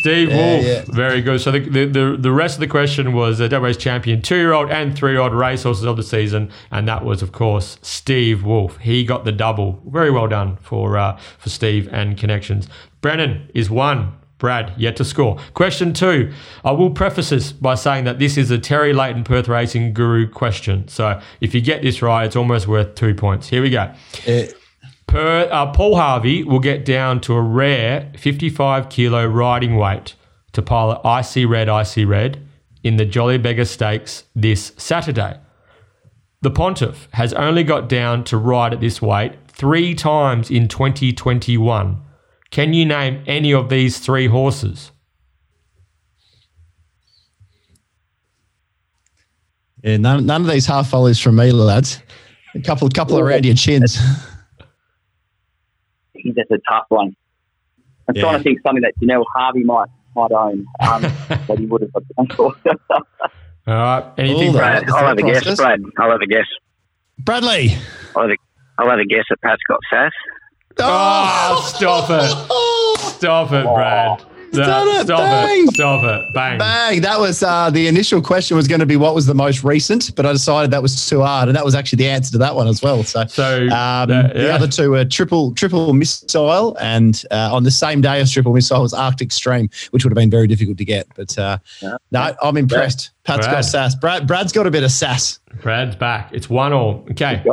Steve 0.00 0.30
yeah, 0.30 0.36
Wolf, 0.36 0.64
yeah. 0.64 0.84
very 0.94 1.20
good. 1.20 1.40
So 1.40 1.50
the, 1.50 1.58
the, 1.58 1.86
the, 1.86 2.16
the, 2.18 2.30
rest 2.30 2.54
of 2.54 2.60
the 2.60 2.68
question 2.68 3.12
was 3.12 3.40
uh, 3.40 3.48
WA's 3.50 3.76
champion, 3.76 4.22
two-year-old 4.22 4.70
and 4.70 4.94
three-year-old 4.94 5.32
racehorses 5.32 5.84
of 5.84 5.96
the 5.96 6.04
season, 6.04 6.52
and 6.70 6.86
that 6.86 7.04
was, 7.04 7.20
of 7.20 7.32
course, 7.32 7.78
Steve 7.82 8.44
Wolf. 8.44 8.76
He 8.78 9.04
got 9.04 9.24
the 9.24 9.32
double. 9.32 9.82
Very 9.86 10.12
well 10.12 10.28
done 10.28 10.56
for 10.58 10.96
uh, 10.96 11.18
for 11.38 11.48
Steve 11.48 11.88
and 11.92 12.16
connections. 12.16 12.68
Brennan 13.00 13.50
is 13.54 13.70
one. 13.70 14.12
Brad, 14.38 14.72
yet 14.76 14.96
to 14.96 15.04
score. 15.04 15.36
Question 15.54 15.92
two. 15.92 16.32
I 16.64 16.70
will 16.70 16.90
preface 16.90 17.30
this 17.30 17.50
by 17.50 17.74
saying 17.74 18.04
that 18.04 18.18
this 18.20 18.36
is 18.36 18.50
a 18.50 18.58
Terry 18.58 18.92
Leighton 18.92 19.24
Perth 19.24 19.48
Racing 19.48 19.92
Guru 19.92 20.28
question. 20.28 20.86
So 20.88 21.20
if 21.40 21.54
you 21.54 21.60
get 21.60 21.82
this 21.82 22.02
right, 22.02 22.24
it's 22.24 22.36
almost 22.36 22.68
worth 22.68 22.94
two 22.94 23.14
points. 23.14 23.48
Here 23.48 23.62
we 23.62 23.70
go. 23.70 23.92
It- 24.24 24.54
per, 25.08 25.48
uh, 25.50 25.66
Paul 25.72 25.96
Harvey 25.96 26.44
will 26.44 26.60
get 26.60 26.84
down 26.84 27.20
to 27.22 27.34
a 27.34 27.40
rare 27.40 28.12
55 28.16 28.88
kilo 28.88 29.26
riding 29.26 29.76
weight 29.76 30.14
to 30.52 30.62
pilot 30.62 31.00
Icy 31.04 31.44
Red, 31.44 31.68
Icy 31.68 32.04
Red 32.04 32.46
in 32.84 32.96
the 32.96 33.04
Jolly 33.04 33.38
Beggar 33.38 33.64
Stakes 33.64 34.24
this 34.36 34.72
Saturday. 34.76 35.38
The 36.42 36.50
Pontiff 36.50 37.08
has 37.14 37.32
only 37.32 37.64
got 37.64 37.88
down 37.88 38.22
to 38.24 38.36
ride 38.36 38.72
at 38.72 38.80
this 38.80 39.02
weight 39.02 39.32
three 39.48 39.94
times 39.94 40.50
in 40.50 40.68
2021 40.68 42.00
can 42.50 42.72
you 42.72 42.84
name 42.84 43.22
any 43.26 43.52
of 43.52 43.68
these 43.68 43.98
three 43.98 44.26
horses? 44.26 44.90
Yeah, 49.82 49.96
none, 49.96 50.26
none 50.26 50.42
of 50.42 50.48
these 50.48 50.66
half 50.66 50.88
volleys 50.90 51.20
from 51.20 51.36
me, 51.36 51.52
lads. 51.52 52.02
A 52.54 52.60
couple, 52.60 52.88
couple 52.88 53.18
around 53.18 53.44
your 53.44 53.54
chins. 53.54 53.98
That's 56.34 56.50
a 56.50 56.58
tough 56.68 56.86
one. 56.88 57.14
I'm 58.08 58.16
yeah. 58.16 58.22
trying 58.22 58.38
to 58.38 58.42
think 58.42 58.60
something 58.62 58.82
that 58.82 58.94
Janelle 59.00 59.24
Harvey 59.34 59.62
might 59.62 59.88
might 60.16 60.32
own. 60.32 60.66
Um, 60.80 61.02
but 61.46 61.58
he 61.58 61.66
would 61.66 61.82
have 61.82 61.92
done 61.92 62.28
for. 62.36 62.54
All 63.66 63.74
right. 63.74 64.12
Anything, 64.16 64.48
All 64.48 64.54
Brad? 64.54 64.86
Brad, 64.86 64.96
I'll 64.96 65.08
have 65.08 65.18
a 65.18 65.22
guess. 65.22 65.56
Brad, 65.56 65.80
I'll 65.98 66.10
have 66.10 66.20
a 66.20 66.26
guess. 66.26 66.46
Bradley. 67.18 67.76
I'll 68.16 68.22
have 68.22 68.30
a, 68.30 68.36
I'll 68.78 68.90
have 68.90 68.98
a 68.98 69.04
guess 69.04 69.24
that 69.30 69.40
Pat's 69.42 69.62
got 69.68 69.78
sass. 69.92 70.12
Oh, 70.80 71.72
stop 71.74 72.10
it. 72.10 73.08
Stop 73.16 73.52
it, 73.52 73.64
Brad. 73.64 74.24
No, 74.52 74.88
it. 74.88 75.04
Stop 75.04 75.18
Bang. 75.18 75.64
it. 75.68 75.74
Stop 75.74 76.04
it. 76.04 76.34
Bang. 76.34 76.58
Bang! 76.58 77.00
That 77.02 77.20
was 77.20 77.42
uh, 77.42 77.70
the 77.70 77.86
initial 77.86 78.22
question 78.22 78.56
was 78.56 78.66
going 78.66 78.80
to 78.80 78.86
be 78.86 78.96
what 78.96 79.14
was 79.14 79.26
the 79.26 79.34
most 79.34 79.62
recent, 79.62 80.14
but 80.16 80.24
I 80.24 80.32
decided 80.32 80.70
that 80.70 80.82
was 80.82 81.06
too 81.08 81.20
hard, 81.20 81.48
and 81.48 81.56
that 81.56 81.64
was 81.64 81.74
actually 81.74 81.98
the 81.98 82.08
answer 82.08 82.32
to 82.32 82.38
that 82.38 82.54
one 82.54 82.66
as 82.66 82.82
well. 82.82 83.02
So, 83.02 83.26
So, 83.26 83.64
um, 83.64 83.70
uh, 83.70 84.04
the 84.06 84.52
other 84.52 84.66
two 84.66 84.90
were 84.90 85.04
triple 85.04 85.52
triple 85.54 85.92
missile, 85.92 86.76
and 86.80 87.22
uh, 87.30 87.50
on 87.52 87.64
the 87.64 87.70
same 87.70 88.00
day 88.00 88.20
as 88.20 88.32
triple 88.32 88.54
missile 88.54 88.80
was 88.82 88.94
Arctic 88.94 89.32
Stream, 89.32 89.68
which 89.90 90.04
would 90.04 90.10
have 90.10 90.16
been 90.16 90.30
very 90.30 90.46
difficult 90.46 90.78
to 90.78 90.84
get. 90.84 91.08
But 91.14 91.36
uh, 91.38 91.58
no, 92.10 92.34
I'm 92.42 92.56
impressed. 92.56 93.10
Pat's 93.24 93.46
Brad. 93.46 93.56
got 93.56 93.64
sass. 93.64 93.94
Brad, 93.94 94.26
Brad's 94.26 94.52
got 94.52 94.66
a 94.66 94.70
bit 94.70 94.82
of 94.82 94.90
sass. 94.90 95.40
Brad's 95.60 95.96
back. 95.96 96.30
It's 96.32 96.48
one 96.48 96.72
all. 96.72 97.06
Okay. 97.10 97.44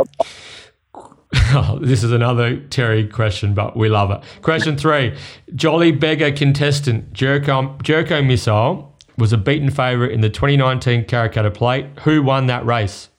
Job. 1.36 1.46
Oh, 1.56 1.80
this 1.80 2.04
is 2.04 2.12
another 2.12 2.58
Terry 2.58 3.08
question, 3.08 3.54
but 3.54 3.78
we 3.78 3.88
love 3.90 4.12
it. 4.12 4.22
Question 4.42 4.78
three 4.78 5.18
Jolly 5.56 5.92
Beggar 5.92 6.32
contestant 6.32 7.14
Jerko, 7.14 7.78
Jerko 7.82 8.26
Missile 8.26 8.94
was 9.18 9.32
a 9.32 9.38
beaten 9.38 9.72
favourite 9.72 10.12
in 10.12 10.22
the 10.22 10.30
2019 10.30 11.06
Karrakatta 11.06 11.54
Plate. 11.54 11.86
Who 12.04 12.24
won 12.24 12.48
that 12.48 12.66
race? 12.66 13.10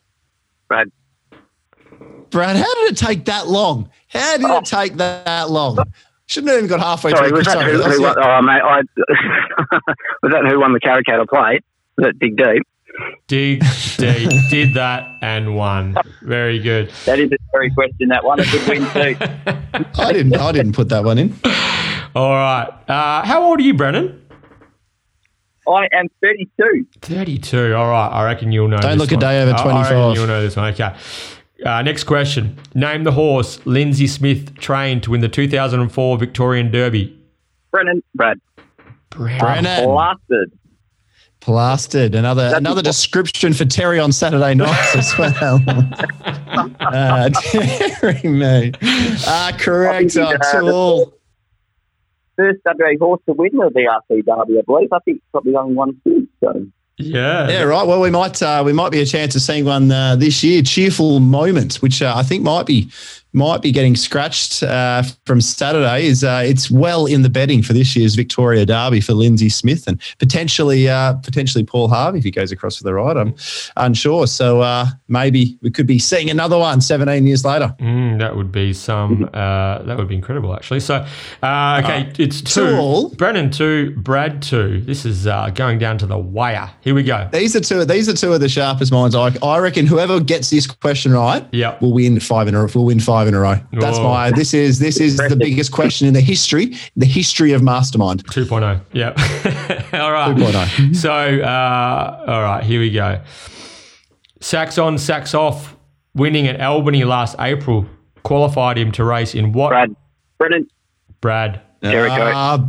Brad, 0.69 0.91
Brad, 2.31 2.57
how 2.57 2.75
did 2.75 2.93
it 2.93 2.97
take 2.97 3.25
that 3.27 3.49
long? 3.49 3.89
How 4.09 4.37
did 4.37 4.45
it 4.45 4.51
oh. 4.51 4.61
take 4.61 4.95
that 4.97 5.51
long? 5.51 5.79
Shouldn't 6.27 6.51
have 6.51 6.59
even 6.59 6.69
got 6.69 6.81
halfway 6.81 7.13
sorry, 7.13 7.29
through. 7.29 7.39
was 7.39 7.47
that 7.47 7.53
Sorry, 7.53 7.73
who, 7.73 7.83
who 7.83 7.93
it. 7.93 8.01
won? 8.01 8.17
Oh, 8.19 8.43
mate, 8.43 8.61
I, 8.63 8.81
was 10.23 10.33
that 10.33 10.47
who 10.49 10.61
won 10.61 10.73
the 10.73 10.81
Karrakatta 10.81 11.27
plate? 11.29 11.65
Was 11.97 12.07
that 12.07 12.19
Dig 12.19 12.37
Deep? 12.37 12.63
Dig 13.27 13.61
deep, 13.97 14.31
did 14.51 14.75
that 14.75 15.07
and 15.21 15.57
won. 15.57 15.97
Very 16.23 16.59
good. 16.59 16.91
That 17.05 17.19
is 17.19 17.31
a 17.33 17.37
very 17.53 17.71
question. 17.71 18.09
That 18.09 18.25
one, 18.25 18.41
a 18.41 18.45
good 18.45 18.69
win 18.69 18.83
too. 18.93 19.17
I 20.01 20.13
didn't. 20.13 20.37
I 20.37 20.53
didn't 20.53 20.73
put 20.73 20.89
that 20.91 21.05
one 21.05 21.19
in. 21.19 21.35
All 22.15 22.31
right. 22.33 22.69
Uh, 22.89 23.25
how 23.25 23.43
old 23.45 23.59
are 23.59 23.63
you, 23.63 23.75
Brennan? 23.75 24.23
I 25.69 25.89
am 25.93 26.07
32. 26.23 26.87
32. 27.03 27.75
All 27.75 27.91
right. 27.91 28.09
I 28.09 28.25
reckon 28.25 28.53
you'll 28.53 28.69
know. 28.69 28.79
Don't 28.79 28.93
this 28.99 29.11
look 29.11 29.13
a 29.13 29.21
day 29.21 29.43
over 29.43 29.51
I- 29.53 29.55
I 29.55 29.57
reckon 29.67 29.71
25. 29.73 30.17
you'll 30.17 30.27
know 30.29 30.43
this 30.43 30.57
one. 30.57 30.73
Okay. 30.73 30.95
Uh, 31.65 31.83
next 31.83 32.05
question. 32.05 32.57
Name 32.75 33.03
the 33.05 33.13
horse 33.13 33.59
Lindsay 33.67 34.07
Smith 34.07 34.55
trained 34.59 35.03
to 35.05 35.11
win 35.11 35.23
the 35.23 35.29
2004 35.29 36.19
Victorian 36.19 36.71
Derby. 36.71 37.19
Brennan, 37.73 38.03
Brad, 38.15 38.39
Brennan. 39.11 39.85
blasted. 39.85 40.53
Plastered. 41.47 42.17
Another 42.17 42.51
another 42.57 42.83
description 42.83 43.53
for 43.53 43.65
Terry 43.65 44.01
on 44.01 44.11
Saturday 44.11 44.53
nights 44.55 44.97
as 44.97 45.17
well. 45.19 45.63
uh, 46.81 47.31
Terry, 47.41 48.21
me. 48.29 48.73
Uh, 49.25 49.53
correct. 49.57 49.95
I 49.95 49.99
think 50.09 50.17
Uh, 50.17 50.31
he's, 50.33 50.73
uh. 50.73 51.05
First 52.37 52.59
WA 52.67 52.89
horse 52.99 53.21
to 53.27 53.33
win 53.35 53.53
the 53.53 53.71
VRC 53.71 54.25
Derby, 54.27 54.59
I 54.59 54.63
believe. 54.67 54.89
I 54.93 54.99
think 55.05 55.19
it's 55.19 55.27
probably 55.31 55.53
the 55.53 55.61
only 55.61 55.75
one 55.75 56.01
since. 56.03 56.27
So 56.43 56.67
Yeah. 56.97 57.49
Yeah, 57.49 57.63
right. 57.63 57.87
Well, 57.87 58.01
we 58.01 58.11
might 58.11 58.43
uh, 58.43 58.65
we 58.67 58.73
might 58.73 58.91
be 58.91 59.01
a 59.01 59.07
chance 59.07 59.37
of 59.37 59.41
seeing 59.43 59.65
one 59.67 59.93
uh, 59.93 60.17
this 60.17 60.43
year. 60.43 60.63
Cheerful 60.63 61.21
moment, 61.21 61.77
which 61.77 62.03
uh, 62.03 62.13
I 62.17 62.25
think 62.25 62.43
might 62.43 62.67
be 62.67 62.91
might 63.37 63.61
be 63.63 63.71
getting 63.71 63.95
scratched 63.95 64.63
uh, 64.63 65.03
from 65.27 65.41
Saturday. 65.41 66.07
Is 66.07 66.25
uh, 66.25 66.43
it's 66.45 66.71
well 66.71 67.07
in 67.07 67.23
the 67.23 67.29
betting 67.31 67.63
for 67.63 67.73
this 67.75 67.95
year's 67.95 68.15
Victoria 68.15 68.65
Derby 68.67 69.01
for 69.01 69.13
Lindsay 69.13 69.49
Smith 69.49 69.87
and 69.87 70.01
potentially 70.19 70.89
uh, 70.89 71.13
potentially 71.15 71.63
Paul 71.65 71.89
Harvey 71.89 72.19
if 72.19 72.25
he 72.25 72.31
goes 72.31 72.51
across 72.51 72.77
for 72.77 72.85
the 72.85 72.95
ride. 72.95 73.17
I'm 73.17 73.35
unsure. 73.77 74.27
So 74.27 74.63
uh, 74.63 74.87
maybe 75.09 75.59
we 75.63 75.71
could 75.71 75.87
be 75.87 75.99
seeing 75.99 76.31
another 76.31 76.59
one 76.59 76.81
17 76.81 77.27
years 77.27 77.45
later. 77.45 77.75
Mm, 77.79 78.19
that 78.19 78.35
would 78.37 78.51
be 78.51 78.73
some. 78.73 79.29
Uh, 79.33 79.83
that 79.83 79.97
would 79.97 80.09
be 80.09 80.15
incredible, 80.15 80.55
actually. 80.55 80.81
So, 80.81 81.07
uh, 81.43 81.81
okay, 81.85 82.11
it's 82.19 82.41
two. 82.41 82.77
all. 82.77 83.11
Brennan 83.11 83.51
two, 83.51 83.95
Brad 83.97 84.43
two. 84.43 84.81
This 84.81 85.05
is 85.05 85.27
uh, 85.27 85.51
going 85.51 85.79
down 85.79 85.99
to 85.99 86.07
the 86.07 86.19
wire. 86.19 86.71
Here 86.81 86.95
we 86.95 87.03
go. 87.03 87.29
These 87.33 87.55
are 87.55 87.61
two. 87.61 87.85
These 87.85 88.09
are 88.09 88.15
two 88.15 88.33
of 88.33 88.41
the 88.41 88.49
sharpest 88.49 88.93
minds. 88.93 89.15
I, 89.15 89.35
I 89.43 89.59
reckon 89.59 89.87
whoever 89.87 90.21
gets 90.21 90.51
this 90.51 90.67
question 90.67 91.13
right, 91.13 91.47
Yep. 91.53 91.83
will 91.83 91.93
win 91.93 92.19
five 92.21 92.49
in 92.49 92.55
a 92.55 92.67
will 92.75 92.87
win 92.87 93.01
five 93.01 93.26
in 93.27 93.35
a 93.35 93.41
row. 93.41 93.57
That's 93.73 93.99
Oh. 93.99 94.05
my. 94.05 94.31
This 94.31 94.55
is 94.55 94.79
this 94.79 95.01
is 95.01 95.17
the 95.17 95.37
biggest 95.37 95.73
question 95.73 96.07
in 96.09 96.15
the 96.15 96.21
history 96.21 96.77
the 96.97 97.07
history 97.07 97.53
of 97.53 97.63
Mastermind. 97.63 98.25
2.0. 98.27 98.81
Yep. 98.93 99.19
all 100.01 100.13
right. 100.13 100.37
2.0. 100.37 100.95
So, 100.97 101.11
uh, 101.11 102.25
all 102.27 102.43
right, 102.43 102.65
here 102.65 102.81
we 102.81 102.91
go. 102.91 103.21
Sacks 104.41 104.79
on, 104.79 104.99
sacks 104.99 105.35
off, 105.35 105.77
winning 106.15 106.47
at 106.47 106.61
Albany 106.61 107.05
last 107.05 107.37
April 107.39 107.87
qualified 108.23 108.77
him 108.79 108.91
to 108.93 109.05
race 109.05 109.35
in 109.35 109.53
what? 109.53 109.69
Brad, 109.71 109.95
Brennan, 110.39 110.67
Brad. 111.21 111.61
Jericho. 111.83 112.15
Uh, 112.23 112.67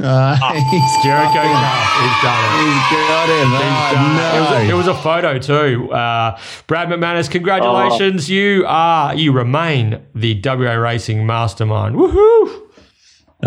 uh, 0.00 0.36
he's, 0.70 1.04
Jericho 1.04 1.32
Cup. 1.32 1.76
He's 2.00 2.18
done 2.22 2.42
it. 2.44 2.52
he's 2.64 3.08
got 3.08 3.28
him. 3.28 3.48
He's 3.50 3.60
Oh, 3.60 3.94
done 3.94 4.16
it. 4.16 4.36
It 4.36 4.40
was, 4.40 4.50
a, 4.50 4.70
it 4.70 4.74
was 4.74 4.86
a 4.88 4.94
photo 4.94 5.38
too. 5.38 5.92
Uh, 5.92 6.38
Brad 6.66 6.88
McManus, 6.88 7.30
congratulations! 7.30 8.28
You 8.30 8.64
are 8.66 9.14
you 9.14 9.32
remain 9.32 10.00
the 10.14 10.40
WA 10.44 10.72
Racing 10.74 11.26
mastermind. 11.26 11.96
Woohoo! 11.96 12.62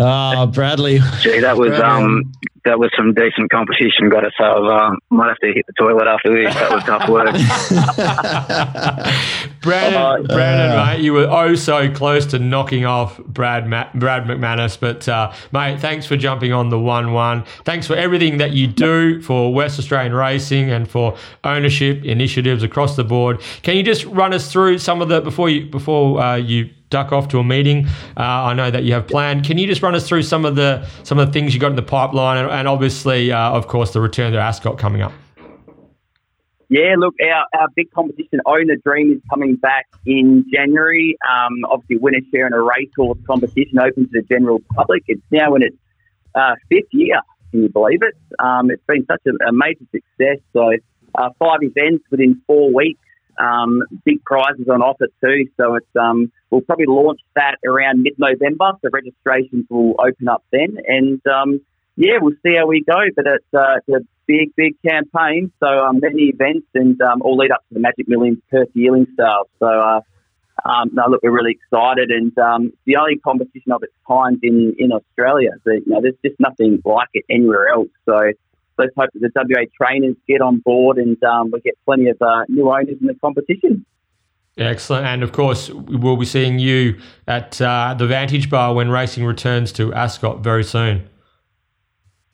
Oh, 0.00 0.46
Bradley. 0.46 1.00
gee, 1.22 1.40
that 1.40 1.56
was 1.56 1.70
Brad, 1.70 1.82
um, 1.82 2.32
that 2.64 2.78
was 2.78 2.90
some 2.96 3.12
decent 3.14 3.50
competition. 3.50 4.08
Got 4.08 4.20
to 4.20 4.30
say, 4.38 4.44
I 4.44 4.52
uh, 4.52 4.90
might 5.10 5.28
have 5.28 5.38
to 5.38 5.52
hit 5.52 5.66
the 5.66 5.72
toilet 5.78 6.06
after 6.06 6.32
this. 6.32 6.54
That 6.54 6.70
was 6.70 6.84
tough 6.84 7.08
work. 7.08 7.28
Brandon, 9.62 10.00
Uh, 10.00 10.22
Brandon, 10.22 10.70
uh, 10.78 10.84
mate, 10.86 11.00
you 11.00 11.12
were 11.12 11.26
oh 11.28 11.54
so 11.54 11.90
close 11.92 12.26
to 12.26 12.38
knocking 12.38 12.84
off 12.84 13.18
Brad 13.18 13.66
Ma- 13.68 13.88
Brad 13.94 14.24
McManus, 14.24 14.78
but 14.78 15.08
uh, 15.08 15.32
mate, 15.52 15.80
thanks 15.80 16.06
for 16.06 16.16
jumping 16.16 16.52
on 16.52 16.68
the 16.70 16.78
one-one. 16.78 17.44
Thanks 17.64 17.86
for 17.86 17.94
everything 17.94 18.38
that 18.38 18.52
you 18.52 18.66
do 18.66 19.20
for 19.22 19.52
West 19.52 19.78
Australian 19.78 20.14
racing 20.14 20.70
and 20.70 20.88
for 20.88 21.16
ownership 21.44 22.04
initiatives 22.04 22.62
across 22.62 22.96
the 22.96 23.04
board. 23.04 23.40
Can 23.62 23.76
you 23.76 23.82
just 23.82 24.04
run 24.06 24.32
us 24.32 24.50
through 24.52 24.78
some 24.78 25.02
of 25.02 25.08
the 25.08 25.20
before 25.20 25.50
you 25.50 25.66
before 25.66 26.20
uh, 26.20 26.36
you 26.36 26.70
duck 26.90 27.12
off 27.12 27.28
to 27.28 27.38
a 27.38 27.44
meeting? 27.44 27.86
Uh, 28.16 28.20
I 28.22 28.54
know 28.54 28.70
that 28.70 28.84
you 28.84 28.94
have 28.94 29.06
planned. 29.06 29.44
Can 29.44 29.58
you 29.58 29.66
just 29.66 29.82
run 29.82 29.94
us 29.94 30.08
through 30.08 30.22
some 30.22 30.44
of 30.46 30.56
the 30.56 30.86
some 31.02 31.18
of 31.18 31.26
the 31.26 31.32
things 31.32 31.52
you 31.52 31.60
got 31.60 31.70
in 31.70 31.76
the 31.76 31.82
pipeline, 31.82 32.38
and, 32.42 32.50
and 32.58 32.68
obviously, 32.68 33.32
uh, 33.32 33.52
of 33.52 33.68
course, 33.68 33.92
the 33.92 34.00
return 34.00 34.32
to 34.32 34.38
Ascot 34.38 34.78
coming 34.78 35.02
up. 35.02 35.12
Yeah, 36.68 36.96
look, 36.98 37.14
our, 37.22 37.46
our 37.58 37.68
big 37.74 37.90
competition, 37.92 38.40
Owner 38.44 38.76
Dream, 38.84 39.12
is 39.12 39.22
coming 39.30 39.56
back 39.56 39.86
in 40.04 40.44
January. 40.52 41.16
Um, 41.26 41.64
obviously, 41.70 41.96
winner 41.96 42.20
share 42.30 42.46
in 42.46 42.52
a 42.52 42.60
racehorse 42.60 43.18
competition 43.26 43.78
open 43.78 44.04
to 44.04 44.10
the 44.12 44.22
general 44.22 44.60
public. 44.74 45.04
It's 45.06 45.22
now 45.30 45.54
in 45.54 45.62
its 45.62 45.76
uh, 46.34 46.56
fifth 46.68 46.92
year. 46.92 47.20
Can 47.52 47.62
you 47.62 47.68
believe 47.70 48.00
it? 48.02 48.14
Um, 48.38 48.70
it's 48.70 48.82
been 48.86 49.06
such 49.06 49.22
a, 49.26 49.48
a 49.48 49.52
major 49.52 49.86
success. 49.90 50.38
So, 50.52 50.70
uh, 51.14 51.30
five 51.38 51.60
events 51.62 52.04
within 52.10 52.42
four 52.46 52.72
weeks. 52.74 53.00
Um, 53.38 53.82
big 54.04 54.22
prizes 54.24 54.68
on 54.68 54.82
offer 54.82 55.06
too. 55.22 55.48
So 55.56 55.76
it's 55.76 55.86
um, 55.98 56.32
we'll 56.50 56.60
probably 56.60 56.86
launch 56.86 57.20
that 57.36 57.56
around 57.64 58.02
mid-November. 58.02 58.72
So 58.82 58.90
registrations 58.92 59.64
will 59.70 59.94
open 60.00 60.28
up 60.28 60.44
then, 60.50 60.76
and 60.86 61.20
um, 61.26 61.60
yeah, 61.98 62.18
we'll 62.20 62.36
see 62.44 62.54
how 62.56 62.66
we 62.66 62.84
go. 62.84 63.00
But 63.16 63.26
it's, 63.26 63.54
uh, 63.54 63.78
it's 63.78 63.88
a 63.88 64.06
big, 64.26 64.54
big 64.56 64.80
campaign. 64.86 65.52
So 65.60 65.66
um, 65.66 65.98
many 66.00 66.30
events 66.34 66.68
and 66.74 67.00
um, 67.02 67.22
all 67.22 67.36
lead 67.36 67.50
up 67.50 67.66
to 67.68 67.74
the 67.74 67.80
Magic 67.80 68.08
Millions 68.08 68.38
Perth 68.50 68.68
Yearling 68.72 69.08
Stars. 69.14 69.46
So 69.58 69.66
uh, 69.66 70.00
um, 70.64 70.90
no, 70.92 71.04
look, 71.08 71.22
we're 71.22 71.30
really 71.30 71.52
excited, 71.52 72.10
and 72.10 72.36
um, 72.38 72.66
it's 72.66 72.76
the 72.84 72.96
only 72.96 73.16
competition 73.18 73.72
of 73.72 73.82
its 73.82 73.92
kind 74.06 74.38
in 74.42 74.74
in 74.78 74.92
Australia. 74.92 75.50
So, 75.64 75.72
you 75.72 75.82
know, 75.86 76.00
there's 76.00 76.16
just 76.24 76.38
nothing 76.40 76.80
like 76.84 77.08
it 77.14 77.24
anywhere 77.30 77.68
else. 77.68 77.88
So 78.06 78.16
let's 78.76 78.92
hope 78.96 79.10
that 79.14 79.20
the 79.20 79.30
WA 79.34 79.64
trainers 79.80 80.16
get 80.26 80.40
on 80.40 80.58
board 80.58 80.98
and 80.98 81.22
um, 81.24 81.50
we 81.52 81.60
get 81.60 81.74
plenty 81.84 82.08
of 82.08 82.20
uh, 82.20 82.44
new 82.48 82.70
owners 82.70 82.96
in 83.00 83.06
the 83.06 83.14
competition. 83.14 83.84
Excellent. 84.56 85.06
And 85.06 85.22
of 85.22 85.32
course, 85.32 85.70
we'll 85.70 86.16
be 86.16 86.26
seeing 86.26 86.58
you 86.58 86.98
at 87.28 87.60
uh, 87.60 87.94
the 87.96 88.06
Vantage 88.06 88.50
Bar 88.50 88.74
when 88.74 88.90
racing 88.90 89.24
returns 89.24 89.70
to 89.72 89.94
Ascot 89.94 90.40
very 90.40 90.64
soon. 90.64 91.08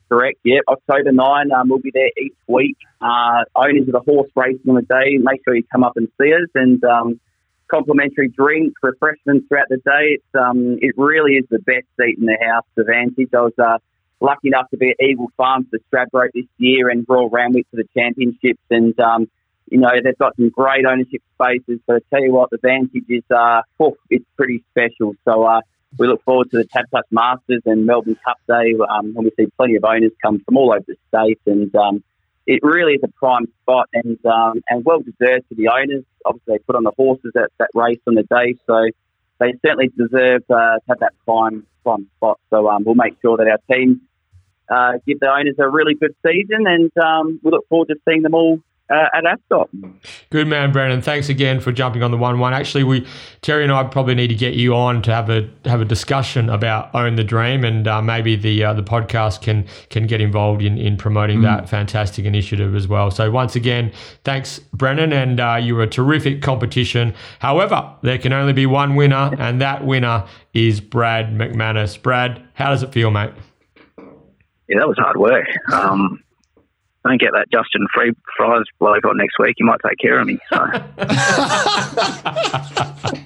Correct. 0.09 0.39
Yep. 0.43 0.63
October 0.67 1.11
9, 1.11 1.51
um, 1.51 1.69
we'll 1.69 1.79
be 1.79 1.91
there 1.93 2.11
each 2.21 2.35
week. 2.47 2.77
Uh, 3.01 3.43
owners 3.55 3.87
of 3.87 3.93
the 3.93 4.01
horse 4.05 4.29
racing 4.35 4.69
on 4.69 4.75
the 4.75 4.81
day, 4.81 5.17
make 5.17 5.41
sure 5.43 5.55
you 5.55 5.63
come 5.71 5.83
up 5.83 5.97
and 5.97 6.07
see 6.21 6.31
us 6.31 6.49
and 6.53 6.83
um, 6.83 7.19
complimentary 7.67 8.29
drinks, 8.29 8.75
refreshments 8.83 9.47
throughout 9.47 9.69
the 9.69 9.77
day. 9.77 10.17
It's 10.17 10.35
um, 10.35 10.77
it 10.81 10.93
really 10.97 11.33
is 11.33 11.45
the 11.49 11.59
best 11.59 11.87
seat 11.99 12.17
in 12.19 12.25
the 12.25 12.37
house, 12.39 12.65
the 12.75 12.83
Vantage. 12.83 13.29
I 13.33 13.41
was 13.41 13.53
uh, 13.57 13.79
lucky 14.21 14.49
enough 14.49 14.69
to 14.71 14.77
be 14.77 14.91
at 14.91 15.03
Eagle 15.03 15.31
Farms 15.37 15.67
for 15.69 15.79
Stradbroke 15.89 16.31
this 16.33 16.45
year 16.57 16.89
and 16.89 17.05
Royal 17.07 17.29
Randwick 17.29 17.67
for 17.71 17.77
the 17.77 17.87
championships. 17.97 18.61
And, 18.69 18.97
um, 18.99 19.27
you 19.69 19.79
know, 19.79 19.89
they've 20.03 20.17
got 20.17 20.35
some 20.35 20.49
great 20.49 20.85
ownership 20.85 21.21
spaces. 21.33 21.79
But 21.87 21.97
I 21.97 21.99
tell 22.15 22.23
you 22.23 22.33
what, 22.33 22.49
the 22.51 22.59
Vantage 22.61 23.05
is, 23.09 23.23
uh, 23.35 23.61
it's 24.09 24.25
pretty 24.37 24.63
special. 24.71 25.15
So, 25.25 25.43
uh, 25.43 25.61
we 25.97 26.07
look 26.07 26.23
forward 26.23 26.51
to 26.51 26.57
the 26.57 26.65
TABtouch 26.65 27.03
Masters 27.11 27.61
and 27.65 27.85
Melbourne 27.85 28.17
Cup 28.23 28.37
Day, 28.47 28.73
um, 28.89 29.15
and 29.15 29.25
we 29.25 29.31
see 29.37 29.49
plenty 29.57 29.75
of 29.75 29.83
owners 29.85 30.11
come 30.21 30.39
from 30.39 30.57
all 30.57 30.71
over 30.71 30.83
the 30.87 30.95
state, 31.07 31.39
and 31.45 31.73
um, 31.75 32.03
it 32.45 32.59
really 32.63 32.93
is 32.93 33.01
a 33.03 33.07
prime 33.07 33.47
spot 33.61 33.89
and 33.93 34.23
um, 34.25 34.61
and 34.69 34.83
well 34.85 34.99
deserved 34.99 35.47
to 35.49 35.55
the 35.55 35.69
owners. 35.69 36.03
Obviously, 36.25 36.55
they 36.55 36.59
put 36.59 36.75
on 36.75 36.83
the 36.83 36.91
horses 36.95 37.31
at 37.35 37.51
that 37.59 37.69
race 37.73 37.99
on 38.07 38.15
the 38.15 38.23
day, 38.23 38.55
so 38.67 38.85
they 39.39 39.53
certainly 39.65 39.89
deserve 39.97 40.43
uh, 40.49 40.77
to 40.77 40.81
have 40.89 40.99
that 40.99 41.13
prime 41.25 41.65
prime 41.83 42.07
spot. 42.17 42.39
So 42.49 42.69
um, 42.69 42.83
we'll 42.83 42.95
make 42.95 43.15
sure 43.21 43.37
that 43.37 43.47
our 43.47 43.75
team 43.75 44.01
uh, 44.69 44.93
give 45.07 45.19
the 45.19 45.29
owners 45.31 45.55
a 45.59 45.69
really 45.69 45.95
good 45.95 46.15
season, 46.25 46.67
and 46.67 46.91
um, 46.97 47.39
we 47.43 47.51
look 47.51 47.67
forward 47.69 47.87
to 47.89 47.95
seeing 48.07 48.21
them 48.21 48.33
all 48.33 48.59
uh, 48.89 49.07
at 49.13 49.25
Ascot. 49.25 49.69
Good 50.29 50.47
man, 50.47 50.71
Brennan. 50.71 51.01
Thanks 51.01 51.29
again 51.29 51.59
for 51.59 51.71
jumping 51.71 52.03
on 52.03 52.11
the 52.11 52.17
one-one. 52.17 52.53
Actually, 52.53 52.83
we 52.83 53.07
Terry 53.41 53.63
and 53.63 53.71
I 53.71 53.83
probably 53.83 54.15
need 54.15 54.27
to 54.27 54.35
get 54.35 54.53
you 54.53 54.75
on 54.75 55.01
to 55.03 55.13
have 55.13 55.29
a 55.29 55.49
have 55.65 55.81
a 55.81 55.85
discussion 55.85 56.49
about 56.49 56.93
Own 56.93 57.15
the 57.15 57.23
Dream, 57.23 57.63
and 57.63 57.87
uh, 57.87 58.01
maybe 58.01 58.35
the 58.35 58.63
uh, 58.63 58.73
the 58.73 58.83
podcast 58.83 59.41
can 59.41 59.65
can 59.89 60.07
get 60.07 60.21
involved 60.21 60.61
in 60.61 60.77
in 60.77 60.97
promoting 60.97 61.39
mm. 61.39 61.43
that 61.43 61.69
fantastic 61.69 62.25
initiative 62.25 62.75
as 62.75 62.87
well. 62.87 63.09
So 63.11 63.31
once 63.31 63.55
again, 63.55 63.91
thanks, 64.23 64.59
Brennan, 64.73 65.13
and 65.13 65.39
uh, 65.39 65.59
you 65.61 65.75
were 65.75 65.83
a 65.83 65.87
terrific 65.87 66.41
competition. 66.41 67.13
However, 67.39 67.91
there 68.01 68.17
can 68.17 68.33
only 68.33 68.53
be 68.53 68.65
one 68.65 68.95
winner, 68.95 69.31
and 69.39 69.61
that 69.61 69.85
winner 69.85 70.25
is 70.53 70.79
Brad 70.79 71.33
McManus. 71.33 72.01
Brad, 72.01 72.43
how 72.53 72.69
does 72.69 72.83
it 72.83 72.91
feel, 72.91 73.11
mate? 73.11 73.31
Yeah, 74.67 74.79
that 74.79 74.87
was 74.87 74.97
hard 74.97 75.17
work. 75.17 75.45
Um, 75.71 76.23
don't 77.05 77.19
get 77.19 77.31
that 77.33 77.51
Justin 77.51 77.87
Free 77.93 78.13
Fries 78.35 78.63
bloke 78.79 79.05
on 79.05 79.17
next 79.17 79.37
week, 79.39 79.55
he 79.57 79.63
might 79.63 79.79
take 79.87 79.99
care 79.99 80.19
of 80.19 80.27
me. 80.27 80.39
So. 80.49 80.65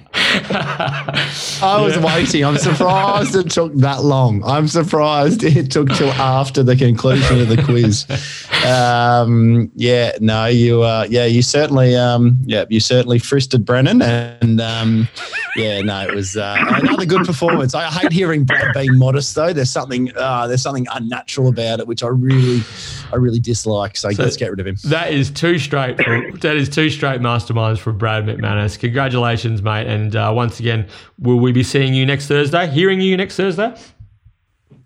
I 1.62 1.78
was 1.80 1.96
yeah. 1.96 2.04
waiting. 2.04 2.44
I'm 2.44 2.56
surprised 2.58 3.34
it 3.34 3.50
took 3.50 3.74
that 3.76 4.02
long. 4.04 4.42
I'm 4.44 4.68
surprised 4.68 5.42
it 5.44 5.70
took 5.70 5.88
till 5.90 6.10
after 6.12 6.62
the 6.62 6.76
conclusion 6.76 7.40
of 7.40 7.48
the 7.48 7.62
quiz. 7.62 8.06
Um, 8.66 9.70
yeah, 9.74 10.12
no, 10.20 10.46
you, 10.46 10.82
uh, 10.82 11.06
yeah, 11.08 11.24
you 11.24 11.42
certainly, 11.42 11.96
um, 11.96 12.38
yeah, 12.44 12.64
you 12.68 12.80
certainly 12.80 13.18
fristed 13.18 13.64
Brennan, 13.64 14.02
and 14.02 14.60
um, 14.60 15.08
yeah, 15.56 15.80
no, 15.80 16.02
it 16.02 16.14
was 16.14 16.36
uh, 16.36 16.56
another 16.58 17.06
good 17.06 17.26
performance. 17.26 17.74
I 17.74 17.90
hate 17.90 18.12
hearing 18.12 18.44
Brad 18.44 18.74
being 18.74 18.98
modest 18.98 19.34
though. 19.34 19.52
There's 19.52 19.70
something, 19.70 20.12
uh, 20.16 20.46
there's 20.46 20.62
something 20.62 20.86
unnatural 20.92 21.48
about 21.48 21.80
it, 21.80 21.86
which 21.86 22.02
I 22.02 22.08
really, 22.08 22.62
I 23.12 23.16
really 23.16 23.40
dislike. 23.40 23.96
So, 23.96 24.10
so 24.10 24.22
let's 24.22 24.36
get 24.36 24.50
rid 24.50 24.60
of 24.60 24.66
him. 24.66 24.76
That 24.84 25.12
is 25.12 25.30
too 25.30 25.58
straight. 25.58 25.96
that 25.96 26.56
is 26.56 26.68
too 26.68 26.90
straight 26.90 27.20
masterminds 27.20 27.78
for 27.78 27.92
Brad 27.92 28.24
McManus. 28.24 28.78
Congratulations, 28.78 29.62
mate, 29.62 29.86
and 29.86 30.09
uh, 30.16 30.32
once 30.34 30.60
again, 30.60 30.88
will 31.18 31.38
we 31.38 31.52
be 31.52 31.62
seeing 31.62 31.94
you 31.94 32.06
next 32.06 32.26
Thursday? 32.26 32.66
Hearing 32.68 33.00
you 33.00 33.16
next 33.16 33.36
Thursday? 33.36 33.74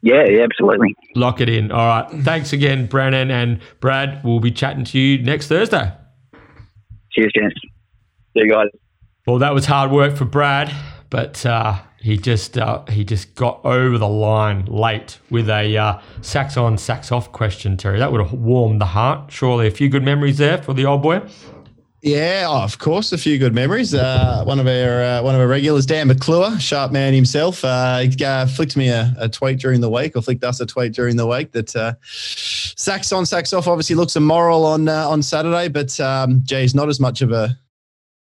Yeah, 0.03 0.25
yeah, 0.29 0.45
absolutely. 0.45 0.95
Lock 1.15 1.41
it 1.41 1.49
in. 1.49 1.73
All 1.73 1.87
right. 1.87 2.23
Thanks 2.23 2.53
again, 2.53 2.87
Brennan 2.87 3.31
and 3.31 3.61
Brad. 3.81 4.23
We'll 4.23 4.39
be 4.39 4.51
chatting 4.51 4.85
to 4.85 4.99
you 4.99 5.23
next 5.23 5.49
Thursday. 5.49 5.93
Cheers, 7.13 7.33
gents. 7.35 7.57
See 8.35 8.45
you 8.45 8.51
guys. 8.51 8.69
Well, 9.27 9.39
that 9.39 9.55
was 9.55 9.65
hard 9.65 9.91
work 9.91 10.17
for 10.17 10.27
Brad, 10.27 10.71
but 11.09 11.47
uh, 11.47 11.79
he 12.03 12.19
just 12.19 12.59
uh, 12.59 12.85
he 12.91 13.03
just 13.03 13.35
got 13.35 13.65
over 13.65 13.97
the 13.97 14.09
line 14.09 14.67
late 14.67 15.19
with 15.31 15.49
a 15.49 15.75
uh, 15.75 16.01
sax 16.21 16.59
on, 16.59 16.77
sax 16.77 17.11
off 17.11 17.33
question, 17.33 17.79
Terry. 17.79 17.99
That 17.99 18.13
would 18.13 18.21
have 18.21 18.35
warmed 18.35 18.83
the 18.83 18.87
heart. 18.87 19.33
Surely 19.33 19.67
a 19.67 19.71
few 19.71 19.89
good 19.89 20.03
memories 20.03 20.37
there 20.37 20.59
for 20.59 20.75
the 20.75 20.85
old 20.85 21.01
boy. 21.01 21.23
Yeah, 22.05 22.45
oh, 22.51 22.63
of 22.63 22.79
course, 22.79 23.13
a 23.13 23.19
few 23.19 23.39
good 23.39 23.55
memories. 23.55 23.95
Uh, 23.95 24.45
one 24.45 24.61
of 24.61 24.67
our 24.67 25.03
uh, 25.03 25.23
one 25.23 25.35
of 25.35 25.41
our 25.41 25.47
regulars, 25.47 25.87
Dan 25.87 26.09
McClure, 26.09 26.61
sharp 26.61 26.93
man 26.93 27.15
himself, 27.15 27.65
uh, 27.65 28.05
uh, 28.23 28.47
flicked 28.47 28.77
me 28.77 28.91
a, 28.91 29.15
a, 29.19 29.27
tweet 29.27 29.59
during 29.59 29.81
the 29.81 29.89
week, 29.89 30.15
or 30.15 30.21
flicked 30.21 30.45
us 30.45 30.61
a 30.61 30.67
tweet 30.67 30.93
during 30.93 31.17
the 31.17 31.27
week 31.27 31.53
that 31.53 31.75
uh, 31.75 31.95
sacks 32.03 33.11
on, 33.11 33.25
sacks 33.25 33.55
off. 33.55 33.67
Obviously, 33.67 33.97
looks 33.97 34.17
immoral 34.17 34.67
on 34.67 34.87
uh, 34.87 35.09
on 35.09 35.23
Saturday, 35.23 35.69
but 35.69 35.99
um, 35.99 36.43
geez, 36.45 36.75
not 36.75 36.91
as 36.91 37.01
much 37.01 37.23
of 37.23 37.33
a 37.33 37.59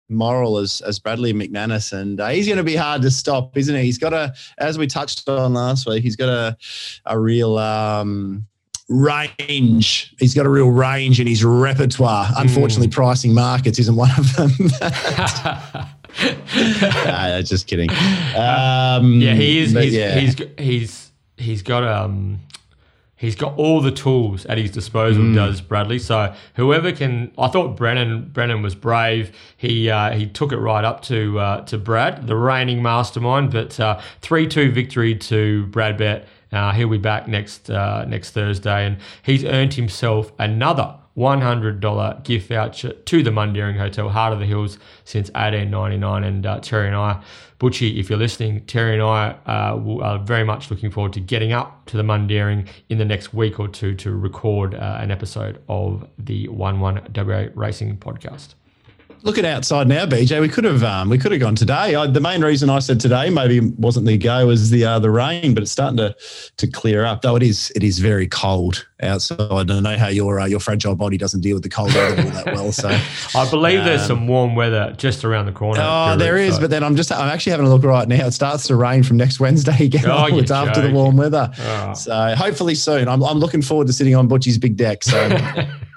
moral 0.10 0.58
as 0.58 0.82
as 0.82 0.98
Bradley 0.98 1.32
McManus, 1.32 1.94
and 1.94 2.20
uh, 2.20 2.30
he's 2.30 2.48
going 2.48 2.58
to 2.58 2.64
be 2.64 2.76
hard 2.76 3.04
to 3.04 3.12
stop, 3.12 3.56
isn't 3.56 3.76
he? 3.76 3.84
He's 3.84 4.00
got 4.00 4.14
a, 4.14 4.34
as 4.58 4.80
we 4.80 4.88
touched 4.88 5.30
on 5.30 5.54
last 5.54 5.86
week, 5.86 6.02
he's 6.02 6.16
got 6.16 6.30
a 6.30 6.58
a 7.06 7.20
real. 7.20 7.60
Um, 7.60 8.48
range. 8.90 10.14
He's 10.20 10.34
got 10.34 10.46
a 10.46 10.50
real 10.50 10.70
range 10.70 11.20
in 11.20 11.28
his 11.28 11.44
repertoire. 11.44 12.26
Hmm. 12.26 12.42
Unfortunately, 12.42 12.88
mm. 12.88 12.94
pricing 12.94 13.34
markets 13.34 13.80
isn't 13.80 13.96
one 13.96 14.12
of 14.18 14.36
them. 14.36 14.52
just 17.44 17.68
kidding. 17.68 17.90
Um, 17.92 19.22
yeah, 19.22 19.36
he 19.36 19.60
is. 19.60 19.72
He's, 19.72 19.94
yeah. 19.94 20.20
he's 20.20 20.36
he's 20.58 21.12
he's 21.38 21.62
got 21.62 21.84
um 21.84 22.40
he's 23.20 23.36
got 23.36 23.56
all 23.58 23.82
the 23.82 23.92
tools 23.92 24.46
at 24.48 24.58
his 24.58 24.72
disposal. 24.72 25.24
Mm. 25.24 25.36
Does 25.36 25.62
Bradley? 25.62 26.00
So 26.00 26.34
whoever 26.56 26.92
can, 26.92 27.32
I 27.38 27.50
thought 27.50 27.76
Brennan 27.76 28.30
Brennan 28.30 28.64
was 28.64 28.74
brave. 28.74 29.32
He 29.56 29.90
uh, 29.90 30.12
he 30.12 30.26
took 30.26 30.52
it 30.52 30.58
right 30.58 30.84
up 30.84 31.04
to 31.04 31.40
uh, 31.40 31.62
to 31.66 31.78
Brad, 31.78 32.26
the 32.26 32.36
reigning 32.36 32.82
mastermind. 32.82 33.52
But 33.52 33.80
uh, 33.80 34.02
three 34.22 34.48
uh, 34.48 34.50
two 34.50 34.72
victory 34.72 35.14
to 35.16 35.68
Brad 35.68 35.98
Bet 35.98 36.28
uh, 36.52 36.72
he'll 36.74 36.89
be 36.89 36.97
back 36.97 37.28
next 37.28 37.70
uh, 37.70 38.06
next 38.06 38.32
Thursday, 38.32 38.86
and 38.86 38.97
he's 39.24 39.43
earned 39.43 39.74
himself 39.76 40.32
another 40.39 40.95
$100 41.20 42.24
gift 42.24 42.47
voucher 42.47 42.93
to 42.93 43.22
the 43.24 43.30
Mundaring 43.30 43.78
Hotel, 43.78 44.08
Heart 44.08 44.34
of 44.34 44.39
the 44.39 44.45
Hills, 44.45 44.78
since 45.04 45.28
1899. 45.32 46.24
And 46.24 46.45
uh, 46.45 46.60
Terry 46.62 46.88
and 46.88 46.95
I, 46.95 47.22
Butchie, 47.60 48.00
if 48.00 48.10
you're 48.10 48.18
listening, 48.18 48.66
Terry 48.66 48.93
and 48.93 49.04
I 49.04 49.36
uh, 49.45 50.02
are 50.02 50.20
very 50.20 50.45
much 50.45 50.72
looking 50.72 50.89
forward 50.89 51.12
to 51.14 51.20
getting 51.20 51.52
up 51.52 51.86
to 51.88 51.97
the 51.97 52.04
Mundaring 52.04 52.68
in 52.88 53.00
the 53.00 53.06
next 53.06 53.34
week 53.34 53.60
or 53.60 53.68
two 53.68 53.95
to 53.95 54.16
record 54.16 54.76
uh, 54.76 54.97
an 55.02 55.12
episode 55.12 55.62
of 55.68 56.08
the 56.18 56.47
1 56.47 56.80
1 56.80 57.12
WA 57.16 57.47
Racing 57.54 57.97
podcast 57.97 58.54
looking 59.24 59.46
outside 59.46 59.88
now, 59.88 60.06
BJ, 60.06 60.40
we 60.42 60.50
could 60.50 60.64
have 60.64 60.84
um, 60.84 61.10
we 61.10 61.18
could 61.18 61.32
have 61.32 61.42
gone 61.42 61.56
today. 61.56 61.96
I, 61.96 62.08
the 62.08 62.22
main 62.22 62.44
reason 62.44 62.70
I 62.70 62.80
said 62.80 63.00
today 63.00 63.30
maybe 63.30 63.60
wasn't 63.60 64.06
the 64.06 64.18
go 64.18 64.48
was 64.48 64.70
the 64.70 64.86
uh, 64.86 65.00
the 65.00 65.12
rain, 65.12 65.54
but 65.54 65.64
it's 65.64 65.72
starting 65.72 65.98
to 65.98 66.16
to 66.58 66.68
clear 66.68 67.06
up. 67.06 67.22
Though 67.22 67.36
it 67.36 67.44
is 67.44 67.72
it 67.76 67.84
is 67.84 68.00
very 68.00 68.28
cold 68.28 68.88
outside. 69.02 69.40
I 69.40 69.64
don't 69.64 69.84
know 69.84 69.98
how 69.98 70.08
your 70.08 70.40
uh, 70.40 70.46
your 70.46 70.60
fragile 70.60 70.96
body 70.96 71.18
doesn't 71.18 71.42
deal 71.42 71.56
with 71.56 71.64
the 71.64 71.70
cold 71.70 71.94
weather 71.94 72.22
all 72.22 72.30
that 72.32 72.46
well. 72.48 72.72
So 72.72 72.90
I 73.36 73.50
believe 73.50 73.80
um, 73.80 73.86
there's 73.86 74.06
some 74.06 74.28
warm 74.28 74.56
weather 74.56 74.94
just 74.98 75.24
around 75.24 75.46
the 75.46 75.52
corner. 75.52 75.82
Oh, 75.84 76.16
there 76.18 76.38
is, 76.38 76.56
so. 76.56 76.62
but 76.62 76.70
then 76.70 76.84
I'm 76.84 76.96
just 76.96 77.12
I'm 77.12 77.30
actually 77.30 77.52
having 77.52 77.68
a 77.68 77.70
look 77.70 77.84
right 77.84 78.08
now. 78.08 78.28
It 78.28 78.32
starts 78.32 78.68
to 78.68 78.76
rain 78.76 79.04
from 79.04 79.18
next 79.18 79.40
Wednesday 79.40 79.78
again. 79.86 80.06
Oh, 80.08 80.28
it's 80.38 80.52
after 80.52 80.82
the 80.82 80.94
warm 80.94 81.18
weather. 81.18 81.52
Oh. 81.60 81.94
So 81.94 82.36
hopefully 82.36 82.76
soon. 82.76 83.08
I'm 83.08 83.24
I'm 83.24 83.40
looking 83.40 83.62
forward 83.62 83.88
to 83.88 83.94
sitting 83.94 84.16
on 84.16 84.28
Butchie's 84.28 84.58
big 84.58 84.78
deck. 84.78 85.04
So. 85.04 85.68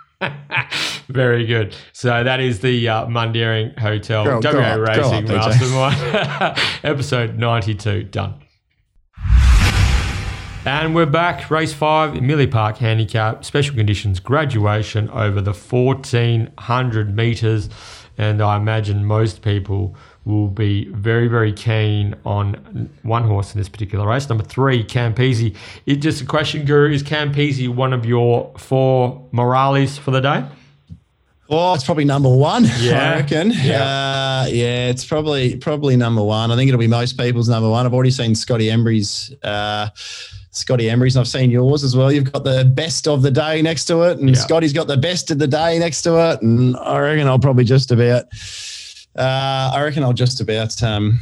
Very 1.09 1.47
good. 1.47 1.75
So 1.93 2.25
that 2.25 2.41
is 2.41 2.61
the 2.61 2.89
uh, 2.89 3.07
Mundaring 3.07 3.79
Hotel 3.79 4.25
go, 4.25 4.35
WA 4.37 4.77
go 4.77 4.81
Racing 4.81 5.31
up, 5.31 5.49
Mastermind 5.49 6.59
episode 6.85 7.39
92 7.39 8.05
done. 8.05 8.35
And 10.65 10.95
we're 10.95 11.07
back. 11.07 11.51
Race 11.51 11.73
five, 11.73 12.15
Amelia 12.15 12.47
Park 12.47 12.77
Handicap, 12.79 13.45
special 13.45 13.75
conditions, 13.75 14.21
graduation 14.21 15.11
over 15.11 15.41
the 15.41 15.53
1400 15.53 17.17
metres. 17.17 17.69
And 18.17 18.41
I 18.41 18.57
imagine 18.57 19.05
most 19.05 19.43
people 19.43 19.97
will 20.25 20.49
be 20.49 20.89
very, 20.91 21.27
very 21.29 21.53
keen 21.53 22.15
on 22.25 22.89
one 23.03 23.25
horse 23.25 23.55
in 23.55 23.61
this 23.61 23.69
particular 23.69 24.07
race. 24.07 24.29
Number 24.29 24.45
three, 24.45 24.85
Campese. 24.85 25.57
It 25.87 25.97
just 25.97 26.23
a 26.23 26.27
question, 26.27 26.65
Guru. 26.65 26.93
Is 26.93 27.03
Campese 27.03 27.69
one 27.69 27.93
of 27.93 28.07
your 28.07 28.53
four 28.57 29.27
Morales 29.33 29.99
for 29.99 30.11
the 30.11 30.21
day? 30.21 30.45
Oh, 31.49 31.75
it's 31.75 31.85
probably 31.85 32.05
number 32.05 32.35
one. 32.35 32.65
Yeah. 32.79 33.13
I 33.13 33.15
reckon. 33.17 33.53
Yeah. 33.55 33.83
Uh, 33.83 34.47
yeah, 34.49 34.89
it's 34.89 35.05
probably 35.05 35.57
probably 35.57 35.97
number 35.97 36.23
one. 36.23 36.51
I 36.51 36.57
think 36.57 36.69
it'll 36.69 36.81
be 36.81 36.87
most 36.87 37.19
people's 37.19 37.49
number 37.49 37.69
one. 37.69 37.85
I've 37.85 37.93
already 37.93 38.11
seen 38.11 38.35
Scotty 38.35 38.71
Embry's. 38.71 39.35
Uh, 39.43 39.89
Scotty 40.55 40.91
Embry's, 40.91 41.17
and 41.17 41.23
I've 41.23 41.29
seen 41.29 41.51
yours 41.51 41.83
as 41.83 41.97
well. 41.97 42.13
You've 42.13 42.31
got 42.31 42.45
the 42.45 42.71
best 42.75 43.09
of 43.09 43.23
the 43.23 43.31
day 43.31 43.63
next 43.63 43.87
to 43.87 44.03
it, 44.03 44.19
and 44.19 44.29
yeah. 44.29 44.35
Scotty's 44.35 44.75
got 44.75 44.87
the 44.87 44.99
best 44.99 45.31
of 45.31 45.39
the 45.39 45.47
day 45.47 45.79
next 45.79 46.03
to 46.03 46.31
it. 46.31 46.43
And 46.43 46.77
I 46.77 46.99
reckon 46.99 47.27
I'll 47.27 47.39
probably 47.39 47.65
just 47.65 47.91
about 47.91 48.27
uh, 49.17 49.73
I 49.75 49.83
reckon 49.83 50.03
I'll 50.03 50.13
just 50.13 50.41
about 50.41 50.83
um, 50.83 51.21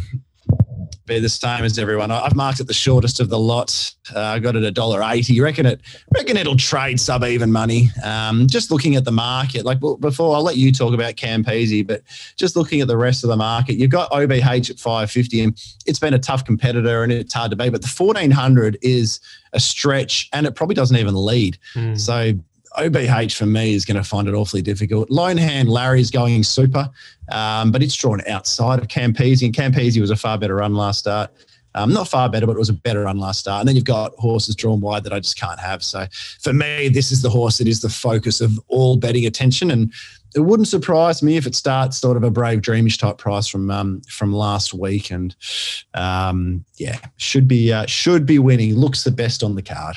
be 1.10 1.18
the 1.18 1.28
same 1.28 1.64
as 1.64 1.78
everyone. 1.78 2.10
I've 2.10 2.36
marked 2.36 2.60
it 2.60 2.68
the 2.68 2.72
shortest 2.72 3.18
of 3.18 3.28
the 3.28 3.38
lot. 3.38 3.94
Uh, 4.14 4.20
I 4.20 4.38
got 4.38 4.54
it 4.56 4.62
a 4.62 4.70
dollar 4.70 5.02
eighty. 5.02 5.40
Reckon 5.40 5.66
it. 5.66 5.80
Reckon 6.14 6.36
it'll 6.36 6.56
trade 6.56 7.00
sub 7.00 7.24
even 7.24 7.50
money. 7.50 7.90
Um, 8.04 8.46
just 8.46 8.70
looking 8.70 8.94
at 8.94 9.04
the 9.04 9.12
market, 9.12 9.64
like 9.64 9.80
before, 10.00 10.36
I'll 10.36 10.42
let 10.42 10.56
you 10.56 10.72
talk 10.72 10.94
about 10.94 11.14
Campese, 11.14 11.86
but 11.86 12.02
just 12.36 12.56
looking 12.56 12.80
at 12.80 12.88
the 12.88 12.96
rest 12.96 13.24
of 13.24 13.28
the 13.28 13.36
market, 13.36 13.74
you've 13.74 13.90
got 13.90 14.10
OBH 14.12 14.70
at 14.70 14.78
five 14.78 15.10
fifty, 15.10 15.42
and 15.42 15.60
it's 15.84 15.98
been 15.98 16.14
a 16.14 16.18
tough 16.18 16.44
competitor, 16.44 17.02
and 17.02 17.12
it's 17.12 17.34
hard 17.34 17.50
to 17.50 17.56
beat. 17.56 17.70
But 17.72 17.82
the 17.82 17.88
fourteen 17.88 18.30
hundred 18.30 18.78
is 18.80 19.20
a 19.52 19.60
stretch, 19.60 20.28
and 20.32 20.46
it 20.46 20.54
probably 20.54 20.74
doesn't 20.74 20.96
even 20.96 21.14
lead. 21.14 21.58
Mm. 21.74 21.98
So 21.98 22.34
OBH 22.78 23.36
for 23.36 23.46
me 23.46 23.74
is 23.74 23.84
going 23.84 23.96
to 23.96 24.04
find 24.04 24.28
it 24.28 24.34
awfully 24.34 24.62
difficult. 24.62 25.10
Lone 25.10 25.36
hand 25.36 25.68
Larry's 25.68 26.10
going 26.10 26.42
super, 26.42 26.88
um, 27.32 27.72
but 27.72 27.82
it's 27.82 27.94
drawn 27.94 28.20
outside 28.28 28.78
of 28.78 28.88
Campese, 28.88 29.42
and 29.44 29.54
Campese 29.54 30.00
was 30.00 30.10
a 30.10 30.16
far 30.16 30.38
better 30.38 30.56
run 30.56 30.74
last 30.74 31.00
start. 31.00 31.30
Um, 31.74 31.92
not 31.92 32.08
far 32.08 32.28
better, 32.28 32.46
but 32.46 32.56
it 32.56 32.58
was 32.58 32.68
a 32.68 32.74
better 32.74 33.02
run 33.02 33.18
last 33.18 33.40
start. 33.40 33.60
And 33.60 33.68
then 33.68 33.76
you've 33.76 33.84
got 33.84 34.12
horses 34.14 34.56
drawn 34.56 34.80
wide 34.80 35.04
that 35.04 35.12
I 35.12 35.20
just 35.20 35.38
can't 35.38 35.60
have. 35.60 35.84
So 35.84 36.06
for 36.40 36.52
me, 36.52 36.88
this 36.88 37.12
is 37.12 37.22
the 37.22 37.30
horse 37.30 37.58
that 37.58 37.68
is 37.68 37.80
the 37.80 37.88
focus 37.88 38.40
of 38.40 38.58
all 38.66 38.96
betting 38.96 39.24
attention. 39.24 39.70
And 39.70 39.92
it 40.34 40.40
wouldn't 40.40 40.68
surprise 40.68 41.22
me 41.22 41.36
if 41.36 41.46
it 41.46 41.54
starts 41.54 41.98
sort 41.98 42.16
of 42.16 42.24
a 42.24 42.30
brave 42.30 42.60
dreamish 42.60 42.98
type 42.98 43.18
price 43.18 43.46
from 43.46 43.70
um, 43.70 44.00
from 44.08 44.32
last 44.32 44.74
week. 44.74 45.10
And 45.10 45.34
um, 45.94 46.64
yeah, 46.76 46.98
should 47.18 47.46
be 47.46 47.72
uh, 47.72 47.86
should 47.86 48.26
be 48.26 48.38
winning. 48.38 48.74
Looks 48.74 49.04
the 49.04 49.12
best 49.12 49.42
on 49.42 49.54
the 49.54 49.62
card. 49.62 49.96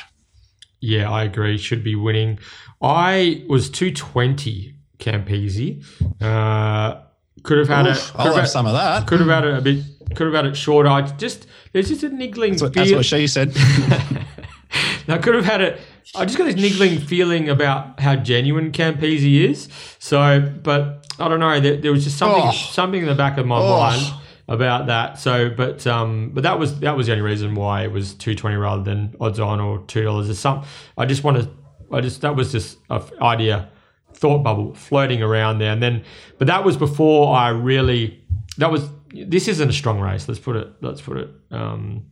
Yeah, 0.80 1.10
I 1.10 1.24
agree. 1.24 1.58
Should 1.58 1.84
be 1.84 1.96
winning. 1.96 2.40
I 2.84 3.44
was 3.48 3.70
220 3.70 4.76
Campese. 5.00 5.84
Uh, 6.22 7.02
could 7.44 7.58
have 7.58 7.68
had 7.70 7.88
Oof, 7.88 7.98
it. 7.98 8.12
I'll 8.16 8.36
have 8.36 8.50
some 8.50 8.66
of 8.66 8.74
that. 8.74 9.08
Could 9.08 9.20
have 9.22 9.30
had 9.30 9.46
it 9.46 9.58
a 9.58 9.62
bit. 9.62 9.84
Could 10.16 10.28
have 10.28 10.34
had 10.36 10.46
it 10.46 10.56
shorter. 10.58 10.90
I 10.90 11.02
just 11.02 11.48
there's 11.72 11.88
just 11.90 12.04
a 12.04 12.10
niggling. 12.10 12.52
That's 12.52 12.62
what, 12.62 12.74
that's 12.74 12.92
what 12.92 13.06
she 13.06 13.26
said. 13.28 13.54
I 15.08 15.18
could 15.18 15.36
have 15.36 15.46
had 15.46 15.62
it. 15.62 15.80
I 16.16 16.26
just 16.26 16.38
got 16.38 16.46
this 16.46 16.56
niggling 16.56 17.00
feeling 17.00 17.50
about 17.50 18.00
how 18.00 18.16
genuine 18.16 18.72
Campese 18.72 19.50
is. 19.50 19.70
So, 20.00 20.54
but 20.62 21.06
I 21.20 21.28
don't 21.28 21.40
know. 21.40 21.60
There, 21.60 21.78
there 21.78 21.92
was 21.92 22.04
just 22.04 22.18
something 22.18 22.44
Oh. 22.46 22.52
something 22.52 23.02
in 23.02 23.08
the 23.08 23.16
back 23.16 23.38
of 23.38 23.46
my 23.46 23.58
Oh. 23.58 23.80
mind 23.80 24.14
about 24.48 24.88
that. 24.88 25.20
So, 25.20 25.50
but 25.50 25.86
um, 25.88 26.32
but 26.34 26.44
that 26.44 26.60
was 26.60 26.80
that 26.82 26.96
was 26.96 27.08
the 27.08 27.14
only 27.14 27.24
reason 27.24 27.56
why 27.56 27.84
it 27.84 27.92
was 27.92 28.14
two 28.14 28.36
twenty 28.36 28.58
rather 28.58 28.84
than 28.84 29.16
odds 29.20 29.40
on 29.40 29.60
or 29.60 29.84
two 29.88 30.04
dollars. 30.04 30.30
or 30.30 30.36
something. 30.36 30.68
I 30.98 31.06
just 31.06 31.24
want 31.24 31.38
to. 31.38 31.50
I 31.94 32.02
just 32.02 32.22
that 32.22 32.36
was 32.36 32.52
just 32.52 32.78
a 32.90 32.96
f- 32.96 33.12
idea, 33.22 33.70
thought 34.14 34.44
bubble 34.44 34.74
floating 34.74 35.22
around 35.22 35.60
there, 35.60 35.72
and 35.72 35.82
then. 35.82 36.04
But 36.38 36.48
that 36.48 36.64
was 36.64 36.78
before 36.78 37.36
I 37.36 37.50
really. 37.50 38.24
That 38.58 38.72
was. 38.72 38.88
This 39.14 39.48
isn't 39.48 39.70
a 39.70 39.74
strong 39.74 40.00
race. 40.00 40.28
Let's 40.28 40.40
put 40.40 40.56
it. 40.56 40.68
Let's 40.82 41.02
put 41.02 41.18
it. 41.18 41.30
Um, 41.52 42.06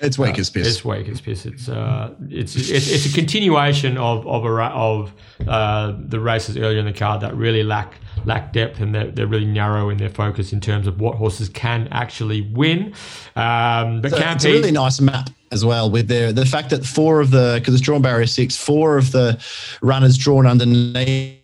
It's 0.00 0.18
weak 0.18 0.38
as 0.38 0.50
piss. 0.50 0.66
it's 0.66 0.84
weak 0.84 1.08
as 1.08 1.20
piss. 1.22 1.46
It's 1.46 1.68
uh, 1.68 2.14
it's, 2.28 2.54
it's 2.56 2.70
it's 2.90 3.06
a 3.06 3.14
continuation 3.14 3.96
of 3.96 4.26
of 4.26 4.44
a 4.44 4.50
ra- 4.52 4.72
of 4.74 5.12
uh, 5.48 5.94
the 5.98 6.20
races 6.20 6.56
earlier 6.58 6.78
in 6.80 6.84
the 6.84 6.92
card 6.92 7.22
that 7.22 7.34
really 7.34 7.62
lack 7.62 7.94
lack 8.26 8.52
depth 8.52 8.80
and 8.80 8.94
they're, 8.94 9.10
they're 9.10 9.26
really 9.26 9.46
narrow 9.46 9.88
in 9.90 9.96
their 9.98 10.08
focus 10.10 10.52
in 10.52 10.60
terms 10.60 10.86
of 10.86 11.00
what 11.00 11.16
horses 11.16 11.48
can 11.48 11.88
actually 11.90 12.42
win. 12.54 12.92
Um, 13.36 14.00
but 14.02 14.10
So 14.10 14.18
Campese, 14.18 14.34
it's 14.34 14.44
a 14.44 14.50
really 14.52 14.70
nice 14.70 15.00
map 15.00 15.30
as 15.54 15.64
well 15.64 15.90
with 15.90 16.08
the 16.08 16.32
the 16.32 16.44
fact 16.44 16.68
that 16.70 16.84
four 16.84 17.20
of 17.20 17.30
the 17.30 17.56
because 17.58 17.72
it's 17.72 17.82
drawn 17.82 18.02
barrier 18.02 18.26
six, 18.26 18.56
four 18.56 18.98
of 18.98 19.12
the 19.12 19.42
runners 19.80 20.18
drawn 20.18 20.46
underneath 20.46 21.40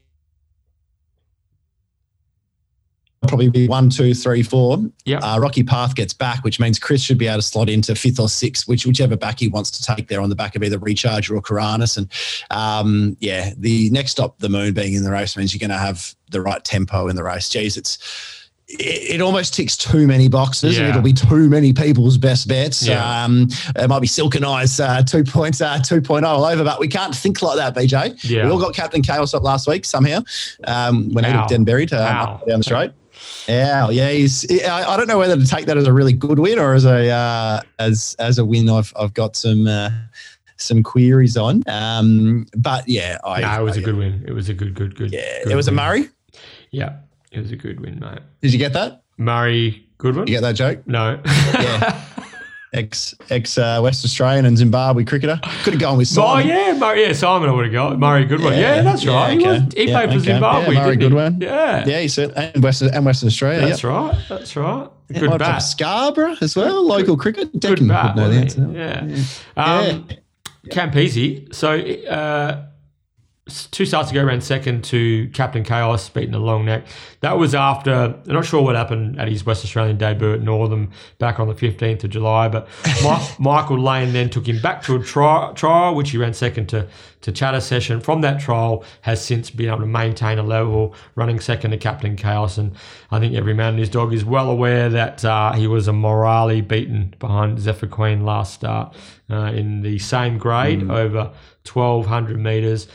probably 3.29 3.51
be 3.51 3.69
one, 3.69 3.91
two, 3.91 4.15
three, 4.15 4.43
four. 4.43 4.79
Yeah. 5.05 5.19
Uh, 5.19 5.39
Rocky 5.39 5.63
Path 5.63 5.95
gets 5.95 6.13
back, 6.13 6.43
which 6.43 6.59
means 6.59 6.79
Chris 6.79 7.03
should 7.03 7.19
be 7.19 7.27
able 7.27 7.39
to 7.39 7.43
slot 7.43 7.69
into 7.69 7.95
fifth 7.95 8.19
or 8.19 8.29
sixth, 8.29 8.67
which 8.67 8.87
whichever 8.87 9.17
back 9.17 9.41
he 9.41 9.49
wants 9.49 9.71
to 9.73 9.83
take 9.83 10.09
there 10.09 10.21
on 10.21 10.31
the 10.31 10.35
back 10.35 10.57
of 10.57 10.63
either 10.63 10.79
Recharger 10.79 11.37
or 11.37 11.43
Karanis. 11.43 11.97
And 11.97 12.11
um, 12.51 13.17
yeah, 13.21 13.53
the 13.57 13.91
next 13.91 14.13
stop, 14.13 14.39
the 14.39 14.49
moon 14.49 14.73
being 14.75 14.95
in 14.95 15.05
the 15.05 15.11
race 15.11 15.37
means 15.37 15.53
you're 15.53 15.61
going 15.61 15.77
to 15.77 15.83
have 15.83 16.15
the 16.31 16.41
right 16.41 16.65
tempo 16.65 17.09
in 17.09 17.17
the 17.17 17.23
race. 17.23 17.49
Geez, 17.49 17.77
it's 17.77 18.40
it, 18.79 19.15
it 19.17 19.21
almost 19.21 19.55
ticks 19.55 19.77
too 19.77 20.07
many 20.07 20.29
boxes 20.29 20.77
and 20.79 20.87
Yeah. 20.87 20.91
it'll 20.91 21.03
be 21.03 21.13
too 21.13 21.49
many 21.49 21.73
people's 21.73 22.17
best 22.19 22.49
bets. 22.49 22.87
Yeah. 22.87 23.25
Um, 23.25 23.49
it 23.77 23.89
might 23.89 24.01
be 24.01 24.07
Silken 24.07 24.45
Eyes 24.45 24.79
uh, 24.81 25.03
2.0, 25.03 25.61
uh, 25.61 25.79
2.0 25.81 26.23
all 26.25 26.45
over, 26.45 26.65
but 26.65 26.79
we 26.81 26.89
can't 26.89 27.15
think 27.15 27.43
like 27.43 27.57
that, 27.57 27.75
BJ. 27.75 28.23
Yeah. 28.25 28.45
We 28.47 28.51
all 28.53 28.61
got 28.61 28.75
Captain 28.75 29.03
Chaos 29.03 29.35
up 29.35 29.43
last 29.43 29.67
week 29.67 29.85
somehow 29.85 30.21
um, 30.65 31.13
when 31.13 31.25
he 31.25 31.33
looked 31.33 31.49
dead 31.51 31.57
and 31.57 31.67
buried 31.67 31.93
um, 31.93 32.41
down 32.47 32.59
the 32.61 32.63
straight. 32.63 32.93
Yeah, 33.47 33.91
yeah, 33.91 34.11
he's. 34.11 34.51
I, 34.65 34.95
I 34.95 34.97
don't 34.97 35.07
know 35.09 35.19
whether 35.19 35.37
to 35.37 35.47
take 35.47 35.67
that 35.67 35.77
as 35.77 35.87
a 35.87 35.93
really 35.93 36.13
good 36.13 36.39
win 36.39 36.59
or 36.59 36.73
as 36.75 36.85
a 36.87 37.09
uh, 37.11 37.61
as 37.79 38.17
as 38.19 38.39
a 38.39 38.45
win. 38.45 38.71
I've 38.71 38.93
I've 38.99 39.13
got 39.13 39.37
some 39.37 39.67
uh, 39.67 39.91
some 40.57 40.83
queries 40.83 41.37
on. 41.37 41.63
Um, 41.67 42.47
but 42.57 42.89
yeah, 42.89 43.19
I. 43.25 43.41
Nah, 43.41 43.61
it 43.61 43.63
was 43.65 43.77
I- 43.77 43.81
a 43.81 43.85
good 43.85 43.97
win. 43.97 44.25
It 44.27 44.33
was 44.33 44.49
a 44.49 44.55
good, 44.55 44.75
good, 44.75 44.95
good. 44.97 45.13
Yeah, 45.13 45.43
good 45.45 45.53
it 45.53 45.57
was 45.57 45.69
a. 45.69 45.73
Murray. 45.73 46.09
Yeah, 46.71 46.97
it 47.31 47.41
was 47.41 47.51
a 47.53 47.57
good 47.57 47.81
win, 47.81 47.99
mate. 48.01 48.21
Did 48.43 48.53
you 48.53 48.59
get 48.59 48.73
that? 48.75 49.03
Murray 49.17 49.87
Goodwin. 49.99 50.27
You 50.27 50.35
get 50.35 50.43
that 50.43 50.57
joke? 50.57 50.87
No. 50.87 51.21
Yeah. 51.55 52.05
Ex 52.73 53.17
ex 53.31 53.59
uh, 53.59 53.81
West 53.83 54.05
Australian 54.05 54.45
and 54.45 54.57
Zimbabwe 54.57 55.03
cricketer. 55.03 55.41
Could 55.65 55.73
have 55.73 55.81
gone 55.81 55.99
with 55.99 56.07
Simon. 56.07 56.47
Oh 56.47 56.55
yeah, 56.55 56.79
Murray. 56.79 57.03
Yeah, 57.03 57.13
Simon 57.15 57.49
I 57.49 57.53
would 57.53 57.65
have 57.65 57.73
got 57.73 57.99
Murray 57.99 58.25
Goodwin. 58.27 58.53
Yeah, 58.53 58.77
Yeah, 58.77 58.83
that's 58.83 59.03
yeah, 59.03 59.13
right. 59.13 59.41
He, 59.41 59.45
was, 59.45 59.63
he 59.77 59.89
Yeah, 59.89 59.97
played 59.97 60.11
for 60.11 60.15
okay. 60.15 60.25
Zimbabwe. 60.25 60.75
Yeah, 60.75 60.81
Murray 60.81 60.97
didn't 60.97 61.01
he? 61.01 61.09
Goodwin. 61.09 61.41
Yeah, 61.41 61.85
Yeah, 61.85 62.01
he 62.01 62.07
said, 62.07 62.31
and 62.37 62.63
Western 62.63 62.95
and 62.95 63.05
Western 63.05 63.27
Australia. 63.27 63.67
that's 63.67 63.83
yep. 63.83 63.91
right. 63.93 64.19
That's 64.29 64.55
right. 64.55 64.89
Good 65.13 65.39
bat. 65.41 65.59
Scarborough 65.59 66.37
as 66.41 66.55
well, 66.55 66.87
local 66.87 67.17
cricket. 67.17 67.51
Good 67.59 67.89
bat. 67.89 68.15
know 68.15 68.31
the 68.31 68.39
answer. 68.39 68.71
Yeah. 68.73 69.17
Um, 69.57 70.07
Campese. 70.69 71.53
So 71.53 71.73
uh, 72.09 72.67
two 73.71 73.85
starts 73.85 74.11
ago, 74.11 74.25
ran 74.25 74.41
second 74.41 74.85
to 74.85 75.29
Captain 75.35 75.63
Chaos, 75.63 76.09
beating 76.09 76.33
the 76.33 76.39
long 76.39 76.65
neck. 76.65 76.87
That 77.21 77.39
was 77.39 77.55
after. 77.55 77.93
I'm 77.93 78.23
not 78.27 78.45
sure 78.45 78.63
what 78.63 78.77
happened 78.77 79.19
at 79.19 79.29
his 79.29 79.45
West 79.45 79.65
Australian 79.65 79.99
debut 79.99 80.33
at 80.33 80.43
Northam 80.43 80.91
back 81.19 81.39
on 81.39 81.49
the 81.49 81.55
15th 81.55 82.05
of 82.05 82.11
July, 82.11 82.49
but 82.49 82.69
Mi- 83.03 83.27
Michael 83.39 83.79
Lane 83.79 84.13
then 84.13 84.31
took 84.31 84.49
him 84.49 84.61
back 84.61 84.83
to 84.85 84.97
a 84.97 85.03
tri- 85.03 85.53
trial, 85.55 85.95
which 85.95 86.11
he 86.11 86.19
ran 86.19 86.35
second 86.35 86.69
to 86.71 86.87
to 87.23 87.31
Chatter 87.33 87.61
Session. 87.61 88.01
From 88.01 88.23
that 88.23 88.41
trial, 88.41 88.83
has 89.03 89.23
since 89.23 89.51
been 89.51 89.69
able 89.69 89.81
to 89.81 89.87
maintain 89.87 90.39
a 90.39 90.43
level, 90.43 90.95
running 91.15 91.39
second 91.39 91.73
to 91.73 91.77
Captain 91.77 92.17
Chaos, 92.17 92.57
and 92.57 92.75
I 93.11 93.19
think 93.21 93.35
every 93.35 93.53
man 93.53 93.71
and 93.71 93.79
his 93.79 93.91
dog 93.91 94.15
is 94.15 94.25
well 94.25 94.51
aware 94.51 94.89
that 94.89 95.25
uh, 95.25 95.53
he 95.53 95.67
was 95.67 95.87
a 95.89 95.93
morally 95.93 96.63
beaten 96.63 97.15
behind 97.19 97.59
Zephyr 97.59 97.87
Queen 97.87 98.25
last 98.25 98.55
start 98.55 98.95
uh, 99.29 99.53
in 99.55 99.83
the 99.83 99.99
same 99.99 100.39
grade 100.39 100.91
over 100.91 101.33
1200 101.71 102.39
meters. 102.39 102.89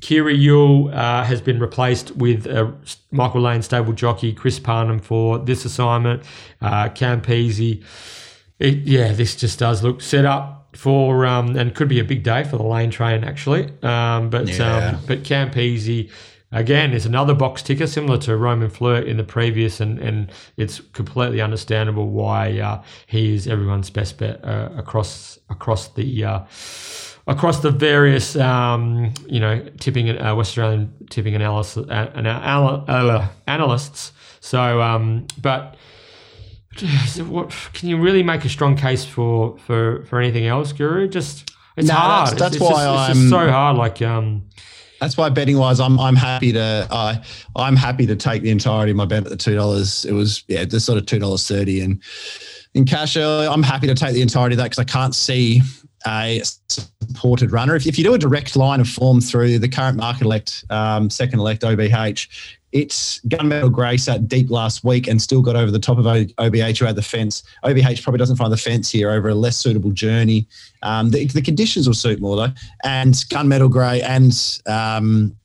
Kyra 0.00 0.34
Yuill 0.36 0.94
uh, 0.94 1.24
has 1.24 1.40
been 1.40 1.60
replaced 1.60 2.16
with 2.16 2.46
uh, 2.46 2.70
Michael 3.10 3.42
Lane 3.42 3.62
stable 3.62 3.92
jockey 3.92 4.32
Chris 4.32 4.58
Parnham 4.58 4.98
for 4.98 5.38
this 5.38 5.64
assignment. 5.64 6.22
Uh, 6.60 6.88
Campese, 6.88 7.84
it, 8.58 8.76
yeah, 8.78 9.12
this 9.12 9.36
just 9.36 9.58
does 9.58 9.82
look 9.82 10.00
set 10.00 10.24
up 10.24 10.68
for 10.76 11.26
um, 11.26 11.56
and 11.56 11.74
could 11.74 11.88
be 11.88 11.98
a 12.00 12.04
big 12.04 12.22
day 12.22 12.44
for 12.44 12.56
the 12.56 12.62
Lane 12.62 12.90
train 12.90 13.24
actually. 13.24 13.70
Um, 13.82 14.30
but 14.30 14.48
Yeah. 14.48 14.94
um, 14.94 15.00
but 15.06 15.22
Campese. 15.22 16.10
Again, 16.52 16.94
is 16.94 17.06
another 17.06 17.32
box 17.32 17.62
ticker 17.62 17.86
similar 17.86 18.18
to 18.22 18.36
Roman 18.36 18.70
Flirt 18.70 19.06
in 19.06 19.18
the 19.18 19.22
previous, 19.22 19.78
and, 19.78 20.00
and 20.00 20.32
it's 20.56 20.80
completely 20.92 21.40
understandable 21.40 22.08
why 22.08 22.58
uh, 22.58 22.82
he 23.06 23.36
is 23.36 23.46
everyone's 23.46 23.88
best 23.88 24.18
bet 24.18 24.44
uh, 24.44 24.70
across 24.76 25.38
across 25.48 25.86
the 25.86 26.24
uh, 26.24 26.40
across 27.26 27.60
the 27.60 27.70
various, 27.70 28.36
um, 28.36 29.12
you 29.28 29.40
know, 29.40 29.64
tipping 29.78 30.10
uh, 30.10 30.34
West 30.34 30.50
Australian 30.50 30.92
tipping 31.10 31.34
analysis, 31.34 31.86
uh, 31.88 31.92
uh, 31.92 33.28
analysts. 33.46 34.12
So, 34.40 34.80
um, 34.80 35.26
but 35.40 35.76
what 37.26 37.50
can 37.72 37.88
you 37.88 37.98
really 37.98 38.22
make 38.22 38.44
a 38.44 38.48
strong 38.48 38.76
case 38.76 39.04
for 39.04 39.58
for 39.58 40.04
for 40.06 40.20
anything 40.20 40.46
else, 40.46 40.72
Guru? 40.72 41.08
Just 41.08 41.52
it's 41.76 41.88
No, 41.88 41.94
hard. 41.94 42.28
that's- 42.28 42.40
that's 42.40 42.56
it's, 42.56 42.64
it's 42.64 42.72
why 42.72 42.84
just, 42.84 43.18
I'm- 43.20 43.28
so 43.28 43.50
hard. 43.50 43.76
Like, 43.76 44.02
um, 44.02 44.42
That's 45.00 45.16
why 45.16 45.28
betting 45.30 45.56
wise, 45.58 45.80
I'm 45.80 45.98
I'm 45.98 46.16
happy 46.16 46.52
to 46.52 46.86
I 46.90 47.20
I'm 47.56 47.76
happy 47.76 48.06
to 48.06 48.16
take 48.16 48.42
the 48.42 48.50
entirety 48.50 48.90
of 48.90 48.96
my 48.96 49.04
bet 49.06 49.24
at 49.24 49.30
the 49.30 49.36
two 49.36 49.54
dollars. 49.54 50.04
It 50.04 50.12
was 50.12 50.44
yeah, 50.48 50.64
just 50.64 50.86
sort 50.86 50.98
of 50.98 51.06
two 51.06 51.18
dollars 51.18 51.46
thirty 51.46 51.80
and 51.80 52.02
in 52.74 52.84
cash 52.84 53.16
early. 53.16 53.46
I'm 53.46 53.62
happy 53.62 53.86
to 53.88 53.94
take 53.94 54.12
the 54.14 54.22
entirety 54.22 54.54
of 54.54 54.58
that 54.58 54.64
because 54.70 54.78
I 54.78 54.84
can't 54.84 55.14
see 55.14 55.62
a 56.06 56.42
supported 56.68 57.52
runner. 57.52 57.76
If, 57.76 57.86
if 57.86 57.98
you 57.98 58.04
do 58.04 58.14
a 58.14 58.18
direct 58.18 58.56
line 58.56 58.80
of 58.80 58.88
form 58.88 59.20
through 59.20 59.58
the 59.58 59.68
current 59.68 59.96
market 59.96 60.22
elect, 60.22 60.64
um, 60.70 61.10
second 61.10 61.38
elect 61.38 61.62
OBH, 61.62 62.56
it's 62.72 63.20
Gunmetal 63.26 63.72
Grey 63.72 63.96
sat 63.96 64.28
deep 64.28 64.50
last 64.50 64.84
week 64.84 65.08
and 65.08 65.20
still 65.20 65.42
got 65.42 65.56
over 65.56 65.70
the 65.70 65.78
top 65.78 65.98
of 65.98 66.04
OBH 66.04 66.78
who 66.78 66.84
had 66.84 66.94
the 66.94 67.02
fence. 67.02 67.42
OBH 67.64 68.02
probably 68.02 68.18
doesn't 68.18 68.36
find 68.36 68.52
the 68.52 68.56
fence 68.56 68.90
here 68.90 69.10
over 69.10 69.28
a 69.28 69.34
less 69.34 69.56
suitable 69.56 69.90
journey. 69.90 70.46
Um, 70.82 71.10
the, 71.10 71.26
the 71.26 71.42
conditions 71.42 71.88
will 71.88 71.94
suit 71.94 72.20
more 72.20 72.36
though. 72.36 72.52
And 72.84 73.14
Gunmetal 73.14 73.70
Grey 73.70 74.02
and 74.02 74.32
um, 74.66 75.36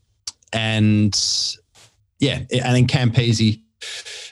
and 0.54 1.20
yeah, 2.20 2.40
and 2.52 2.76
then 2.76 2.88
Campese 2.88 3.60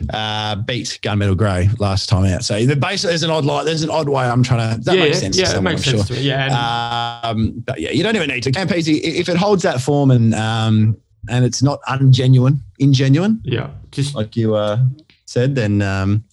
uh, 0.09 0.55
beat 0.55 0.99
Gunmetal 1.01 1.37
Grey 1.37 1.69
last 1.79 2.09
time 2.09 2.25
out. 2.25 2.43
So 2.43 2.65
the 2.65 2.75
base 2.75 3.03
there's 3.03 3.23
an 3.23 3.29
odd 3.29 3.45
light. 3.45 3.65
There's 3.65 3.83
an 3.83 3.89
odd 3.89 4.09
way 4.09 4.25
I'm 4.25 4.43
trying 4.43 4.77
to. 4.77 4.83
That 4.83 4.95
yeah, 4.95 5.03
makes 5.03 5.19
sense. 5.19 5.35
to 5.35 5.41
yeah, 5.41 5.57
it 5.57 5.61
makes 5.61 5.87
I'm 5.87 5.97
sense 5.97 6.07
sure. 6.07 6.17
to. 6.17 6.21
Yeah, 6.21 7.21
Um, 7.23 7.63
but 7.65 7.79
yeah, 7.79 7.91
you 7.91 8.03
don't 8.03 8.15
even 8.15 8.29
need 8.29 8.43
to. 8.43 8.51
Campese, 8.51 8.99
if 9.01 9.29
it 9.29 9.37
holds 9.37 9.63
that 9.63 9.81
form 9.81 10.11
and 10.11 10.33
um, 10.35 10.97
and 11.29 11.45
it's 11.45 11.63
not 11.63 11.81
ungenuine, 11.83 12.59
ingenuine, 12.81 13.39
yeah, 13.43 13.71
just 13.91 14.15
like 14.15 14.35
you 14.35 14.55
uh, 14.55 14.79
said, 15.25 15.55
then 15.55 15.81
um, 15.81 16.23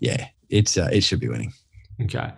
yeah, 0.00 0.28
it's 0.48 0.76
uh, 0.76 0.88
it 0.92 1.02
should 1.02 1.20
be 1.20 1.28
winning. 1.28 1.52
Okay. 2.02 2.30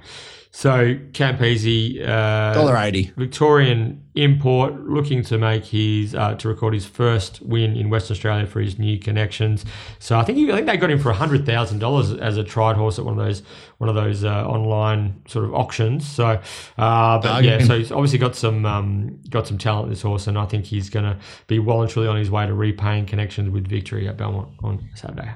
So 0.61 0.95
Campese, 1.13 2.07
uh, 2.07 2.53
Dollar 2.53 2.77
eighty. 2.77 3.13
Victorian 3.17 4.05
import, 4.15 4.79
looking 4.79 5.23
to 5.23 5.39
make 5.39 5.65
his 5.65 6.15
uh, 6.15 6.35
to 6.35 6.49
record 6.49 6.75
his 6.75 6.85
first 6.85 7.41
win 7.41 7.75
in 7.79 7.89
Western 7.89 8.15
Australia 8.15 8.47
for 8.47 8.61
his 8.61 8.79
new 8.79 8.99
connections. 8.99 9.65
So 10.01 10.19
I 10.19 10.23
think 10.23 10.37
he, 10.37 10.53
I 10.53 10.57
think 10.57 10.67
they 10.67 10.77
got 10.77 10.91
him 10.91 10.99
for 10.99 11.15
hundred 11.15 11.47
thousand 11.47 11.79
dollars 11.79 12.13
as 12.13 12.37
a 12.37 12.45
tried 12.45 12.77
horse 12.77 12.99
at 12.99 13.07
one 13.07 13.19
of 13.19 13.25
those 13.25 13.43
one 13.79 13.89
of 13.89 13.95
those 13.95 14.23
uh, 14.23 14.47
online 14.47 15.23
sort 15.27 15.47
of 15.47 15.55
auctions. 15.55 16.07
So, 16.07 16.39
uh, 16.77 17.19
but 17.21 17.43
yeah, 17.43 17.65
so 17.65 17.79
he's 17.79 17.91
obviously 17.91 18.19
got 18.19 18.37
some 18.37 18.67
um, 18.67 19.19
got 19.31 19.47
some 19.47 19.57
talent 19.57 19.89
this 19.89 20.03
horse, 20.03 20.27
and 20.27 20.37
I 20.37 20.45
think 20.45 20.67
he's 20.67 20.91
going 20.91 21.07
to 21.07 21.17
be 21.47 21.59
well 21.59 21.81
and 21.81 21.91
truly 21.91 22.07
on 22.07 22.19
his 22.19 22.31
way 22.31 22.47
to 22.47 22.53
repaying 22.53 23.07
connections 23.07 23.49
with 23.49 23.67
victory 23.67 24.07
at 24.09 24.19
Belmont 24.19 24.51
on 24.63 24.87
Saturday. 24.95 25.33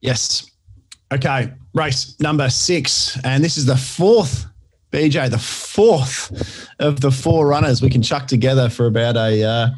Yes. 0.00 0.49
Okay, 1.12 1.52
race 1.74 2.18
number 2.20 2.48
six, 2.48 3.18
and 3.24 3.42
this 3.42 3.56
is 3.56 3.66
the 3.66 3.76
fourth 3.76 4.46
BJ, 4.92 5.30
the 5.30 5.38
fourth 5.38 6.68
of 6.78 7.00
the 7.00 7.10
four 7.10 7.46
runners 7.46 7.82
we 7.82 7.90
can 7.90 8.02
chuck 8.02 8.26
together 8.26 8.68
for 8.68 8.86
about 8.86 9.16
a 9.16 9.42
uh, 9.42 9.68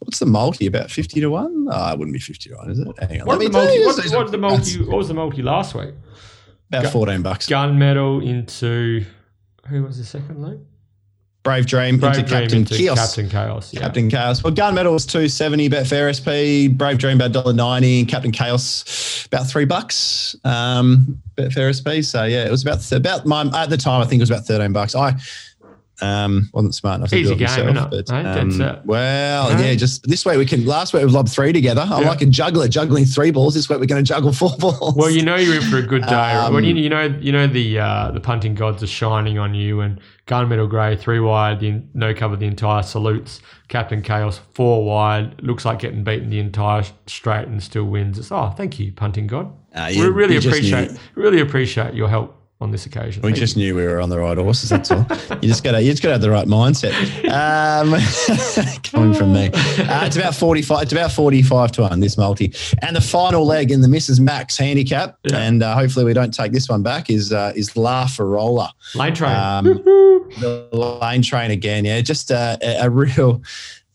what's 0.00 0.18
the 0.18 0.26
multi? 0.26 0.66
About 0.66 0.90
fifty 0.90 1.20
to 1.20 1.28
one? 1.28 1.68
Oh, 1.70 1.92
it 1.92 1.98
wouldn't 1.98 2.14
be 2.14 2.20
fifty 2.20 2.50
to 2.50 2.56
one, 2.56 2.70
is 2.70 2.78
it? 2.78 2.86
Hang 2.98 3.20
on. 3.20 3.26
What, 3.26 3.38
was 3.38 3.48
the 3.48 3.52
multi, 3.52 3.84
what, 3.84 4.14
what, 4.14 4.30
the 4.30 4.38
multi, 4.38 4.84
what 4.84 4.96
was 4.98 5.08
the 5.08 5.14
multi 5.14 5.42
last 5.42 5.74
week? 5.74 5.94
About 6.72 6.92
fourteen 6.92 7.22
bucks. 7.22 7.48
Gunmetal 7.48 8.24
into 8.24 9.04
who 9.66 9.82
was 9.82 9.98
the 9.98 10.04
second 10.04 10.42
leg? 10.42 10.58
Brave 11.42 11.66
Dream 11.66 11.98
Brave 11.98 12.16
into 12.16 12.28
Dream 12.28 12.40
Captain 12.42 12.58
into 12.58 12.76
Chaos. 12.76 12.98
Captain 12.98 13.28
Chaos. 13.30 13.72
Yeah. 13.72 13.80
Captain 13.80 14.10
Chaos. 14.10 14.44
Well, 14.44 14.52
Gunmetal 14.52 14.92
was 14.92 15.06
two 15.06 15.28
seventy. 15.28 15.70
Betfair 15.70 16.12
SP. 16.12 16.70
Brave 16.76 16.98
Dream 16.98 17.16
about 17.16 17.32
dollar 17.32 17.54
ninety. 17.54 18.04
Captain 18.04 18.30
Chaos 18.30 19.26
about 19.26 19.48
three 19.48 19.64
bucks. 19.64 20.36
Um, 20.44 21.18
Betfair 21.36 21.72
SP. 21.72 22.04
So 22.04 22.24
yeah, 22.24 22.44
it 22.44 22.50
was 22.50 22.62
about 22.62 22.92
about 22.92 23.24
my 23.24 23.42
at 23.54 23.70
the 23.70 23.78
time. 23.78 24.02
I 24.02 24.04
think 24.04 24.20
it 24.20 24.22
was 24.22 24.30
about 24.30 24.44
thirteen 24.44 24.72
bucks. 24.72 24.94
I 24.94 25.14
um 26.02 26.48
wasn't 26.52 26.74
smart 26.74 26.96
enough 26.98 27.10
to 27.10 27.16
Easy 27.16 27.28
do 27.28 27.32
it 27.34 27.38
game, 27.38 27.66
myself. 27.66 27.90
innit? 27.90 27.90
But, 27.90 28.08
Hey, 28.10 28.24
um, 28.40 28.50
that's 28.58 28.78
it. 28.78 28.86
well, 28.86 29.56
Hey. 29.56 29.70
yeah. 29.70 29.74
Just 29.76 30.06
this 30.08 30.24
way 30.24 30.36
we 30.36 30.46
can. 30.46 30.64
Last 30.66 30.92
week 30.92 31.02
we've 31.02 31.12
lobbed 31.12 31.28
three 31.30 31.52
together. 31.52 31.82
I'm 31.82 32.02
Yeah. 32.02 32.08
like 32.08 32.22
a 32.22 32.26
juggler 32.26 32.68
juggling 32.68 33.04
three 33.04 33.30
balls. 33.30 33.54
This 33.54 33.68
week 33.68 33.78
we're 33.80 33.86
going 33.86 34.04
to 34.04 34.08
juggle 34.08 34.32
four 34.32 34.50
balls. 34.58 34.94
Well, 34.96 35.10
you 35.10 35.22
know 35.22 35.36
you're 35.36 35.56
in 35.56 35.62
for 35.62 35.78
a 35.78 35.82
good 35.82 36.02
day. 36.02 36.12
right? 36.14 36.36
Um, 36.46 36.54
when 36.54 36.64
you, 36.64 36.74
you 36.74 36.88
know 36.88 37.02
you 37.20 37.32
know 37.32 37.46
the 37.46 37.78
uh, 37.78 38.10
the 38.12 38.20
punting 38.20 38.54
gods 38.54 38.82
are 38.82 38.86
shining 38.86 39.38
on 39.38 39.54
you, 39.54 39.80
and 39.80 40.00
gunmetal 40.26 40.68
grey 40.68 40.96
three 40.96 41.20
wide, 41.20 41.60
the 41.60 41.82
no 41.94 42.14
cover 42.14 42.36
the 42.36 42.46
entire 42.46 42.82
salutes. 42.82 43.40
Captain 43.68 44.02
Chaos 44.02 44.40
four 44.54 44.84
wide, 44.84 45.40
looks 45.42 45.64
like 45.64 45.78
getting 45.78 46.02
beaten 46.02 46.28
the 46.30 46.40
entire 46.40 46.82
straight 47.06 47.46
and 47.46 47.62
still 47.62 47.84
wins. 47.84 48.18
It's 48.18 48.32
oh, 48.32 48.52
thank 48.56 48.78
you, 48.80 48.92
punting 48.92 49.26
god. 49.28 49.52
Uh, 49.74 49.88
we 49.90 50.04
really 50.08 50.36
appreciate 50.36 50.90
really 51.14 51.40
appreciate 51.40 51.94
your 51.94 52.08
help 52.08 52.36
on 52.60 52.70
this 52.70 52.84
occasion. 52.84 53.22
We 53.22 53.32
just 53.32 53.56
knew 53.56 53.74
we 53.74 53.84
were 53.84 54.00
on 54.00 54.10
the 54.10 54.18
right 54.18 54.36
horses. 54.36 54.68
That's 54.68 54.90
all. 54.90 55.06
you 55.40 55.48
just 55.48 55.64
got 55.64 55.72
to 55.72 55.82
you 55.82 55.90
just 55.90 56.02
got 56.02 56.08
to 56.10 56.12
have 56.14 56.20
the 56.20 56.30
right 56.30 56.46
mindset. 56.46 56.92
Um, 57.30 57.94
coming 58.82 59.14
from 59.14 59.32
me, 59.32 59.46
uh, 59.46 60.04
it's 60.06 60.16
about 60.16 60.34
forty 60.34 60.60
five. 60.62 60.82
It's 60.82 60.92
about 60.92 61.12
forty 61.12 61.42
five 61.42 61.72
to 61.72 61.82
one. 61.82 62.00
This 62.00 62.18
multi 62.18 62.52
and 62.82 62.94
the 62.94 63.00
final 63.00 63.46
leg 63.46 63.70
in 63.70 63.80
the 63.80 63.88
Mrs. 63.88 64.20
Max 64.20 64.56
handicap, 64.58 65.18
Yeah. 65.24 65.38
and 65.38 65.62
uh, 65.62 65.74
hopefully 65.74 66.04
we 66.04 66.12
don't 66.12 66.34
take 66.34 66.52
this 66.52 66.68
one 66.68 66.82
back. 66.82 67.08
Is 67.10 67.32
uh, 67.32 67.52
is 67.56 67.76
La 67.76 68.04
Farola, 68.06 68.70
lane 68.94 69.14
train. 69.14 69.34
um, 69.34 69.64
the 69.64 70.68
lane 71.02 71.22
train 71.22 71.50
again? 71.50 71.84
Yeah, 71.84 72.00
just 72.02 72.30
uh, 72.30 72.56
a, 72.62 72.86
a 72.86 72.90
real. 72.90 73.42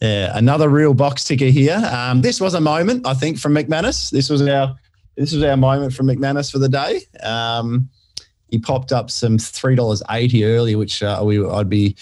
Yeah, 0.01 0.31
another 0.37 0.67
real 0.69 0.93
box 0.93 1.23
ticker 1.23 1.45
here. 1.45 1.81
Um, 1.89 2.21
this 2.21 2.41
was 2.41 2.53
a 2.53 2.59
moment, 2.59 3.07
I 3.07 3.13
think, 3.13 3.39
from 3.39 3.55
McManus. 3.55 4.09
This 4.11 4.29
was 4.29 4.41
our 4.41 4.75
this 5.15 5.31
was 5.31 5.41
our 5.43 5.55
moment 5.55 5.93
from 5.93 6.07
McManus 6.07 6.51
for 6.51 6.59
the 6.59 6.67
day. 6.67 7.01
Um, 7.23 7.89
he 8.49 8.59
popped 8.59 8.91
up 8.91 9.09
some 9.11 9.37
three 9.37 9.75
dollars 9.75 10.01
eighty 10.11 10.43
early, 10.45 10.75
which 10.75 11.01
uh, 11.03 11.21
we 11.23 11.45
I'd 11.45 11.69
be 11.69 11.95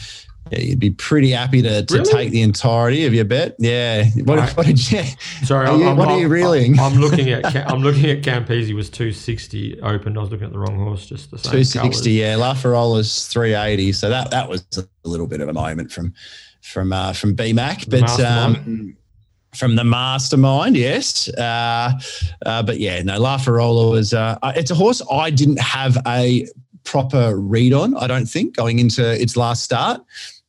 yeah, 0.51 0.59
you'd 0.59 0.79
be 0.79 0.89
pretty 0.91 1.31
happy 1.31 1.61
to, 1.61 1.85
to 1.85 1.93
Really? 1.99 2.11
take 2.11 2.31
the 2.31 2.41
entirety 2.41 3.05
of 3.05 3.13
your 3.13 3.23
bet. 3.23 3.55
Yeah. 3.59 4.03
What, 4.25 4.39
Right. 4.39 4.57
what 4.57 4.65
did 4.65 4.91
you? 4.91 5.01
Sorry, 5.45 5.67
Are 5.69 5.77
you- 5.77 5.95
what 5.95 6.09
are 6.09 6.19
you 6.19 6.27
reeling? 6.27 6.77
I'm, 6.77 6.99
looking 6.99 7.29
at 7.29 7.45
I'm 7.71 7.81
looking 7.81 8.09
at 8.09 8.21
Campese 8.23 8.73
was 8.75 8.89
260 8.89 9.79
open. 9.81 10.17
I 10.17 10.21
was 10.21 10.31
looking 10.31 10.45
at 10.47 10.51
the 10.51 10.59
wrong 10.59 10.77
horse. 10.77 11.05
Just 11.05 11.31
the 11.31 11.37
same. 11.37 11.51
Two 11.53 11.63
sixty. 11.63 11.79
colours. 11.79 12.07
Yeah. 12.07 12.35
La 12.35 12.53
Farola's 12.55 13.27
three 13.27 13.55
eighty. 13.55 13.93
So 13.93 14.09
that 14.09 14.31
that 14.31 14.49
was 14.49 14.65
a 14.77 14.85
little 15.07 15.27
bit 15.27 15.39
of 15.39 15.47
a 15.47 15.53
moment 15.53 15.91
from 15.93 16.13
from 16.61 16.91
uh, 16.91 17.13
from 17.13 17.35
BMAC, 17.37 17.89
but 17.89 18.19
um, 18.19 18.97
from 19.55 19.75
the 19.75 19.83
mastermind, 19.83 20.75
yes. 20.75 21.29
Uh, 21.29 21.91
uh, 22.45 22.63
but 22.63 22.79
yeah, 22.79 23.01
no, 23.01 23.19
La 23.19 23.37
Farola 23.37 23.91
was. 23.91 24.13
Uh, 24.13 24.37
it's 24.55 24.71
a 24.71 24.75
horse 24.75 25.01
I 25.11 25.29
didn't 25.29 25.59
have 25.59 25.97
a 26.07 26.47
proper 26.83 27.37
read 27.37 27.73
on. 27.73 27.95
I 27.97 28.07
don't 28.07 28.25
think 28.25 28.55
going 28.55 28.79
into 28.79 29.03
its 29.21 29.35
last 29.37 29.63
start, 29.63 30.01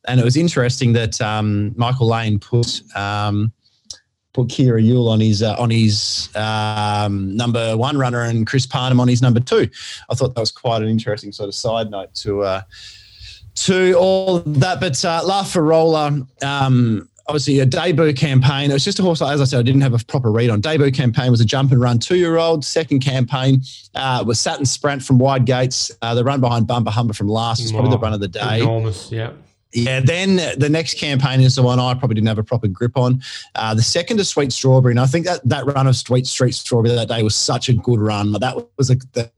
and 0.07 0.19
it 0.19 0.23
was 0.23 0.37
interesting 0.37 0.93
that 0.93 1.19
um, 1.21 1.73
Michael 1.77 2.07
Lane 2.07 2.39
put. 2.39 2.81
Um, 2.95 3.51
Put 4.33 4.49
Kyra 4.49 4.83
Yuill 4.85 5.07
on 5.07 5.21
his 5.21 5.41
uh, 5.41 5.55
on 5.57 5.69
his 5.69 6.27
um, 6.35 7.37
number 7.37 7.77
one 7.77 7.97
runner 7.97 8.23
and 8.23 8.45
Chris 8.45 8.65
Parnham 8.65 8.99
on 8.99 9.07
his 9.07 9.21
number 9.21 9.39
two. 9.39 9.69
I 10.09 10.13
thought 10.15 10.35
that 10.35 10.41
was 10.41 10.51
quite 10.51 10.81
an 10.81 10.89
interesting 10.89 11.31
sort 11.31 11.47
of 11.47 11.55
side 11.55 11.89
note 11.89 12.13
to 12.15 12.41
uh, 12.41 12.61
to 13.55 13.93
all 13.93 14.39
that. 14.39 14.81
But 14.81 15.05
uh, 15.05 15.21
La 15.23 15.43
Farola, 15.43 16.27
um, 16.43 17.07
obviously 17.27 17.59
a 17.59 17.65
debut 17.65 18.13
campaign. 18.13 18.69
It 18.69 18.73
was 18.73 18.85
just 18.85 18.99
a 18.99 19.01
horse, 19.01 19.21
as 19.21 19.41
I 19.41 19.45
said, 19.45 19.59
I 19.59 19.63
didn't 19.63 19.81
have 19.81 19.93
a 19.93 20.03
proper 20.05 20.31
read 20.31 20.49
on. 20.49 20.61
Debut 20.61 20.91
campaign 20.91 21.31
was 21.31 21.41
a 21.41 21.45
jump 21.45 21.71
and 21.71 21.81
run 21.81 21.99
two 21.99 22.17
year 22.17 22.37
old. 22.37 22.63
Second 22.63 22.99
campaign 22.99 23.61
uh, 23.95 24.23
was 24.25 24.39
Saturn 24.39 24.65
Sprint 24.65 25.03
from 25.03 25.17
Wide 25.17 25.45
Gates. 25.45 25.91
Uh, 26.01 26.13
the 26.15 26.23
run 26.23 26.41
behind 26.41 26.67
Bumper 26.67 26.91
Humber 26.91 27.13
from 27.13 27.27
last 27.27 27.61
was 27.61 27.71
probably 27.71 27.91
the 27.91 27.99
run 27.99 28.13
of 28.13 28.19
the 28.19 28.27
day. 28.27 28.61
Enormous. 28.61 29.11
Yeah. 29.11 29.31
Yeah, 29.73 29.99
then 29.99 30.37
the 30.57 30.69
next 30.69 30.97
campaign 30.97 31.41
is 31.41 31.55
the 31.55 31.61
one 31.61 31.79
I 31.79 31.93
probably 31.95 32.15
didn't 32.15 32.29
have 32.29 32.37
a 32.37 32.43
proper 32.43 32.67
grip 32.69 32.95
on. 32.95 33.21
Uh, 33.55 33.73
the 33.73 33.81
second 33.81 34.21
is 34.21 34.29
Sweet 34.29 34.53
Strawberry, 34.53 34.93
and 34.93 35.01
I 35.01 35.05
think 35.05 35.25
that 35.25 35.41
that 35.49 35.65
run 35.65 35.85
of 35.85 35.97
Sweet 35.97 36.25
Street 36.27 36.55
Strawberry 36.55 36.95
that 36.95 37.09
day 37.09 37.23
was 37.23 37.35
such 37.35 37.67
a 37.67 37.73
good 37.73 37.99
run. 37.99 38.31
That 38.31 38.55
was 38.77 38.89
a, 38.89 38.95
the, 39.11 39.29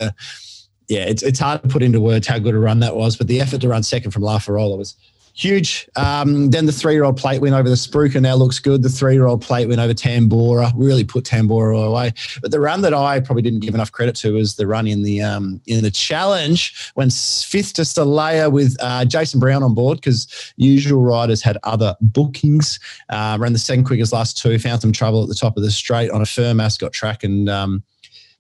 yeah, 0.88 1.05
it's, 1.05 1.23
it's 1.23 1.39
hard 1.39 1.63
to 1.63 1.67
put 1.67 1.81
into 1.81 1.99
words 1.99 2.27
how 2.27 2.38
good 2.38 2.53
a 2.53 2.59
run 2.59 2.81
that 2.81 2.95
was, 2.95 3.17
but 3.17 3.25
the 3.27 3.41
effort 3.41 3.61
to 3.61 3.69
run 3.69 3.81
second 3.81 4.11
from 4.11 4.21
La 4.21 4.38
Farola 4.38 4.77
was 4.77 4.95
huge. 5.38 5.88
Um, 5.95 6.49
then 6.49 6.65
the 6.65 6.71
three-year-old 6.71 7.15
plate 7.15 7.41
win 7.41 7.53
over 7.53 7.69
the 7.69 7.75
Spruker 7.75 8.19
now 8.19 8.35
looks 8.35 8.59
good. 8.59 8.81
The 8.81 8.89
three-year-old 8.89 9.41
plate 9.41 9.67
win 9.67 9.79
over 9.79 9.93
Tambora 9.93 10.73
really 10.75 11.03
put 11.03 11.23
Tambora 11.23 11.88
away. 11.88 12.13
But 12.41 12.51
the 12.51 12.59
run 12.59 12.81
that 12.81 12.93
I 12.93 13.19
probably 13.19 13.43
didn't 13.43 13.59
give 13.59 13.75
enough 13.75 13.91
credit 13.91 14.15
to 14.17 14.33
was 14.33 14.55
the 14.55 14.65
run 14.65 14.88
in 14.88 15.03
the 15.03 15.21
um, 15.21 15.61
in 15.67 15.83
the 15.83 15.91
challenge 15.91 16.91
when 16.95 17.09
fifth 17.09 17.73
to 17.73 17.83
Stalea 17.83 18.51
with 18.51 18.75
uh, 18.79 19.05
Jason 19.05 19.39
Brown 19.39 19.63
on 19.63 19.75
board 19.75 19.99
because 19.99 20.53
usual 20.57 21.03
riders 21.03 21.41
had 21.41 21.57
other 21.63 21.95
bookings. 22.01 22.79
Uh, 23.09 23.38
ran 23.39 23.53
the 23.53 23.59
second 23.59 23.85
quickest 23.85 24.11
last 24.11 24.38
two, 24.38 24.57
found 24.57 24.81
some 24.81 24.91
trouble 24.91 25.21
at 25.21 25.29
the 25.29 25.35
top 25.35 25.55
of 25.55 25.63
the 25.63 25.71
straight 25.71 26.09
on 26.09 26.21
a 26.21 26.25
firm 26.25 26.59
ascot 26.59 26.91
track 26.91 27.23
and. 27.23 27.49
Um, 27.49 27.83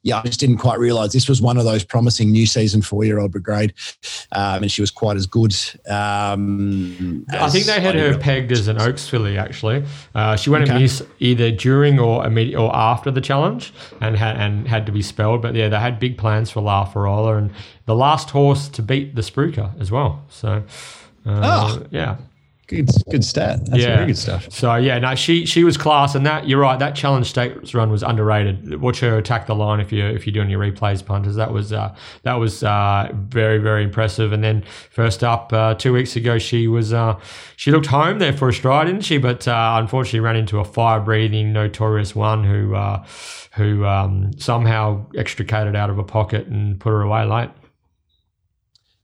yeah, 0.07 0.19
I 0.19 0.23
just 0.23 0.39
didn't 0.39 0.57
quite 0.57 0.79
realise 0.79 1.11
this 1.13 1.27
was 1.27 1.41
one 1.41 1.57
of 1.57 1.65
those 1.65 1.83
promising 1.83 2.31
new 2.31 2.45
season 2.45 2.81
four-year-old 2.81 3.31
brigade, 3.31 3.73
um, 4.31 4.63
and 4.63 4.71
she 4.71 4.81
was 4.81 4.89
quite 4.89 5.17
as 5.17 5.25
good. 5.25 5.53
Um, 5.89 7.25
I 7.29 7.49
think 7.49 7.65
they 7.65 7.79
had 7.81 7.95
her 7.95 8.17
pegged 8.17 8.51
as 8.51 8.67
an 8.67 8.79
Oaks 8.81 9.07
filly. 9.07 9.37
Actually, 9.37 9.83
uh, 10.15 10.35
she 10.35 10.49
went 10.49 10.63
Okay. 10.63 10.75
a 10.75 10.79
miss 10.79 11.03
either 11.19 11.51
during 11.51 11.99
or 11.99 12.25
immediate 12.25 12.59
or 12.59 12.73
after 12.75 13.11
the 13.11 13.21
challenge, 13.21 13.73
and 14.01 14.15
had 14.17 14.37
and 14.37 14.67
had 14.67 14.85
to 14.85 14.91
be 14.91 15.01
spelled. 15.01 15.41
But 15.41 15.55
yeah, 15.55 15.69
they 15.69 15.79
had 15.79 15.99
big 15.99 16.17
plans 16.17 16.49
for 16.49 16.61
La 16.61 16.85
Farola 16.85 17.37
and 17.37 17.51
the 17.85 17.95
last 17.95 18.29
horse 18.31 18.67
to 18.69 18.81
beat 18.81 19.15
the 19.15 19.21
Spruker 19.21 19.71
as 19.79 19.91
well. 19.91 20.23
So, 20.29 20.63
uh, 21.25 21.41
Oh. 21.43 21.83
yeah. 21.91 22.15
Good, 22.67 22.89
good 23.09 23.23
stat. 23.23 23.65
That's 23.65 23.81
Yeah. 23.81 23.95
very 23.95 24.07
good 24.07 24.17
stuff. 24.17 24.47
So 24.51 24.75
yeah, 24.75 24.99
no, 24.99 25.15
she 25.15 25.45
she 25.45 25.63
was 25.63 25.77
class, 25.77 26.15
and 26.15 26.25
that 26.25 26.49
you're 26.49 26.59
right. 26.59 26.77
That 26.77 26.95
challenge 26.95 27.27
stakes 27.29 27.73
run 27.73 27.89
was 27.89 28.03
underrated. 28.03 28.81
Watch 28.81 28.99
her 28.99 29.17
attack 29.17 29.47
the 29.47 29.55
line 29.55 29.79
if 29.79 29.93
you 29.93 30.05
if 30.05 30.27
you're 30.27 30.33
doing 30.33 30.49
your 30.49 30.59
replays 30.59 31.03
punters. 31.05 31.35
That 31.35 31.53
was 31.53 31.71
uh, 31.71 31.95
that 32.23 32.33
was 32.33 32.63
uh, 32.63 33.09
very 33.13 33.57
very 33.57 33.85
impressive. 33.85 34.33
And 34.33 34.43
then 34.43 34.63
first 34.91 35.23
up 35.23 35.53
uh, 35.53 35.75
two 35.75 35.93
weeks 35.93 36.17
ago, 36.17 36.37
she 36.39 36.67
was 36.67 36.91
uh, 36.91 37.17
she 37.55 37.71
looked 37.71 37.87
home 37.87 38.19
there 38.19 38.33
for 38.33 38.49
a 38.49 38.53
stride, 38.53 38.87
didn't 38.87 39.05
she? 39.05 39.17
But 39.17 39.47
uh, 39.47 39.75
unfortunately, 39.79 40.19
ran 40.19 40.35
into 40.35 40.59
a 40.59 40.65
fire 40.65 40.99
breathing 40.99 41.53
notorious 41.53 42.15
one 42.15 42.43
who 42.43 42.75
uh, 42.75 43.05
who 43.55 43.85
um, 43.85 44.31
somehow 44.37 45.05
extricated 45.15 45.73
out 45.77 45.89
of 45.89 45.97
a 45.99 46.03
pocket 46.03 46.47
and 46.47 46.77
put 46.81 46.89
her 46.89 47.01
away 47.01 47.23
late. 47.23 47.49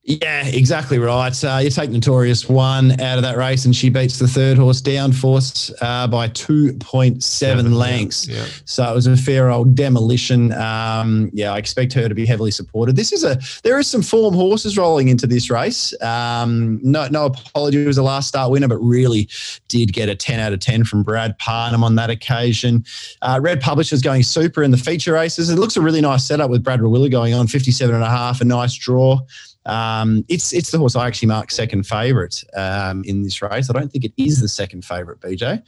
Yeah, 0.06 0.46
exactly 0.48 1.00
right. 1.00 1.34
Uh, 1.44 1.60
you 1.64 1.70
take 1.70 1.90
Notorious 1.90 2.50
one 2.50 3.00
out 3.00 3.18
of 3.18 3.22
that 3.24 3.38
race, 3.38 3.64
and 3.64 3.74
she 3.74 3.88
beats 3.90 4.20
the 4.20 4.28
third 4.28 4.58
horse 4.58 4.82
down 4.82 5.14
force 5.14 5.72
uh, 5.80 6.08
by 6.08 6.28
two 6.28 6.74
point 6.74 7.24
seven 7.24 7.60
Seven, 7.66 7.74
lengths. 7.74 8.28
yeah. 8.28 8.46
So 8.66 8.84
it 8.84 8.94
was 8.94 9.08
a 9.08 9.16
fair 9.16 9.50
old 9.50 9.76
demolition. 9.76 10.52
Um, 10.52 11.30
yeah, 11.32 11.54
I 11.54 11.58
expect 11.58 11.94
her 11.94 12.10
to 12.10 12.16
be 12.16 12.26
heavily 12.26 12.52
supported. 12.52 12.98
This 12.98 13.14
is 13.14 13.24
a 13.24 13.40
there 13.64 13.80
is 13.80 13.88
some 13.88 14.02
form 14.02 14.34
horses 14.34 14.78
rolling 14.78 15.08
into 15.08 15.26
this 15.26 15.50
race. 15.50 15.94
Um, 16.02 16.82
no, 16.84 17.08
no 17.08 17.28
apology, 17.28 17.82
it 17.82 17.88
was 17.88 17.98
a 17.98 18.04
last 18.04 18.28
start 18.28 18.52
winner, 18.52 18.68
but 18.68 18.80
really 18.80 19.30
did 19.70 19.94
get 19.94 20.10
a 20.10 20.16
ten 20.16 20.42
out 20.42 20.52
of 20.52 20.60
ten 20.60 20.84
from 20.84 21.04
Brad 21.04 21.38
Parnham 21.40 21.82
on 21.82 21.96
that 21.96 22.10
occasion. 22.10 22.84
Uh, 23.22 23.40
Red 23.42 23.62
Publishers 23.62 24.02
going 24.02 24.24
super 24.24 24.64
in 24.64 24.72
the 24.72 24.78
feature 24.78 25.14
races. 25.14 25.50
It 25.50 25.58
looks 25.58 25.78
a 25.78 25.82
really 25.82 26.02
nice 26.02 26.26
setup 26.26 26.50
with 26.50 26.62
Brad 26.62 26.82
Rawiller 26.82 27.10
going 27.10 27.34
on 27.34 27.48
57 27.48 27.96
and 27.96 28.04
a 28.04 28.10
half, 28.10 28.42
a 28.42 28.44
nice 28.44 28.74
draw. 28.76 29.20
Um, 29.66 30.26
it's 30.28 30.54
it's 30.54 30.72
the 30.72 30.78
horse 30.78 30.96
I 30.96 31.08
actually 31.08 31.30
marked 31.30 31.54
second 31.54 31.84
favourite 31.84 32.44
um, 32.56 33.04
in 33.06 33.24
this 33.24 33.42
race. 33.42 33.70
I 33.70 33.74
don't 33.74 33.92
think 33.92 34.06
it 34.06 34.14
is 34.18 34.42
the 34.42 34.48
second 34.48 34.84
favourite, 34.84 35.20
BJ. 35.20 35.60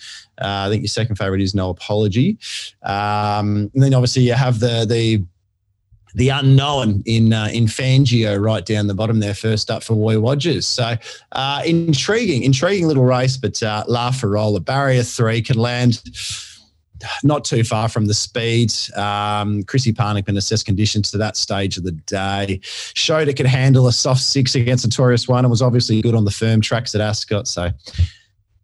Uh, 0.41 0.65
I 0.65 0.69
think 0.69 0.81
your 0.81 0.89
second 0.89 1.15
favourite 1.15 1.41
is 1.41 1.55
No 1.55 1.69
Apology. 1.69 2.37
Um, 2.83 3.71
and 3.73 3.83
then 3.83 3.93
obviously 3.93 4.23
you 4.23 4.33
have 4.33 4.59
the 4.59 4.85
the 4.87 5.23
the 6.15 6.29
unknown 6.29 7.03
in 7.05 7.33
uh, 7.33 7.49
in 7.51 7.65
Fangio 7.65 8.41
right 8.41 8.65
down 8.65 8.87
the 8.87 8.93
bottom 8.93 9.19
there, 9.19 9.33
first 9.33 9.69
up 9.69 9.83
for 9.83 9.95
Roy 9.95 10.17
Rogers. 10.17 10.65
So 10.65 10.95
uh, 11.33 11.61
intriguing, 11.65 12.43
intriguing 12.43 12.87
little 12.87 13.03
race, 13.03 13.37
but 13.37 13.61
uh, 13.61 13.83
La 13.87 14.11
Farola 14.11 14.63
barrier 14.63 15.03
three 15.03 15.41
can 15.41 15.57
land 15.57 16.01
not 17.23 17.45
too 17.45 17.63
far 17.63 17.89
from 17.89 18.05
the 18.05 18.13
speed. 18.13 18.73
Um, 18.95 19.63
Chrissy 19.63 19.93
Parnham 19.93 20.23
been 20.23 20.37
assessed 20.37 20.65
conditions 20.65 21.11
to 21.11 21.17
that 21.17 21.37
stage 21.37 21.77
of 21.77 21.83
the 21.83 21.91
day. 21.91 22.59
Showed 22.63 23.27
it 23.27 23.35
could 23.35 23.45
handle 23.45 23.87
a 23.87 23.93
soft 23.93 24.21
six 24.21 24.55
against 24.55 24.85
Notorious 24.85 25.27
One 25.27 25.45
and 25.45 25.49
was 25.51 25.61
obviously 25.61 26.01
good 26.01 26.15
on 26.15 26.25
the 26.25 26.31
firm 26.31 26.61
tracks 26.61 26.95
at 26.95 27.01
Ascot. 27.01 27.47
So, 27.47 27.71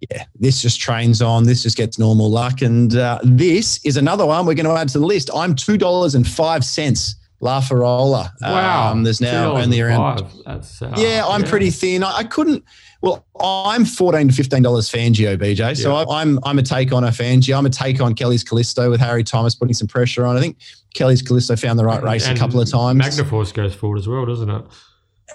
yeah, 0.10 0.26
this 0.40 0.62
just 0.62 0.80
trains 0.80 1.22
on. 1.22 1.46
This 1.46 1.64
just 1.64 1.78
gets 1.78 2.00
normal 2.00 2.30
luck. 2.30 2.62
And 2.62 2.96
uh, 2.96 3.20
this 3.24 3.84
is 3.86 3.98
another 3.98 4.26
one 4.26 4.46
we're 4.46 4.56
going 4.56 4.66
to 4.66 4.74
add 4.74 4.90
to 4.90 5.00
the 5.00 5.06
list. 5.06 5.30
I'm 5.34 5.56
$2.05. 5.56 7.16
La 7.42 7.60
Farola. 7.60 8.32
Wow. 8.42 8.92
Um, 8.92 9.04
there's 9.04 9.20
now 9.20 9.58
only 9.58 9.82
around. 9.82 10.26
That's, 10.46 10.82
uh, 10.82 10.94
Yeah, 10.96 11.26
I'm 11.28 11.44
pretty 11.44 11.72
thin. 11.72 12.04
I, 12.04 12.18
I 12.18 12.24
couldn't. 12.24 12.64
Well, 13.02 13.26
I'm 13.40 13.84
fourteen 13.84 14.28
to 14.28 14.34
fifteen 14.34 14.62
dollars 14.62 14.90
Fangio, 14.92 15.36
BJ. 15.36 15.76
So 15.76 15.90
Yeah. 15.92 16.06
I, 16.08 16.22
I'm 16.22 16.40
I'm 16.44 16.60
a 16.60 16.64
take 16.64 16.94
on 16.94 17.04
a 17.04 17.08
Fangio. 17.08 17.58
I'm 17.58 17.66
a 17.66 17.70
take 17.72 18.00
on 18.00 18.14
Kelly's 18.14 18.44
Callisto 18.44 18.92
with 18.92 19.00
Harry 19.00 19.24
Thomas 19.24 19.56
putting 19.56 19.74
some 19.74 19.88
pressure 19.88 20.24
on. 20.24 20.38
I 20.38 20.40
think 20.40 20.58
Kelly's 20.94 21.24
Callisto 21.24 21.56
found 21.56 21.80
the 21.80 21.84
right 21.84 22.04
race 22.04 22.28
And 22.28 22.38
a 22.38 22.40
couple 22.40 22.62
of 22.62 22.70
times. 22.70 23.00
Magnaforce 23.02 23.54
goes 23.54 23.74
forward 23.74 23.98
as 23.98 24.08
well, 24.08 24.24
doesn't 24.28 24.50
it? 24.50 24.64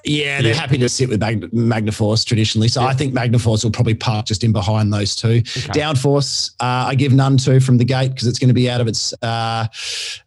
Yeah, 0.04 0.40
they're 0.42 0.52
Yeah. 0.52 0.58
happy 0.60 0.78
to 0.78 0.88
sit 0.88 1.08
with 1.08 1.20
Mag- 1.20 1.50
Magnaforce 1.52 2.24
traditionally. 2.24 2.68
So 2.68 2.82
I 2.82 2.94
think 2.94 3.14
Magnaforce 3.14 3.64
will 3.64 3.70
probably 3.70 3.94
park 3.94 4.26
just 4.26 4.44
in 4.44 4.52
behind 4.52 4.92
those 4.92 5.14
two. 5.16 5.42
Downforce, 5.42 6.50
uh, 6.60 6.86
I 6.88 6.94
give 6.94 7.12
none 7.12 7.36
to 7.38 7.60
from 7.60 7.78
the 7.78 7.84
gate 7.84 8.08
because 8.10 8.26
it's 8.28 8.38
going 8.38 8.48
to 8.48 8.54
be 8.54 8.68
out 8.70 8.80
of 8.80 8.88
its. 8.88 9.12
Uh, 9.22 9.66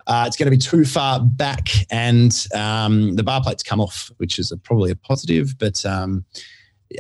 uh, 0.08 0.24
it's 0.28 0.36
going 0.38 0.48
to 0.48 0.52
be 0.52 0.58
too 0.58 0.86
far 0.86 1.20
back, 1.20 1.70
and 1.92 2.48
um, 2.56 3.16
the 3.16 3.24
bar 3.24 3.42
plates 3.42 3.64
come 3.64 3.80
off, 3.80 4.12
which 4.18 4.40
is 4.40 4.52
a, 4.52 4.58
probably 4.58 4.92
a 4.92 4.96
positive. 4.96 5.58
But 5.60 5.86
um, 5.86 6.26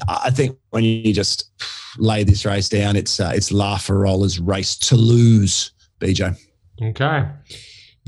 I 0.07 0.21
I 0.25 0.29
think 0.29 0.57
when 0.69 0.83
you 0.83 1.13
just 1.13 1.49
lay 1.97 2.23
this 2.23 2.45
race 2.45 2.69
down, 2.69 2.95
it's 2.95 3.19
uh, 3.19 3.31
it's 3.33 3.51
La 3.51 3.77
Farola's 3.77 4.39
race 4.39 4.75
to 4.77 4.95
lose. 4.95 5.71
BJ. 5.99 6.37
Okay. 6.81 7.25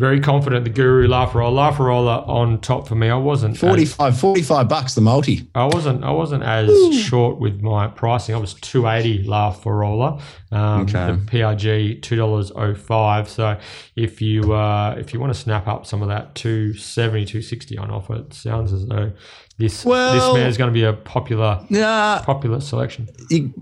Very 0.01 0.19
confident 0.19 0.63
the 0.63 0.71
Guru 0.71 1.07
La 1.07 1.29
Farola. 1.29 1.71
Lafarola 1.71 2.27
on 2.27 2.59
top 2.59 2.87
for 2.87 2.95
me. 2.95 3.07
I 3.07 3.15
wasn't 3.15 3.53
as- 3.53 3.59
45, 3.59 4.17
45 4.19 4.67
bucks 4.67 4.95
the 4.95 5.01
multi. 5.01 5.47
I 5.53 5.65
wasn't. 5.65 6.03
I 6.03 6.09
wasn't 6.09 6.41
as 6.43 6.71
short 6.97 7.37
with 7.39 7.61
my 7.61 7.85
pricing. 7.87 8.33
I 8.33 8.39
was 8.39 8.55
two 8.55 8.87
eighty 8.87 9.21
La 9.21 9.53
Farola. 9.53 10.19
Um, 10.51 10.81
Okay. 10.81 11.05
The 11.11 11.17
PRG 11.31 12.01
two 12.01 12.15
dollars 12.15 12.51
oh 12.55 12.73
five. 12.73 13.29
So 13.29 13.59
if 13.95 14.23
you 14.23 14.53
uh, 14.53 14.95
if 14.97 15.13
you 15.13 15.19
want 15.19 15.33
to 15.35 15.39
snap 15.39 15.67
up 15.67 15.85
some 15.85 16.01
of 16.01 16.07
that 16.07 16.33
270, 16.33 17.25
260 17.25 17.77
on 17.77 17.91
offer, 17.91 18.15
it 18.15 18.33
sounds 18.33 18.73
as 18.73 18.87
though 18.87 19.11
this 19.59 19.85
Well- 19.85 20.13
this 20.15 20.33
mare 20.33 20.47
is 20.47 20.57
going 20.57 20.69
to 20.69 20.73
be 20.73 20.83
a 20.83 20.93
popular 20.93 21.63
Nah, 21.69 22.23
popular 22.23 22.59
selection. 22.59 23.07
you, 23.29 23.53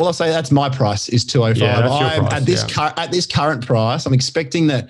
all 0.00 0.06
I'll 0.06 0.12
say 0.12 0.30
that's 0.30 0.50
my 0.50 0.70
price 0.70 1.08
is 1.10 1.24
205. 1.24 1.60
Yeah, 1.62 1.74
five. 1.74 1.84
that's 1.84 2.00
your 2.00 2.08
I'm 2.08 2.20
price, 2.28 2.40
at 2.40 2.46
this 2.46 2.62
yeah. 2.62 2.88
cur- 2.88 2.94
at 2.96 3.12
this 3.12 3.26
current 3.26 3.66
price. 3.66 4.06
I'm 4.06 4.14
expecting 4.14 4.66
that. 4.68 4.88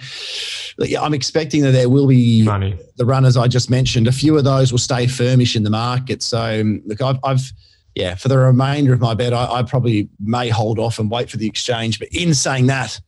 I'm 0.99 1.15
expecting 1.15 1.63
that 1.63 1.73
there 1.73 1.89
will 1.89 2.07
be 2.07 2.45
Money. 2.45 2.79
the 2.97 3.05
runners 3.05 3.37
I 3.37 3.49
just 3.49 3.69
mentioned. 3.69 4.07
A 4.07 4.13
few 4.13 4.39
of 4.39 4.45
those 4.45 4.71
will 4.71 4.79
stay 4.79 5.07
firmish 5.07 5.57
in 5.57 5.65
the 5.65 5.71
market. 5.71 6.23
So 6.23 6.63
look, 6.87 7.03
I've, 7.03 7.19
I've 7.25 7.53
yeah, 7.95 8.15
for 8.15 8.29
the 8.29 8.39
remainder 8.39 8.93
of 8.93 9.01
my 9.01 9.15
bet, 9.15 9.35
I, 9.35 9.47
I 9.47 9.63
probably 9.65 10.09
may 10.21 10.49
hold 10.49 10.79
off 10.79 10.99
and 10.99 11.11
wait 11.11 11.29
for 11.29 11.37
the 11.37 11.47
exchange. 11.47 11.99
But 11.99 12.09
in 12.13 12.33
saying 12.33 12.69
that, 12.69 13.01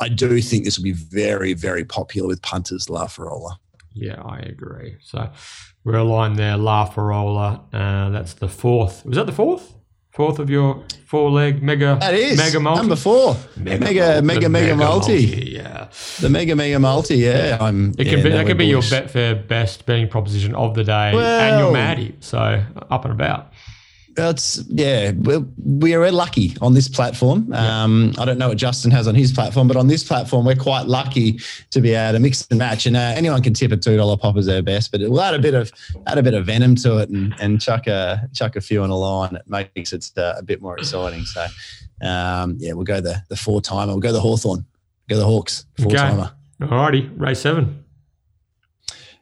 I 0.00 0.08
do 0.08 0.40
think 0.42 0.64
this 0.64 0.76
will 0.76 0.84
be 0.84 0.92
very, 0.92 1.52
very 1.54 1.84
popular 1.84 2.26
with 2.26 2.42
punters, 2.42 2.90
La 2.90 3.06
Farola. 3.06 3.56
Yeah, 3.92 4.20
I 4.20 4.38
agree. 4.40 4.96
So 5.02 5.30
we're 5.84 5.94
aligned 5.94 6.36
there. 6.36 6.56
La 6.56 6.90
Farola. 6.90 7.62
Uh, 7.72 8.10
that's 8.10 8.34
the 8.34 8.48
fourth. 8.48 9.06
Was 9.06 9.16
that 9.16 9.26
the 9.26 9.32
fourth? 9.32 9.74
Fourth 10.20 10.38
of 10.38 10.50
your 10.50 10.84
four 11.06 11.30
leg 11.30 11.62
mega. 11.62 11.96
That 11.98 12.12
is 12.12 12.36
mega 12.36 12.60
multi. 12.60 12.80
number 12.80 12.96
four. 12.96 13.36
Mega, 13.56 14.20
mega, 14.20 14.50
mega, 14.50 14.68
The 14.68 14.76
multi. 14.76 15.16
Yeah. 15.50 15.88
The 16.20 16.28
mega, 16.28 16.54
mega 16.54 16.78
multi. 16.78 17.16
Yeah, 17.16 17.56
I'm. 17.58 17.92
It 17.96 18.06
yeah, 18.06 18.12
can 18.12 18.22
be 18.22 18.28
that 18.28 18.44
we're 18.44 18.54
be 18.54 18.66
your 18.66 18.82
bullish. 18.82 18.92
Betfair 18.92 19.48
best 19.48 19.86
betting 19.86 20.08
proposition 20.08 20.54
of 20.54 20.74
the 20.74 20.84
day 20.84 21.12
and 21.14 21.58
your 21.58 21.72
Maddie. 21.72 22.16
So 22.20 22.62
up 22.90 23.06
and 23.06 23.14
about. 23.14 23.50
That's 24.14 24.64
yeah. 24.68 25.12
We're, 25.16 25.44
we're 25.58 26.10
lucky 26.10 26.56
on 26.60 26.74
this 26.74 26.88
platform. 26.88 27.52
Um, 27.52 28.12
I 28.18 28.24
don't 28.24 28.38
know 28.38 28.48
what 28.48 28.58
Justin 28.58 28.90
has 28.90 29.06
on 29.06 29.14
his 29.14 29.32
platform, 29.32 29.68
but 29.68 29.76
on 29.76 29.86
this 29.86 30.02
platform, 30.02 30.44
we're 30.44 30.56
quite 30.56 30.86
lucky 30.86 31.38
to 31.70 31.80
be 31.80 31.94
able 31.94 32.14
to 32.14 32.18
mix 32.18 32.46
and 32.50 32.58
match. 32.58 32.86
And 32.86 32.96
uh, 32.96 33.12
anyone 33.14 33.42
can 33.42 33.54
tip 33.54 33.72
a 33.72 33.76
two 33.76 33.96
dollar 33.96 34.16
pop 34.16 34.36
as 34.36 34.46
their 34.46 34.62
best, 34.62 34.90
but 34.90 35.00
we'll 35.00 35.20
add 35.20 35.34
a 35.34 35.38
bit 35.38 35.54
of 35.54 35.72
add 36.06 36.18
a 36.18 36.22
bit 36.22 36.34
of 36.34 36.46
venom 36.46 36.74
to 36.76 36.98
it 36.98 37.08
and, 37.08 37.34
and 37.40 37.60
chuck 37.60 37.86
a 37.86 38.28
chuck 38.34 38.56
a 38.56 38.60
few 38.60 38.82
on 38.82 38.90
a 38.90 38.96
line. 38.96 39.36
It 39.36 39.70
makes 39.76 39.92
it 39.92 40.10
uh, 40.16 40.34
a 40.36 40.42
bit 40.42 40.60
more 40.60 40.76
exciting. 40.76 41.24
So 41.24 41.46
um, 42.02 42.56
yeah, 42.58 42.72
we'll 42.72 42.84
go 42.84 43.00
the 43.00 43.22
the 43.28 43.36
four 43.36 43.60
timer. 43.60 43.92
We'll 43.92 44.00
go 44.00 44.12
the 44.12 44.20
Hawthorn. 44.20 44.66
Go 45.08 45.16
the 45.16 45.24
Hawks 45.24 45.66
four 45.80 45.92
timer. 45.92 46.32
Alrighty, 46.60 47.10
race 47.18 47.40
seven. 47.40 47.84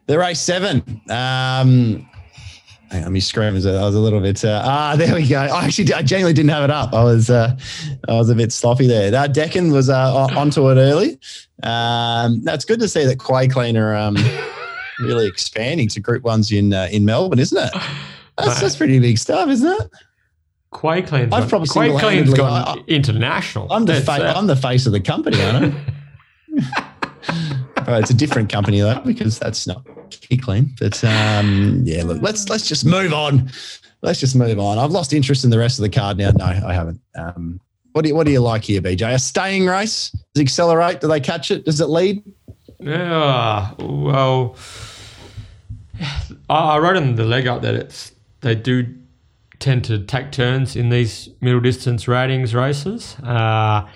The 0.07 0.17
race 0.17 0.39
seven. 0.39 1.01
Um, 1.09 2.09
hang 2.91 3.05
on, 3.05 3.21
screen 3.21 3.53
was 3.53 3.65
I 3.65 3.81
was 3.83 3.95
a 3.95 3.99
little 3.99 4.19
bit. 4.19 4.43
Uh, 4.43 4.61
ah, 4.63 4.95
there 4.95 5.13
we 5.15 5.27
go. 5.27 5.39
I 5.39 5.65
actually, 5.65 5.93
I 5.93 6.01
genuinely 6.01 6.33
didn't 6.33 6.49
have 6.49 6.63
it 6.63 6.71
up. 6.71 6.93
I 6.93 7.03
was, 7.03 7.29
uh, 7.29 7.55
I 8.07 8.13
was 8.13 8.29
a 8.29 8.35
bit 8.35 8.51
sloppy 8.51 8.87
there. 8.87 9.13
Uh, 9.13 9.27
Deccan 9.27 9.71
was 9.71 9.89
uh, 9.89 10.27
onto 10.35 10.69
it 10.69 10.75
early. 10.75 11.19
Um, 11.63 12.41
that's 12.43 12.65
good 12.65 12.79
to 12.79 12.87
see 12.87 13.05
that 13.05 13.19
Quay 13.19 13.47
Clean 13.47 13.75
are 13.77 13.95
um, 13.95 14.17
really 14.99 15.27
expanding 15.27 15.87
to 15.89 15.99
Group 15.99 16.23
Ones 16.23 16.51
in 16.51 16.73
uh, 16.73 16.87
in 16.91 17.05
Melbourne, 17.05 17.39
isn't 17.39 17.57
it? 17.57 17.71
That's, 18.37 18.61
that's 18.61 18.75
pretty 18.75 18.99
big 18.99 19.17
stuff, 19.17 19.49
isn't 19.49 19.67
it? 19.81 19.89
Quay 20.79 21.01
Clean's 21.01 21.33
I've 21.33 21.49
probably 21.49 21.67
Quay 21.67 21.89
Clean's 21.99 22.29
single-handedly- 22.29 22.37
gone 22.37 22.79
I- 22.79 22.83
international. 22.87 23.71
I'm 23.71 23.85
the 23.85 24.01
fa- 24.01 24.29
uh, 24.29 24.33
I'm 24.35 24.47
the 24.47 24.55
face 24.55 24.85
of 24.85 24.93
the 24.93 24.99
company, 25.01 25.41
aren't 25.41 25.75
I? 25.75 26.85
All 27.79 27.85
right, 27.95 28.01
it's 28.01 28.11
a 28.11 28.15
different 28.15 28.51
company 28.51 28.79
though 28.81 28.99
because 29.05 29.39
that's 29.39 29.65
not 29.65 29.83
Key 30.11 30.37
Clean. 30.37 30.73
But 30.79 31.03
um, 31.03 31.81
yeah, 31.85 32.03
look, 32.03 32.21
let's 32.21 32.49
let's 32.49 32.67
just 32.67 32.85
move 32.85 33.13
on. 33.13 33.49
Let's 34.01 34.19
just 34.19 34.35
move 34.35 34.59
on. 34.59 34.77
I've 34.77 34.91
lost 34.91 35.13
interest 35.13 35.43
in 35.43 35.49
the 35.49 35.59
rest 35.59 35.77
of 35.79 35.83
the 35.83 35.89
card 35.89 36.17
now. 36.17 36.31
No, 36.31 36.45
I 36.45 36.73
haven't. 36.73 37.01
Um, 37.15 37.59
what 37.93 38.03
do 38.03 38.09
you 38.09 38.15
what 38.15 38.25
do 38.25 38.31
you 38.31 38.39
like 38.39 38.63
here, 38.63 38.81
BJ? 38.81 39.13
A 39.13 39.19
staying 39.19 39.65
race? 39.65 40.09
Does 40.09 40.41
it 40.41 40.41
accelerate? 40.41 41.01
Do 41.01 41.07
they 41.07 41.19
catch 41.19 41.51
it? 41.51 41.65
Does 41.65 41.81
it 41.81 41.89
lead? 41.89 42.23
Yeah, 42.79 43.73
well, 43.79 44.55
I, 46.49 46.75
I 46.75 46.79
wrote 46.79 46.95
in 46.95 47.15
the 47.15 47.25
leg 47.25 47.47
up 47.47 47.61
that 47.63 47.75
it's 47.75 48.13
they 48.41 48.55
do 48.55 48.95
tend 49.59 49.83
to 49.85 49.99
take 49.99 50.31
turns 50.31 50.75
in 50.75 50.89
these 50.89 51.29
middle 51.41 51.59
distance 51.59 52.07
ratings 52.07 52.55
races. 52.55 53.17
Uh, 53.19 53.87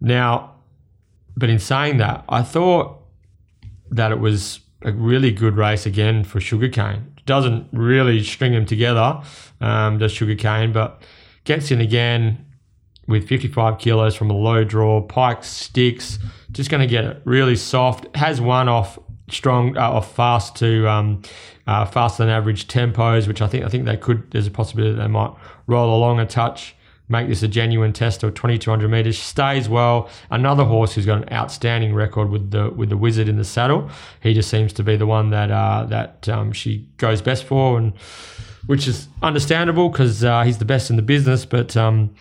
now, 0.00 0.54
but 1.36 1.50
in 1.50 1.58
saying 1.58 1.96
that, 1.96 2.24
I 2.28 2.42
thought 2.42 2.98
that 3.90 4.12
it 4.12 4.20
was 4.20 4.60
a 4.82 4.92
really 4.92 5.30
good 5.30 5.56
race 5.56 5.86
again 5.86 6.24
for 6.24 6.40
Sugarcane. 6.40 7.14
Doesn't 7.26 7.68
really 7.72 8.22
string 8.22 8.52
them 8.52 8.66
together, 8.66 9.22
um, 9.60 9.98
does 9.98 10.12
Sugarcane, 10.12 10.72
but 10.72 11.02
gets 11.44 11.70
in 11.70 11.80
again 11.80 12.46
with 13.06 13.26
55 13.28 13.78
kilos 13.78 14.14
from 14.14 14.30
a 14.30 14.36
low 14.36 14.64
draw. 14.64 15.02
Pike 15.02 15.44
sticks, 15.44 16.18
just 16.52 16.70
going 16.70 16.80
to 16.80 16.86
get 16.86 17.04
it 17.04 17.20
really 17.24 17.56
soft. 17.56 18.14
Has 18.16 18.40
one 18.40 18.68
off 18.68 18.98
strong, 19.30 19.76
uh, 19.76 19.90
off 19.90 20.14
fast 20.14 20.56
to 20.56 20.88
um, 20.88 21.22
uh, 21.66 21.84
faster 21.84 22.24
than 22.24 22.32
average 22.32 22.68
tempos, 22.68 23.28
which 23.28 23.42
I 23.42 23.48
think 23.48 23.64
I 23.64 23.68
think 23.68 23.84
they 23.84 23.96
could. 23.96 24.30
There's 24.30 24.46
a 24.46 24.50
possibility 24.50 24.96
they 24.96 25.06
might 25.06 25.32
roll 25.66 25.96
along 25.96 26.20
a 26.20 26.26
touch, 26.26 26.74
make 27.10 27.28
this 27.28 27.42
a 27.42 27.48
genuine 27.48 27.92
test 27.92 28.22
of 28.22 28.34
2200 28.34 28.88
meters. 28.88 29.16
She 29.16 29.24
stays 29.24 29.68
well. 29.68 30.08
Another 30.30 30.64
horse 30.64 30.94
who's 30.94 31.06
got 31.06 31.22
an 31.22 31.32
outstanding 31.32 31.94
record 31.94 32.30
with 32.30 32.50
the 32.50 32.70
with 32.70 32.88
the 32.88 32.96
wizard 32.96 33.28
in 33.28 33.36
the 33.36 33.44
saddle. 33.44 33.90
He 34.22 34.32
just 34.32 34.48
seems 34.48 34.72
to 34.74 34.82
be 34.82 34.96
the 34.96 35.06
one 35.06 35.30
that 35.30 35.50
uh, 35.50 35.86
that 35.86 36.28
um, 36.28 36.52
she 36.52 36.86
goes 36.96 37.20
best 37.20 37.44
for, 37.44 37.76
and 37.76 37.92
which 38.66 38.86
is 38.86 39.08
understandable 39.22 39.88
because 39.88 40.24
uh, 40.24 40.42
he's 40.42 40.58
the 40.58 40.64
best 40.64 40.90
in 40.90 40.96
the 40.96 41.02
business, 41.02 41.44
but. 41.44 41.76
Um, 41.76 42.14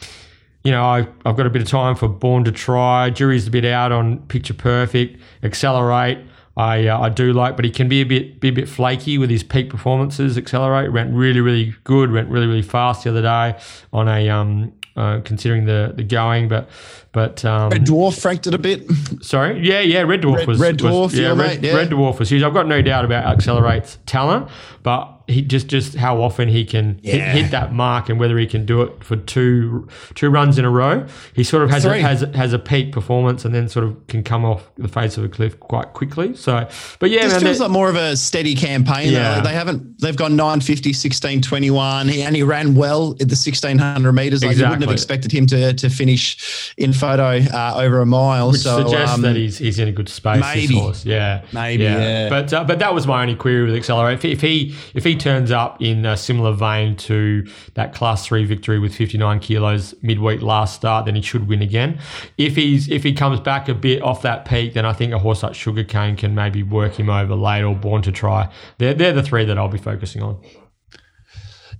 you 0.61 0.71
know, 0.71 0.83
I, 0.83 1.07
I've 1.25 1.37
got 1.37 1.45
a 1.45 1.49
bit 1.49 1.61
of 1.61 1.69
time 1.69 1.95
for 1.95 2.09
Born 2.09 2.43
to 2.43 2.51
Try. 2.51 3.11
Jury's 3.11 3.47
a 3.47 3.49
bit 3.49 3.63
out 3.63 3.93
on 3.93 4.19
Picture 4.27 4.53
Perfect, 4.53 5.21
Accelerate. 5.41 6.19
I 6.59 6.87
uh, 6.87 6.99
I 6.99 7.07
do 7.07 7.31
like, 7.31 7.55
but 7.55 7.63
he 7.63 7.71
can 7.71 7.87
be 7.87 8.01
a 8.01 8.03
bit 8.03 8.41
be 8.41 8.49
a 8.49 8.51
bit 8.51 8.67
flaky 8.67 9.17
with 9.17 9.29
his 9.29 9.43
peak 9.43 9.69
performances. 9.69 10.37
Accelerate 10.37 10.91
went 10.91 11.13
really 11.13 11.39
really 11.39 11.73
good, 11.85 12.11
went 12.11 12.29
really 12.29 12.47
really 12.47 12.61
fast 12.61 13.05
the 13.05 13.11
other 13.11 13.21
day 13.21 13.57
on 13.93 14.09
a 14.09 14.29
um 14.29 14.73
uh, 14.99 15.21
considering 15.21 15.65
the 15.65 15.93
the 15.95 16.03
going, 16.03 16.47
but 16.47 16.67
but 17.11 17.43
um, 17.45 17.69
Red 17.69 17.85
Dwarf 17.85 18.21
franked 18.21 18.47
it 18.47 18.53
a 18.53 18.57
bit. 18.59 18.89
Sorry, 19.21 19.59
yeah, 19.67 19.79
yeah, 19.81 20.01
Red 20.01 20.21
Dwarf 20.21 20.37
Red- 20.37 20.47
was 20.47 20.59
Red 20.59 20.81
was- 20.81 20.93
Dwarf, 20.93 21.13
yeah, 21.13 21.21
yeah, 21.21 21.27
Red, 21.29 21.61
mate, 21.61 21.67
yeah. 21.69 21.75
Red 21.75 21.89
Dwarf 21.89 22.19
was 22.19 22.29
huge. 22.29 22.43
I've 22.43 22.53
got 22.53 22.67
no 22.67 22.81
doubt 22.81 23.05
about 23.05 23.25
Accelerate's 23.25 23.97
talent, 24.05 24.47
but 24.83 25.15
he 25.27 25.43
just 25.43 25.67
just 25.67 25.93
how 25.95 26.19
often 26.23 26.47
he 26.49 26.65
can 26.65 26.99
hit, 27.03 27.17
Yeah. 27.17 27.33
hit 27.33 27.51
that 27.51 27.71
mark 27.71 28.09
and 28.09 28.19
whether 28.19 28.35
he 28.39 28.47
can 28.47 28.65
do 28.65 28.81
it 28.81 29.03
for 29.03 29.15
two 29.15 29.87
two 30.15 30.29
runs 30.31 30.57
in 30.57 30.65
a 30.65 30.69
row. 30.71 31.05
He 31.35 31.43
sort 31.43 31.61
of 31.63 31.69
has 31.69 31.85
a, 31.85 31.99
has 31.99 32.21
has 32.33 32.51
a 32.51 32.57
peak 32.57 32.91
performance 32.91 33.45
and 33.45 33.53
then 33.53 33.69
sort 33.69 33.85
of 33.85 34.07
can 34.07 34.23
come 34.23 34.43
off 34.43 34.67
the 34.77 34.87
face 34.87 35.17
of 35.17 35.23
a 35.23 35.29
cliff 35.29 35.59
quite 35.59 35.93
quickly. 35.93 36.35
So, 36.35 36.67
but 36.97 37.11
yeah, 37.11 37.23
This 37.25 37.33
man, 37.33 37.41
feels 37.41 37.59
like 37.59 37.69
more 37.69 37.89
of 37.89 37.95
a 37.95 38.17
steady 38.17 38.55
campaign. 38.55 39.11
Yeah. 39.11 39.35
Yeah. 39.35 39.41
They 39.41 39.53
haven't, 39.53 40.01
they've 40.01 40.15
gone 40.17 40.35
950, 40.35 40.93
16, 40.93 41.41
21. 41.43 42.07
He, 42.07 42.23
and 42.23 42.35
he 42.35 42.41
ran 42.41 42.73
well 42.73 43.11
at 43.11 43.19
the 43.29 43.35
1600 43.37 44.11
meters. 44.13 44.43
Like 44.43 44.57
you 44.57 44.63
wouldn't 44.63 44.81
have 44.81 44.91
expected 44.91 45.31
him 45.31 45.45
to, 45.47 45.73
to 45.73 45.89
finish 45.91 46.73
in 46.77 46.91
photo 46.99 47.39
uh, 47.53 47.73
over 47.77 48.01
a 48.01 48.05
mile. 48.05 48.51
which 48.51 48.61
so, 48.61 48.83
suggests 48.83 49.15
um, 49.15 49.21
that 49.21 49.35
he's 49.35 49.57
he's 49.57 49.79
in 49.79 49.87
a 49.87 49.91
good 49.91 50.09
space. 50.09 50.41
maybe. 50.41 50.67
This 50.67 50.77
horse, 50.77 51.05
yeah, 51.05 51.45
Maybe, 51.53 51.83
yeah. 51.83 52.29
But 52.29 52.53
uh, 52.53 52.63
but 52.63 52.79
that 52.79 52.93
was 52.93 53.07
my 53.07 53.21
only 53.21 53.35
query 53.35 53.65
with 53.65 53.75
Accelerate. 53.75 54.15
If, 54.15 54.25
if 54.25 54.41
he 54.41 54.75
if 54.93 55.03
he 55.03 55.15
turns 55.15 55.51
up 55.51 55.81
in 55.81 56.05
a 56.05 56.17
similar 56.17 56.53
vein 56.53 56.95
to 56.97 57.47
that 57.73 57.93
Class 57.93 58.25
Three 58.25 58.45
victory 58.45 58.79
with 58.79 58.93
59 58.93 59.39
kilos 59.39 59.95
midweek 60.01 60.41
last 60.41 60.75
start, 60.75 61.05
then 61.05 61.15
he 61.15 61.21
should 61.21 61.47
win 61.47 61.61
again. 61.61 61.99
If 62.37 62.55
he's 62.55 62.89
if 62.89 63.03
he 63.03 63.13
comes 63.13 63.39
back 63.39 63.69
a 63.69 63.73
bit 63.73 64.01
off 64.01 64.21
that 64.23 64.45
peak, 64.45 64.73
then 64.73 64.85
I 64.85 64.93
think 64.93 65.13
a 65.13 65.19
horse 65.19 65.43
like 65.43 65.55
Sugarcane 65.55 66.15
can 66.15 66.35
maybe 66.35 66.63
work 66.63 66.99
him 66.99 67.09
over 67.09 67.35
late 67.35 67.63
or 67.63 67.75
Born 67.75 68.01
to 68.03 68.11
Try. 68.11 68.51
They're 68.77 68.93
they're 68.93 69.13
the 69.13 69.23
three 69.23 69.45
that 69.45 69.57
I'll 69.57 69.69
be 69.69 69.77
focusing 69.77 70.21
on. 70.21 70.39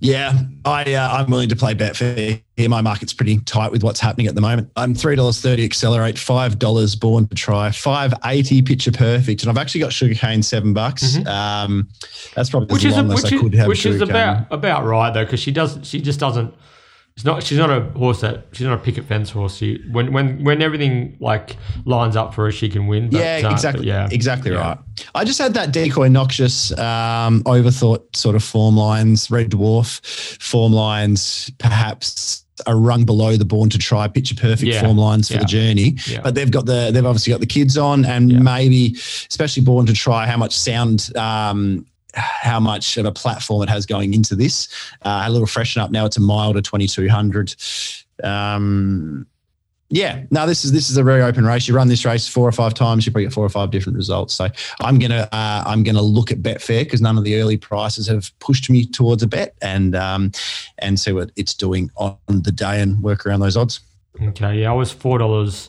Yeah, 0.02 0.32
I 0.64 0.94
uh, 0.94 1.08
I'm 1.12 1.30
willing 1.30 1.50
to 1.50 1.56
play 1.56 1.74
Betfair 1.74 2.40
here. 2.56 2.68
My 2.70 2.80
market's 2.80 3.12
pretty 3.12 3.38
tight 3.40 3.70
with 3.70 3.82
what's 3.84 4.00
happening 4.00 4.28
at 4.28 4.34
the 4.34 4.40
moment. 4.40 4.70
I'm 4.74 4.94
three 4.94 5.14
dollars 5.14 5.42
thirty 5.42 5.62
accelerate, 5.62 6.18
five 6.18 6.58
dollars 6.58 6.96
born 6.96 7.28
to 7.28 7.34
try, 7.34 7.70
five 7.70 8.14
eighty 8.24 8.62
picture 8.62 8.92
perfect, 8.92 9.42
and 9.42 9.50
I've 9.50 9.58
actually 9.58 9.82
got 9.82 9.92
sugarcane 9.92 10.42
seven 10.42 10.72
bucks. 10.72 11.16
Um, 11.26 11.88
that's 12.34 12.48
probably 12.48 12.68
Mm-hmm. 12.68 12.74
which 12.74 12.84
as 12.86 12.92
is 12.92 12.98
a, 12.98 13.02
long 13.02 13.12
as 13.12 13.24
I 13.24 13.28
is, 13.28 13.40
could 13.40 13.54
have 13.54 13.68
which 13.68 13.84
is 13.84 14.00
about 14.00 14.46
about 14.50 14.84
right 14.86 15.12
though 15.12 15.24
because 15.24 15.40
she 15.40 15.52
doesn't 15.52 15.84
she 15.84 16.00
just 16.00 16.18
doesn't 16.18 16.54
it's 17.20 17.26
not 17.26 17.42
she's 17.42 17.58
not 17.58 17.68
a 17.70 17.80
horse 17.98 18.22
that 18.22 18.46
she's 18.52 18.66
not 18.66 18.72
a 18.78 18.82
picket 18.82 19.04
fence 19.04 19.28
horse 19.28 19.56
she 19.56 19.78
when 19.92 20.10
when 20.10 20.42
when 20.42 20.62
everything 20.62 21.18
like 21.20 21.56
lines 21.84 22.16
up 22.16 22.32
for 22.32 22.46
her 22.46 22.50
she 22.50 22.66
can 22.70 22.86
win 22.86 23.10
but, 23.10 23.20
yeah, 23.20 23.42
uh, 23.46 23.52
exactly. 23.52 23.80
but 23.82 23.86
yeah 23.86 24.08
exactly 24.10 24.50
Yeah. 24.52 24.58
right. 24.60 24.78
I 25.14 25.24
just 25.24 25.38
had 25.38 25.52
that 25.54 25.70
decoy 25.72 26.08
noxious, 26.08 26.72
um, 26.78 27.42
overthought 27.44 28.14
sort 28.16 28.36
of 28.36 28.42
form 28.44 28.76
lines, 28.76 29.30
red 29.30 29.50
dwarf 29.50 30.00
form 30.40 30.72
lines, 30.72 31.50
perhaps 31.58 32.44
a 32.66 32.74
rung 32.76 33.04
below 33.04 33.36
the 33.36 33.44
born 33.46 33.68
to 33.70 33.78
try 33.78 34.06
picture 34.08 34.34
perfect 34.34 34.62
Yeah. 34.72 34.80
form 34.82 34.96
lines 34.98 35.28
for 35.28 35.34
Yeah. 35.34 35.40
the 35.40 35.46
journey. 35.46 35.96
Yeah. 36.06 36.20
But 36.22 36.34
they've 36.34 36.50
got 36.50 36.64
the 36.66 36.90
they've 36.92 37.04
obviously 37.06 37.32
got 37.32 37.40
the 37.40 37.46
kids 37.46 37.76
on, 37.78 38.04
and 38.06 38.42
maybe 38.44 38.94
especially 39.30 39.62
born 39.62 39.84
to 39.86 39.92
try 39.94 40.26
how 40.26 40.36
much 40.38 40.56
sound. 40.58 41.10
Um, 41.16 41.84
how 42.14 42.60
much 42.60 42.96
of 42.96 43.06
a 43.06 43.12
platform 43.12 43.62
it 43.62 43.68
has 43.68 43.86
going 43.86 44.14
into 44.14 44.34
this. 44.34 44.68
Uh, 45.02 45.24
a 45.26 45.30
little 45.30 45.46
freshen 45.46 45.82
up 45.82 45.90
now. 45.90 46.06
It's 46.06 46.16
a 46.16 46.20
mile 46.20 46.52
to 46.52 46.62
2200. 46.62 47.54
Um, 48.22 49.26
yeah, 49.92 50.22
no, 50.30 50.46
this 50.46 50.64
is 50.64 50.70
this 50.70 50.88
is 50.88 50.96
a 50.96 51.02
very 51.02 51.20
open 51.20 51.44
race. 51.44 51.66
You 51.66 51.74
run 51.74 51.88
this 51.88 52.04
race 52.04 52.28
four 52.28 52.48
or 52.48 52.52
five 52.52 52.74
times, 52.74 53.04
you 53.04 53.12
probably 53.12 53.24
get 53.24 53.32
four 53.32 53.44
or 53.44 53.48
five 53.48 53.72
different 53.72 53.96
results. 53.96 54.34
So 54.34 54.48
I'm 54.80 55.00
gonna 55.00 55.28
uh, 55.32 55.64
I'm 55.66 55.82
gonna 55.82 56.00
look 56.00 56.30
at 56.30 56.38
Betfair 56.42 56.84
because 56.84 57.00
none 57.00 57.18
of 57.18 57.24
the 57.24 57.40
early 57.40 57.56
prices 57.56 58.06
have 58.06 58.30
pushed 58.38 58.70
me 58.70 58.86
towards 58.86 59.24
a 59.24 59.26
bet 59.26 59.56
and 59.60 59.96
um, 59.96 60.30
and 60.78 60.98
see 60.98 61.10
what 61.10 61.32
it's 61.34 61.54
doing 61.54 61.90
on 61.96 62.16
the 62.28 62.52
day 62.52 62.80
and 62.80 63.02
work 63.02 63.26
around 63.26 63.40
those 63.40 63.56
odds. 63.56 63.80
okay 64.22 64.60
yeah 64.60 64.70
I 64.70 64.74
was 64.74 64.92
four 64.92 65.18
dollars 65.18 65.68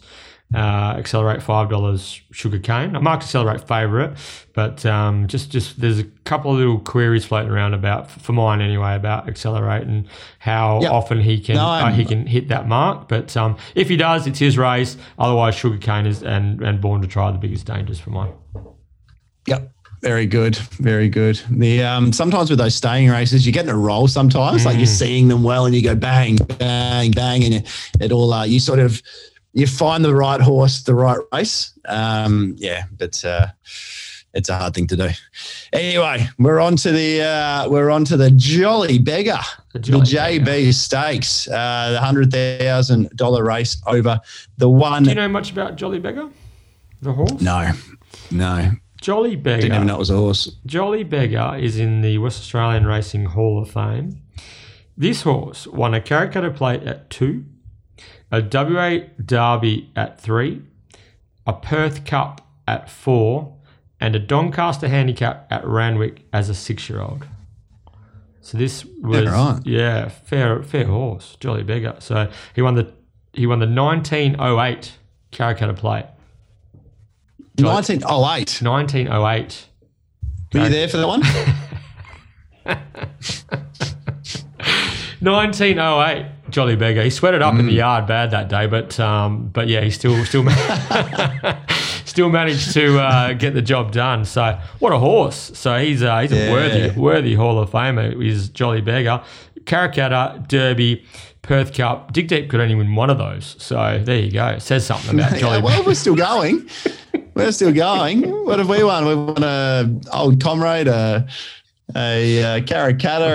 uh, 0.54 0.96
accelerate 0.98 1.42
five 1.42 1.70
dollars 1.70 2.22
sugar 2.32 2.60
cane 2.60 2.96
I 2.96 3.00
marked 3.00 3.24
accelerate 3.24 3.68
favorite 3.68 4.18
but 4.54 4.86
um, 4.86 5.28
just 5.28 5.50
just 5.50 5.80
there's 5.80 6.00
a 6.00 6.04
couple 6.26 6.52
of 6.52 6.58
little 6.58 6.80
queries 6.80 7.24
floating 7.24 7.52
around 7.52 7.74
about 7.74 8.12
for 8.12 8.34
mine 8.34 8.60
anyway 8.62 8.96
about 8.96 9.30
accelerate 9.30 9.84
and 9.88 10.08
how 10.40 10.82
Yep. 10.82 10.92
often 10.92 11.22
he 11.22 11.40
can 11.40 11.56
No, 11.56 11.66
uh, 11.68 11.92
he 11.92 12.04
can 12.04 12.26
hit 12.28 12.50
that 12.50 12.68
mark 12.68 13.08
but 13.08 13.36
um, 13.38 13.56
if 13.76 13.88
he 13.88 13.96
does 13.96 14.28
it's 14.28 14.40
his 14.40 14.58
race 14.58 14.98
otherwise 15.18 15.56
sugar 15.56 15.78
cane 15.78 16.06
is 16.06 16.22
and 16.22 16.62
and 16.62 16.82
born 16.82 17.02
to 17.02 17.08
try 17.08 17.32
the 17.32 17.38
biggest 17.38 17.66
dangers 17.66 18.00
for 18.00 18.10
mine 18.10 18.34
Yep. 19.48 19.72
Very 20.02 20.26
good, 20.26 20.56
very 20.56 21.10
good. 21.10 21.40
The 21.52 21.84
um, 21.84 22.12
sometimes 22.12 22.50
with 22.50 22.58
those 22.58 22.74
staying 22.74 23.10
races, 23.12 23.46
you 23.46 23.52
get 23.52 23.66
in 23.66 23.70
a 23.70 23.78
roll. 23.78 24.08
Sometimes, 24.08 24.66
like 24.66 24.78
you're 24.78 24.88
seeing 24.88 25.28
them 25.28 25.44
well, 25.44 25.68
and 25.68 25.76
you 25.76 25.84
go 25.84 25.94
bang, 25.96 26.38
bang, 26.38 27.12
bang, 27.12 27.44
and 27.44 27.54
it, 27.54 27.68
it 28.00 28.12
all. 28.12 28.34
Uh, 28.34 28.44
you 28.44 28.60
sort 28.60 28.80
of 28.80 29.00
you 29.54 29.68
find 29.68 30.04
the 30.04 30.16
right 30.16 30.42
horse, 30.42 30.84
the 30.84 30.96
right 30.96 31.20
race. 31.34 31.74
Um, 31.86 32.56
yeah, 32.58 32.84
but 32.98 33.24
uh, 33.26 33.48
it's 34.34 34.50
a 34.50 34.58
hard 34.58 34.74
thing 34.74 34.88
to 34.88 34.96
do. 34.96 35.10
Anyway, 35.74 36.28
we're 36.40 36.60
on 36.60 36.76
to 36.78 36.92
the 36.92 37.22
uh, 37.22 37.70
we're 37.70 37.90
on 37.90 38.06
to 38.06 38.18
the 38.18 38.32
Jolly 38.32 38.98
Beggar, 39.00 39.40
The 39.74 39.80
the, 39.80 39.98
JB 39.98 40.46
Beggar. 40.46 40.72
Stakes, 40.72 41.48
uh, 41.48 41.92
the 41.92 42.00
hundred 42.00 42.32
thousand 42.32 43.10
dollar 43.16 43.44
race 43.44 43.82
over 43.88 44.20
the 44.58 44.70
one. 44.70 45.04
do 45.04 45.10
you 45.10 45.16
know 45.16 45.28
much 45.28 45.52
about 45.52 45.76
Jolly 45.76 46.00
Beggar 46.00 46.30
the 47.02 47.14
horse 47.14 47.42
no, 47.42 47.72
no, 48.30 48.72
Jolly 49.02 49.36
Beggar 49.36 49.62
didn't 49.64 49.76
even 49.76 49.88
know 49.88 49.96
it 49.96 50.00
was 50.00 50.12
a 50.12 50.16
horse. 50.16 50.56
Jolly 50.66 51.04
Beggar 51.04 51.58
is 51.60 51.78
in 51.78 52.02
the 52.02 52.20
West 52.20 52.40
Australian 52.42 52.86
Racing 52.86 53.26
Hall 53.26 53.60
of 53.60 53.72
Fame. 53.72 54.22
This 54.96 55.24
horse 55.24 55.66
won 55.66 55.96
a 55.96 56.00
Karrakatta 56.00 56.56
plate 56.56 56.84
at 56.84 57.10
two, 57.10 57.46
a 58.32 58.42
WA 58.42 59.06
Derby 59.24 59.92
at 59.96 60.20
three, 60.20 60.62
a 61.46 61.54
Perth 61.54 62.06
Cup 62.06 62.48
at 62.68 62.90
four, 62.90 63.58
and 64.00 64.16
a 64.16 64.20
Doncaster 64.20 64.88
Handicap 64.88 65.48
at 65.52 65.66
Randwick 65.66 66.26
as 66.32 66.50
a 66.50 66.56
six-year-old. 66.56 67.28
So 68.44 68.58
this 68.58 68.86
was 68.86 69.28
right. 69.28 69.60
yeah 69.66 70.08
fair 70.08 70.64
fair 70.64 70.86
horse 70.86 71.38
Jolly 71.40 71.62
Beggar. 71.64 71.98
So 72.00 72.32
he 72.56 72.62
won 72.64 72.74
the 72.74 72.92
he 73.34 73.46
won 73.46 73.60
the 73.60 73.68
1908 73.68 74.94
Karrakatta 75.32 75.76
plate. 75.76 76.06
Nineteen 77.60 78.02
oh 78.04 78.26
eight. 78.34 78.62
1908 78.62 79.68
Were 80.54 80.64
you 80.64 80.70
there 80.70 80.88
for 80.88 80.98
that 80.98 81.08
one? 81.08 81.22
1908, 85.22 86.26
Jolly 86.52 86.76
Beggar. 86.76 87.04
He 87.04 87.10
sweated 87.10 87.42
up 87.42 87.56
in 87.56 87.66
the 87.66 87.74
yard 87.74 88.08
bad 88.08 88.32
that 88.32 88.50
day, 88.50 88.68
but 88.68 89.00
um, 89.00 89.48
but 89.50 89.68
yeah, 89.68 89.82
he 89.82 89.92
still 89.92 90.24
still 90.26 90.46
still 92.06 92.30
managed 92.30 92.74
to 92.74 93.00
uh, 93.00 93.34
get 93.34 93.54
the 93.54 93.62
job 93.62 93.92
done. 93.92 94.26
So 94.26 94.60
what 94.80 94.94
a 94.94 94.98
horse! 95.00 95.52
So 95.58 95.78
he's 95.80 96.04
uh, 96.04 96.20
he's 96.20 96.32
a 96.32 96.52
worthy 96.52 97.00
worthy 97.00 97.34
Hall 97.36 97.60
of 97.60 97.70
Famer. 97.72 98.24
Is 98.26 98.50
Jolly 98.50 98.82
Beggar, 98.82 99.24
Karrakatta, 99.62 100.48
Derby, 100.48 101.06
Perth 101.42 101.74
Cup. 101.74 102.14
Dig 102.14 102.28
Deep 102.28 102.50
could 102.50 102.60
only 102.60 102.76
win 102.76 102.96
one 102.96 103.10
of 103.10 103.18
those. 103.18 103.56
So 103.60 104.02
there 104.04 104.20
you 104.20 104.32
go. 104.32 104.48
It 104.48 104.62
says 104.62 104.86
something 104.86 105.18
about 105.18 105.32
Yeah, 105.34 105.40
Jolly. 105.40 105.62
well, 105.62 105.84
we're 105.86 105.96
still 105.96 106.16
going. 106.16 106.70
We're 107.34 107.52
still 107.52 107.74
going. 107.74 108.24
What 108.46 108.60
have 108.60 108.70
we 108.70 108.84
won? 108.84 109.06
We 109.06 109.16
won 109.16 109.44
a 109.44 109.90
old 110.14 110.42
comrade, 110.42 110.88
a 110.88 111.28
a, 111.96 112.44
uh 112.44 112.60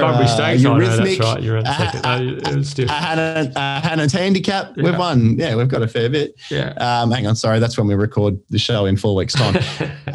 Bunbury 0.01 0.27
a. 0.27 0.43
I 0.43 0.57
know 0.57 0.75
Eurythmic, 0.75 1.21
right. 1.21 1.43
You're 1.43 1.57
in 1.59 1.67
a, 1.67 1.75
second. 1.75 2.03
No, 2.03 2.51
it 2.51 2.57
was 2.57 2.79
a, 2.79 2.93
Hannan, 2.93 3.53
a 3.57 3.81
Hannan's 3.81 4.13
handicap. 4.13 4.77
Yeah. 4.77 4.85
We've 4.85 4.99
won. 4.99 5.39
Yeah, 5.39 5.57
we've 5.57 5.69
got 5.69 5.83
a 5.83 5.89
fair 5.89 6.09
bit. 6.09 6.35
Yeah. 6.51 6.71
Um, 6.79 7.11
hang 7.11 7.27
on, 7.27 7.37
sorry, 7.37 7.59
that's 7.59 7.77
when 7.79 7.87
we 7.87 7.95
record 7.95 8.39
the 8.51 8.59
show 8.59 8.87
in 8.87 8.97
four 8.97 9.15
weeks' 9.15 9.35
time. 9.35 9.57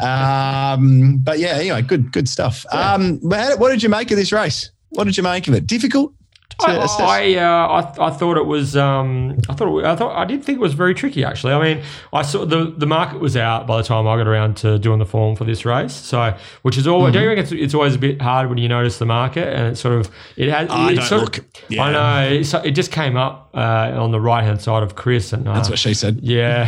um, 0.00 1.18
but 1.18 1.38
yeah, 1.38 1.54
anyway, 1.54 1.82
good 1.82 2.12
good 2.12 2.28
stuff. 2.28 2.64
Um, 2.72 3.20
but 3.22 3.58
what 3.58 3.70
did 3.70 3.82
you 3.82 3.88
make 3.88 4.10
of 4.10 4.16
this 4.16 4.32
race? 4.32 4.70
What 4.90 5.04
did 5.04 5.16
you 5.16 5.22
make 5.22 5.48
of 5.48 5.54
it? 5.54 5.66
Difficult. 5.66 6.12
I. 6.60 6.76
I, 6.76 7.34
uh, 7.36 7.94
I, 7.98 8.06
I 8.06 8.10
thought 8.10 8.36
it 8.36 8.46
was. 8.46 8.76
Um, 8.76 9.38
I 9.48 9.54
thought. 9.54 9.78
It, 9.78 9.84
I 9.84 9.96
thought. 9.96 10.16
I 10.16 10.24
did 10.24 10.44
think 10.44 10.56
it 10.56 10.60
was 10.60 10.74
very 10.74 10.94
tricky. 10.94 11.24
Actually, 11.24 11.52
I 11.52 11.74
mean, 11.74 11.84
I 12.12 12.22
saw 12.22 12.44
the 12.44 12.72
the 12.76 12.86
market 12.86 13.20
was 13.20 13.36
out 13.36 13.66
by 13.66 13.76
the 13.76 13.82
time 13.82 14.06
I 14.06 14.16
got 14.16 14.26
around 14.28 14.56
to 14.58 14.78
doing 14.78 14.98
the 14.98 15.06
form 15.06 15.36
for 15.36 15.44
this 15.44 15.64
race. 15.64 15.94
So, 15.94 16.36
which 16.62 16.76
is 16.76 16.86
always. 16.86 17.14
Mm-hmm. 17.14 17.24
Don't 17.24 17.30
you 17.30 17.42
think 17.42 17.52
it's, 17.52 17.64
it's 17.64 17.74
always 17.74 17.94
a 17.94 17.98
bit 17.98 18.20
hard 18.20 18.48
when 18.48 18.58
you 18.58 18.68
notice 18.68 18.98
the 18.98 19.06
market 19.06 19.48
and 19.48 19.72
it 19.72 19.76
sort 19.76 19.94
of 19.98 20.10
it 20.36 20.48
has. 20.48 20.68
I 20.70 20.92
it 20.92 20.94
don't 20.96 21.10
look- 21.20 21.38
Of, 21.38 21.44
yeah. 21.68 21.82
I 21.82 21.92
know. 21.92 22.34
It, 22.36 22.44
so 22.44 22.58
it 22.60 22.72
just 22.72 22.92
came 22.92 23.16
up 23.16 23.50
uh, 23.54 23.92
on 23.94 24.10
the 24.10 24.20
right 24.20 24.44
hand 24.44 24.60
side 24.60 24.82
of 24.82 24.94
Chris 24.94 25.32
and. 25.32 25.48
Uh, 25.48 25.54
that's 25.54 25.70
what 25.70 25.78
she 25.78 25.94
said. 25.94 26.20
yeah, 26.22 26.66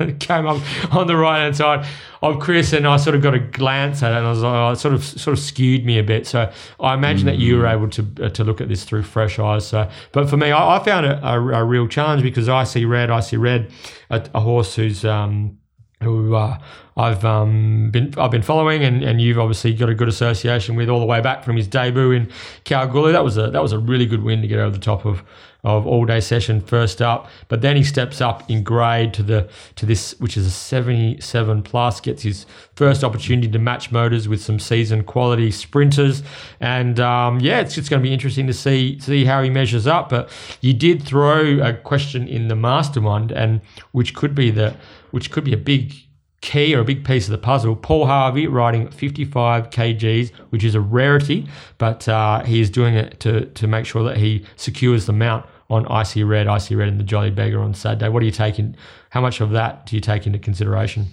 it 0.00 0.20
came 0.20 0.46
up 0.46 0.60
on 0.94 1.06
the 1.06 1.16
right 1.16 1.40
hand 1.40 1.56
side 1.56 1.86
of 2.22 2.38
Chris, 2.38 2.72
and 2.72 2.86
I 2.86 2.96
sort 2.96 3.16
of 3.16 3.22
got 3.22 3.34
a 3.34 3.40
glance 3.40 4.02
at 4.02 4.12
it, 4.12 4.16
and 4.16 4.26
I 4.26 4.30
was 4.30 4.42
like, 4.42 4.54
oh, 4.54 4.70
it 4.70 4.76
sort 4.76 4.94
of 4.94 5.04
sort 5.04 5.36
of 5.36 5.42
skewed 5.42 5.84
me 5.84 5.98
a 5.98 6.04
bit. 6.04 6.26
So 6.26 6.50
I 6.78 6.94
imagine 6.94 7.26
that 7.26 7.38
you 7.38 7.58
were 7.58 7.66
able 7.66 7.88
to 7.90 8.06
uh, 8.22 8.28
to 8.30 8.44
look 8.44 8.60
at 8.60 8.68
this 8.68 8.84
through 8.84 9.02
fresh 9.02 9.38
eyes. 9.38 9.66
So, 9.66 9.90
but 10.12 10.30
for 10.30 10.36
me, 10.36 10.52
I, 10.52 10.76
I 10.76 10.84
found 10.84 11.06
it 11.06 11.18
a, 11.22 11.34
a 11.34 11.64
real 11.64 11.88
challenge 11.88 12.22
because 12.22 12.48
I 12.48 12.64
see 12.64 12.84
red, 12.84 13.10
I 13.10 13.20
see 13.20 13.36
red, 13.36 13.70
a, 14.10 14.24
a 14.34 14.40
horse 14.40 14.76
who's 14.76 15.04
um, 15.04 15.58
who 16.02 16.34
uh, 16.34 16.58
I've 16.96 17.24
um, 17.24 17.90
been 17.90 18.14
I've 18.16 18.30
been 18.30 18.42
following, 18.42 18.84
and, 18.84 19.02
and 19.02 19.20
you've 19.20 19.38
obviously 19.38 19.74
got 19.74 19.88
a 19.88 19.94
good 19.94 20.08
association 20.08 20.76
with 20.76 20.88
all 20.88 21.00
the 21.00 21.06
way 21.06 21.20
back 21.20 21.42
from 21.42 21.56
his 21.56 21.66
debut 21.66 22.12
in 22.12 22.30
Kalgoorlie. 22.64 23.12
That 23.12 23.24
was 23.24 23.36
a 23.36 23.50
that 23.50 23.62
was 23.62 23.72
a 23.72 23.78
really 23.78 24.06
good 24.06 24.22
win 24.22 24.42
to 24.42 24.48
get 24.48 24.58
over 24.58 24.70
the 24.70 24.82
top 24.82 25.04
of 25.04 25.22
of 25.64 25.86
all 25.86 26.04
day 26.04 26.20
session 26.20 26.60
first 26.60 27.00
up. 27.00 27.28
But 27.48 27.60
then 27.60 27.76
he 27.76 27.84
steps 27.84 28.20
up 28.20 28.48
in 28.50 28.64
grade 28.64 29.14
to 29.14 29.22
the 29.22 29.48
to 29.76 29.86
this, 29.86 30.18
which 30.18 30.36
is 30.36 30.46
a 30.46 30.50
77 30.50 31.62
plus, 31.62 32.00
gets 32.00 32.22
his 32.22 32.46
first 32.74 33.04
opportunity 33.04 33.48
to 33.48 33.58
match 33.58 33.92
motors 33.92 34.28
with 34.28 34.42
some 34.42 34.58
season 34.58 35.04
quality 35.04 35.50
sprinters. 35.50 36.22
And 36.60 36.98
um, 36.98 37.38
yeah, 37.40 37.60
it's 37.60 37.74
just 37.74 37.90
going 37.90 38.02
to 38.02 38.06
be 38.06 38.12
interesting 38.12 38.46
to 38.48 38.54
see 38.54 38.98
see 38.98 39.24
how 39.24 39.42
he 39.42 39.50
measures 39.50 39.86
up. 39.86 40.08
But 40.08 40.30
you 40.60 40.74
did 40.74 41.02
throw 41.02 41.60
a 41.60 41.72
question 41.72 42.26
in 42.26 42.48
the 42.48 42.56
mastermind, 42.56 43.30
and 43.30 43.60
which 43.92 44.14
could 44.14 44.34
be 44.34 44.50
the 44.50 44.74
which 45.12 45.30
could 45.30 45.44
be 45.44 45.52
a 45.52 45.58
big 45.58 45.94
key 46.42 46.74
or 46.74 46.80
a 46.80 46.84
big 46.84 47.04
piece 47.04 47.24
of 47.26 47.30
the 47.30 47.38
puzzle. 47.38 47.74
Paul 47.74 48.06
Harvey 48.06 48.46
riding 48.46 48.90
55 48.90 49.70
kgs, 49.70 50.30
which 50.50 50.64
is 50.64 50.74
a 50.74 50.80
rarity, 50.80 51.48
but 51.78 52.06
uh, 52.08 52.42
he 52.42 52.60
is 52.60 52.68
doing 52.68 52.94
it 52.94 53.18
to 53.20 53.46
to 53.46 53.66
make 53.66 53.86
sure 53.86 54.04
that 54.04 54.18
he 54.18 54.44
secures 54.56 55.06
the 55.06 55.12
mount 55.12 55.46
on 55.70 55.86
Icy 55.86 56.22
Red, 56.22 56.48
Icy 56.48 56.74
Red, 56.74 56.88
and 56.88 57.00
the 57.00 57.04
Jolly 57.04 57.30
Beggar 57.30 57.60
on 57.60 57.72
Saturday. 57.72 58.10
What 58.10 58.20
do 58.20 58.26
you 58.26 58.32
take 58.32 58.58
in? 58.58 58.76
How 59.10 59.22
much 59.22 59.40
of 59.40 59.50
that 59.50 59.86
do 59.86 59.96
you 59.96 60.00
take 60.00 60.26
into 60.26 60.38
consideration? 60.38 61.06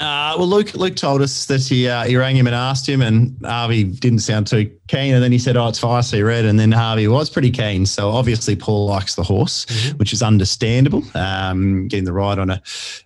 Uh, 0.00 0.34
well, 0.36 0.48
Luke 0.48 0.74
Luke 0.74 0.96
told 0.96 1.22
us 1.22 1.46
that 1.46 1.62
he 1.62 1.88
uh, 1.88 2.04
he 2.04 2.16
rang 2.16 2.36
him 2.36 2.48
and 2.48 2.56
asked 2.56 2.88
him, 2.88 3.00
and 3.00 3.36
Harvey 3.44 3.84
didn't 3.84 4.20
sound 4.20 4.48
too 4.48 4.70
keen. 4.88 5.14
And 5.14 5.22
then 5.22 5.30
he 5.30 5.38
said, 5.38 5.56
"Oh, 5.56 5.68
it's 5.68 5.78
for 5.78 5.86
Icy 5.98 6.22
Red." 6.22 6.44
And 6.44 6.58
then 6.58 6.72
Harvey 6.72 7.06
was 7.06 7.30
pretty 7.30 7.50
keen. 7.50 7.86
So 7.86 8.10
obviously, 8.10 8.56
Paul 8.56 8.86
likes 8.86 9.14
the 9.14 9.22
horse, 9.22 9.66
mm-hmm. 9.66 9.98
which 9.98 10.12
is 10.12 10.20
understandable. 10.20 11.04
Um, 11.14 11.86
getting 11.86 12.04
the 12.04 12.12
ride 12.12 12.40
on 12.40 12.50
a 12.50 12.60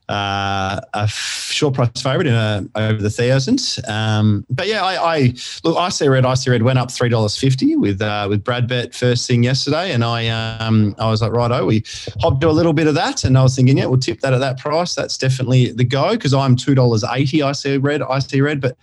uh, 0.09 0.80
a 0.94 1.06
short 1.09 1.74
price 1.74 1.90
favourite 2.01 2.26
in 2.26 2.35
a, 2.35 2.66
over 2.74 3.02
the 3.02 3.10
thousand. 3.10 3.60
Um, 3.86 4.47
but 4.48 4.66
yeah, 4.66 4.85
I, 4.85 5.16
I 5.16 5.35
look. 5.64 5.76
Icy 5.76 6.09
Red, 6.09 6.24
Icy 6.24 6.51
Red 6.51 6.62
went 6.62 6.78
up 6.78 6.90
three 6.90 7.09
dollars 7.09 7.36
fifty 7.36 7.76
with 7.76 8.01
uh, 8.01 8.26
with 8.28 8.43
Brad 8.43 8.66
Bet 8.66 8.94
first 8.94 9.26
thing 9.26 9.43
yesterday, 9.43 9.93
and 9.93 10.02
I 10.02 10.28
um, 10.28 10.94
I 10.98 11.10
was 11.10 11.20
like, 11.20 11.32
right, 11.32 11.51
oh, 11.51 11.66
we 11.66 11.85
hopped 12.20 12.40
to 12.40 12.48
a 12.48 12.52
little 12.52 12.72
bit 12.72 12.86
of 12.86 12.94
that, 12.94 13.24
and 13.24 13.36
I 13.36 13.43
was 13.43 13.55
thinking, 13.55 13.78
yeah, 13.78 13.86
we'll 13.86 14.01
tip 14.01 14.20
that 14.20 14.32
at 14.32 14.39
that 14.39 14.59
price. 14.59 14.94
That's 14.94 15.18
definitely 15.18 15.72
the 15.72 15.85
go 15.85 16.12
because 16.12 16.32
I'm 16.32 16.56
two 16.56 16.74
dollars 16.74 17.05
eighty. 17.14 17.43
Icy 17.43 17.78
Red, 17.78 18.02
Icy 18.02 18.40
Red, 18.40 18.60
but 18.60 18.76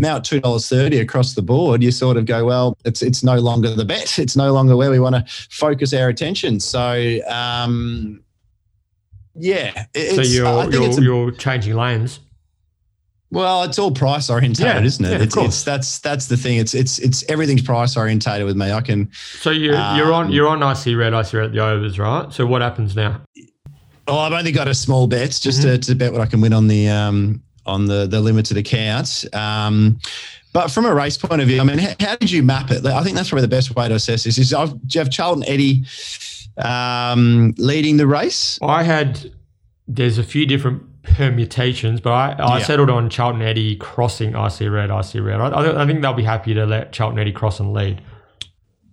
now 0.00 0.16
at 0.16 0.24
two 0.24 0.40
dollars 0.40 0.68
thirty 0.68 0.98
across 0.98 1.34
the 1.34 1.42
board, 1.42 1.82
you 1.82 1.92
sort 1.92 2.16
of 2.16 2.26
go, 2.26 2.44
well, 2.44 2.76
it's 2.84 3.02
it's 3.02 3.22
no 3.22 3.36
longer 3.36 3.74
the 3.74 3.84
bet. 3.84 4.18
It's 4.18 4.36
no 4.36 4.52
longer 4.52 4.76
where 4.76 4.90
we 4.90 4.98
want 4.98 5.14
to 5.14 5.24
focus 5.50 5.94
our 5.94 6.08
attention. 6.08 6.60
So 6.60 7.20
um, 7.28 8.22
yeah, 9.34 9.86
so 9.94 10.22
you're 10.22 10.70
you're, 10.70 10.90
a, 10.90 11.00
you're 11.00 11.30
changing 11.32 11.74
lanes. 11.74 12.20
Well, 13.30 13.62
it's 13.62 13.78
all 13.78 13.90
price 13.90 14.28
orientated, 14.28 14.66
yeah, 14.66 14.82
isn't 14.82 15.04
it? 15.06 15.10
Yeah, 15.10 15.22
it's, 15.22 15.36
it's, 15.36 15.64
that's 15.64 15.98
that's 16.00 16.26
the 16.26 16.36
thing. 16.36 16.58
It's 16.58 16.74
it's 16.74 16.98
it's 16.98 17.24
everything's 17.30 17.62
price 17.62 17.96
orientated 17.96 18.44
with 18.44 18.56
me. 18.56 18.70
I 18.70 18.82
can. 18.82 19.10
So 19.12 19.50
you're 19.50 19.74
um, 19.74 19.96
you're 19.96 20.12
on 20.12 20.30
you're 20.30 20.48
on 20.48 20.62
Icy 20.62 20.94
Red, 20.94 21.14
Icy 21.14 21.38
Red 21.38 21.46
at 21.46 21.52
the 21.52 21.64
overs, 21.64 21.98
right? 21.98 22.30
So 22.30 22.44
what 22.44 22.60
happens 22.60 22.94
now? 22.94 23.22
Oh, 24.06 24.18
I've 24.18 24.34
only 24.34 24.52
got 24.52 24.68
a 24.68 24.74
small 24.74 25.06
bet 25.06 25.30
just 25.30 25.62
mm-hmm. 25.62 25.70
to, 25.70 25.78
to 25.78 25.94
bet 25.94 26.12
what 26.12 26.20
I 26.20 26.26
can 26.26 26.42
win 26.42 26.52
on 26.52 26.68
the 26.68 26.90
um 26.90 27.42
on 27.64 27.86
the 27.86 28.06
the 28.06 28.20
limited 28.20 28.58
account. 28.58 29.24
Um, 29.34 29.98
but 30.52 30.70
from 30.70 30.84
a 30.84 30.94
race 30.94 31.16
point 31.16 31.40
of 31.40 31.48
view, 31.48 31.60
I 31.60 31.64
mean, 31.64 31.78
how, 31.78 31.94
how, 32.00 32.16
did 32.16 32.30
you 32.30 32.42
map 32.42 32.70
it? 32.70 32.84
I 32.84 33.02
think 33.02 33.16
that's 33.16 33.30
probably 33.30 33.42
the 33.42 33.48
best 33.48 33.74
way 33.74 33.88
to 33.88 33.94
assess 33.94 34.24
this. 34.24 34.38
Is 34.38 34.52
I've, 34.52 34.72
do 34.72 34.78
you 34.90 35.00
have 35.00 35.10
Charlton 35.10 35.44
Eddie 35.46 35.84
um, 36.58 37.54
leading 37.58 37.96
the 37.96 38.06
race? 38.06 38.58
I 38.62 38.82
had. 38.82 39.32
There's 39.88 40.18
a 40.18 40.22
few 40.22 40.46
different 40.46 40.82
permutations, 41.02 42.00
but 42.00 42.12
I, 42.12 42.32
I 42.32 42.58
yeah. 42.58 42.64
settled 42.64 42.90
on 42.90 43.10
Charlton 43.10 43.42
Eddie 43.42 43.76
crossing 43.76 44.36
Icy 44.36 44.68
Red, 44.68 44.90
Icy 44.90 45.20
Red. 45.20 45.40
I, 45.40 45.82
I, 45.82 45.86
think 45.86 46.00
they'll 46.00 46.12
be 46.12 46.22
happy 46.22 46.54
to 46.54 46.64
let 46.64 46.92
Charlton 46.92 47.18
Eddie 47.18 47.32
cross 47.32 47.58
and 47.60 47.72
lead. 47.72 48.00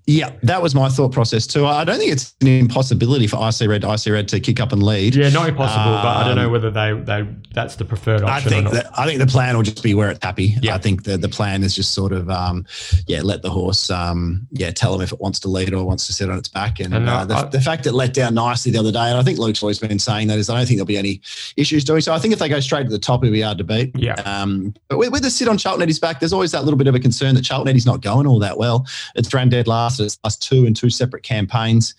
Yeah, 0.10 0.32
that 0.42 0.60
was 0.60 0.74
my 0.74 0.90
thought 0.90 1.12
process 1.12 1.46
too. 1.46 1.68
I 1.68 1.84
don't 1.84 2.00
think 2.00 2.12
it's 2.12 2.34
an 2.42 2.48
impossibility 2.48 3.28
for 3.28 3.38
Icy 3.38 3.68
Red, 3.68 3.86
Icy 3.86 4.10
Red 4.10 4.28
to 4.30 4.40
kick 4.40 4.60
up 4.60 4.72
and 4.72 4.82
lead. 4.82 5.14
Yeah, 5.14 5.30
not 5.30 5.48
impossible, 5.48 5.94
um, 5.94 6.02
but 6.02 6.18
I 6.18 6.28
don't 6.28 6.36
know 6.36 6.48
um, 6.48 6.52
whether 6.52 6.72
they 6.72 6.94
they 6.94 7.28
that's 7.54 7.76
the 7.76 7.86
preferred 7.86 8.24
option. 8.24 8.48
I 8.48 8.56
think 8.56 8.72
that 8.72 8.90
I 8.98 9.06
think 9.06 9.20
the 9.20 9.28
plan 9.28 9.56
will 9.56 9.62
just 9.62 9.84
be 9.84 9.94
where 9.94 10.10
it's 10.10 10.24
happy. 10.24 10.56
Yeah. 10.64 10.74
I 10.74 10.80
think 10.80 11.04
the 11.04 11.16
the 11.16 11.30
plan 11.30 11.62
is 11.62 11.76
just 11.76 11.94
sort 11.94 12.12
of 12.12 12.28
um, 12.28 12.66
yeah, 13.06 13.22
let 13.22 13.44
the 13.44 13.52
horse 13.52 13.92
um, 13.92 14.48
yeah 14.50 14.72
tell 14.72 14.96
him 14.96 15.02
if 15.02 15.12
it 15.12 15.22
wants 15.22 15.40
to 15.42 15.48
lead 15.48 15.76
or 15.76 15.86
wants 15.86 16.08
to 16.08 16.14
sit 16.14 16.28
on 16.28 16.40
its 16.40 16.50
back. 16.50 16.80
And, 16.80 16.92
and 16.92 17.08
uh, 17.08 17.26
the, 17.26 17.36
I, 17.36 17.44
the, 17.44 17.62
fact 17.62 17.86
it 17.86 17.92
let 17.92 18.16
down 18.16 18.34
nicely 18.34 18.72
the 18.72 18.80
other 18.80 18.92
day, 18.92 19.10
and 19.10 19.18
I 19.18 19.22
think 19.22 19.38
Luke's 19.38 19.62
always 19.62 19.78
been 19.78 20.00
saying 20.00 20.28
that 20.30 20.40
is 20.40 20.50
I 20.50 20.58
don't 20.58 20.66
think 20.66 20.78
there'll 20.78 20.88
be 20.88 20.98
any 20.98 21.22
issues 21.56 21.84
doing 21.84 22.02
so. 22.02 22.14
I 22.14 22.18
think 22.18 22.34
if 22.34 22.40
they 22.40 22.50
go 22.50 22.60
straight 22.60 22.86
to 22.86 22.90
the 22.90 22.98
top, 22.98 23.24
it'll 23.24 23.32
be 23.32 23.42
hard 23.42 23.60
to 23.60 23.64
beat. 23.64 23.96
Yeah. 23.96 24.14
Um, 24.14 24.74
but 24.88 24.98
with, 24.98 25.12
with 25.12 25.22
the 25.22 25.30
sit 25.30 25.48
on 25.48 25.60
Charlton 25.60 25.84
Eddie's 25.84 26.00
back, 26.00 26.20
there's 26.20 26.34
always 26.34 26.52
that 26.54 26.64
little 26.64 26.80
bit 26.80 26.88
of 26.88 26.96
a 26.96 27.00
concern 27.00 27.36
that 27.36 27.44
Charlton 27.44 27.68
Eddie's 27.68 27.86
not 27.86 28.02
going 28.02 28.26
all 28.26 28.40
that 28.40 28.58
well. 28.58 28.88
It's 29.14 29.32
ran 29.32 29.50
dead 29.50 29.68
last. 29.68 29.99
It's 30.00 30.38
two 30.38 30.66
and 30.66 30.76
two 30.76 30.90
separate 30.90 31.24
campaigns. 31.24 31.94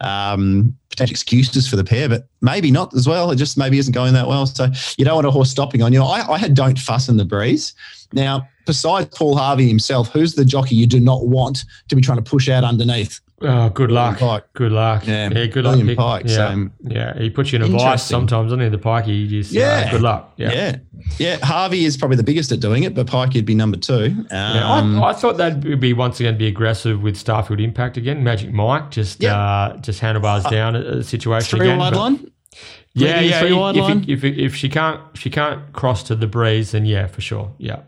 Um, 0.00 0.76
potential 0.90 1.12
excuses 1.12 1.68
for 1.68 1.76
the 1.76 1.84
pair, 1.84 2.08
but 2.08 2.26
maybe 2.40 2.72
not 2.72 2.92
as 2.94 3.06
well. 3.06 3.30
It 3.30 3.36
just 3.36 3.56
maybe 3.56 3.78
isn't 3.78 3.92
going 3.92 4.14
that 4.14 4.26
well. 4.26 4.46
So 4.46 4.66
you 4.96 5.04
don't 5.04 5.14
want 5.14 5.26
a 5.28 5.30
horse 5.30 5.50
stopping 5.50 5.80
on 5.80 5.92
you. 5.92 6.02
I, 6.02 6.32
I 6.32 6.38
had 6.38 6.54
Don't 6.54 6.78
Fuss 6.78 7.08
in 7.08 7.16
the 7.16 7.24
Breeze. 7.24 7.72
Now, 8.12 8.48
besides 8.66 9.16
Paul 9.16 9.36
Harvey 9.36 9.68
himself, 9.68 10.08
who's 10.08 10.34
the 10.34 10.44
jockey 10.44 10.74
you 10.74 10.86
do 10.86 10.98
not 10.98 11.28
want 11.28 11.64
to 11.88 11.94
be 11.94 12.02
trying 12.02 12.18
to 12.18 12.22
push 12.22 12.48
out 12.48 12.64
underneath? 12.64 13.20
Oh, 13.44 13.68
good 13.70 13.90
luck. 13.90 14.18
Pike. 14.18 14.44
Good 14.52 14.72
luck. 14.72 15.06
Yeah, 15.06 15.28
yeah 15.30 15.46
good 15.46 15.64
William 15.64 15.86
luck. 15.88 15.96
Pike. 15.96 16.22
Yeah. 16.26 16.54
So, 16.54 16.70
yeah, 16.82 17.18
he 17.18 17.30
puts 17.30 17.52
you 17.52 17.56
in 17.56 17.62
a 17.62 17.66
vice 17.66 18.04
sometimes, 18.04 18.50
doesn't 18.50 18.60
he? 18.60 18.68
The 18.68 18.78
Pike, 18.78 19.06
he 19.06 19.26
just, 19.28 19.54
uh, 19.54 19.58
yeah. 19.58 19.84
Uh, 19.86 19.90
good 19.90 20.02
luck. 20.02 20.32
Yeah. 20.36 20.52
yeah. 20.52 20.76
Yeah. 21.18 21.44
Harvey 21.44 21.84
is 21.84 21.96
probably 21.96 22.16
the 22.16 22.22
biggest 22.22 22.52
at 22.52 22.60
doing 22.60 22.84
it, 22.84 22.94
but 22.94 23.06
Pike 23.06 23.34
would 23.34 23.46
be 23.46 23.54
number 23.54 23.76
two. 23.76 24.04
Um, 24.04 24.26
yeah, 24.30 24.70
I, 24.70 24.78
um, 24.78 25.02
I, 25.02 25.12
thought 25.12 25.36
that 25.38 25.64
would 25.64 25.80
be 25.80 25.92
once 25.92 26.20
again 26.20 26.38
be 26.38 26.46
aggressive 26.46 27.02
with 27.02 27.16
Starfield 27.16 27.62
Impact 27.62 27.96
again. 27.96 28.22
Magic 28.22 28.52
Mike 28.52 28.90
just 28.90 29.22
yep. 29.22 29.34
uh, 29.34 29.76
just 29.78 30.00
handlebars 30.00 30.44
uh, 30.44 30.50
down 30.50 30.76
a, 30.76 31.02
situation 31.02 31.58
three 31.58 31.68
again. 31.68 31.78
Wide 31.78 31.94
line? 31.94 32.30
Yeah, 32.94 33.20
yeah. 33.20 33.42
If, 33.44 33.76
if. 33.76 34.08
If, 34.08 34.24
if, 34.24 34.38
if 34.38 34.54
she 34.54 34.68
can't 34.68 35.00
if 35.14 35.20
she 35.20 35.30
can't 35.30 35.72
cross 35.72 36.02
to 36.04 36.14
the 36.14 36.26
breeze, 36.26 36.72
then 36.72 36.84
yeah, 36.84 37.06
for 37.06 37.20
sure. 37.20 37.52
Yeah 37.58 37.80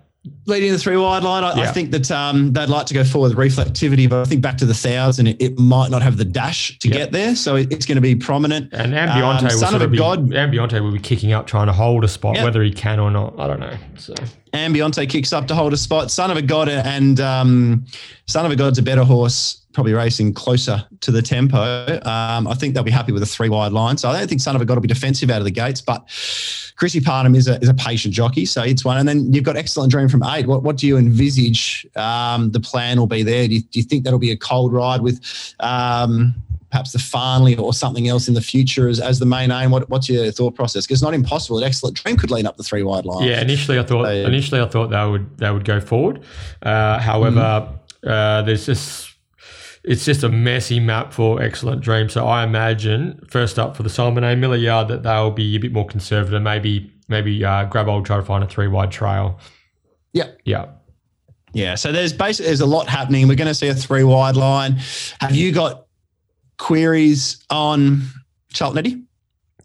leading 0.47 0.73
the 0.73 0.79
three 0.79 0.97
wide 0.97 1.23
line. 1.23 1.45
I, 1.45 1.55
yeah. 1.57 1.63
I 1.63 1.73
think 1.73 1.91
that 1.91 2.11
um, 2.11 2.53
they'd 2.53 2.69
like 2.69 2.87
to 2.87 2.95
go 2.95 3.05
forward 3.05 3.37
with 3.37 3.53
reflectivity, 3.53 4.09
but 4.09 4.21
I 4.21 4.25
think 4.25 4.43
back 4.43 4.59
to 4.59 4.67
the 4.67 4.75
thousand, 4.75 5.27
it, 5.27 5.41
it 5.41 5.59
might 5.59 5.91
not 5.91 6.03
have 6.03 6.17
the 6.17 6.25
dash 6.25 6.79
to 6.79 6.89
get 6.89 7.13
there, 7.13 7.37
so 7.37 7.57
it, 7.57 7.73
it's 7.73 7.87
going 7.87 7.97
to 7.97 8.03
be 8.03 8.15
prominent. 8.15 8.73
And 8.73 8.93
Ambionte 8.93 9.39
um, 9.39 9.45
will 9.45 9.51
sort 9.51 9.83
of 9.83 9.91
be, 9.91 9.99
God, 9.99 10.31
Ambionte 10.31 10.81
will 10.83 10.93
be 10.93 10.99
kicking 10.99 11.33
up, 11.33 11.47
trying 11.47 11.67
to 11.67 11.73
hold 11.73 12.05
a 12.05 12.09
spot, 12.09 12.37
whether 12.43 12.63
he 12.63 12.71
can 12.71 12.99
or 12.99 13.11
not. 13.11 13.39
I 13.39 13.47
don't 13.47 13.61
know. 13.61 13.77
So 13.97 14.15
Ambionte 14.53 15.09
kicks 15.09 15.33
up 15.33 15.47
to 15.49 15.55
hold 15.55 15.73
a 15.73 15.77
spot. 15.77 16.11
Son 16.11 16.31
of 16.31 16.37
a 16.37 16.43
God 16.43 16.69
and 16.69 17.21
um, 17.21 17.87
Son 18.27 18.47
of 18.47 18.53
a 18.53 18.57
God's 18.57 18.79
a 18.79 18.83
better 18.83 19.05
horse 19.05 19.64
probably 19.75 19.93
racing 19.93 20.33
closer 20.33 20.87
to 21.01 21.11
the 21.11 21.21
tempo. 21.21 22.01
Um, 22.05 22.47
I 22.47 22.55
think 22.55 22.75
they'll 22.75 22.85
be 22.85 22.91
happy 22.91 23.13
with 23.13 23.23
a 23.23 23.27
three 23.27 23.49
wide 23.49 23.73
line. 23.73 23.99
So 23.99 24.09
I 24.09 24.19
don't 24.19 24.29
think 24.29 24.41
Son 24.41 24.57
of 24.57 24.63
a 24.63 24.65
God 24.65 24.75
will 24.75 24.83
be 24.83 24.89
defensive 24.89 25.29
out 25.31 25.39
of 25.39 25.45
the 25.45 25.51
gates, 25.51 25.81
but 25.81 26.07
Chrissy 26.77 27.01
Parnham 27.01 27.35
is 27.35 27.49
a, 27.49 27.61
is 27.61 27.69
a 27.69 27.75
patient 27.75 28.15
jockey. 28.15 28.47
So 28.47 28.63
it's 28.63 28.85
one. 28.85 28.97
And 28.97 29.09
then 29.09 29.33
you've 29.33 29.45
got 29.45 29.57
Excellent 29.57 29.91
Dream 29.91 30.09
from 30.09 30.23
eight. 30.23 30.47
What, 30.47 30.63
what 30.63 30.77
do 30.77 30.87
you 30.87 30.97
envisage 30.97 31.87
um, 31.97 32.53
the 32.53 32.61
plan 32.61 32.99
will 32.99 33.07
be 33.07 33.23
there? 33.23 33.47
Do 33.49 33.55
you, 33.55 33.61
do 33.61 33.79
you, 33.81 33.85
think 33.85 34.05
that'll 34.05 34.19
be 34.19 34.31
a 34.31 34.37
cold 34.37 34.73
ride 34.73 35.03
with 35.03 35.21
um, 35.61 36.35
perhaps 36.71 36.93
the 36.93 36.99
Farnley 36.99 37.57
or 37.57 37.73
something 37.75 38.09
else 38.09 38.29
in 38.29 38.35
the 38.35 38.41
future 38.41 38.89
as, 38.89 39.01
as 39.01 39.19
the 39.19 39.27
main 39.27 39.51
aim? 39.51 39.73
What, 39.73 39.91
what's 39.91 40.09
your 40.09 40.31
thought 40.31 40.55
process? 40.55 40.87
Because 40.87 40.97
it's 40.97 41.05
not 41.05 41.15
impossible. 41.15 41.59
An 41.59 41.65
Excellent 41.65 41.97
Dream 41.97 42.17
could 42.17 42.31
lean 42.31 42.47
up 42.47 42.57
the 42.57 42.65
three 42.65 42.85
wide 42.85 43.07
line. 43.07 43.27
Yeah, 43.27 43.41
initially 43.41 43.79
I 43.79 43.83
thought 43.83 44.07
so, 44.07 44.11
initially 44.11 44.61
I 44.61 44.67
thought 44.67 44.89
they 44.89 45.05
would 45.05 45.39
they 45.39 45.51
would 45.51 45.65
go 45.65 45.81
forward. 45.81 46.23
Uh, 46.63 46.99
however, 47.01 47.77
mm. 48.05 48.09
uh, 48.09 48.43
there's 48.43 48.67
this 48.67 49.14
it's 49.85 50.05
just 50.05 50.23
a 50.23 50.29
messy 50.29 50.81
map 50.81 51.13
for 51.13 51.43
Excellent 51.43 51.83
Dream. 51.83 52.09
So 52.09 52.27
I 52.27 52.43
imagine 52.43 53.21
first 53.29 53.59
up 53.59 53.77
for 53.77 53.83
the 53.83 53.91
Simon 53.91 54.25
A. 54.25 54.35
Miller 54.35 54.57
yard 54.57 54.89
that 54.89 55.03
they'll 55.03 55.31
be 55.31 55.57
a 55.57 55.59
bit 55.59 55.73
more 55.73 55.87
conservative. 55.87 56.41
Maybe 56.43 56.91
maybe 57.09 57.45
uh, 57.45 57.65
grab 57.67 57.89
old 57.89 58.07
try 58.07 58.17
to 58.17 58.23
find 58.23 58.43
a 58.43 58.47
three 58.47 58.69
wide 58.69 58.91
trail. 58.91 59.39
Yeah. 60.13 60.31
Yeah. 60.45 60.67
Yeah. 61.53 61.75
So 61.75 61.93
there's 61.93 62.13
basically 62.13 62.47
there's 62.47 62.61
a 62.61 62.67
lot 62.67 62.89
happening. 62.89 63.29
We're 63.29 63.37
going 63.37 63.49
to 63.49 63.55
see 63.55 63.69
a 63.69 63.75
three 63.75 64.05
wide 64.05 64.37
line. 64.37 64.79
Have 65.21 65.35
you 65.35 65.53
got 65.53 65.87
queries 66.59 67.45
on 67.51 68.03
Charlton 68.53 68.79
Eddie? 68.79 69.03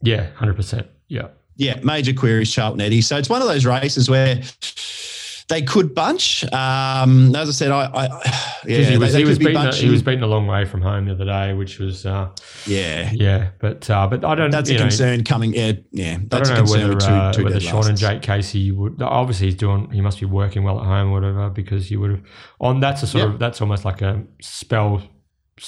Yeah, 0.01 0.27
hundred 0.33 0.55
percent. 0.55 0.87
Yeah. 1.07 1.29
Yeah, 1.55 1.79
major 1.83 2.13
queries, 2.13 2.53
Charlton 2.53 2.79
Eddie. 2.79 3.01
So 3.01 3.17
it's 3.17 3.29
one 3.29 3.41
of 3.41 3.47
those 3.49 3.65
races 3.65 4.09
where 4.09 4.41
they 5.49 5.61
could 5.61 5.93
bunch. 5.93 6.43
Um, 6.53 7.35
as 7.35 7.49
I 7.49 7.51
said, 7.51 7.71
I, 7.71 7.85
I 7.85 8.05
yeah, 8.65 8.77
he 8.77 8.97
was, 8.97 9.11
they, 9.11 9.17
they 9.17 9.23
he, 9.23 9.29
was 9.29 9.39
beaten 9.39 9.57
a, 9.57 9.75
he 9.75 9.89
was 9.89 10.01
beaten 10.01 10.23
a 10.23 10.27
long 10.27 10.47
way 10.47 10.63
from 10.65 10.81
home 10.81 11.05
the 11.05 11.11
other 11.11 11.25
day, 11.25 11.53
which 11.53 11.79
was 11.79 12.05
uh, 12.05 12.29
yeah, 12.65 13.11
yeah. 13.13 13.49
But 13.59 13.89
uh, 13.89 14.07
but 14.07 14.23
I 14.23 14.35
don't. 14.35 14.51
Know. 14.51 14.57
That's 14.57 14.69
a 14.69 14.75
know, 14.75 14.81
concern 14.81 15.23
coming. 15.23 15.53
Yeah, 15.53 15.73
yeah. 15.91 16.19
That's 16.27 16.49
I 16.49 16.55
don't 16.55 16.65
know 16.65 16.71
whether, 16.71 16.99
two, 16.99 17.07
uh, 17.07 17.33
two 17.33 17.43
whether 17.43 17.59
Sean 17.59 17.87
and 17.87 17.97
Jake 17.97 18.21
Casey 18.21 18.71
would. 18.71 19.01
Obviously, 19.01 19.47
he's 19.47 19.55
doing. 19.55 19.89
He 19.91 20.01
must 20.01 20.19
be 20.19 20.25
working 20.25 20.63
well 20.63 20.79
at 20.79 20.85
home, 20.85 21.09
or 21.09 21.13
whatever, 21.13 21.49
because 21.49 21.87
he 21.87 21.97
would 21.97 22.11
have. 22.11 22.21
On 22.61 22.79
that's 22.79 23.03
a 23.03 23.07
sort 23.07 23.25
yep. 23.25 23.33
of 23.33 23.39
that's 23.39 23.59
almost 23.59 23.83
like 23.85 24.01
a 24.01 24.23
spell 24.39 25.01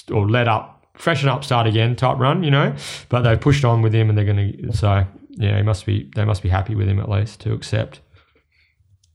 or 0.09 0.29
let 0.29 0.47
up 0.47 0.81
freshen 1.01 1.27
up, 1.27 1.43
start 1.43 1.67
again 1.67 1.95
type 1.95 2.17
run, 2.19 2.43
you 2.43 2.51
know. 2.51 2.75
But 3.09 3.21
they 3.21 3.35
pushed 3.35 3.65
on 3.65 3.81
with 3.81 3.93
him, 3.93 4.09
and 4.09 4.17
they're 4.17 4.25
going 4.25 4.53
to. 4.53 4.73
So 4.77 5.05
yeah, 5.31 5.57
he 5.57 5.63
must 5.63 5.85
be. 5.85 6.09
They 6.15 6.25
must 6.25 6.43
be 6.43 6.49
happy 6.49 6.75
with 6.75 6.87
him 6.87 6.99
at 6.99 7.09
least 7.09 7.41
to 7.41 7.53
accept. 7.53 8.01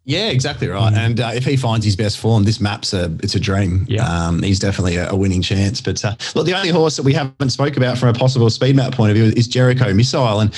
Yeah, 0.09 0.29
exactly 0.29 0.69
right. 0.69 0.93
And 0.95 1.19
uh, 1.19 1.33
if 1.35 1.45
he 1.45 1.57
finds 1.57 1.85
his 1.85 1.97
best 1.97 2.19
form, 2.19 2.45
this 2.45 2.61
map's 2.61 2.93
a 2.95 3.13
it's 3.25 3.35
a 3.35 3.41
dream. 3.41 3.85
Yeah. 3.89 4.05
um, 4.07 4.41
he's 4.41 4.61
definitely 4.61 4.97
a, 4.97 5.11
a 5.11 5.17
winning 5.17 5.43
chance. 5.43 5.81
But 5.81 6.05
uh, 6.05 6.15
look, 6.37 6.47
the 6.47 6.55
only 6.55 6.69
horse 6.69 6.97
that 6.97 7.03
we 7.03 7.13
haven't 7.13 7.51
spoke 7.51 7.77
about 7.77 7.99
from 7.99 8.11
a 8.11 8.13
possible 8.13 8.49
speed 8.49 8.77
map 8.77 8.95
point 8.95 9.11
of 9.11 9.17
view 9.17 9.33
is 9.37 9.49
Jericho 9.49 9.93
Missile, 9.93 10.39
and 10.39 10.55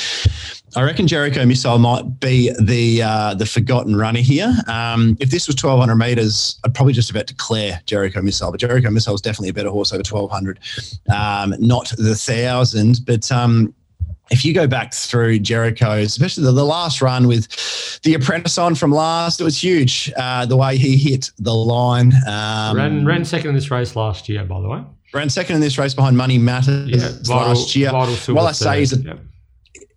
I 0.77 0.83
reckon 0.83 1.07
Jericho 1.07 1.47
Missile 1.47 1.79
might 1.79 2.21
be 2.21 2.53
the 2.61 3.03
uh, 3.03 3.35
the 3.35 3.47
forgotten 3.47 3.97
runner 3.97 4.21
here. 4.21 4.55
Um, 4.67 5.17
if 5.19 5.31
this 5.31 5.47
was 5.47 5.57
twelve 5.57 5.81
hundred 5.81 5.97
meters, 5.97 6.61
I'd 6.65 6.75
probably 6.75 6.93
just 6.93 7.11
about 7.11 7.27
declare 7.27 7.81
Jericho 7.87 8.21
Missile. 8.21 8.51
But 8.51 8.61
Jericho 8.61 8.91
Missile 8.91 9.15
is 9.15 9.23
definitely 9.23 9.49
a 9.49 9.55
better 9.55 9.71
horse 9.71 9.95
over 9.95 10.03
twelve 10.03 10.31
hundred, 10.31 10.59
um, 11.09 11.55
not 11.59 11.91
the 11.97 12.15
thousand. 12.15 13.01
But 13.07 13.33
um, 13.33 13.75
if 14.31 14.45
you 14.45 14.53
go 14.53 14.67
back 14.67 14.93
through 14.93 15.39
Jericho, 15.41 15.93
especially 15.93 16.45
the, 16.45 16.53
the 16.53 16.65
last 16.65 17.01
run 17.01 17.27
with 17.27 17.49
the 18.03 18.15
apprentice 18.15 18.59
on 18.59 18.75
from 18.75 18.93
last, 18.93 19.41
it 19.41 19.45
was 19.45 19.63
huge. 19.63 20.13
Uh, 20.17 20.47
the 20.47 20.57
way 20.57 20.77
he 20.77 20.97
hit 20.97 21.31
the 21.39 21.55
line. 21.55 22.13
Um, 22.27 22.77
ran 22.77 23.07
ran 23.07 23.25
second 23.25 23.51
in 23.51 23.55
this 23.55 23.71
race 23.71 23.97
last 23.97 24.29
year, 24.29 24.45
by 24.45 24.61
the 24.61 24.69
way. 24.69 24.83
ran 25.15 25.31
second 25.31 25.57
in 25.57 25.61
this 25.61 25.79
race 25.79 25.95
behind 25.95 26.17
Money 26.17 26.39
Matters 26.39 26.89
Yeah, 26.89 27.35
last 27.35 27.75
year. 27.75 27.91
Vital 27.91 28.35
While 28.35 28.47
I 28.47 28.53
say 28.53 28.81
he's 28.81 28.93
a, 28.93 29.01
yeah. 29.01 29.15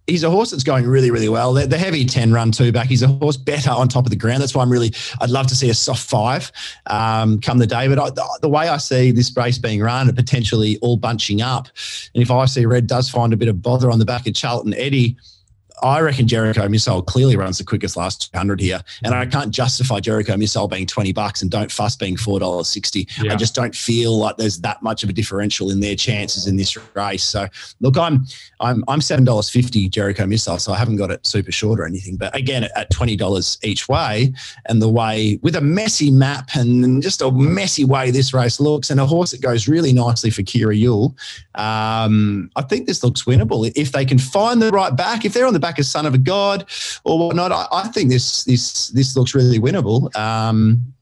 He's 0.07 0.23
a 0.23 0.29
horse 0.29 0.51
that's 0.51 0.63
going 0.63 0.85
really, 0.85 1.11
really 1.11 1.29
well. 1.29 1.53
The, 1.53 1.67
the 1.67 1.77
heavy 1.77 2.05
10 2.05 2.33
run 2.33 2.51
two 2.51 2.71
back, 2.71 2.87
he's 2.87 3.03
a 3.03 3.07
horse 3.07 3.37
better 3.37 3.71
on 3.71 3.87
top 3.87 4.05
of 4.05 4.09
the 4.09 4.15
ground. 4.15 4.41
That's 4.41 4.55
why 4.55 4.61
I'm 4.61 4.71
really, 4.71 4.93
I'd 5.19 5.29
love 5.29 5.47
to 5.47 5.55
see 5.55 5.69
a 5.69 5.73
soft 5.73 6.09
five 6.09 6.51
um, 6.87 7.39
come 7.39 7.57
the 7.57 7.67
day. 7.67 7.87
But 7.87 7.99
I, 7.99 8.09
the, 8.09 8.39
the 8.41 8.49
way 8.49 8.67
I 8.67 8.77
see 8.77 9.11
this 9.11 9.35
race 9.35 9.57
being 9.57 9.81
run 9.81 10.07
and 10.07 10.17
potentially 10.17 10.77
all 10.81 10.97
bunching 10.97 11.41
up, 11.41 11.67
and 12.13 12.21
if 12.21 12.31
I 12.31 12.45
see 12.45 12.65
Red 12.65 12.87
does 12.87 13.09
find 13.09 13.33
a 13.33 13.37
bit 13.37 13.47
of 13.47 13.61
bother 13.61 13.91
on 13.91 13.99
the 13.99 14.05
back 14.05 14.27
of 14.27 14.33
Charlton 14.33 14.73
Eddie, 14.73 15.17
I 15.81 15.99
reckon 16.01 16.27
Jericho 16.27 16.67
Missile 16.69 17.01
clearly 17.01 17.35
runs 17.35 17.57
the 17.57 17.63
quickest 17.63 17.97
last 17.97 18.31
200 18.31 18.59
here. 18.59 18.81
And 19.03 19.15
I 19.15 19.25
can't 19.25 19.51
justify 19.51 19.99
Jericho 19.99 20.37
Missile 20.37 20.67
being 20.67 20.85
20 20.85 21.11
bucks 21.11 21.41
and 21.41 21.49
don't 21.49 21.71
fuss 21.71 21.95
being 21.95 22.15
$4.60. 22.15 23.23
Yeah. 23.23 23.33
I 23.33 23.35
just 23.35 23.55
don't 23.55 23.75
feel 23.75 24.17
like 24.17 24.37
there's 24.37 24.59
that 24.59 24.83
much 24.83 25.03
of 25.03 25.09
a 25.09 25.13
differential 25.13 25.71
in 25.71 25.79
their 25.79 25.95
chances 25.95 26.45
in 26.45 26.55
this 26.55 26.77
race. 26.95 27.23
So 27.23 27.47
look, 27.79 27.97
I'm 27.97 28.25
I'm 28.61 28.83
I'm 28.87 29.01
seven 29.01 29.25
dollars 29.25 29.49
fifty 29.49 29.89
Jericho 29.89 30.25
Missile, 30.25 30.59
so 30.59 30.71
I 30.71 30.77
haven't 30.77 30.95
got 30.95 31.11
it 31.11 31.25
super 31.25 31.51
short 31.51 31.79
or 31.79 31.85
anything. 31.85 32.15
But 32.15 32.35
again, 32.35 32.67
at 32.75 32.89
twenty 32.91 33.15
dollars 33.15 33.57
each 33.63 33.89
way, 33.89 34.33
and 34.67 34.81
the 34.81 34.89
way 34.89 35.39
with 35.41 35.55
a 35.55 35.61
messy 35.61 36.11
map 36.11 36.51
and 36.55 37.01
just 37.01 37.21
a 37.21 37.31
messy 37.31 37.83
way 37.83 38.11
this 38.11 38.33
race 38.33 38.59
looks, 38.59 38.89
and 38.89 38.99
a 38.99 39.05
horse 39.05 39.31
that 39.31 39.41
goes 39.41 39.67
really 39.67 39.91
nicely 39.91 40.29
for 40.29 40.43
Kyra 40.43 40.79
Yuill, 40.79 41.15
um, 41.59 42.49
I 42.55 42.61
think 42.61 42.87
this 42.87 43.03
looks 43.03 43.23
winnable 43.23 43.71
if 43.75 43.91
they 43.91 44.05
can 44.05 44.19
find 44.19 44.61
the 44.61 44.71
right 44.71 44.95
back. 44.95 45.25
If 45.25 45.33
they're 45.33 45.47
on 45.47 45.53
the 45.53 45.59
back 45.59 45.79
of 45.79 45.85
Son 45.85 46.05
of 46.05 46.13
a 46.13 46.19
God 46.19 46.65
or 47.03 47.19
whatnot, 47.19 47.51
I, 47.51 47.67
I 47.71 47.87
think 47.89 48.09
this 48.09 48.43
this 48.43 48.89
this 48.89 49.17
looks 49.17 49.33
really 49.33 49.59
winnable. 49.59 50.15
Um, 50.15 50.93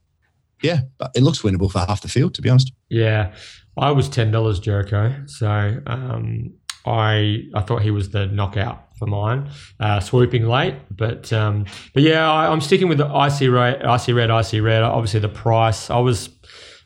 yeah, 0.62 0.82
but 0.98 1.12
it 1.16 1.24
looks 1.24 1.42
winnable 1.42 1.72
for 1.72 1.80
half 1.80 2.02
the 2.02 2.08
field, 2.08 2.34
to 2.36 2.42
be 2.42 2.50
honest. 2.50 2.72
Yeah, 2.90 3.34
I 3.78 3.92
was 3.92 4.10
ten 4.10 4.32
dollars 4.32 4.60
Jericho, 4.60 5.14
so 5.26 5.78
um, 5.88 6.54
I 6.86 7.44
I 7.54 7.62
thought 7.62 7.82
he 7.82 7.92
was 7.92 8.10
the 8.10 8.26
knockout 8.28 8.86
for 8.98 9.06
mine, 9.06 9.50
uh, 9.80 10.00
swooping 10.00 10.46
late, 10.48 10.76
but 10.92 11.32
um, 11.34 11.66
but 11.94 12.04
yeah, 12.04 12.30
I, 12.32 12.52
I'm 12.52 12.62
sticking 12.62 12.88
with 12.90 12.98
the 12.98 13.08
icy 13.08 13.48
red, 13.50 13.84
icy 13.84 14.14
red, 14.14 14.30
icy 14.32 14.60
red. 14.62 14.84
Obviously, 14.84 15.20
the 15.20 15.30
price 15.30 15.90
I 15.90 16.00
was 16.00 16.30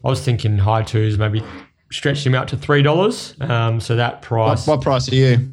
I 0.03 0.09
was 0.09 0.21
thinking 0.23 0.57
high 0.57 0.83
twos, 0.83 1.17
maybe 1.17 1.43
stretched 1.91 2.25
him 2.25 2.35
out 2.35 2.47
to 2.49 2.57
three 2.57 2.81
dollars. 2.81 3.35
Um, 3.41 3.79
so 3.79 3.95
that 3.95 4.21
price 4.21 4.67
what 4.67 4.81
price 4.81 5.11
are 5.11 5.15
you? 5.15 5.49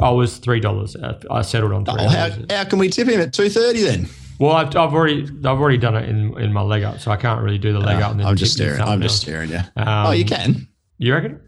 I 0.00 0.10
was 0.10 0.38
three 0.38 0.60
dollars. 0.60 0.96
Uh, 0.96 1.20
I 1.30 1.42
settled 1.42 1.72
on 1.72 1.84
three. 1.84 1.96
Oh, 1.98 2.08
how, 2.08 2.30
how 2.50 2.64
can 2.64 2.78
we 2.78 2.88
tip 2.88 3.08
him 3.08 3.20
at 3.20 3.32
two 3.32 3.48
thirty 3.48 3.82
then? 3.82 4.08
well, 4.38 4.52
I've, 4.52 4.68
I've 4.68 4.94
already 4.94 5.24
I've 5.44 5.60
already 5.60 5.78
done 5.78 5.96
it 5.96 6.08
in, 6.08 6.38
in 6.38 6.52
my 6.52 6.62
leg 6.62 6.82
up, 6.82 7.00
so 7.00 7.10
I 7.10 7.16
can't 7.16 7.42
really 7.42 7.58
do 7.58 7.72
the 7.72 7.80
leg 7.80 8.02
up. 8.02 8.12
And 8.12 8.20
then 8.20 8.26
Uh, 8.26 8.30
I'm 8.30 8.36
just 8.36 8.52
staring. 8.54 8.80
I'm 8.80 9.00
just 9.02 9.20
staring. 9.20 9.50
Yeah. 9.50 9.66
Um, 9.76 10.06
oh, 10.06 10.10
you 10.12 10.24
can. 10.24 10.68
You 10.98 11.14
reckon? 11.14 11.40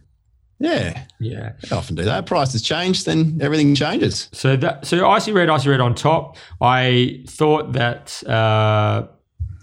Yeah. 0.65 1.05
Yeah. 1.21 1.53
I 1.71 1.75
often 1.75 1.95
do 1.95 2.05
that. 2.05 2.25
Price 2.27 2.53
has 2.53 2.63
changed, 2.63 3.05
then 3.05 3.39
everything 3.43 3.75
changes. 3.75 4.31
So 4.33 4.57
that 4.57 4.87
so 4.87 5.09
icy 5.09 5.33
red, 5.33 5.51
icy 5.51 5.69
red 5.69 5.81
on 5.81 5.95
top. 5.95 6.37
I 6.61 7.23
thought 7.29 7.75
that 7.75 8.27
uh, 8.27 9.09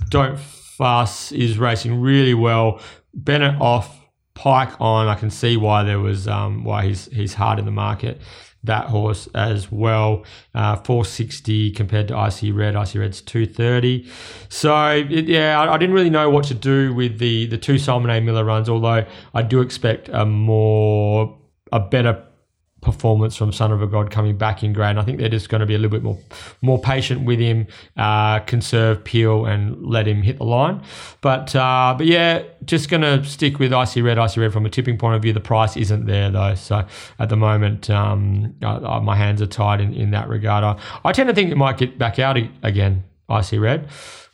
don't 0.10 0.38
fuss 0.40 1.32
is 1.32 1.58
racing 1.58 2.00
really 2.00 2.36
well. 2.36 2.80
Bennett 3.14 3.60
off, 3.60 3.98
Pike 4.36 4.80
on. 4.80 5.08
I 5.08 5.16
can 5.16 5.30
see 5.30 5.58
why 5.58 5.84
there 5.84 6.00
was 6.00 6.28
um, 6.28 6.64
why 6.64 6.86
he's 6.86 7.06
he's 7.08 7.34
hard 7.34 7.58
in 7.60 7.66
the 7.66 7.72
market. 7.72 8.22
That 8.64 8.88
horse 8.88 9.28
as 9.34 9.72
well, 9.72 10.24
uh, 10.54 10.76
460 10.76 11.72
compared 11.72 12.08
to 12.10 12.18
Icy 12.18 12.52
Red. 12.52 12.76
Icy 12.76 13.00
Red's 13.00 13.22
230. 13.22 14.08
So 14.50 14.90
it, 14.90 15.28
yeah, 15.28 15.60
I, 15.60 15.74
I 15.74 15.78
didn't 15.78 15.96
really 15.96 16.12
know 16.12 16.30
what 16.30 16.46
to 16.46 16.54
do 16.54 16.94
with 16.94 17.18
the 17.18 17.48
the 17.48 17.58
two 17.58 17.78
Simon 17.80 18.12
A. 18.12 18.22
Miller 18.22 18.46
runs. 18.46 18.70
Although 18.70 19.06
I 19.34 19.42
do 19.42 19.62
expect 19.62 20.10
a 20.10 20.26
more 20.26 21.38
a 21.72 21.80
better 21.80 22.24
performance 22.82 23.36
from 23.36 23.52
Son 23.54 23.72
of 23.72 23.82
a 23.82 23.88
God 23.88 24.12
coming 24.12 24.38
back 24.38 24.64
in 24.64 24.74
grade. 24.74 24.92
And 24.92 25.00
I 25.00 25.04
think 25.04 25.20
they're 25.20 25.30
just 25.30 25.50
going 25.50 25.62
to 25.62 25.66
be 25.66 25.76
a 25.76 25.78
little 25.78 25.92
bit 25.92 26.04
more 26.04 26.18
more 26.62 26.80
patient 26.80 27.26
with 27.26 27.40
him, 27.40 27.68
uh, 27.98 28.40
conserve 28.40 29.04
Peel 29.04 29.46
and 29.46 29.86
let 29.86 30.08
him 30.08 30.22
hit 30.22 30.38
the 30.38 30.44
line. 30.44 30.82
But 31.22 31.56
uh, 31.56 31.96
but 31.98 32.08
yeah, 32.08 32.44
just 32.66 32.90
going 32.90 33.02
to 33.02 33.24
stick 33.24 33.60
with 33.60 33.74
Icy 33.74 34.02
Red, 34.02 34.18
Icy 34.18 34.42
Red 34.42 34.52
from 34.52 34.66
a 34.66 34.70
tipping 34.70 34.98
point 34.98 35.16
of 35.16 35.22
view. 35.22 35.34
The 35.34 35.40
price 35.40 35.78
isn't 35.78 36.06
there 36.06 36.30
though, 36.30 36.56
so 36.56 36.86
at 37.20 37.30
the 37.30 37.38
moment 37.38 37.90
um, 37.90 38.56
uh, 38.62 39.00
my 39.00 39.16
hands 39.16 39.42
are 39.42 39.48
tied 39.48 39.82
in, 39.82 39.94
in 39.94 40.12
that 40.12 40.28
regard. 40.28 40.64
I, 40.64 40.80
I 41.06 41.12
tend 41.12 41.30
to 41.30 41.36
think 41.36 41.52
it 41.52 41.58
might 41.58 41.78
get 41.78 41.98
back 41.98 42.20
out 42.20 42.38
again, 42.64 43.04
Icy 43.30 43.60
Red. 43.60 43.90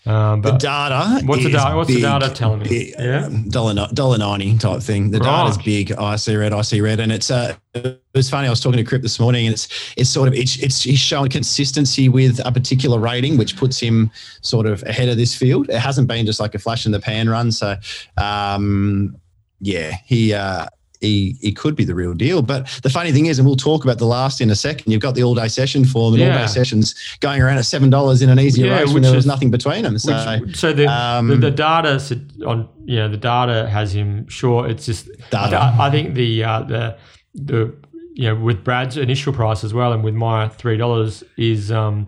Um, 0.07 0.41
The 0.41 0.51
but 0.53 0.59
data. 0.61 1.21
What's 1.25 1.43
the 1.43 1.51
data- 1.51 1.75
what's 1.75 1.89
the 1.89 2.01
data 2.01 2.29
telling 2.29 2.59
me? 2.59 2.69
big, 2.69 2.93
Yeah? 2.97 3.25
um, 3.25 3.49
dollar 3.49 3.87
dollar 3.93 4.17
ninety 4.17 4.57
type 4.57 4.81
thing. 4.81 5.11
The 5.11 5.19
data's 5.19 5.57
Right. 5.57 5.65
big. 5.65 5.91
I 5.93 6.15
see 6.15 6.35
red. 6.35 6.53
I 6.53 6.61
see 6.61 6.79
red, 6.81 6.99
and 6.99 7.11
it's 7.11 7.29
uh, 7.29 7.55
it 7.75 8.01
was 8.15 8.29
funny. 8.29 8.47
I 8.47 8.49
was 8.49 8.61
talking 8.61 8.77
to 8.77 8.83
Crip 8.83 9.01
this 9.01 9.19
morning, 9.19 9.47
and 9.47 9.53
it's 9.53 9.67
it's 9.97 10.09
sort 10.09 10.27
of 10.29 10.33
it's 10.33 10.57
it's 10.59 10.81
he's 10.83 10.99
showing 10.99 11.29
consistency 11.29 12.07
with 12.09 12.39
a 12.45 12.51
particular 12.51 12.99
rating, 12.99 13.37
which 13.37 13.57
puts 13.57 13.79
him 13.79 14.09
sort 14.41 14.65
of 14.65 14.81
ahead 14.83 15.09
of 15.09 15.17
this 15.17 15.35
field. 15.35 15.69
It 15.69 15.79
hasn't 15.79 16.07
been 16.07 16.25
just 16.25 16.39
like 16.39 16.55
a 16.55 16.59
flash 16.59 16.85
in 16.85 16.91
the 16.93 16.99
pan 17.01 17.29
run. 17.29 17.51
So, 17.51 17.75
um, 18.17 19.15
yeah, 19.59 19.91
he. 20.05 20.33
Uh, 20.33 20.67
he, 21.01 21.35
he 21.41 21.51
could 21.51 21.75
be 21.75 21.83
the 21.85 21.95
real 21.95 22.13
deal. 22.13 22.41
But 22.41 22.67
the 22.83 22.89
funny 22.89 23.11
thing 23.11 23.27
is, 23.27 23.39
and 23.39 23.45
we'll 23.47 23.55
talk 23.55 23.83
about 23.83 23.97
the 23.97 24.05
last 24.05 24.41
in 24.41 24.49
a 24.49 24.55
second, 24.55 24.91
you've 24.91 25.01
got 25.01 25.15
the 25.15 25.23
all 25.23 25.35
day 25.35 25.47
session 25.47 25.85
form 25.85 26.13
and 26.13 26.23
all 26.23 26.29
day 26.29 26.47
sessions 26.47 26.95
going 27.19 27.41
around 27.41 27.57
at 27.57 27.63
$7 27.63 28.21
in 28.21 28.29
an 28.29 28.39
easier 28.39 28.67
Yeah, 28.67 28.79
race 28.79 28.93
when 28.93 29.03
there 29.03 29.15
was 29.15 29.25
nothing 29.25 29.51
between 29.51 29.83
them. 29.83 29.97
So, 29.97 30.37
Which, 30.39 30.57
so 30.57 30.73
the, 30.73 30.87
um, 30.87 31.27
the 31.27 31.35
the 31.35 31.51
data 31.51 31.99
on 32.45 32.69
you 32.85 32.95
know 32.95 33.09
the 33.09 33.17
data 33.17 33.69
has 33.69 33.93
him 33.93 34.27
sure. 34.27 34.67
It's 34.67 34.85
just 34.85 35.09
Data. 35.29 35.57
I, 35.57 35.87
I 35.87 35.91
think 35.91 36.15
the 36.15 36.43
uh, 36.43 36.61
the 36.61 36.97
the 37.35 37.75
you 38.13 38.23
know 38.23 38.35
with 38.35 38.63
Brad's 38.63 38.97
initial 38.97 39.33
price 39.33 39.63
as 39.63 39.73
well, 39.73 39.91
and 39.93 40.03
with 40.03 40.15
my 40.15 40.47
three 40.47 40.77
dollars 40.77 41.23
is 41.35 41.71
um 41.71 42.07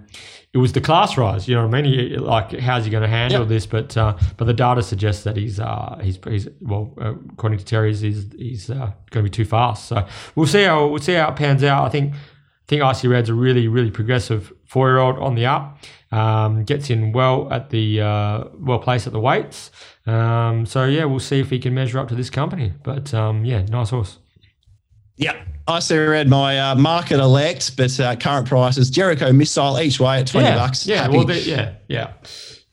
it 0.54 0.58
was 0.58 0.74
the 0.74 0.82
class 0.82 1.18
rise. 1.18 1.48
You 1.48 1.56
know 1.56 1.66
what 1.68 1.76
I 1.76 1.82
mean? 1.82 1.94
He, 1.94 2.18
like 2.18 2.58
how's 2.60 2.86
he 2.86 2.92
going 2.92 3.04
to 3.04 3.08
handle 3.10 3.42
Yep. 3.42 3.50
this? 3.50 3.66
But 3.66 3.96
uh, 3.98 4.18
but 4.38 4.46
the 4.46 4.54
data 4.54 4.82
suggests 4.82 5.24
that 5.24 5.38
he's 5.38 5.60
uh 5.60 6.00
he's 6.02 6.18
he's 6.28 6.48
well 6.62 6.94
uh, 7.00 7.14
according 7.34 7.60
to 7.60 7.66
Terry's 7.66 8.00
he's 8.02 8.26
he's 8.38 8.70
uh, 8.70 8.92
going 9.12 9.24
to 9.26 9.30
be 9.30 9.30
too 9.30 9.46
fast. 9.46 9.88
So 9.88 10.06
we'll 10.36 10.48
see 10.48 10.64
how 10.64 10.88
we'll 10.88 11.02
see 11.02 11.14
how 11.14 11.30
it 11.30 11.36
pans 11.36 11.64
out. 11.64 11.86
I 11.86 11.90
think. 11.90 12.14
I 12.14 12.70
think 12.70 12.84
Icy 12.84 13.08
Red's 13.08 13.30
a 13.30 13.34
really, 13.34 13.68
really 13.68 13.90
progressive 13.90 14.54
four-year-old 14.68 15.18
on 15.18 15.34
the 15.34 15.48
up. 15.48 15.80
Um, 16.12 16.66
gets 16.66 16.92
in 16.92 17.14
well 17.14 17.52
at 17.52 17.72
the 17.72 18.00
uh, 18.00 18.44
well 18.60 18.78
placed 18.78 19.08
at 19.08 19.14
the 19.14 19.20
weights. 19.20 19.72
Um, 20.06 20.68
so 20.68 20.86
yeah, 20.86 21.06
we'll 21.06 21.20
see 21.20 21.40
if 21.40 21.50
he 21.50 21.58
can 21.58 21.74
measure 21.74 21.98
up 21.98 22.10
to 22.10 22.16
this 22.16 22.30
company. 22.30 22.74
But 22.84 23.12
um, 23.12 23.44
yeah, 23.44 23.64
nice 23.64 23.90
horse. 23.90 24.20
Yeah, 25.18 25.44
I 25.70 25.80
see 25.80 25.98
read 25.98 26.28
my 26.28 26.60
uh, 26.60 26.76
market 26.76 27.20
elect, 27.20 27.78
but 27.78 27.98
uh, 28.00 28.16
current 28.16 28.48
prices 28.48 28.90
Jericho 28.90 29.32
missile 29.32 29.80
each 29.80 30.00
way 30.00 30.20
at 30.20 30.28
twenty 30.28 30.48
yeah, 30.48 30.56
bucks. 30.56 30.88
Yeah, 30.88 31.04
happy, 31.04 31.18
well, 31.18 31.26
they- 31.26 31.42
yeah, 31.42 31.76
yeah, 31.88 32.14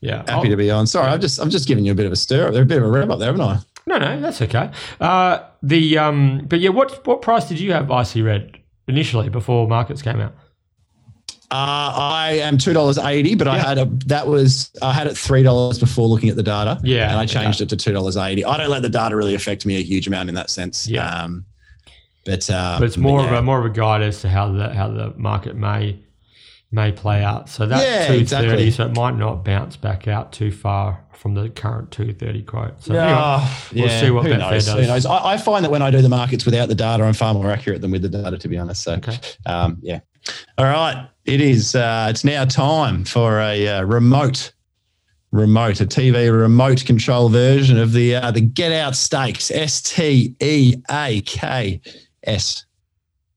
yeah. 0.01 0.17
happy 0.17 0.31
I'll- 0.31 0.43
to 0.45 0.55
be 0.57 0.71
on. 0.71 0.87
Sorry, 0.87 1.07
I'm 1.07 1.21
just 1.21 1.39
I'm 1.39 1.49
just 1.49 1.67
giving 1.67 1.85
you 1.85 1.91
a 1.91 1.95
bit 1.95 2.05
of 2.07 2.11
a 2.11 2.15
stir. 2.15 2.51
There's 2.51 2.63
a 2.63 2.65
bit 2.65 2.79
of 2.79 2.85
a 2.85 2.89
rev 2.89 3.11
up 3.11 3.19
there, 3.19 3.27
haven't 3.27 3.41
I? 3.41 3.59
no, 3.85 3.97
no, 3.99 4.19
that's 4.19 4.41
okay. 4.41 4.71
Uh, 4.99 5.39
the 5.63 5.97
um, 5.97 6.45
but 6.47 6.59
yeah, 6.59 6.69
what 6.69 7.05
what 7.05 7.21
price 7.21 7.47
did 7.47 7.59
you 7.59 7.71
have 7.73 7.91
Icy 7.91 8.21
Red 8.21 8.57
initially 8.87 9.29
before 9.29 9.67
markets 9.67 10.01
came 10.01 10.19
out? 10.19 10.33
Uh, 11.49 11.93
I 11.95 12.39
am 12.41 12.57
two 12.57 12.73
dollars 12.73 12.97
eighty, 12.97 13.35
but 13.35 13.47
I 13.47 13.57
had 13.57 13.77
a 13.77 13.85
that 14.07 14.27
was 14.27 14.71
I 14.81 14.91
had 14.91 15.07
it 15.07 15.17
three 15.17 15.43
dollars 15.43 15.79
before 15.79 16.07
looking 16.07 16.29
at 16.29 16.35
the 16.35 16.43
data. 16.43 16.79
Yeah, 16.83 17.09
and 17.09 17.17
I 17.19 17.25
changed 17.25 17.59
okay. 17.59 17.65
it 17.65 17.69
to 17.69 17.77
two 17.77 17.93
dollars 17.93 18.17
eighty. 18.17 18.43
I 18.43 18.57
don't 18.57 18.69
let 18.69 18.81
the 18.81 18.89
data 18.89 19.15
really 19.15 19.35
affect 19.35 19.65
me 19.65 19.77
a 19.77 19.81
huge 19.83 20.07
amount 20.07 20.27
in 20.29 20.35
that 20.35 20.49
sense. 20.49 20.87
Yeah. 20.87 21.07
um, 21.07 21.45
but 22.27 22.49
uh, 22.49 22.77
But 22.79 22.85
it's 22.85 22.97
more 22.97 23.21
yeah. 23.21 23.27
of 23.27 23.33
a 23.33 23.41
more 23.41 23.57
of 23.59 23.65
a 23.65 23.69
guide 23.73 24.03
as 24.03 24.21
to 24.21 24.29
how 24.29 24.51
the 24.51 24.73
how 24.73 24.89
the 24.89 25.13
market 25.17 25.55
may 25.55 25.99
may 26.71 26.91
play 26.91 27.23
out. 27.23 27.49
So 27.49 27.65
that 27.65 27.81
Yeah, 27.81 28.07
two 28.07 28.25
thirty, 28.25 28.65
exactly. 28.67 28.71
so 28.71 28.85
it 28.85 28.95
might 28.95 29.15
not 29.17 29.43
bounce 29.43 29.77
back 29.77 30.07
out 30.07 30.31
too 30.33 30.51
far 30.51 31.03
from 31.13 31.33
the 31.33 31.49
current 31.49 31.89
two 31.91 32.13
thirty 32.13 32.43
quote. 32.43 32.83
So 32.83 32.93
anyway, 32.93 33.47
we'll 33.73 33.87
yeah, 33.89 34.01
see 34.01 34.11
what 34.11 34.25
who 34.25 34.37
knows, 34.37 34.65
does. 34.65 34.75
Who 34.75 34.85
knows? 34.85 35.05
I, 35.05 35.33
I 35.33 35.37
find 35.37 35.63
that 35.65 35.71
when 35.71 35.81
I 35.81 35.89
do 35.89 36.01
the 36.01 36.09
markets 36.09 36.45
without 36.45 36.67
the 36.67 36.75
data, 36.75 37.03
I'm 37.03 37.13
far 37.13 37.33
more 37.33 37.49
accurate 37.49 37.81
than 37.81 37.89
with 37.91 38.01
the 38.03 38.09
data, 38.09 38.37
to 38.37 38.47
be 38.47 38.57
honest. 38.57 38.83
So, 38.83 38.93
Okay. 38.95 39.17
um, 39.45 39.77
yeah. 39.81 40.01
All 40.57 40.65
right, 40.65 41.07
it 41.25 41.39
is. 41.39 41.73
Uh, 41.73 42.07
it's 42.09 42.25
now 42.25 42.43
time 42.43 43.05
for 43.05 43.39
a 43.39 43.65
uh, 43.67 43.83
remote, 43.83 44.51
remote, 45.31 45.79
a 45.79 45.85
TV 45.85 46.29
remote 46.37 46.83
control 46.85 47.29
version 47.29 47.77
of 47.77 47.93
the 47.93 48.15
uh, 48.15 48.31
the 48.31 48.41
Get 48.41 48.73
Out 48.73 48.95
Stakes. 48.95 49.49
S 49.51 49.81
T 49.81 50.35
E 50.41 50.75
A 50.91 51.21
K 51.21 51.79
S. 52.23 52.65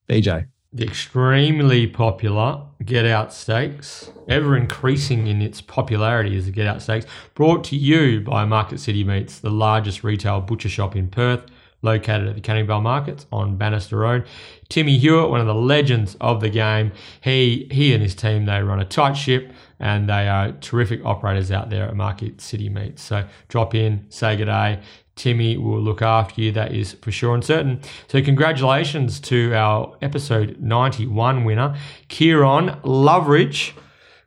BJ. 0.08 0.46
The 0.72 0.84
extremely 0.84 1.86
popular 1.88 2.62
Get 2.84 3.04
Out 3.04 3.32
Stakes, 3.32 4.10
ever 4.28 4.56
increasing 4.56 5.26
in 5.26 5.42
its 5.42 5.60
popularity 5.60 6.36
as 6.36 6.46
the 6.46 6.52
Get 6.52 6.66
Out 6.66 6.80
Stakes, 6.80 7.06
brought 7.34 7.64
to 7.64 7.76
you 7.76 8.20
by 8.20 8.44
Market 8.44 8.78
City 8.78 9.02
Meats, 9.02 9.40
the 9.40 9.50
largest 9.50 10.04
retail 10.04 10.40
butcher 10.40 10.68
shop 10.68 10.94
in 10.94 11.08
Perth, 11.08 11.44
located 11.82 12.28
at 12.28 12.34
the 12.34 12.40
Canning 12.40 12.66
Markets 12.66 13.26
on 13.32 13.56
Bannister 13.56 13.96
Road. 13.96 14.26
Timmy 14.68 14.98
Hewitt, 14.98 15.30
one 15.30 15.40
of 15.40 15.46
the 15.46 15.54
legends 15.54 16.16
of 16.20 16.40
the 16.40 16.50
game, 16.50 16.92
he 17.20 17.66
he 17.70 17.92
and 17.92 18.02
his 18.02 18.14
team 18.14 18.44
they 18.44 18.62
run 18.62 18.80
a 18.80 18.84
tight 18.84 19.14
ship 19.14 19.52
and 19.78 20.08
they 20.08 20.28
are 20.28 20.52
terrific 20.52 21.04
operators 21.04 21.50
out 21.50 21.70
there 21.70 21.88
at 21.88 21.96
Market 21.96 22.40
City 22.40 22.68
Meats. 22.68 23.02
So 23.02 23.26
drop 23.48 23.74
in, 23.74 24.06
say 24.10 24.36
good 24.36 24.44
day. 24.46 24.80
Timmy 25.20 25.56
will 25.58 25.80
look 25.82 26.00
after 26.00 26.40
you, 26.40 26.50
that 26.52 26.72
is 26.72 26.94
for 27.02 27.10
sure 27.12 27.34
and 27.34 27.44
certain. 27.44 27.80
So, 28.08 28.22
congratulations 28.22 29.20
to 29.20 29.52
our 29.54 29.94
episode 30.00 30.56
91 30.60 31.44
winner, 31.44 31.76
Kieran 32.08 32.68
Loveridge. 32.82 33.72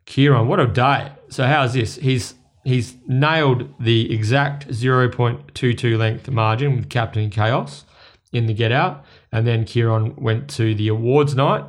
Kieran, 0.06 0.46
what 0.46 0.60
a 0.60 0.66
day. 0.68 1.10
So, 1.30 1.46
how's 1.46 1.72
this? 1.74 1.96
He's 1.96 2.34
he's 2.64 2.96
nailed 3.08 3.68
the 3.80 4.12
exact 4.14 4.68
0.22 4.68 5.98
length 5.98 6.30
margin 6.30 6.76
with 6.76 6.88
Captain 6.88 7.28
Chaos 7.28 7.84
in 8.32 8.46
the 8.46 8.54
get 8.54 8.72
out. 8.72 9.04
And 9.32 9.46
then 9.46 9.64
Kieran 9.64 10.14
went 10.16 10.48
to 10.50 10.74
the 10.74 10.88
awards 10.88 11.34
night, 11.34 11.64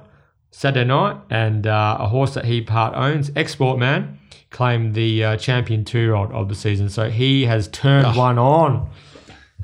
Saturday 0.52 0.86
night, 0.88 1.18
and 1.30 1.66
uh, 1.68 1.98
a 2.00 2.08
horse 2.08 2.34
that 2.36 2.46
he 2.46 2.62
part 2.62 2.94
owns, 2.96 3.32
Export 3.36 3.80
Man, 3.80 4.20
claimed 4.52 4.94
the 4.96 5.24
uh, 5.24 5.38
champion 5.38 5.84
two 5.84 6.00
year 6.00 6.14
old 6.16 6.32
of 6.32 6.48
the 6.48 6.56
season. 6.56 6.90
So 6.90 7.10
he 7.10 7.46
has 7.46 7.68
turned 7.70 8.06
Oh. 8.08 8.14
one 8.20 8.38
on. 8.38 8.90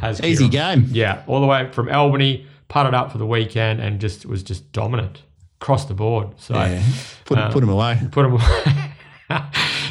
Has 0.02 0.22
Easy 0.22 0.50
Kieran. 0.50 0.82
game. 0.82 0.90
Yeah, 0.92 1.24
all 1.28 1.40
the 1.42 1.48
way 1.48 1.70
from 1.72 1.90
Albany, 1.90 2.46
putted 2.68 2.94
up 2.94 3.12
for 3.12 3.18
the 3.18 3.26
weekend, 3.26 3.80
and 3.80 4.00
just 4.02 4.26
was 4.26 4.44
just 4.44 4.72
dominant 4.72 5.24
across 5.62 5.86
the 5.86 5.94
board. 5.94 6.30
So 6.38 6.56
Yeah. 6.56 6.84
Put, 7.26 7.38
Uh, 7.38 7.52
put 7.52 7.64
him 7.64 7.70
away. 7.70 8.00
put 8.12 8.26
him 8.26 8.34
away. 8.34 8.92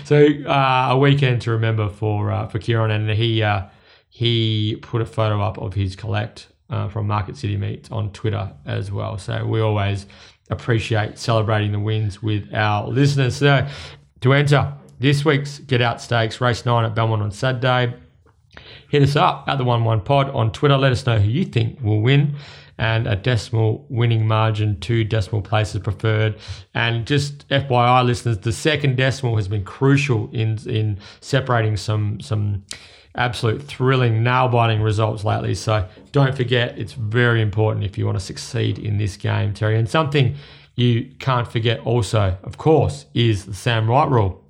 so 0.04 0.26
uh, 0.46 0.88
a 0.90 0.98
weekend 0.98 1.42
to 1.42 1.50
remember 1.52 1.88
for 1.88 2.30
uh, 2.30 2.46
for 2.48 2.58
Kieran, 2.58 2.90
and 2.90 3.10
he 3.10 3.42
uh, 3.42 3.62
he 4.08 4.76
put 4.82 5.00
a 5.00 5.06
photo 5.06 5.40
up 5.40 5.58
of 5.58 5.74
his 5.74 5.96
collect 5.96 6.48
uh, 6.68 6.88
from 6.88 7.06
Market 7.06 7.36
City 7.36 7.56
Meats 7.56 7.90
on 7.90 8.10
Twitter 8.12 8.52
as 8.66 8.90
well. 8.92 9.16
So 9.18 9.46
we 9.46 9.60
always 9.60 10.06
appreciate 10.50 11.18
celebrating 11.18 11.72
the 11.72 11.78
wins 11.78 12.22
with 12.22 12.52
our 12.52 12.88
listeners. 12.88 13.36
So 13.36 13.66
to 14.20 14.32
enter 14.32 14.74
this 14.98 15.24
week's 15.24 15.60
Get 15.60 15.80
Out 15.80 16.00
Stakes 16.02 16.40
race 16.40 16.66
nine 16.66 16.84
at 16.84 16.94
Belmont 16.94 17.22
on 17.22 17.30
Saturday. 17.30 17.94
Hit 18.90 19.02
us 19.02 19.16
up 19.16 19.44
at 19.46 19.56
the 19.56 19.64
One 19.64 19.84
One 19.84 20.00
Pod 20.00 20.30
on 20.30 20.50
Twitter. 20.52 20.76
Let 20.76 20.92
us 20.92 21.06
know 21.06 21.18
who 21.18 21.30
you 21.30 21.44
think 21.44 21.80
will 21.80 22.00
win, 22.00 22.34
and 22.76 23.06
a 23.06 23.14
decimal 23.14 23.86
winning 23.88 24.26
margin, 24.26 24.80
two 24.80 25.04
decimal 25.04 25.42
places 25.42 25.80
preferred. 25.80 26.36
And 26.74 27.06
just 27.06 27.46
FYI, 27.48 28.04
listeners, 28.04 28.38
the 28.38 28.52
second 28.52 28.96
decimal 28.96 29.36
has 29.36 29.48
been 29.48 29.64
crucial 29.64 30.28
in 30.32 30.58
in 30.66 30.98
separating 31.20 31.76
some 31.76 32.20
some 32.20 32.64
absolute 33.14 33.62
thrilling, 33.62 34.22
nail 34.22 34.48
biting 34.48 34.82
results 34.82 35.24
lately. 35.24 35.54
So 35.54 35.86
don't 36.12 36.36
forget, 36.36 36.78
it's 36.78 36.92
very 36.92 37.42
important 37.42 37.84
if 37.84 37.98
you 37.98 38.06
want 38.06 38.18
to 38.18 38.24
succeed 38.24 38.78
in 38.78 38.98
this 38.98 39.16
game, 39.16 39.52
Terry. 39.54 39.78
And 39.78 39.88
something 39.88 40.36
you 40.76 41.10
can't 41.18 41.50
forget 41.50 41.80
also, 41.80 42.36
of 42.42 42.58
course, 42.58 43.06
is 43.14 43.46
the 43.46 43.54
Sam 43.54 43.88
Wright 43.88 44.08
rule. 44.08 44.44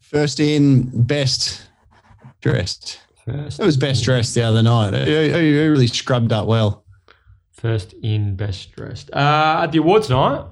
First 0.00 0.40
in, 0.40 0.90
best 1.04 1.68
dressed. 2.40 3.00
First, 3.24 3.60
It 3.60 3.64
was 3.64 3.76
best 3.76 4.04
dressed 4.04 4.34
the 4.34 4.42
other 4.42 4.62
night. 4.62 4.94
He, 4.94 5.04
he- 5.14 5.30
he 5.32 5.66
really 5.66 5.86
scrubbed 5.86 6.32
up 6.32 6.46
well. 6.46 6.84
first 7.52 7.92
in, 8.02 8.34
best 8.36 8.72
dressed. 8.72 9.10
Uh, 9.12 9.60
at 9.62 9.70
the 9.72 9.78
awards 9.78 10.10
night, 10.10 10.44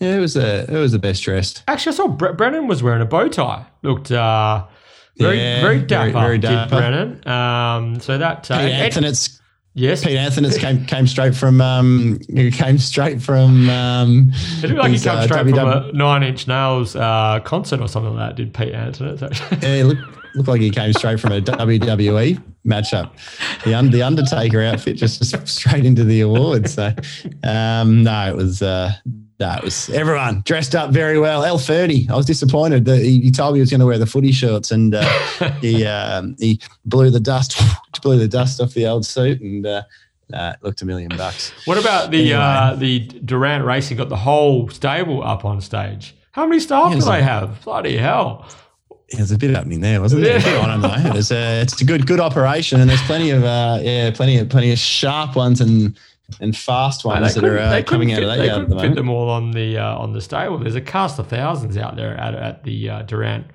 Yeah, 0.00 0.16
it 0.16 0.20
was 0.20 0.36
a 0.36 0.64
it 0.72 0.76
was 0.78 0.90
the 0.92 0.98
best 0.98 1.22
dressed. 1.22 1.62
Actually, 1.68 1.92
I 1.92 1.96
saw 1.96 2.08
Bre- 2.08 2.32
Brennan 2.32 2.66
was 2.66 2.82
wearing 2.82 3.02
a 3.02 3.06
bow 3.06 3.28
tie. 3.28 3.66
Looked 3.82 4.10
uh, 4.10 4.64
very, 5.18 5.38
Yeah, 5.38 5.60
very 5.60 5.76
very- 5.78 5.86
dapper, 5.86 6.12
very 6.12 6.38
did 6.38 6.48
dapper. 6.48 6.76
Brennan. 6.76 7.28
Um, 7.28 8.00
so 8.00 8.18
that 8.18 8.50
uh, 8.50 8.58
Pete 8.58 8.72
Anthony's 8.72 9.40
yes, 9.74 10.02
Pete 10.04 10.16
Anthony's 10.16 10.58
came 10.58 10.84
came 10.86 11.06
straight 11.06 11.36
from 11.36 11.60
um 11.60 12.18
came 12.52 12.78
straight 12.78 13.22
from 13.22 13.70
um 13.70 14.32
it 14.62 14.66
looked 14.66 14.78
like 14.80 14.86
he 14.88 14.92
his, 14.94 15.04
come 15.04 15.18
uh, 15.18 15.22
straight 15.22 15.48
from 15.50 15.58
a 15.68 15.92
Nine 15.92 16.24
Inch 16.24 16.48
Nails 16.48 16.96
uh, 16.96 17.38
concert 17.44 17.80
or 17.80 17.86
something 17.86 18.16
like 18.16 18.30
that. 18.30 18.36
Did 18.36 18.52
Pete 18.52 18.74
Anthony? 18.74 19.16
Yeah, 19.62 19.76
he 19.84 20.02
looked, 20.34 20.48
like 20.48 20.60
he 20.60 20.70
came 20.70 20.92
straight 20.92 21.20
from 21.20 21.32
a 21.32 21.40
WWE 21.40 22.42
matchup. 22.66 23.10
The 23.64 23.74
un, 23.74 23.90
the 23.90 24.02
Undertaker 24.02 24.62
outfit 24.62 24.96
just 24.96 25.24
straight 25.48 25.84
into 25.84 26.04
the 26.04 26.20
awards. 26.22 26.74
So 26.74 26.92
um, 27.42 28.02
no, 28.02 28.28
it 28.28 28.36
was 28.36 28.62
uh, 28.62 28.92
no, 29.40 29.52
it 29.56 29.64
was 29.64 29.90
everyone 29.90 30.42
dressed 30.44 30.74
up 30.74 30.90
very 30.90 31.18
well. 31.18 31.44
El 31.44 31.58
Ferdy, 31.58 32.06
I 32.10 32.16
was 32.16 32.26
disappointed 32.26 32.84
that 32.86 32.98
he, 33.02 33.20
he 33.20 33.30
told 33.30 33.54
me 33.54 33.58
he 33.58 33.60
was 33.62 33.70
going 33.70 33.80
to 33.80 33.86
wear 33.86 33.98
the 33.98 34.06
footy 34.06 34.32
shorts 34.32 34.70
and 34.70 34.94
uh, 34.94 35.02
he 35.60 35.84
um, 35.86 36.36
he 36.38 36.60
blew 36.84 37.10
the 37.10 37.20
dust 37.20 37.60
blew 38.02 38.18
the 38.18 38.28
dust 38.28 38.60
off 38.60 38.74
the 38.74 38.86
old 38.86 39.04
suit 39.06 39.40
and 39.40 39.66
uh, 39.66 39.82
it 40.32 40.56
looked 40.62 40.82
a 40.82 40.86
million 40.86 41.10
bucks. 41.16 41.52
what 41.66 41.78
about 41.78 42.10
the 42.10 42.32
Anyway. 42.32 42.38
uh, 42.40 42.74
the 42.76 42.98
Durant 43.24 43.64
Racing? 43.64 43.96
Got 43.98 44.08
the 44.08 44.16
whole 44.16 44.68
stable 44.68 45.22
up 45.22 45.44
on 45.44 45.60
stage. 45.60 46.14
How 46.32 46.46
many 46.46 46.60
staff 46.60 46.92
Yeah, 46.92 46.98
do 46.98 47.04
they 47.04 47.18
a- 47.20 47.22
have? 47.22 47.62
Bloody 47.64 47.96
hell! 47.96 48.46
There's 49.16 49.30
a 49.30 49.38
bit 49.38 49.50
happening 49.54 49.80
there, 49.80 50.00
wasn't 50.00 50.22
there? 50.22 50.40
Yeah. 50.40 50.60
I 50.60 50.66
don't 50.66 50.80
know. 50.82 51.18
It's 51.18 51.30
a 51.30 51.60
it's 51.62 51.80
a 51.80 51.84
good 51.84 52.06
good 52.06 52.20
operation, 52.20 52.80
and 52.80 52.88
there's 52.90 53.02
plenty 53.02 53.30
of 53.30 53.44
uh, 53.44 53.78
yeah, 53.82 54.10
plenty 54.10 54.38
of 54.38 54.48
plenty 54.48 54.72
of 54.72 54.78
sharp 54.78 55.36
ones 55.36 55.60
and 55.60 55.98
and 56.40 56.56
fast 56.56 57.04
ones 57.04 57.34
that 57.34 57.44
are 57.44 57.58
uh, 57.58 57.82
coming 57.82 58.08
couldn't 58.08 58.24
out 58.24 58.30
of 58.30 58.38
that 58.38 58.38
They 58.38 58.46
yard 58.46 58.62
at 58.62 58.68
couldn't 58.68 58.70
the 58.70 58.76
fit 58.76 58.82
moment. 58.82 58.96
them 58.96 59.10
all 59.10 59.28
on 59.28 59.50
the 59.52 59.78
uh, 59.78 59.98
on 59.98 60.12
the 60.12 60.20
stable. 60.20 60.58
There's 60.58 60.74
a 60.74 60.80
cast 60.80 61.18
of 61.18 61.28
thousands 61.28 61.76
out 61.76 61.96
there 61.96 62.16
at, 62.16 62.34
at 62.34 62.64
the 62.64 62.90
uh, 62.90 63.02
Durant 63.02 63.46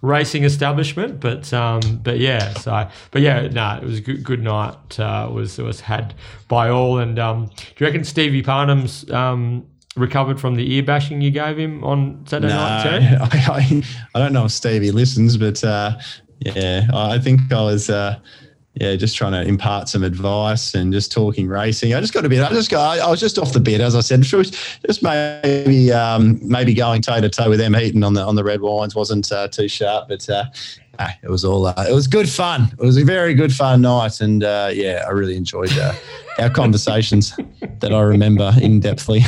racing 0.00 0.44
establishment, 0.44 1.20
but 1.20 1.52
um, 1.52 1.80
but 2.02 2.18
yeah, 2.18 2.52
so 2.54 2.88
but 3.10 3.22
yeah, 3.22 3.48
no, 3.48 3.78
it 3.80 3.84
was 3.84 3.98
a 3.98 4.00
good, 4.00 4.22
good 4.24 4.42
night. 4.42 4.98
Uh, 4.98 5.28
was 5.32 5.58
was 5.58 5.80
had 5.80 6.14
by 6.48 6.68
all, 6.68 6.98
and 6.98 7.18
um, 7.18 7.46
do 7.46 7.64
you 7.78 7.86
reckon 7.86 8.04
Stevie 8.04 8.42
Parnham's 8.42 9.08
um, 9.10 9.66
recovered 9.98 10.40
from 10.40 10.54
the 10.54 10.74
ear 10.74 10.82
bashing 10.82 11.20
you 11.20 11.30
gave 11.30 11.58
him 11.58 11.84
on 11.84 12.24
Saturday 12.26 12.52
No, 12.52 12.58
night 12.58 12.82
too? 12.82 13.16
I, 13.20 13.52
I, 13.52 13.82
I 14.14 14.18
don't 14.18 14.32
know 14.32 14.44
if 14.44 14.52
Stevie 14.52 14.90
listens, 14.90 15.36
but 15.36 15.62
uh, 15.64 15.98
yeah, 16.40 16.88
I 16.92 17.18
think 17.18 17.52
I 17.52 17.62
was 17.62 17.90
uh, 17.90 18.18
yeah 18.74 18.96
just 18.96 19.16
trying 19.16 19.32
to 19.32 19.42
impart 19.42 19.88
some 19.88 20.04
advice 20.04 20.74
and 20.74 20.92
just 20.92 21.10
talking 21.10 21.48
racing. 21.48 21.94
I 21.94 22.00
just 22.00 22.14
got 22.14 22.24
a 22.24 22.28
bit. 22.28 22.42
I 22.42 22.48
just 22.50 22.70
got. 22.70 23.00
I, 23.00 23.10
was 23.10 23.20
just 23.20 23.38
off 23.38 23.52
the 23.52 23.60
bit, 23.60 23.80
as 23.80 23.96
I 23.96 24.00
said. 24.00 24.22
Just 24.28 24.54
just 24.86 25.02
maybe 25.02 25.92
um, 25.92 26.38
maybe 26.42 26.74
going 26.74 27.02
toe 27.02 27.20
to 27.20 27.28
toe 27.28 27.48
with 27.48 27.58
them 27.58 27.74
Heaton 27.74 28.04
on 28.04 28.14
the 28.14 28.22
on 28.22 28.34
the 28.34 28.44
red 28.44 28.60
wines 28.60 28.94
wasn't 28.94 29.30
uh, 29.32 29.48
too 29.48 29.68
sharp, 29.68 30.08
but. 30.08 30.28
Uh, 30.28 30.44
ah, 30.98 31.14
it 31.22 31.30
was 31.30 31.44
all. 31.44 31.66
Uh, 31.66 31.86
it 31.88 31.92
was 31.92 32.06
good 32.06 32.28
fun. 32.28 32.70
It 32.72 32.84
was 32.84 32.96
a 32.96 33.04
very 33.04 33.34
good 33.34 33.52
fun 33.52 33.82
night, 33.82 34.20
and 34.20 34.44
uh, 34.44 34.70
yeah, 34.72 35.04
I 35.06 35.10
really 35.10 35.36
enjoyed 35.36 35.76
uh, 35.78 35.94
our 36.38 36.50
conversations 36.50 37.34
that 37.80 37.92
I 37.92 38.00
remember 38.00 38.52
in 38.60 38.80
depthly. 38.80 39.22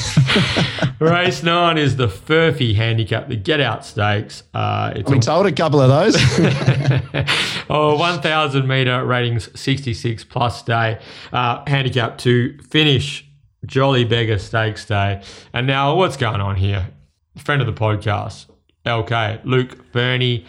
Race 1.00 1.42
nine 1.42 1.78
is 1.78 1.96
the 1.96 2.08
Furphy 2.08 2.74
handicap, 2.74 3.28
the 3.28 3.36
Get 3.36 3.60
Out 3.60 3.84
Stakes. 3.84 4.42
Uh, 4.54 4.92
it's 4.94 5.10
we 5.10 5.18
a 5.18 5.20
told 5.20 5.46
a 5.46 5.52
couple 5.52 5.80
of 5.80 5.88
those. 5.88 6.16
oh, 7.70 7.96
1,000 7.96 8.66
meter 8.66 9.04
ratings, 9.04 9.48
66 9.58 10.24
plus 10.24 10.62
day, 10.62 11.00
uh, 11.32 11.62
handicap 11.66 12.18
to 12.18 12.58
finish 12.58 13.26
Jolly 13.66 14.04
Beggar 14.04 14.38
Stakes 14.38 14.84
Day. 14.84 15.22
And 15.52 15.66
now, 15.66 15.94
what's 15.94 16.16
going 16.16 16.40
on 16.40 16.56
here? 16.56 16.88
Friend 17.38 17.60
of 17.60 17.66
the 17.66 17.72
podcast, 17.72 18.46
LK, 18.84 19.44
Luke 19.44 19.92
Burney. 19.92 20.44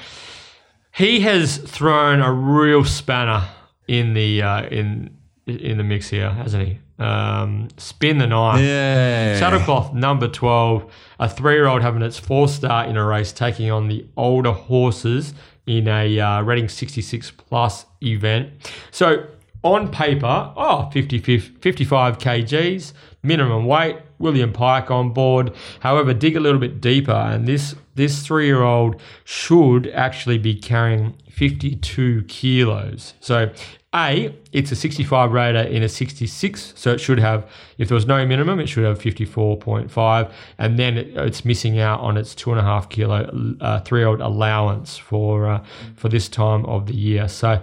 He 0.94 1.22
has 1.22 1.58
thrown 1.58 2.22
a 2.22 2.32
real 2.32 2.84
spanner 2.84 3.48
in 3.88 4.14
the 4.14 4.42
uh, 4.42 4.64
in 4.68 5.18
in 5.48 5.78
the 5.78 5.84
mix 5.84 6.10
here, 6.10 6.30
hasn't 6.30 6.68
he? 6.68 6.80
Um, 7.00 7.70
spin 7.78 8.20
the 8.20 8.28
knife. 8.28 8.62
yeah. 8.62 9.40
Saddlecloth 9.40 9.94
number 9.94 10.28
12, 10.28 10.86
a 11.20 11.28
three 11.28 11.56
year 11.56 11.66
old 11.68 11.82
having 11.82 12.04
its 12.04 12.20
fourth 12.20 12.52
start 12.52 12.90
in 12.90 12.98
a 12.98 13.04
race, 13.06 13.32
taking 13.32 13.72
on 13.72 13.88
the 13.88 14.06
older 14.18 14.52
horses 14.52 15.34
in 15.66 15.88
a 15.88 16.20
uh, 16.20 16.42
Rating 16.42 16.70
66 16.70 17.32
plus 17.32 17.86
event. 18.04 18.52
So 18.92 19.26
on 19.64 19.90
paper, 19.92 20.54
oh, 20.56 20.90
50, 20.92 21.40
55 21.40 22.18
kgs, 22.18 22.94
minimum 23.24 23.66
weight. 23.66 23.98
William 24.20 24.54
Pike 24.54 24.92
on 24.92 25.12
board. 25.14 25.52
However, 25.80 26.14
dig 26.14 26.38
a 26.38 26.40
little 26.40 26.60
bit 26.60 26.80
deeper, 26.80 27.12
and 27.12 27.48
this 27.48 27.76
this 27.96 28.26
three 28.26 28.46
year 28.46 28.62
old 28.62 29.02
should 29.24 29.88
actually 29.88 30.38
be 30.38 30.56
carrying 30.56 31.16
52 31.32 32.24
kilos. 32.24 33.14
So 33.20 33.52
a, 33.94 34.34
it's 34.54 34.72
a 34.72 34.76
65 34.76 35.34
rater 35.34 35.60
in 35.60 35.84
a 35.84 35.90
66, 35.90 36.74
so 36.78 36.94
it 36.94 37.00
should 37.00 37.20
have, 37.20 37.46
if 37.78 37.90
there 37.90 37.96
was 37.96 38.06
no 38.06 38.26
minimum, 38.26 38.62
it 38.62 38.68
should 38.68 38.86
have 38.86 38.98
54.5, 39.00 40.32
and 40.58 40.80
then 40.80 40.98
it, 40.98 41.08
it's 41.18 41.44
missing 41.44 41.78
out 41.78 42.00
on 42.00 42.16
its 42.16 42.34
two 42.34 42.52
and 42.52 42.60
a 42.60 42.64
half 42.64 42.88
kilo 42.88 43.30
uh, 43.60 43.82
three-year-old 43.82 44.22
allowance 44.22 44.98
for 44.98 45.46
uh, 45.50 45.64
for 45.98 46.08
this 46.08 46.30
time 46.30 46.66
of 46.68 46.86
the 46.86 46.96
year. 46.96 47.28
So, 47.28 47.62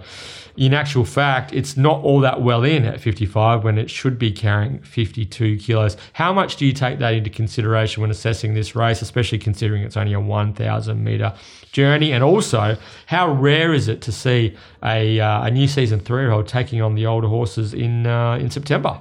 in 0.55 0.75
actual 0.75 1.03
fact, 1.03 1.51
it's 1.51 1.75
not 1.75 2.03
all 2.03 2.19
that 2.19 2.43
well 2.43 2.63
in 2.63 2.85
at 2.85 3.01
55 3.01 3.63
when 3.63 3.79
it 3.79 3.89
should 3.89 4.19
be 4.19 4.31
carrying 4.31 4.79
52 4.83 5.57
kilos. 5.57 5.97
How 6.13 6.31
much 6.31 6.57
do 6.57 6.65
you 6.67 6.73
take 6.73 6.99
that 6.99 7.15
into 7.15 7.31
consideration 7.31 8.01
when 8.01 8.11
assessing 8.11 8.53
this 8.53 8.75
race, 8.75 9.01
especially 9.01 9.39
considering 9.39 9.81
it's 9.81 9.97
only 9.97 10.13
a 10.13 10.19
1,000 10.19 11.03
meter 11.03 11.33
journey? 11.71 12.11
And 12.11 12.23
also, 12.23 12.77
how 13.05 13.31
rare 13.31 13.73
is 13.73 13.87
it 13.87 14.01
to 14.01 14.11
see 14.11 14.55
a, 14.83 15.19
uh, 15.19 15.43
a 15.43 15.51
new 15.51 15.67
season 15.67 15.99
three 15.99 16.21
year 16.21 16.31
old 16.31 16.47
taking 16.47 16.81
on 16.81 16.95
the 16.95 17.05
older 17.05 17.27
horses 17.27 17.73
in, 17.73 18.05
uh, 18.05 18.35
in 18.35 18.49
September? 18.49 18.99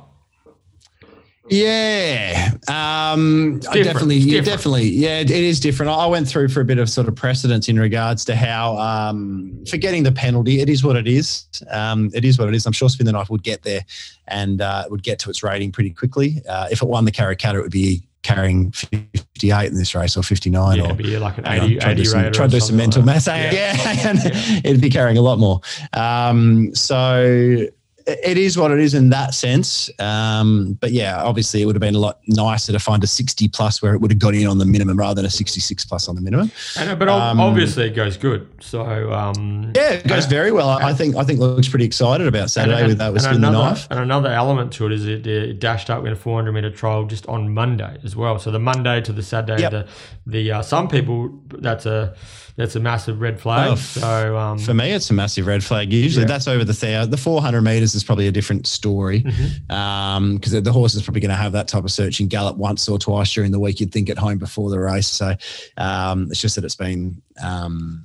Yeah, 1.50 2.50
um, 2.68 3.60
definitely, 3.60 4.16
yeah, 4.16 4.42
definitely, 4.42 4.88
yeah, 4.88 5.20
it 5.20 5.30
is 5.30 5.60
different. 5.60 5.90
I 5.90 6.06
went 6.06 6.28
through 6.28 6.48
for 6.48 6.60
a 6.60 6.64
bit 6.64 6.78
of 6.78 6.90
sort 6.90 7.08
of 7.08 7.16
precedence 7.16 7.68
in 7.70 7.80
regards 7.80 8.24
to 8.26 8.36
how, 8.36 8.76
um, 8.76 9.64
for 9.68 9.78
getting 9.78 10.02
the 10.02 10.12
penalty, 10.12 10.60
it 10.60 10.68
is 10.68 10.84
what 10.84 10.96
it 10.96 11.08
is. 11.08 11.46
Um, 11.70 12.10
it 12.12 12.24
is 12.24 12.38
what 12.38 12.48
it 12.48 12.54
is. 12.54 12.66
I'm 12.66 12.72
sure 12.72 12.88
Spin 12.90 13.06
the 13.06 13.12
Knife 13.12 13.30
would 13.30 13.42
get 13.42 13.62
there 13.62 13.80
and 14.26 14.60
uh, 14.60 14.84
would 14.90 15.02
get 15.02 15.18
to 15.20 15.30
its 15.30 15.42
rating 15.42 15.72
pretty 15.72 15.90
quickly. 15.90 16.42
Uh, 16.46 16.68
if 16.70 16.82
it 16.82 16.86
won 16.88 17.06
the 17.06 17.12
Karrakatta, 17.12 17.54
it 17.54 17.62
would 17.62 17.72
be 17.72 18.07
carrying 18.22 18.70
58 18.72 19.68
in 19.68 19.74
this 19.74 19.94
race 19.94 20.16
or 20.16 20.22
59 20.22 20.76
yeah, 20.76 20.90
or 20.90 20.94
be 20.94 21.18
like 21.18 21.38
an 21.38 21.46
80, 21.46 21.80
on, 21.80 21.90
80 21.90 22.04
some, 22.04 22.32
try 22.32 22.46
to 22.46 22.50
do 22.50 22.60
some 22.60 22.76
mental 22.76 23.02
like 23.02 23.24
math 23.24 23.26
yeah, 23.28 23.52
yeah. 23.52 24.12
yeah. 24.14 24.60
it'd 24.64 24.80
be 24.80 24.90
carrying 24.90 25.16
a 25.16 25.22
lot 25.22 25.38
more 25.38 25.60
um, 25.92 26.74
so 26.74 27.66
it 28.08 28.38
is 28.38 28.56
what 28.56 28.70
it 28.70 28.78
is 28.78 28.94
in 28.94 29.10
that 29.10 29.34
sense. 29.34 29.90
Um, 29.98 30.78
but 30.80 30.92
yeah, 30.92 31.22
obviously 31.22 31.60
it 31.60 31.66
would 31.66 31.76
have 31.76 31.80
been 31.80 31.94
a 31.94 31.98
lot 31.98 32.20
nicer 32.26 32.72
to 32.72 32.78
find 32.78 33.04
a 33.04 33.06
60 33.06 33.48
plus 33.48 33.82
where 33.82 33.92
it 33.92 34.00
would 34.00 34.10
have 34.10 34.18
got 34.18 34.34
in 34.34 34.46
on 34.46 34.58
the 34.58 34.64
minimum 34.64 34.98
rather 34.98 35.16
than 35.16 35.26
a 35.26 35.30
66 35.30 35.84
plus 35.84 36.08
on 36.08 36.14
the 36.14 36.22
minimum. 36.22 36.50
And, 36.78 36.98
but 36.98 37.08
um, 37.08 37.38
obviously 37.38 37.88
it 37.88 37.94
goes 37.94 38.16
good. 38.16 38.48
So 38.60 39.12
um, 39.12 39.72
yeah, 39.76 39.90
it 39.92 40.06
goes 40.06 40.24
very 40.26 40.52
well. 40.52 40.68
I 40.68 40.94
think 40.94 41.16
I 41.16 41.24
think 41.24 41.38
looks 41.38 41.68
pretty 41.68 41.84
excited 41.84 42.26
about 42.26 42.50
Saturday 42.50 42.78
and, 42.78 42.88
with 42.88 42.98
that 42.98 43.12
with 43.12 43.22
spin 43.22 43.36
another, 43.36 43.56
the 43.56 43.62
knife. 43.64 43.86
And 43.90 44.00
another 44.00 44.30
element 44.30 44.72
to 44.74 44.86
it 44.86 44.92
is 44.92 45.06
it, 45.06 45.26
it, 45.26 45.58
dashed 45.58 45.90
up 45.90 46.06
in 46.06 46.12
a 46.12 46.16
400 46.16 46.52
meter 46.52 46.70
trial 46.70 47.04
just 47.04 47.26
on 47.26 47.52
Monday 47.52 47.98
as 48.04 48.16
well. 48.16 48.38
So 48.38 48.50
the 48.50 48.58
Monday 48.58 49.00
to 49.02 49.12
the 49.12 49.22
Saturday, 49.22 49.62
yep. 49.62 49.70
the 49.70 49.86
the 50.26 50.52
uh, 50.52 50.62
some 50.62 50.88
people 50.88 51.38
that's 51.50 51.84
a 51.84 52.14
that's 52.58 52.74
a 52.74 52.80
massive 52.80 53.20
red 53.20 53.40
flag. 53.40 53.78
So 53.78 54.36
um, 54.36 54.58
for 54.58 54.74
me, 54.74 54.90
it's 54.90 55.08
a 55.10 55.14
massive 55.14 55.46
red 55.46 55.62
flag. 55.62 55.92
Usually, 55.92 56.24
yeah. 56.24 56.28
that's 56.28 56.48
over 56.48 56.64
the 56.64 56.74
thousand. 56.74 57.12
The 57.12 57.16
four 57.16 57.40
hundred 57.40 57.62
meters 57.62 57.94
is 57.94 58.02
probably 58.02 58.26
a 58.26 58.32
different 58.32 58.66
story 58.66 59.20
because 59.20 59.38
mm-hmm. 59.38 59.72
um, 59.72 60.40
the 60.40 60.72
horse 60.72 60.96
is 60.96 61.02
probably 61.02 61.20
going 61.20 61.30
to 61.30 61.36
have 61.36 61.52
that 61.52 61.68
type 61.68 61.84
of 61.84 61.92
searching 61.92 62.26
gallop 62.26 62.56
once 62.56 62.88
or 62.88 62.98
twice 62.98 63.32
during 63.32 63.52
the 63.52 63.60
week. 63.60 63.78
You'd 63.78 63.92
think 63.92 64.10
at 64.10 64.18
home 64.18 64.38
before 64.38 64.70
the 64.70 64.80
race. 64.80 65.06
So 65.06 65.36
um, 65.76 66.26
it's 66.30 66.40
just 66.40 66.56
that 66.56 66.64
it's 66.64 66.74
been. 66.74 67.22
Um, 67.40 68.04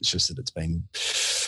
it's 0.00 0.10
just 0.10 0.28
that 0.28 0.38
it's 0.38 0.50
been 0.50 0.84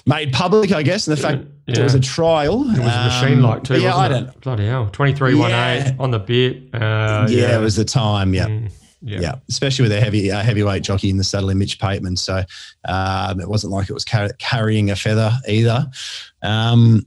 made 0.06 0.32
public, 0.32 0.72
I 0.72 0.82
guess, 0.82 1.06
and 1.06 1.14
the 1.14 1.20
fact 1.20 1.44
yeah. 1.66 1.80
it 1.80 1.82
was 1.82 1.94
a 1.94 2.00
trial. 2.00 2.62
It 2.62 2.78
was 2.78 2.94
a 2.94 3.04
machine 3.04 3.42
like 3.42 3.64
too. 3.64 3.80
Yeah, 3.80 3.94
I 3.94 4.08
don't. 4.08 4.28
It? 4.28 4.40
Bloody 4.40 4.66
hell, 4.66 4.88
twenty 4.90 5.14
three 5.14 5.34
one 5.34 5.50
eight 5.50 5.94
on 5.98 6.12
the 6.12 6.20
bit. 6.20 6.72
Uh, 6.72 7.26
yeah, 7.28 7.48
yeah, 7.48 7.58
it 7.58 7.60
was 7.60 7.76
the 7.76 7.84
time. 7.84 8.32
Yeah. 8.32 8.46
Mm. 8.46 8.72
Yeah. 9.02 9.20
yeah. 9.20 9.34
especially 9.48 9.84
with 9.84 9.92
a 9.92 10.00
heavy 10.00 10.30
uh, 10.30 10.42
heavyweight 10.42 10.82
jockey 10.82 11.10
in 11.10 11.16
the 11.16 11.24
saddle 11.24 11.50
in 11.50 11.58
Mitch 11.58 11.78
Pateman. 11.78 12.18
So 12.18 12.42
um, 12.88 13.40
it 13.40 13.48
wasn't 13.48 13.72
like 13.72 13.90
it 13.90 13.92
was 13.92 14.04
car- 14.04 14.30
carrying 14.38 14.90
a 14.90 14.96
feather 14.96 15.32
either. 15.46 15.86
Um, 16.42 17.06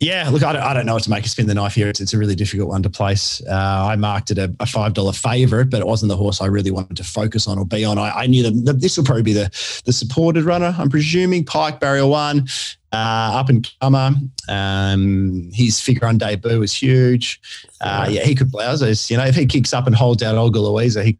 yeah, 0.00 0.28
look, 0.28 0.44
I 0.44 0.52
don't, 0.52 0.62
I 0.62 0.74
don't 0.74 0.86
know 0.86 0.94
what 0.94 1.02
to 1.04 1.10
make 1.10 1.24
a 1.24 1.28
spin 1.28 1.46
the 1.46 1.54
knife 1.54 1.74
here. 1.74 1.88
It's, 1.88 2.00
it's 2.00 2.14
a 2.14 2.18
really 2.18 2.36
difficult 2.36 2.68
one 2.68 2.82
to 2.84 2.90
place. 2.90 3.42
Uh, 3.48 3.88
I 3.90 3.96
marked 3.96 4.30
it 4.30 4.38
a, 4.38 4.44
a 4.44 4.64
$5 4.64 5.20
favourite, 5.20 5.70
but 5.70 5.80
it 5.80 5.86
wasn't 5.86 6.10
the 6.10 6.16
horse 6.16 6.40
I 6.40 6.46
really 6.46 6.70
wanted 6.70 6.96
to 6.98 7.04
focus 7.04 7.48
on 7.48 7.58
or 7.58 7.64
be 7.64 7.84
on. 7.84 7.98
I, 7.98 8.10
I 8.10 8.26
knew 8.26 8.48
that 8.64 8.80
this 8.80 8.96
will 8.96 9.04
probably 9.04 9.24
be 9.24 9.32
the, 9.32 9.50
the 9.86 9.92
supported 9.92 10.44
runner, 10.44 10.74
I'm 10.78 10.88
presuming. 10.88 11.44
Pike, 11.44 11.80
barrier 11.80 12.06
one, 12.06 12.46
uh, 12.92 13.32
up 13.34 13.48
and 13.48 13.70
comer. 13.80 14.12
Um, 14.48 15.50
his 15.52 15.80
figure 15.80 16.06
on 16.06 16.18
debut 16.18 16.58
was 16.58 16.72
huge. 16.72 17.40
Uh, 17.80 18.06
yeah, 18.10 18.22
he 18.22 18.34
could 18.34 18.50
blouse 18.50 18.82
us. 18.82 19.10
You 19.10 19.16
know, 19.16 19.26
if 19.26 19.34
he 19.34 19.46
kicks 19.46 19.72
up 19.72 19.86
and 19.86 19.94
holds 19.94 20.22
out 20.22 20.36
Olga 20.36 20.60
Luisa, 20.60 21.04
he 21.04 21.18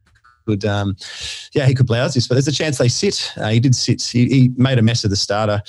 could, 0.48 0.64
um, 0.64 0.96
yeah, 1.52 1.66
he 1.66 1.74
could 1.74 1.86
blouse 1.86 2.14
this. 2.14 2.26
But 2.26 2.36
there's 2.36 2.48
a 2.48 2.52
chance 2.52 2.78
they 2.78 2.88
sit. 2.88 3.32
Uh, 3.36 3.48
he 3.48 3.60
did 3.60 3.74
sit. 3.74 4.02
He, 4.02 4.26
he, 4.26 4.48
made 4.56 4.78
a 4.78 4.82
mess 4.82 5.04
of 5.04 5.10
the 5.10 5.16
starter 5.16 5.62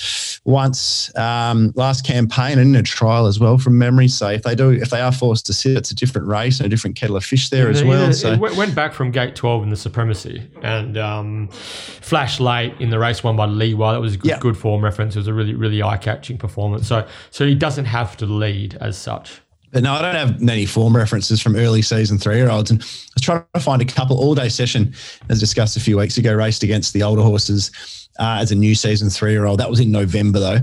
once 0.45 1.15
um, 1.18 1.73
last 1.76 2.06
campaign 2.06 2.57
and 2.57 2.73
in 2.73 2.80
a 2.80 2.84
trial 2.84 3.27
as 3.27 3.39
well 3.39 3.57
from 3.57 3.77
memory. 3.77 4.07
So 4.07 4.30
if 4.30 4.43
they 4.43 4.56
do, 4.56 4.72
if 4.72 4.89
they 4.89 5.01
are 5.01 5.11
forced 5.11 5.45
to 5.47 5.53
sit, 5.53 5.76
it's 5.76 5.91
a 5.91 5.95
different 5.95 6.27
race 6.27 6.60
and 6.60 6.65
a 6.65 6.69
different 6.69 6.95
kettle 6.95 7.18
of 7.18 7.26
fish 7.26 7.49
there 7.49 7.65
yeah, 7.65 7.77
as 7.77 7.84
well. 7.84 8.14
so 8.14 8.31
it 8.31 8.39
went 8.39 8.73
back 8.73 8.93
from 8.93 9.11
gate 9.11 9.35
12 9.35 9.64
in 9.64 9.69
the 9.69 9.76
supremacy 9.76 10.49
and 10.64 10.97
um, 10.97 11.49
flashed 11.49 12.39
late 12.39 12.73
in 12.80 12.89
the 12.89 12.97
race 12.97 13.22
won 13.23 13.35
by 13.35 13.45
Lee. 13.45 13.73
While 13.73 13.93
that 13.93 14.01
was 14.01 14.15
a 14.15 14.18
good, 14.18 14.30
yeah. 14.30 14.39
good 14.39 14.57
form 14.57 14.84
reference, 14.84 15.15
it 15.15 15.19
was 15.19 15.27
a 15.27 15.34
really 15.34 15.56
really 15.56 15.84
eye 15.84 15.97
catching 15.97 16.38
performance. 16.38 16.88
So 16.88 17.06
so 17.31 17.45
he 17.45 17.53
doesn't 17.56 17.85
have 17.85 18.15
to 18.18 18.26
lead 18.26 18.76
as 18.80 18.97
such. 18.97 19.41
But 19.71 19.83
no, 19.83 19.93
I 19.93 20.01
don't 20.01 20.15
have 20.15 20.41
many 20.41 20.65
form 20.65 20.95
references 20.95 21.41
from 21.41 21.55
early 21.55 21.81
season 21.81 22.17
three 22.17 22.37
year 22.37 22.49
olds. 22.49 22.71
And 22.71 22.81
I 22.81 22.85
was 23.13 23.21
trying 23.21 23.43
to 23.53 23.59
find 23.59 23.81
a 23.81 23.85
couple 23.85 24.17
all 24.17 24.35
day 24.35 24.49
session, 24.49 24.93
as 25.29 25.39
discussed 25.39 25.77
a 25.77 25.79
few 25.79 25.97
weeks 25.97 26.17
ago, 26.17 26.33
raced 26.33 26.63
against 26.63 26.93
the 26.93 27.03
older 27.03 27.21
horses 27.21 27.71
uh, 28.19 28.37
as 28.39 28.51
a 28.51 28.55
new 28.55 28.75
season 28.75 29.09
three 29.09 29.31
year 29.31 29.45
old. 29.45 29.59
That 29.59 29.69
was 29.69 29.79
in 29.79 29.91
November 29.91 30.39
though, 30.39 30.59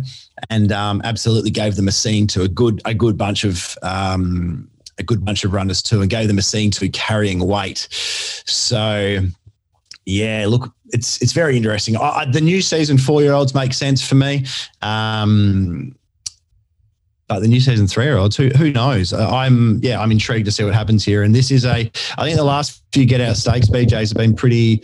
and 0.50 0.72
um, 0.72 1.00
absolutely 1.04 1.50
gave 1.50 1.76
them 1.76 1.88
a 1.88 1.92
scene 1.92 2.26
to 2.28 2.42
a 2.42 2.48
good 2.48 2.80
a 2.84 2.94
good 2.94 3.16
bunch 3.16 3.44
of 3.44 3.76
um, 3.82 4.68
a 4.98 5.02
good 5.02 5.24
bunch 5.24 5.44
of 5.44 5.52
runners 5.52 5.82
too, 5.82 6.00
and 6.00 6.10
gave 6.10 6.28
them 6.28 6.38
a 6.38 6.42
scene 6.42 6.70
to 6.72 6.88
carrying 6.88 7.46
weight. 7.46 7.88
So 7.90 9.20
yeah, 10.04 10.46
look, 10.48 10.72
it's 10.86 11.20
it's 11.22 11.32
very 11.32 11.56
interesting. 11.56 11.96
I, 11.96 12.26
the 12.30 12.40
new 12.40 12.62
season 12.62 12.98
four 12.98 13.22
year 13.22 13.32
olds 13.32 13.54
make 13.54 13.72
sense 13.72 14.06
for 14.06 14.14
me. 14.14 14.46
Um, 14.82 15.96
but 17.28 17.40
the 17.40 17.48
new 17.48 17.60
season 17.60 17.86
three 17.86 18.04
year 18.04 18.16
olds, 18.16 18.36
who 18.36 18.48
who 18.50 18.70
knows? 18.70 19.12
I'm 19.12 19.78
yeah, 19.82 20.00
I'm 20.00 20.12
intrigued 20.12 20.44
to 20.46 20.52
see 20.52 20.62
what 20.62 20.74
happens 20.74 21.04
here. 21.04 21.22
And 21.22 21.34
this 21.34 21.50
is 21.50 21.64
a, 21.64 21.90
I 22.18 22.24
think 22.24 22.36
the 22.36 22.44
last 22.44 22.82
few 22.92 23.04
get 23.04 23.20
out 23.20 23.36
stakes 23.36 23.68
BJ's 23.68 24.10
have 24.10 24.16
been 24.16 24.34
pretty 24.34 24.82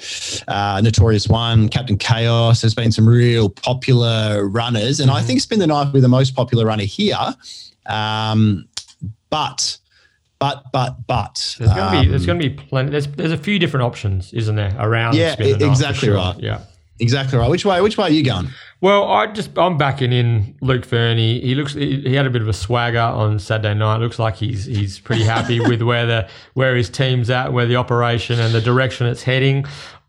uh, 0.49 0.81
notorious. 0.83 1.29
One, 1.29 1.69
Captain 1.69 1.97
Chaos, 1.97 2.61
there's 2.61 2.75
been 2.75 2.91
some 2.91 3.09
real 3.09 3.49
popular 3.49 4.49
runners, 4.49 4.99
and 4.99 5.09
mm-hmm. 5.09 5.19
I 5.19 5.23
think 5.23 5.41
Spin 5.41 5.61
the 5.61 5.67
Knife 5.67 5.93
with 5.93 6.03
the 6.03 6.09
most 6.09 6.35
popular 6.35 6.67
runner 6.67 6.85
here. 6.85 7.17
Um, 7.87 8.69
but 9.31 9.79
but 10.41 10.65
but 10.73 11.07
but 11.07 11.57
there's 11.61 11.71
going 11.71 11.93
to 11.93 11.99
um, 11.99 12.05
be 12.05 12.11
there's 12.11 12.27
going 12.27 12.41
to 12.41 12.49
be 12.49 12.55
plenty. 12.55 12.91
There's 12.91 13.07
there's 13.07 13.33
a 13.33 13.39
few 13.39 13.61
different 13.61 13.85
options, 13.85 14.33
isn't 14.33 14.57
there? 14.57 14.75
Around 14.81 15.15
yeah, 15.15 15.37
exactly 15.39 16.09
sure. 16.09 16.17
right. 16.17 16.35
Yeah, 16.41 16.63
exactly 16.99 17.39
right. 17.39 17.49
Which 17.49 17.65
way? 17.65 17.81
Which 17.81 17.97
way 17.97 18.09
are 18.09 18.11
you 18.11 18.25
going? 18.25 18.49
Well, 18.83 19.05
I 19.05 19.29
just 19.29 19.57
I'm 19.57 19.79
backing 19.79 20.13
in 20.13 20.57
Luke 20.61 20.85
Fernie. 20.85 21.41
He 21.41 21.55
looks 21.55 21.73
he, 21.73 22.01
he 22.01 22.15
had 22.15 22.27
a 22.27 22.31
bit 22.31 22.43
of 22.43 22.49
a 22.49 22.53
swagger 22.53 22.99
on 22.99 23.39
Saturday 23.39 23.75
night. 23.75 23.99
Looks 23.99 24.19
like 24.19 24.35
he's 24.35 24.65
he's 24.65 24.99
pretty 24.99 25.23
happy 25.23 25.61
with 25.69 25.83
where 25.83 26.05
the 26.05 26.29
where 26.55 26.75
his 26.75 26.91
team's 26.91 27.31
at, 27.31 27.53
where 27.53 27.65
the 27.65 27.77
operation 27.77 28.41
and 28.41 28.53
the 28.53 28.61
direction 28.61 29.07
it's 29.07 29.23
heading. 29.23 29.65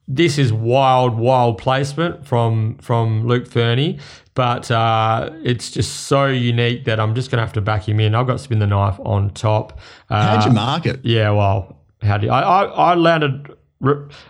This 0.08 0.40
is 0.40 0.52
wild, 0.52 1.20
wild 1.20 1.60
placement 1.60 2.26
from 2.26 2.80
from 2.80 3.28
Luke 3.28 3.46
Fernie, 3.48 4.00
but 4.34 4.72
uh, 4.72 5.30
it's 5.44 5.70
just 5.70 6.08
so 6.08 6.26
unique 6.26 6.86
that 6.86 7.00
I'm 7.00 7.14
just 7.14 7.30
gonna 7.30 7.44
have 7.44 7.54
to 7.54 7.62
back 7.62 7.88
him 7.88 8.00
in. 8.00 8.16
I've 8.16 8.26
got 8.26 8.34
to 8.34 8.40
spin 8.40 8.58
the 8.58 8.68
knife 8.68 9.00
on 9.06 9.30
top. 9.36 9.80
Uh, 10.10 10.36
How'd 10.36 10.46
you 10.46 10.52
mark 10.52 10.88
it? 10.88 11.00
Yeah, 11.04 11.30
well, 11.30 11.78
how 12.02 12.18
do 12.18 12.26
you, 12.26 12.32
I, 12.32 12.42
I 12.42 12.64
I 12.64 12.96
landed 12.96 13.56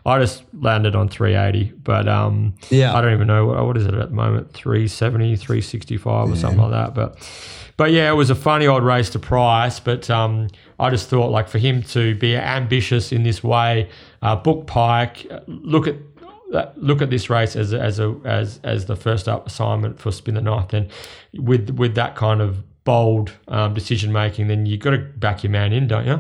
I 0.05 0.19
just 0.19 0.43
landed 0.59 0.95
on 0.95 1.09
380, 1.09 1.73
but 1.83 2.07
um, 2.07 2.55
yeah, 2.69 2.95
I 2.95 3.01
don't 3.01 3.13
even 3.13 3.27
know 3.27 3.45
what, 3.45 3.65
what 3.65 3.77
is 3.77 3.85
it 3.85 3.93
at 3.93 4.09
the 4.09 4.15
moment 4.15 4.51
370, 4.53 5.35
365 5.35 6.05
or 6.05 6.29
yeah. 6.29 6.35
something 6.35 6.59
like 6.59 6.71
that. 6.71 6.93
But 6.93 7.17
but 7.77 7.91
yeah, 7.91 8.09
it 8.09 8.15
was 8.15 8.29
a 8.29 8.35
funny 8.35 8.67
old 8.67 8.83
race 8.83 9.09
to 9.11 9.19
price. 9.19 9.79
But 9.79 10.09
um, 10.09 10.47
I 10.79 10.89
just 10.89 11.09
thought 11.09 11.31
like 11.31 11.47
for 11.47 11.59
him 11.59 11.83
to 11.83 12.15
be 12.15 12.35
ambitious 12.35 13.11
in 13.11 13.23
this 13.23 13.43
way, 13.43 13.89
uh, 14.21 14.35
book 14.35 14.67
Pike, 14.67 15.27
look 15.47 15.87
at 15.87 15.97
look 16.75 17.01
at 17.01 17.09
this 17.09 17.29
race 17.29 17.55
as 17.55 17.73
as 17.73 17.99
a 17.99 18.15
as 18.25 18.59
as 18.63 18.85
the 18.85 18.95
first 18.95 19.27
up 19.27 19.47
assignment 19.47 19.99
for 19.99 20.11
spin 20.11 20.35
the 20.35 20.41
knife. 20.41 20.69
Then 20.69 20.89
with 21.33 21.71
with 21.71 21.95
that 21.95 22.15
kind 22.15 22.41
of 22.41 22.63
bold 22.83 23.31
um, 23.47 23.73
decision 23.73 24.11
making, 24.11 24.47
then 24.47 24.65
you 24.65 24.77
got 24.77 24.91
to 24.91 24.97
back 24.97 25.43
your 25.43 25.51
man 25.51 25.73
in, 25.73 25.87
don't 25.87 26.05
you? 26.05 26.19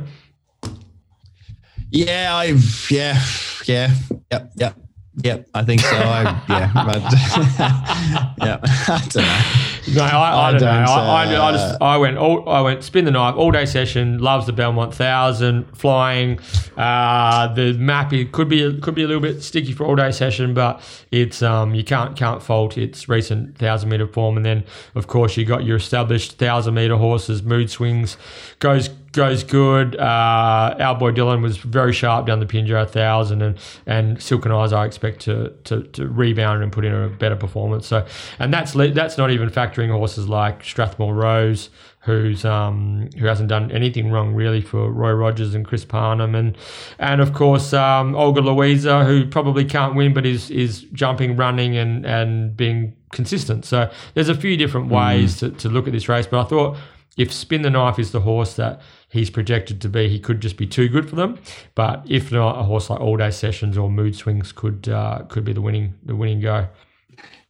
Yeah, 1.93 2.35
I 2.35 2.45
yeah, 2.89 3.21
yeah, 3.65 3.91
yep, 4.31 4.51
yep, 4.55 4.75
yep. 5.23 5.47
I 5.53 5.63
think 5.63 5.81
so. 5.81 5.95
I, 5.95 6.23
yeah, 6.49 6.71
but 6.73 7.03
yeah, 8.43 8.59
I 8.63 9.07
don't 9.11 9.23
know. 9.23 9.63
No, 9.95 10.03
I, 10.03 10.09
I, 10.09 10.47
I 10.47 10.51
don't, 10.53 10.61
know. 10.61 10.67
don't, 10.69 10.89
I, 10.89 11.23
I, 11.23 11.33
I 11.33 11.35
uh, 11.35 11.51
just 11.51 11.81
I 11.83 11.97
went 11.97 12.17
all, 12.17 12.49
I 12.49 12.61
went 12.61 12.83
spin 12.83 13.05
the 13.05 13.11
knife 13.11 13.35
all 13.35 13.51
day 13.51 13.67
session. 13.67 14.17
Loves 14.17 14.47
the 14.47 14.53
Belmont 14.53 14.95
Thousand 14.95 15.65
flying. 15.77 16.39
Uh, 16.77 17.53
the 17.53 17.73
map 17.73 18.11
it 18.11 18.31
could 18.31 18.49
be 18.49 18.75
could 18.79 18.95
be 18.95 19.03
a 19.03 19.07
little 19.07 19.21
bit 19.21 19.43
sticky 19.43 19.73
for 19.73 19.85
all 19.85 19.95
day 19.95 20.09
session, 20.09 20.55
but 20.55 20.81
it's 21.11 21.43
um 21.43 21.75
you 21.75 21.83
can't 21.83 22.17
can't 22.17 22.41
fault 22.41 22.75
its 22.75 23.07
recent 23.07 23.55
thousand 23.55 23.89
meter 23.89 24.07
form. 24.07 24.35
And 24.35 24.43
then 24.43 24.63
of 24.95 25.05
course 25.05 25.37
you 25.37 25.45
got 25.45 25.63
your 25.63 25.77
established 25.77 26.39
thousand 26.39 26.73
meter 26.73 26.95
horses. 26.97 27.43
Mood 27.43 27.69
swings 27.69 28.17
goes 28.57 28.89
goes 29.13 29.43
good. 29.43 29.95
Uh, 29.95 30.75
our 30.79 30.95
boy 30.95 31.11
Dylan 31.11 31.41
was 31.41 31.57
very 31.57 31.93
sharp 31.93 32.25
down 32.25 32.39
the 32.39 32.45
Pinjo 32.45 32.89
thousand, 32.89 33.41
and 33.41 33.57
and 33.85 34.21
Silken 34.21 34.51
Eyes 34.51 34.73
I 34.73 34.85
expect 34.85 35.21
to, 35.21 35.53
to 35.65 35.83
to 35.83 36.07
rebound 36.07 36.63
and 36.63 36.71
put 36.71 36.83
in 36.83 36.93
a 36.93 37.07
better 37.07 37.35
performance. 37.35 37.87
So, 37.87 38.05
and 38.39 38.53
that's 38.53 38.73
that's 38.73 39.17
not 39.17 39.31
even 39.31 39.49
factoring 39.49 39.91
horses 39.91 40.27
like 40.27 40.63
Strathmore 40.63 41.13
Rose, 41.13 41.69
who's 42.01 42.43
um 42.43 43.09
who 43.17 43.25
hasn't 43.27 43.49
done 43.49 43.71
anything 43.71 44.11
wrong 44.11 44.33
really 44.33 44.61
for 44.61 44.91
Roy 44.91 45.11
Rogers 45.11 45.55
and 45.55 45.65
Chris 45.65 45.85
Parnham, 45.85 46.35
and 46.35 46.57
and 46.99 47.21
of 47.21 47.33
course 47.33 47.71
um, 47.73 48.15
Olga 48.15 48.41
Louisa, 48.41 49.05
who 49.05 49.25
probably 49.27 49.63
can't 49.63 49.95
win 49.95 50.13
but 50.13 50.25
is 50.25 50.49
is 50.49 50.81
jumping, 50.91 51.35
running, 51.37 51.77
and 51.77 52.05
and 52.05 52.57
being 52.57 52.95
consistent. 53.11 53.63
So 53.63 53.91
there's 54.15 54.29
a 54.29 54.35
few 54.35 54.57
different 54.57 54.89
ways 54.89 55.37
to, 55.37 55.51
to 55.51 55.69
look 55.69 55.85
at 55.87 55.93
this 55.93 56.09
race, 56.09 56.25
but 56.25 56.41
I 56.41 56.49
thought 56.49 56.77
if 57.17 57.31
Spin 57.31 57.61
the 57.61 57.69
Knife 57.69 57.99
is 57.99 58.11
the 58.11 58.21
horse 58.21 58.55
that 58.55 58.81
he's 59.09 59.29
projected 59.29 59.81
to 59.81 59.89
be, 59.89 60.09
he 60.09 60.19
could 60.19 60.41
just 60.41 60.57
be 60.57 60.65
too 60.65 60.89
good 60.89 61.09
for 61.09 61.15
them. 61.15 61.39
But 61.75 62.03
if 62.07 62.31
not, 62.31 62.59
a 62.59 62.63
horse 62.63 62.89
like 62.89 62.99
All 62.99 63.17
Day 63.17 63.31
Sessions 63.31 63.77
or 63.77 63.89
Mood 63.89 64.15
Swings 64.15 64.51
could 64.51 64.89
uh, 64.89 65.23
could 65.29 65.45
be 65.45 65.53
the 65.53 65.61
winning 65.61 65.93
the 66.03 66.15
winning 66.15 66.39
go. 66.39 66.67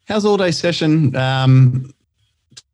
How's 0.06 0.26
all 0.26 0.36
day 0.36 0.52
session? 0.52 1.16
Um, 1.16 1.94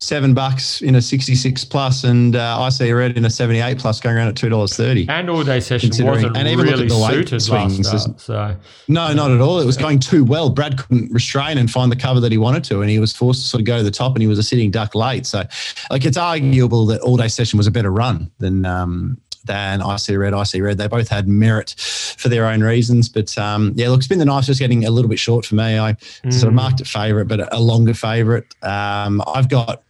seven 0.02 0.34
bucks 0.34 0.82
in 0.82 0.96
a 0.96 1.02
66 1.02 1.66
plus, 1.66 2.06
and 2.06 2.36
uh, 2.36 2.62
I 2.62 2.70
see 2.70 2.92
red 2.92 3.18
in 3.18 3.26
a 3.26 3.30
78 3.30 3.78
plus 3.80 4.00
going 4.00 4.16
around 4.16 4.30
at 4.30 4.36
$2.30. 4.36 5.10
And 5.10 5.30
All 5.30 5.44
Day 5.44 5.60
Session 5.60 5.90
wasn't 6.06 6.38
and 6.38 6.48
even 6.48 6.66
look 6.66 6.74
really 6.74 6.84
at 6.86 6.90
the 6.90 7.10
suited 7.10 7.42
swings, 7.42 7.88
start. 7.88 8.20
So 8.22 8.56
No, 8.88 9.14
not 9.14 9.32
at 9.32 9.42
all. 9.42 9.60
It 9.60 9.66
was 9.66 9.76
going 9.76 10.00
too 10.00 10.24
well. 10.24 10.50
Brad 10.50 10.78
couldn't 10.78 11.12
restrain 11.12 11.58
and 11.58 11.70
find 11.70 11.92
the 11.92 11.98
cover 11.98 12.22
that 12.22 12.32
he 12.32 12.38
wanted 12.38 12.64
to, 12.66 12.82
and 12.82 12.90
he 12.90 13.00
was 13.00 13.12
forced 13.12 13.42
to 13.44 13.48
sort 13.48 13.60
of 13.62 13.66
go 13.66 13.78
to 13.78 13.84
the 13.84 13.92
top, 13.92 14.14
and 14.16 14.22
he 14.22 14.28
was 14.28 14.40
a 14.40 14.44
sitting 14.44 14.72
duck 14.72 14.96
late. 14.96 15.26
So, 15.26 15.44
like, 15.92 16.06
it's 16.06 16.18
arguable 16.18 16.86
that 16.88 17.02
all 17.02 17.18
day 17.18 17.28
session 17.28 17.58
was 17.58 17.68
a 17.68 17.72
better 17.72 17.92
run 17.92 18.32
than 18.40 18.66
um, 18.66 19.20
than 19.44 19.82
IC 19.82 20.18
Red, 20.18 20.34
IC 20.34 20.62
Red. 20.62 20.78
They 20.78 20.88
both 20.88 21.10
had 21.10 21.28
merit 21.28 21.76
for 22.18 22.30
their 22.30 22.46
own 22.46 22.62
reasons, 22.62 23.10
but 23.10 23.38
um, 23.38 23.74
yeah, 23.76 23.90
look, 23.90 24.02
spin 24.04 24.20
the 24.20 24.26
knife 24.26 24.46
just 24.46 24.60
getting 24.62 24.86
a 24.86 24.92
little 24.92 25.10
bit 25.10 25.20
short 25.20 25.46
for 25.46 25.56
me. 25.56 25.78
I 25.78 25.98
sort 26.30 26.48
of 26.48 26.54
marked 26.54 26.80
it 26.80 26.88
favourite, 26.88 27.28
but 27.28 27.54
a 27.54 27.60
longer 27.60 27.94
favourite. 27.94 28.46
Um, 28.64 29.22
I've 29.28 29.50
got. 29.50 29.84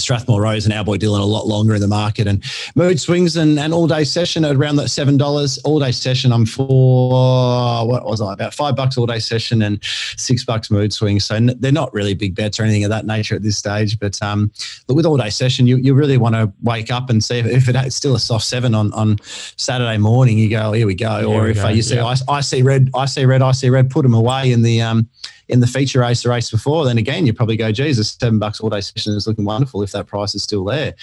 Strathmore 0.00 0.42
Rose 0.42 0.64
and 0.64 0.74
our 0.74 0.84
boy 0.84 0.96
Dylan 0.96 1.20
a 1.20 1.24
lot 1.24 1.46
longer 1.46 1.74
in 1.74 1.80
the 1.80 1.88
market. 1.88 2.26
And 2.26 2.42
mood 2.74 3.00
swings 3.00 3.36
and, 3.36 3.58
and 3.58 3.72
all 3.72 3.86
day 3.86 4.04
session 4.04 4.44
at 4.44 4.56
around 4.56 4.76
that 4.76 4.88
seven 4.88 5.16
dollars. 5.16 5.58
All 5.58 5.78
day 5.78 5.92
session 5.92 6.32
I'm 6.32 6.46
for 6.46 7.86
what 7.86 8.04
was 8.04 8.20
I? 8.20 8.32
About 8.32 8.54
five 8.54 8.76
bucks 8.76 8.96
all 8.96 9.06
day 9.06 9.18
session 9.18 9.62
and 9.62 9.82
six 10.16 10.44
bucks 10.44 10.70
mood 10.70 10.92
swings. 10.92 11.24
So 11.24 11.38
they're 11.40 11.72
not 11.72 11.92
really 11.92 12.14
big 12.14 12.34
bets 12.34 12.58
or 12.58 12.64
anything 12.64 12.84
of 12.84 12.90
that 12.90 13.06
nature 13.06 13.34
at 13.34 13.42
this 13.42 13.56
stage. 13.56 13.98
But 13.98 14.20
um 14.22 14.50
but 14.86 14.94
with 14.94 15.06
all 15.06 15.16
day 15.16 15.30
session 15.30 15.66
you, 15.66 15.76
you 15.76 15.94
really 15.94 16.16
want 16.16 16.34
to 16.34 16.52
wake 16.62 16.90
up 16.90 17.10
and 17.10 17.22
see 17.22 17.38
if, 17.38 17.46
if 17.46 17.68
it's 17.68 17.96
still 17.96 18.14
a 18.14 18.20
soft 18.20 18.44
seven 18.44 18.74
on 18.74 18.92
on 18.92 19.18
Saturday 19.56 19.98
morning 19.98 20.38
you 20.38 20.48
go 20.48 20.72
here 20.72 20.86
we 20.86 20.94
go. 20.94 21.24
Or 21.24 21.44
we 21.44 21.50
if 21.50 21.56
go, 21.56 21.66
uh, 21.66 21.68
you 21.70 21.82
see. 21.82 21.98
I, 21.98 22.14
I 22.28 22.40
see 22.40 22.62
red 22.62 22.90
I 22.94 23.06
see 23.06 23.24
red 23.24 23.42
I 23.42 23.52
see 23.52 23.70
red 23.70 23.90
put 23.90 24.02
them 24.02 24.14
away 24.14 24.52
in 24.52 24.62
the 24.62 24.82
um 24.82 25.08
in 25.50 25.60
the 25.60 25.66
feature 25.66 26.00
race, 26.00 26.22
the 26.22 26.28
race 26.30 26.50
before, 26.50 26.84
then 26.84 26.98
again, 26.98 27.26
you 27.26 27.32
probably 27.32 27.56
go, 27.56 27.70
Jesus, 27.72 28.10
seven 28.18 28.38
bucks 28.38 28.60
all 28.60 28.70
day 28.70 28.80
session 28.80 29.14
is 29.14 29.26
looking 29.26 29.44
wonderful 29.44 29.82
if 29.82 29.92
that 29.92 30.06
price 30.06 30.34
is 30.34 30.42
still 30.42 30.64
there. 30.64 30.94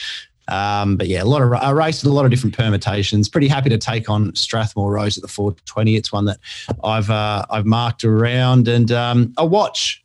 Um, 0.50 0.96
but 0.96 1.08
yeah, 1.08 1.24
a 1.24 1.26
lot 1.26 1.42
of 1.42 1.52
a 1.62 1.76
race 1.76 2.02
with 2.04 2.12
a 2.12 2.16
lot 2.16 2.24
of 2.24 2.32
different 2.32 2.56
permutations. 2.58 3.28
Pretty 3.28 3.50
happy 3.50 3.70
to 3.70 3.78
take 3.78 4.10
on 4.10 4.34
Strathmore 4.34 4.94
Rose 4.94 5.18
at 5.18 5.22
the 5.22 5.28
420. 5.28 5.96
It's 5.98 6.12
one 6.14 6.24
that 6.26 6.38
I've 6.84 7.10
uh, 7.10 7.46
I've 7.50 7.66
marked 7.66 8.06
around 8.06 8.68
and 8.70 8.90
um, 8.92 9.34
a 9.38 9.46
watch. 9.46 10.04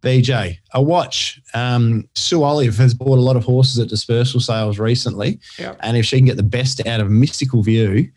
BJ, 0.00 0.58
a 0.74 0.80
watch. 0.80 1.40
Um, 1.54 2.08
Sue 2.14 2.44
Olive 2.44 2.76
has 2.76 2.94
bought 2.94 3.18
a 3.18 3.20
lot 3.22 3.34
of 3.34 3.42
horses 3.44 3.80
at 3.80 3.88
dispersal 3.88 4.38
sales 4.38 4.78
recently, 4.78 5.40
Yep. 5.58 5.76
and 5.80 5.96
if 5.96 6.06
she 6.06 6.18
can 6.18 6.26
get 6.26 6.36
the 6.36 6.44
best 6.44 6.86
out 6.86 7.00
of 7.00 7.10
Mystical 7.10 7.64
View, 7.64 8.08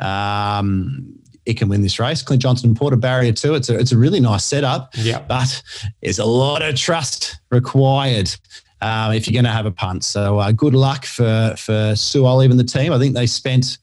um, 0.00 1.18
it 1.46 1.56
can 1.56 1.68
win 1.68 1.82
this 1.82 1.98
race. 1.98 2.22
Clint 2.22 2.42
Johnson 2.42 2.70
and 2.70 2.76
Porter 2.76 2.96
Barrier 2.96 3.32
too. 3.32 3.54
It's 3.54 3.68
a 3.68 3.78
it's 3.78 3.92
a 3.92 3.98
really 3.98 4.20
nice 4.20 4.44
setup 4.44 4.90
yeah, 4.94 5.20
but 5.20 5.62
there's 6.02 6.18
a 6.18 6.24
lot 6.24 6.62
of 6.62 6.74
trust 6.76 7.38
required 7.50 8.30
um, 8.82 9.12
if 9.12 9.26
you're 9.26 9.34
going 9.34 9.44
to 9.44 9.50
have 9.50 9.66
a 9.66 9.70
punt. 9.70 10.04
So 10.04 10.38
uh, 10.38 10.52
good 10.52 10.74
luck 10.74 11.04
for 11.04 11.54
for 11.56 11.94
Sue 11.96 12.24
Olive 12.24 12.50
and 12.50 12.60
the 12.60 12.64
team. 12.64 12.92
I 12.92 12.98
think 12.98 13.14
they 13.14 13.26
spent. 13.26 13.78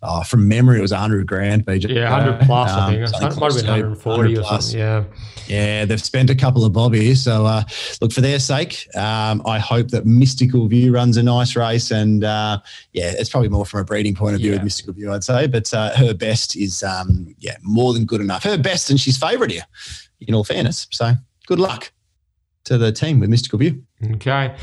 Oh, 0.00 0.22
from 0.22 0.46
memory, 0.46 0.78
it 0.78 0.82
was 0.82 0.92
100 0.92 1.26
grand. 1.26 1.66
BJ. 1.66 1.92
yeah, 1.92 2.08
hundred 2.08 2.38
plus 2.46 2.70
I 2.70 2.84
Um, 2.86 2.92
think. 2.92 3.02
It 3.08 3.12
might 3.40 3.52
have 3.52 3.56
been 3.56 3.64
hundred 3.66 3.86
and 3.88 3.98
forty 3.98 4.36
or 4.36 4.42
100 4.42 4.44
plus. 4.44 4.64
something. 4.66 4.78
Yeah. 4.78 5.04
Yeah, 5.48 5.84
they've 5.86 6.00
spent 6.00 6.30
a 6.30 6.36
couple 6.36 6.64
of 6.64 6.72
bobbies. 6.72 7.22
So, 7.24 7.46
uh, 7.46 7.64
look, 8.00 8.12
for 8.12 8.20
their 8.20 8.38
sake, 8.38 8.86
um, 8.94 9.42
I 9.44 9.58
hope 9.58 9.88
that 9.88 10.06
Mystical 10.06 10.68
View 10.68 10.92
runs 10.94 11.16
a 11.16 11.22
nice 11.22 11.56
race. 11.56 11.90
And 11.90 12.22
uh, 12.22 12.60
yeah, 12.92 13.12
it's 13.18 13.28
probably 13.30 13.48
more 13.48 13.66
from 13.66 13.80
a 13.80 13.84
breeding 13.84 14.14
point 14.14 14.34
of 14.36 14.40
view 14.40 14.50
Yeah. 14.50 14.56
with 14.58 14.64
Mystical 14.64 14.92
View, 14.92 15.12
I'd 15.12 15.24
say. 15.24 15.48
But 15.48 15.72
uh, 15.74 15.96
her 15.96 16.14
best 16.14 16.54
is, 16.54 16.82
um, 16.84 17.34
yeah, 17.40 17.56
more 17.62 17.92
than 17.92 18.04
good 18.04 18.20
enough. 18.20 18.44
Her 18.44 18.56
best, 18.58 18.90
and 18.90 19.00
she's 19.00 19.16
favourite 19.18 19.50
here, 19.50 19.64
in 20.20 20.32
all 20.34 20.44
fairness. 20.44 20.86
So, 20.92 21.14
good 21.48 21.58
luck 21.58 21.90
to 22.68 22.78
the 22.78 22.92
team 22.92 23.20
with 23.20 23.28
Mystical 23.30 23.58
View. 23.58 23.82
Okay. 24.14 24.54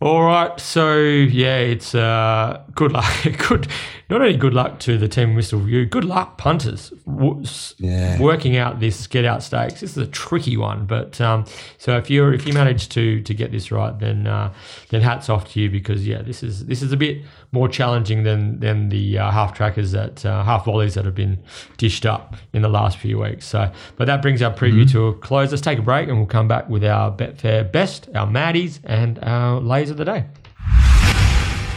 All 0.00 0.24
right. 0.24 0.58
So 0.58 0.96
yeah, 0.98 1.58
it's 1.58 1.94
uh, 1.94 2.60
good 2.74 2.90
luck. 2.92 3.04
Good. 3.48 3.68
Not 4.10 4.20
only 4.20 4.36
good 4.36 4.52
luck 4.52 4.78
to 4.80 4.98
the 4.98 5.06
team, 5.08 5.28
with 5.30 5.36
Mystical 5.36 5.64
View. 5.64 5.86
Good 5.86 6.04
luck, 6.04 6.36
punters. 6.38 6.90
W- 7.06 7.44
Yeah. 7.78 8.20
Working 8.20 8.56
out 8.56 8.80
this 8.80 9.06
get 9.06 9.24
out 9.24 9.42
stakes. 9.44 9.80
This 9.80 9.92
is 9.92 9.96
a 9.98 10.06
tricky 10.08 10.56
one, 10.56 10.86
but 10.86 11.20
um, 11.20 11.44
so 11.78 11.96
if 11.96 12.10
you 12.10 12.28
if 12.30 12.46
you 12.46 12.52
manage 12.52 12.88
to 12.90 13.20
to 13.22 13.32
get 13.34 13.52
this 13.52 13.70
right, 13.70 13.96
then 13.98 14.26
uh, 14.26 14.52
then 14.88 15.02
hats 15.02 15.28
off 15.28 15.52
to 15.52 15.60
you 15.60 15.70
because 15.70 16.06
yeah, 16.06 16.22
this 16.22 16.42
is 16.42 16.66
this 16.66 16.82
is 16.82 16.90
a 16.92 16.96
bit 16.96 17.22
more 17.52 17.68
challenging 17.68 18.22
than 18.22 18.58
than 18.60 18.88
the 18.88 19.18
uh, 19.18 19.30
half 19.30 19.54
trackers 19.54 19.92
that 19.92 20.24
uh, 20.24 20.42
half 20.42 20.64
volleys 20.64 20.94
that 20.94 21.04
have 21.04 21.14
been 21.14 21.38
dished 21.76 22.06
up 22.06 22.34
in 22.54 22.62
the 22.62 22.68
last 22.68 22.96
few 22.96 23.18
weeks. 23.18 23.46
So, 23.46 23.70
but 23.96 24.06
that 24.06 24.22
brings 24.22 24.40
our 24.40 24.52
preview 24.52 24.90
to 24.92 25.08
a 25.08 25.14
close. 25.14 25.50
Let's 25.50 25.62
take 25.62 25.78
a 25.78 25.82
break 25.82 26.08
and 26.08 26.16
we'll 26.16 26.26
come 26.26 26.48
back 26.48 26.68
with 26.68 26.82
our 26.84 27.14
Betfair 27.14 27.70
best, 27.70 28.08
our 28.14 28.26
Maddies, 28.26 28.80
and 28.84 29.18
our 29.22 29.60
lays 29.60 29.90
of 29.90 29.98
the 29.98 30.06
day. 30.06 30.24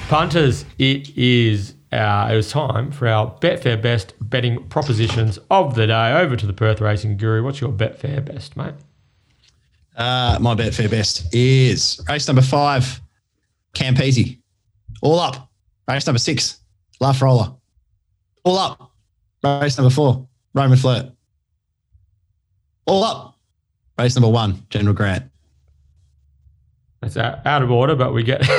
Punters, 0.07 0.65
it 0.79 1.15
is 1.17 1.75
uh, 1.91 2.29
it 2.31 2.35
was 2.35 2.49
time 2.49 2.91
for 2.91 3.07
our 3.07 3.37
Betfair 3.39 3.81
best 3.81 4.13
betting 4.21 4.63
propositions 4.69 5.39
of 5.51 5.75
the 5.75 5.87
day. 5.87 6.13
Over 6.13 6.37
to 6.37 6.47
the 6.47 6.53
Perth 6.53 6.79
Racing 6.79 7.17
Guru. 7.17 7.43
What's 7.43 7.59
your 7.59 7.71
Betfair 7.71 8.23
best, 8.23 8.55
mate? 8.55 8.75
Uh, 9.97 10.37
my 10.39 10.55
Betfair 10.55 10.89
best 10.89 11.33
is 11.33 11.99
race 12.07 12.27
number 12.27 12.41
five, 12.41 13.01
Campese. 13.73 14.39
All 15.01 15.19
up. 15.19 15.49
Race 15.87 16.05
number 16.07 16.19
six, 16.19 16.59
La 16.99 17.13
Farola. 17.13 17.55
All 18.43 18.57
up. 18.57 18.91
Race 19.43 19.77
number 19.77 19.93
four, 19.93 20.27
Roman 20.53 20.77
Flirt. 20.77 21.11
All 22.85 23.03
up. 23.03 23.37
Race 23.97 24.15
number 24.15 24.29
one, 24.29 24.65
General 24.69 24.93
Grant. 24.93 25.25
That's 27.01 27.17
out, 27.17 27.61
of 27.61 27.71
order, 27.71 27.95
but 27.95 28.13
we 28.13 28.23
get. 28.23 28.41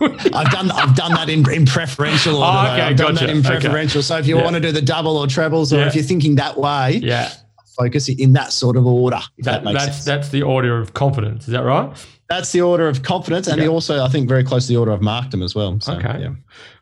I've 0.00 0.50
done 0.50 0.70
I've 0.70 0.94
done 0.96 1.12
that 1.14 1.28
in, 1.28 1.48
in 1.52 1.66
preferential 1.66 2.36
oh, 2.36 2.46
order. 2.46 2.68
Oh, 2.68 2.72
okay, 2.72 2.82
I've 2.82 2.96
done 2.96 3.14
gotcha. 3.14 3.26
that 3.26 3.32
in 3.32 3.38
Okay. 3.38 3.48
preferential. 3.60 4.02
So 4.02 4.18
if 4.18 4.26
you 4.26 4.36
Yeah. 4.36 4.44
want 4.44 4.54
to 4.54 4.60
do 4.60 4.72
the 4.72 4.82
double 4.82 5.16
or 5.16 5.26
trebles, 5.26 5.72
or 5.72 5.78
Yeah. 5.78 5.88
if 5.88 5.94
you're 5.94 6.04
thinking 6.04 6.36
that 6.36 6.56
way, 6.58 7.00
yeah, 7.02 7.30
focus 7.76 8.08
in 8.08 8.32
that 8.34 8.52
sort 8.52 8.76
of 8.76 8.86
order. 8.86 9.20
That, 9.38 9.44
that, 9.44 9.64
makes 9.64 9.78
that's 9.84 9.92
sense. 9.96 10.04
that's 10.04 10.28
the 10.30 10.42
order 10.42 10.78
of 10.80 10.94
confidence. 10.94 11.46
Is 11.48 11.52
that 11.52 11.64
right? 11.64 11.90
That's 12.28 12.52
the 12.52 12.62
order 12.62 12.88
of 12.88 13.02
confidence, 13.02 13.46
and 13.46 13.60
Yeah. 13.60 13.68
also 13.68 14.02
I 14.02 14.08
think 14.08 14.28
very 14.28 14.44
close 14.44 14.66
to 14.66 14.72
the 14.72 14.78
order 14.78 14.92
I've 14.92 15.02
marked 15.02 15.32
them 15.32 15.42
as 15.42 15.54
well. 15.54 15.78
So, 15.80 15.94
Okay. 15.94 16.18
yeah. 16.20 16.30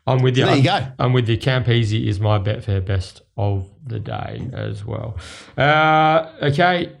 I'm 0.07 0.21
with 0.21 0.37
you. 0.37 0.45
There 0.45 0.55
you 0.55 0.63
go. 0.63 0.87
I'm 0.97 1.13
with 1.13 1.27
you. 1.29 1.37
Campese 1.37 2.07
is 2.07 2.19
my 2.19 2.37
bet 2.37 2.59
Betfair 2.63 2.83
best 2.85 3.21
of 3.37 3.69
the 3.85 3.99
day 3.99 4.47
as 4.53 4.85
well. 4.85 5.17
Uh, 5.57 6.29
okay, 6.41 6.91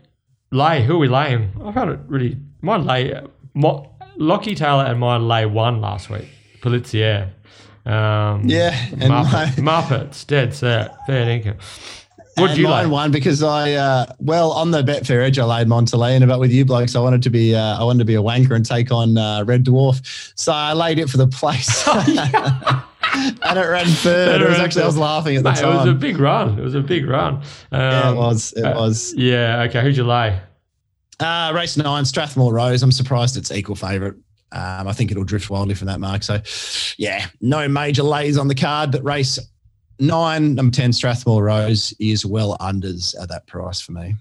lay. 0.51 0.83
Who 0.83 0.95
are 0.95 0.99
we 0.99 1.07
laying? 1.07 1.51
I 1.63 1.71
found 1.71 1.91
it 1.91 1.99
really. 2.07 2.37
My 2.61 2.77
lay. 2.77 3.19
My, 3.53 3.87
Lockie 4.17 4.55
Taylor 4.55 4.83
and 4.85 4.99
my 4.99 5.17
lay 5.17 5.45
one 5.45 5.81
last 5.81 6.09
week. 6.09 6.27
Polizia. 6.61 7.29
Um, 7.85 8.43
Yeah, 8.45 8.75
and 8.91 9.11
Muppet, 9.11 9.57
my- 9.59 9.81
Muppets, 9.81 10.27
dead 10.27 10.53
set, 10.53 10.95
fair 11.07 11.25
dinkum. 11.25 11.55
What 12.35 12.57
you 12.57 12.63
mine 12.63 12.85
like? 12.85 12.91
won 12.91 13.11
because 13.11 13.43
I 13.43 13.73
uh, 13.73 14.05
well 14.19 14.51
on 14.51 14.71
the 14.71 14.83
Betfair 14.83 15.23
edge 15.23 15.37
I 15.37 15.43
laid 15.43 15.67
Montalena, 15.67 16.27
but 16.27 16.39
with 16.39 16.51
you 16.51 16.65
blokes 16.65 16.95
I 16.95 16.99
wanted 16.99 17.21
to 17.23 17.29
be 17.29 17.55
uh, 17.55 17.79
I 17.79 17.83
wanted 17.83 17.99
to 17.99 18.05
be 18.05 18.15
a 18.15 18.21
wanker 18.21 18.55
and 18.55 18.65
take 18.65 18.91
on 18.91 19.17
uh, 19.17 19.43
Red 19.43 19.65
Dwarf, 19.65 20.31
so 20.35 20.53
I 20.53 20.73
laid 20.73 20.97
it 20.97 21.09
for 21.09 21.17
the 21.17 21.27
place, 21.27 21.85
and 21.87 23.59
it 23.59 23.67
ran 23.67 23.85
third. 23.85 24.41
It 24.41 24.45
It 24.45 24.49
was 24.49 24.59
actually 24.59 24.83
I 24.83 24.87
was 24.87 24.97
laughing 24.97 25.35
at 25.35 25.43
the 25.43 25.51
Mate, 25.51 25.61
it 25.61 25.65
was 25.65 25.87
a 25.87 25.93
big 25.93 26.17
run. 26.17 26.57
It 26.57 26.63
was 26.63 26.75
a 26.75 26.81
big 26.81 27.07
run. 27.07 27.35
Um, 27.35 27.43
yeah, 27.71 28.11
it 28.11 28.15
was. 28.15 28.53
It 28.53 28.63
uh, 28.63 28.79
was. 28.79 29.13
Yeah. 29.15 29.63
Okay. 29.63 29.81
Who'd 29.81 29.97
you 29.97 30.05
lay? 30.05 30.39
Uh, 31.19 31.51
race 31.53 31.77
nine, 31.77 32.05
Strathmore 32.05 32.53
Rose. 32.53 32.81
I'm 32.81 32.91
surprised 32.91 33.37
it's 33.37 33.51
equal 33.51 33.75
favourite. 33.75 34.15
Um, 34.53 34.87
I 34.87 34.93
think 34.93 35.11
it'll 35.11 35.23
drift 35.23 35.49
wildly 35.49 35.75
from 35.75 35.87
that 35.87 35.99
mark. 35.99 36.23
So, 36.23 36.41
yeah, 36.97 37.27
no 37.39 37.67
major 37.69 38.03
lays 38.03 38.37
on 38.37 38.47
the 38.47 38.55
card, 38.55 38.91
but 38.91 39.03
race 39.03 39.39
nine, 40.01 40.55
number 40.55 40.75
10, 40.75 40.93
Strathmore 40.93 41.43
Rose 41.43 41.93
is 41.99 42.25
well 42.25 42.57
unders 42.59 43.15
at 43.21 43.29
that 43.29 43.47
price 43.47 43.79
for 43.79 43.93
me. 43.93 44.15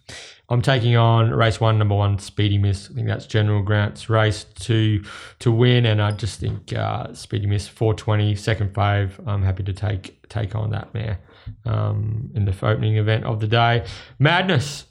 I'm 0.48 0.62
taking 0.62 0.96
on 0.96 1.30
race 1.30 1.60
one, 1.60 1.78
number 1.78 1.94
one, 1.94 2.18
Speedy 2.18 2.58
Miss. 2.58 2.90
I 2.90 2.94
think 2.94 3.06
that's 3.06 3.26
General 3.26 3.62
Grant's 3.62 4.10
race 4.10 4.44
to 4.60 5.02
to 5.38 5.52
win, 5.52 5.86
and 5.86 6.02
I 6.02 6.10
just 6.10 6.40
think 6.40 6.72
uh, 6.72 7.14
Speedy 7.14 7.46
Miss 7.46 7.68
420, 7.68 8.34
second 8.34 8.74
fave. 8.74 9.12
I'm 9.26 9.42
happy 9.42 9.62
to 9.62 9.72
take 9.72 10.28
take 10.28 10.56
on 10.56 10.70
that 10.70 10.92
mare 10.92 11.20
um, 11.64 12.30
in 12.34 12.44
the 12.44 12.54
opening 12.62 12.96
event 12.96 13.24
of 13.24 13.40
the 13.40 13.46
day. 13.46 13.86
Madness. 14.18 14.86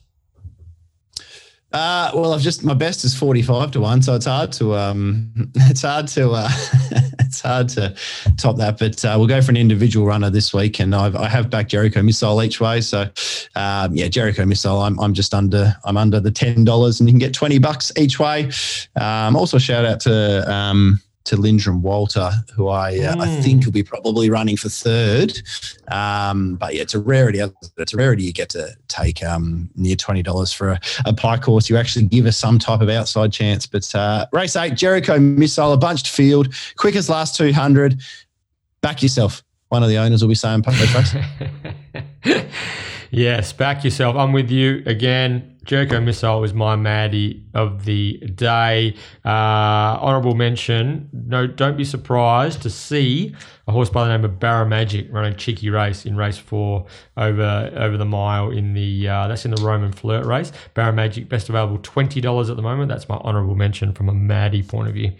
Uh, 1.71 2.09
well, 2.15 2.33
I've 2.33 2.41
just 2.41 2.63
my 2.63 2.73
best 2.73 3.05
is 3.05 3.15
forty 3.15 3.43
five 3.43 3.69
to 3.71 3.81
one, 3.81 4.01
so 4.01 4.15
it's 4.15 4.25
hard 4.25 4.51
to 4.53 4.75
um, 4.75 5.31
it's 5.55 5.83
hard 5.83 6.07
to 6.09 6.31
uh, 6.31 6.49
it's 7.19 7.41
hard 7.41 7.69
to 7.69 7.95
top 8.37 8.57
that. 8.57 8.79
But 8.79 9.05
uh, 9.05 9.15
we'll 9.17 9.27
go 9.27 9.39
for 9.41 9.51
an 9.51 9.57
individual 9.57 10.07
runner 10.07 10.31
this 10.31 10.51
week, 10.51 10.79
and 10.79 10.95
I've, 10.95 11.15
I 11.15 11.27
have 11.27 11.51
backed 11.51 11.69
Jericho 11.69 12.01
Missile 12.01 12.41
each 12.41 12.59
way. 12.59 12.81
So 12.81 13.07
um, 13.55 13.93
yeah, 13.93 14.07
Jericho 14.07 14.45
Missile, 14.45 14.79
I'm, 14.79 14.99
I'm 14.99 15.13
just 15.13 15.35
under 15.35 15.75
I'm 15.83 15.97
under 15.97 16.19
the 16.19 16.31
ten 16.31 16.63
dollars, 16.63 16.99
and 16.99 17.07
you 17.07 17.13
can 17.13 17.19
get 17.19 17.35
twenty 17.35 17.59
bucks 17.59 17.91
each 17.95 18.19
way. 18.19 18.49
Um, 18.99 19.35
also, 19.35 19.59
shout 19.59 19.85
out 19.85 19.99
to 20.01 20.51
um, 20.51 20.99
to 21.30 21.38
Lindrum 21.38 21.81
Walter, 21.81 22.31
who 22.56 22.69
I 22.69 22.97
uh, 22.97 23.15
mm. 23.15 23.22
I 23.22 23.27
hmm. 23.27 23.41
think 23.41 23.65
will 23.65 23.72
be 23.72 23.84
probably 23.84 24.31
running 24.31 24.57
for 24.57 24.68
third. 24.68 25.39
Um, 25.89 26.56
but 26.56 26.73
yeah, 26.73 26.81
it's 26.81 26.95
a 26.95 26.99
rarity. 26.99 27.39
It's 27.77 27.93
a 27.93 27.97
rarity 27.97 28.23
you 28.23 28.34
get 28.34 28.49
to 28.49 28.76
take 28.88 29.23
um, 29.23 29.69
near 29.76 29.95
twenty 29.95 30.23
dollars 30.23 30.51
for 30.51 30.69
a, 30.69 30.81
a 31.06 31.14
pike 31.14 31.43
horse. 31.43 31.69
You 31.69 31.77
actually 31.77 32.06
give 32.06 32.26
us 32.26 32.35
some 32.35 32.57
type 32.57 32.81
of 32.81 32.89
outside 32.89 33.31
chance. 33.31 33.68
But 33.68 33.93
uh, 33.93 34.26
race 34.34 34.56
eight, 34.56 34.76
Jericho 34.76 35.19
Missile, 35.19 35.73
a 35.73 35.77
bunched 35.77 36.10
field, 36.10 36.53
quickest 36.76 37.10
last 37.10 37.35
two 37.35 37.53
hundred. 37.53 38.01
Back 38.81 39.03
yourself. 39.03 39.43
One 39.68 39.84
of 39.84 39.89
the 39.89 39.97
owners 39.97 40.23
will 40.23 40.30
be 40.30 40.35
saying 40.35 40.64
post 40.64 41.15
Yes, 43.11 43.53
back 43.53 43.84
yourself. 43.84 44.15
I'm 44.15 44.34
with 44.34 44.49
you 44.49 44.81
again. 44.88 45.59
Jericho 45.65 45.99
Missile 45.99 46.41
was 46.41 46.53
my 46.53 46.76
Maddie 46.76 47.44
of 47.53 47.86
the 47.86 48.18
day. 48.18 48.95
Uh, 49.23 49.30
honorable 50.02 50.34
mention. 50.34 51.10
No, 51.14 51.48
don't 51.48 51.77
be 51.77 51.84
surprised 51.84 52.61
to 52.64 52.69
see 52.69 53.36
a 53.68 53.72
horse 53.72 53.90
by 53.90 54.06
the 54.06 54.10
name 54.10 54.26
of 54.26 54.40
Barra 54.40 54.65
Magic 54.65 55.07
running 55.11 55.36
cheeky 55.36 55.69
race 55.69 56.06
in 56.06 56.15
race 56.18 56.38
four 56.38 56.86
over 57.18 57.72
over 57.76 57.98
the 57.98 58.06
mile 58.06 58.49
in 58.49 58.73
the 58.73 59.07
uh, 59.07 59.27
that's 59.27 59.45
in 59.45 59.52
the 59.52 59.61
Roman 59.61 59.91
Flirt 59.91 60.26
race. 60.26 60.52
Barra 60.73 60.94
Magic 60.94 61.30
best 61.30 61.49
available 61.49 61.77
twenty 61.84 62.22
dollars 62.22 62.49
at 62.49 62.56
the 62.56 62.64
moment. 62.64 62.90
That's 62.90 63.07
my 63.07 63.18
honorable 63.18 63.56
mention 63.56 63.94
from 63.94 64.10
a 64.10 64.14
Maddie 64.14 64.64
point 64.64 64.88
of 64.88 64.94
view. 64.94 65.14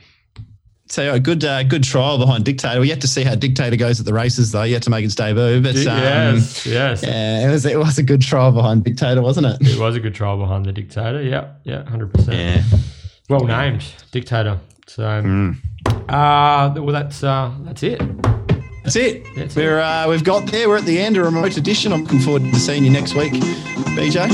So 0.90 1.14
a 1.14 1.20
good 1.20 1.46
uh, 1.46 1.62
good 1.64 1.84
trial 1.84 2.18
behind 2.18 2.46
Dictator. 2.46 2.80
We 2.80 2.88
yet 2.88 3.00
to 3.02 3.08
see 3.08 3.24
how 3.24 3.36
Dictator 3.36 3.76
goes 3.76 4.00
at 4.00 4.08
the 4.08 4.14
races, 4.14 4.52
though. 4.52 4.64
Yet 4.64 4.82
to 4.84 4.90
make 4.90 5.06
its 5.06 5.14
debut, 5.14 5.62
but 5.62 5.76
um, 5.76 5.84
yes, 5.86 6.66
yes, 6.66 7.04
yeah, 7.04 7.48
it 7.48 7.52
was 7.52 7.64
it 7.64 7.78
was 7.78 8.00
a 8.00 8.04
good 8.04 8.22
trial 8.22 8.52
behind 8.52 8.84
Dictator, 8.84 9.22
wasn't 9.22 9.46
it? 9.46 9.68
It 9.70 9.80
was 9.80 9.96
a 9.96 10.00
good 10.00 10.16
trial 10.16 10.38
behind 10.40 10.66
the 10.66 10.72
Dictator. 10.72 11.22
Yeah, 11.22 11.52
yeah, 11.64 11.88
hundred 11.88 12.12
percent. 12.12 12.38
Yeah, 12.38 12.64
well 13.30 13.46
named 13.46 13.86
Dictator. 14.12 14.60
So, 14.88 15.04
mm. 15.04 15.56
uh, 16.10 16.74
well, 16.82 16.88
that's 16.88 17.24
uh, 17.24 17.54
that's 17.62 17.84
it. 17.84 18.02
That's 18.84 18.96
it. 18.96 19.24
That's 19.36 19.56
We're 19.56 19.78
it. 19.78 19.84
Uh, 19.84 20.08
we've 20.10 20.24
got 20.24 20.50
there. 20.50 20.68
We're 20.68 20.78
at 20.78 20.86
the 20.86 20.98
end. 20.98 21.18
A 21.18 21.24
remote 21.24 21.56
edition. 21.56 21.94
I'm 21.94 22.02
looking 22.02 22.20
forward 22.20 22.42
to 22.42 22.56
seeing 22.56 22.84
you 22.84 22.90
next 22.90 23.14
week, 23.14 23.34
BJ. 23.94 24.28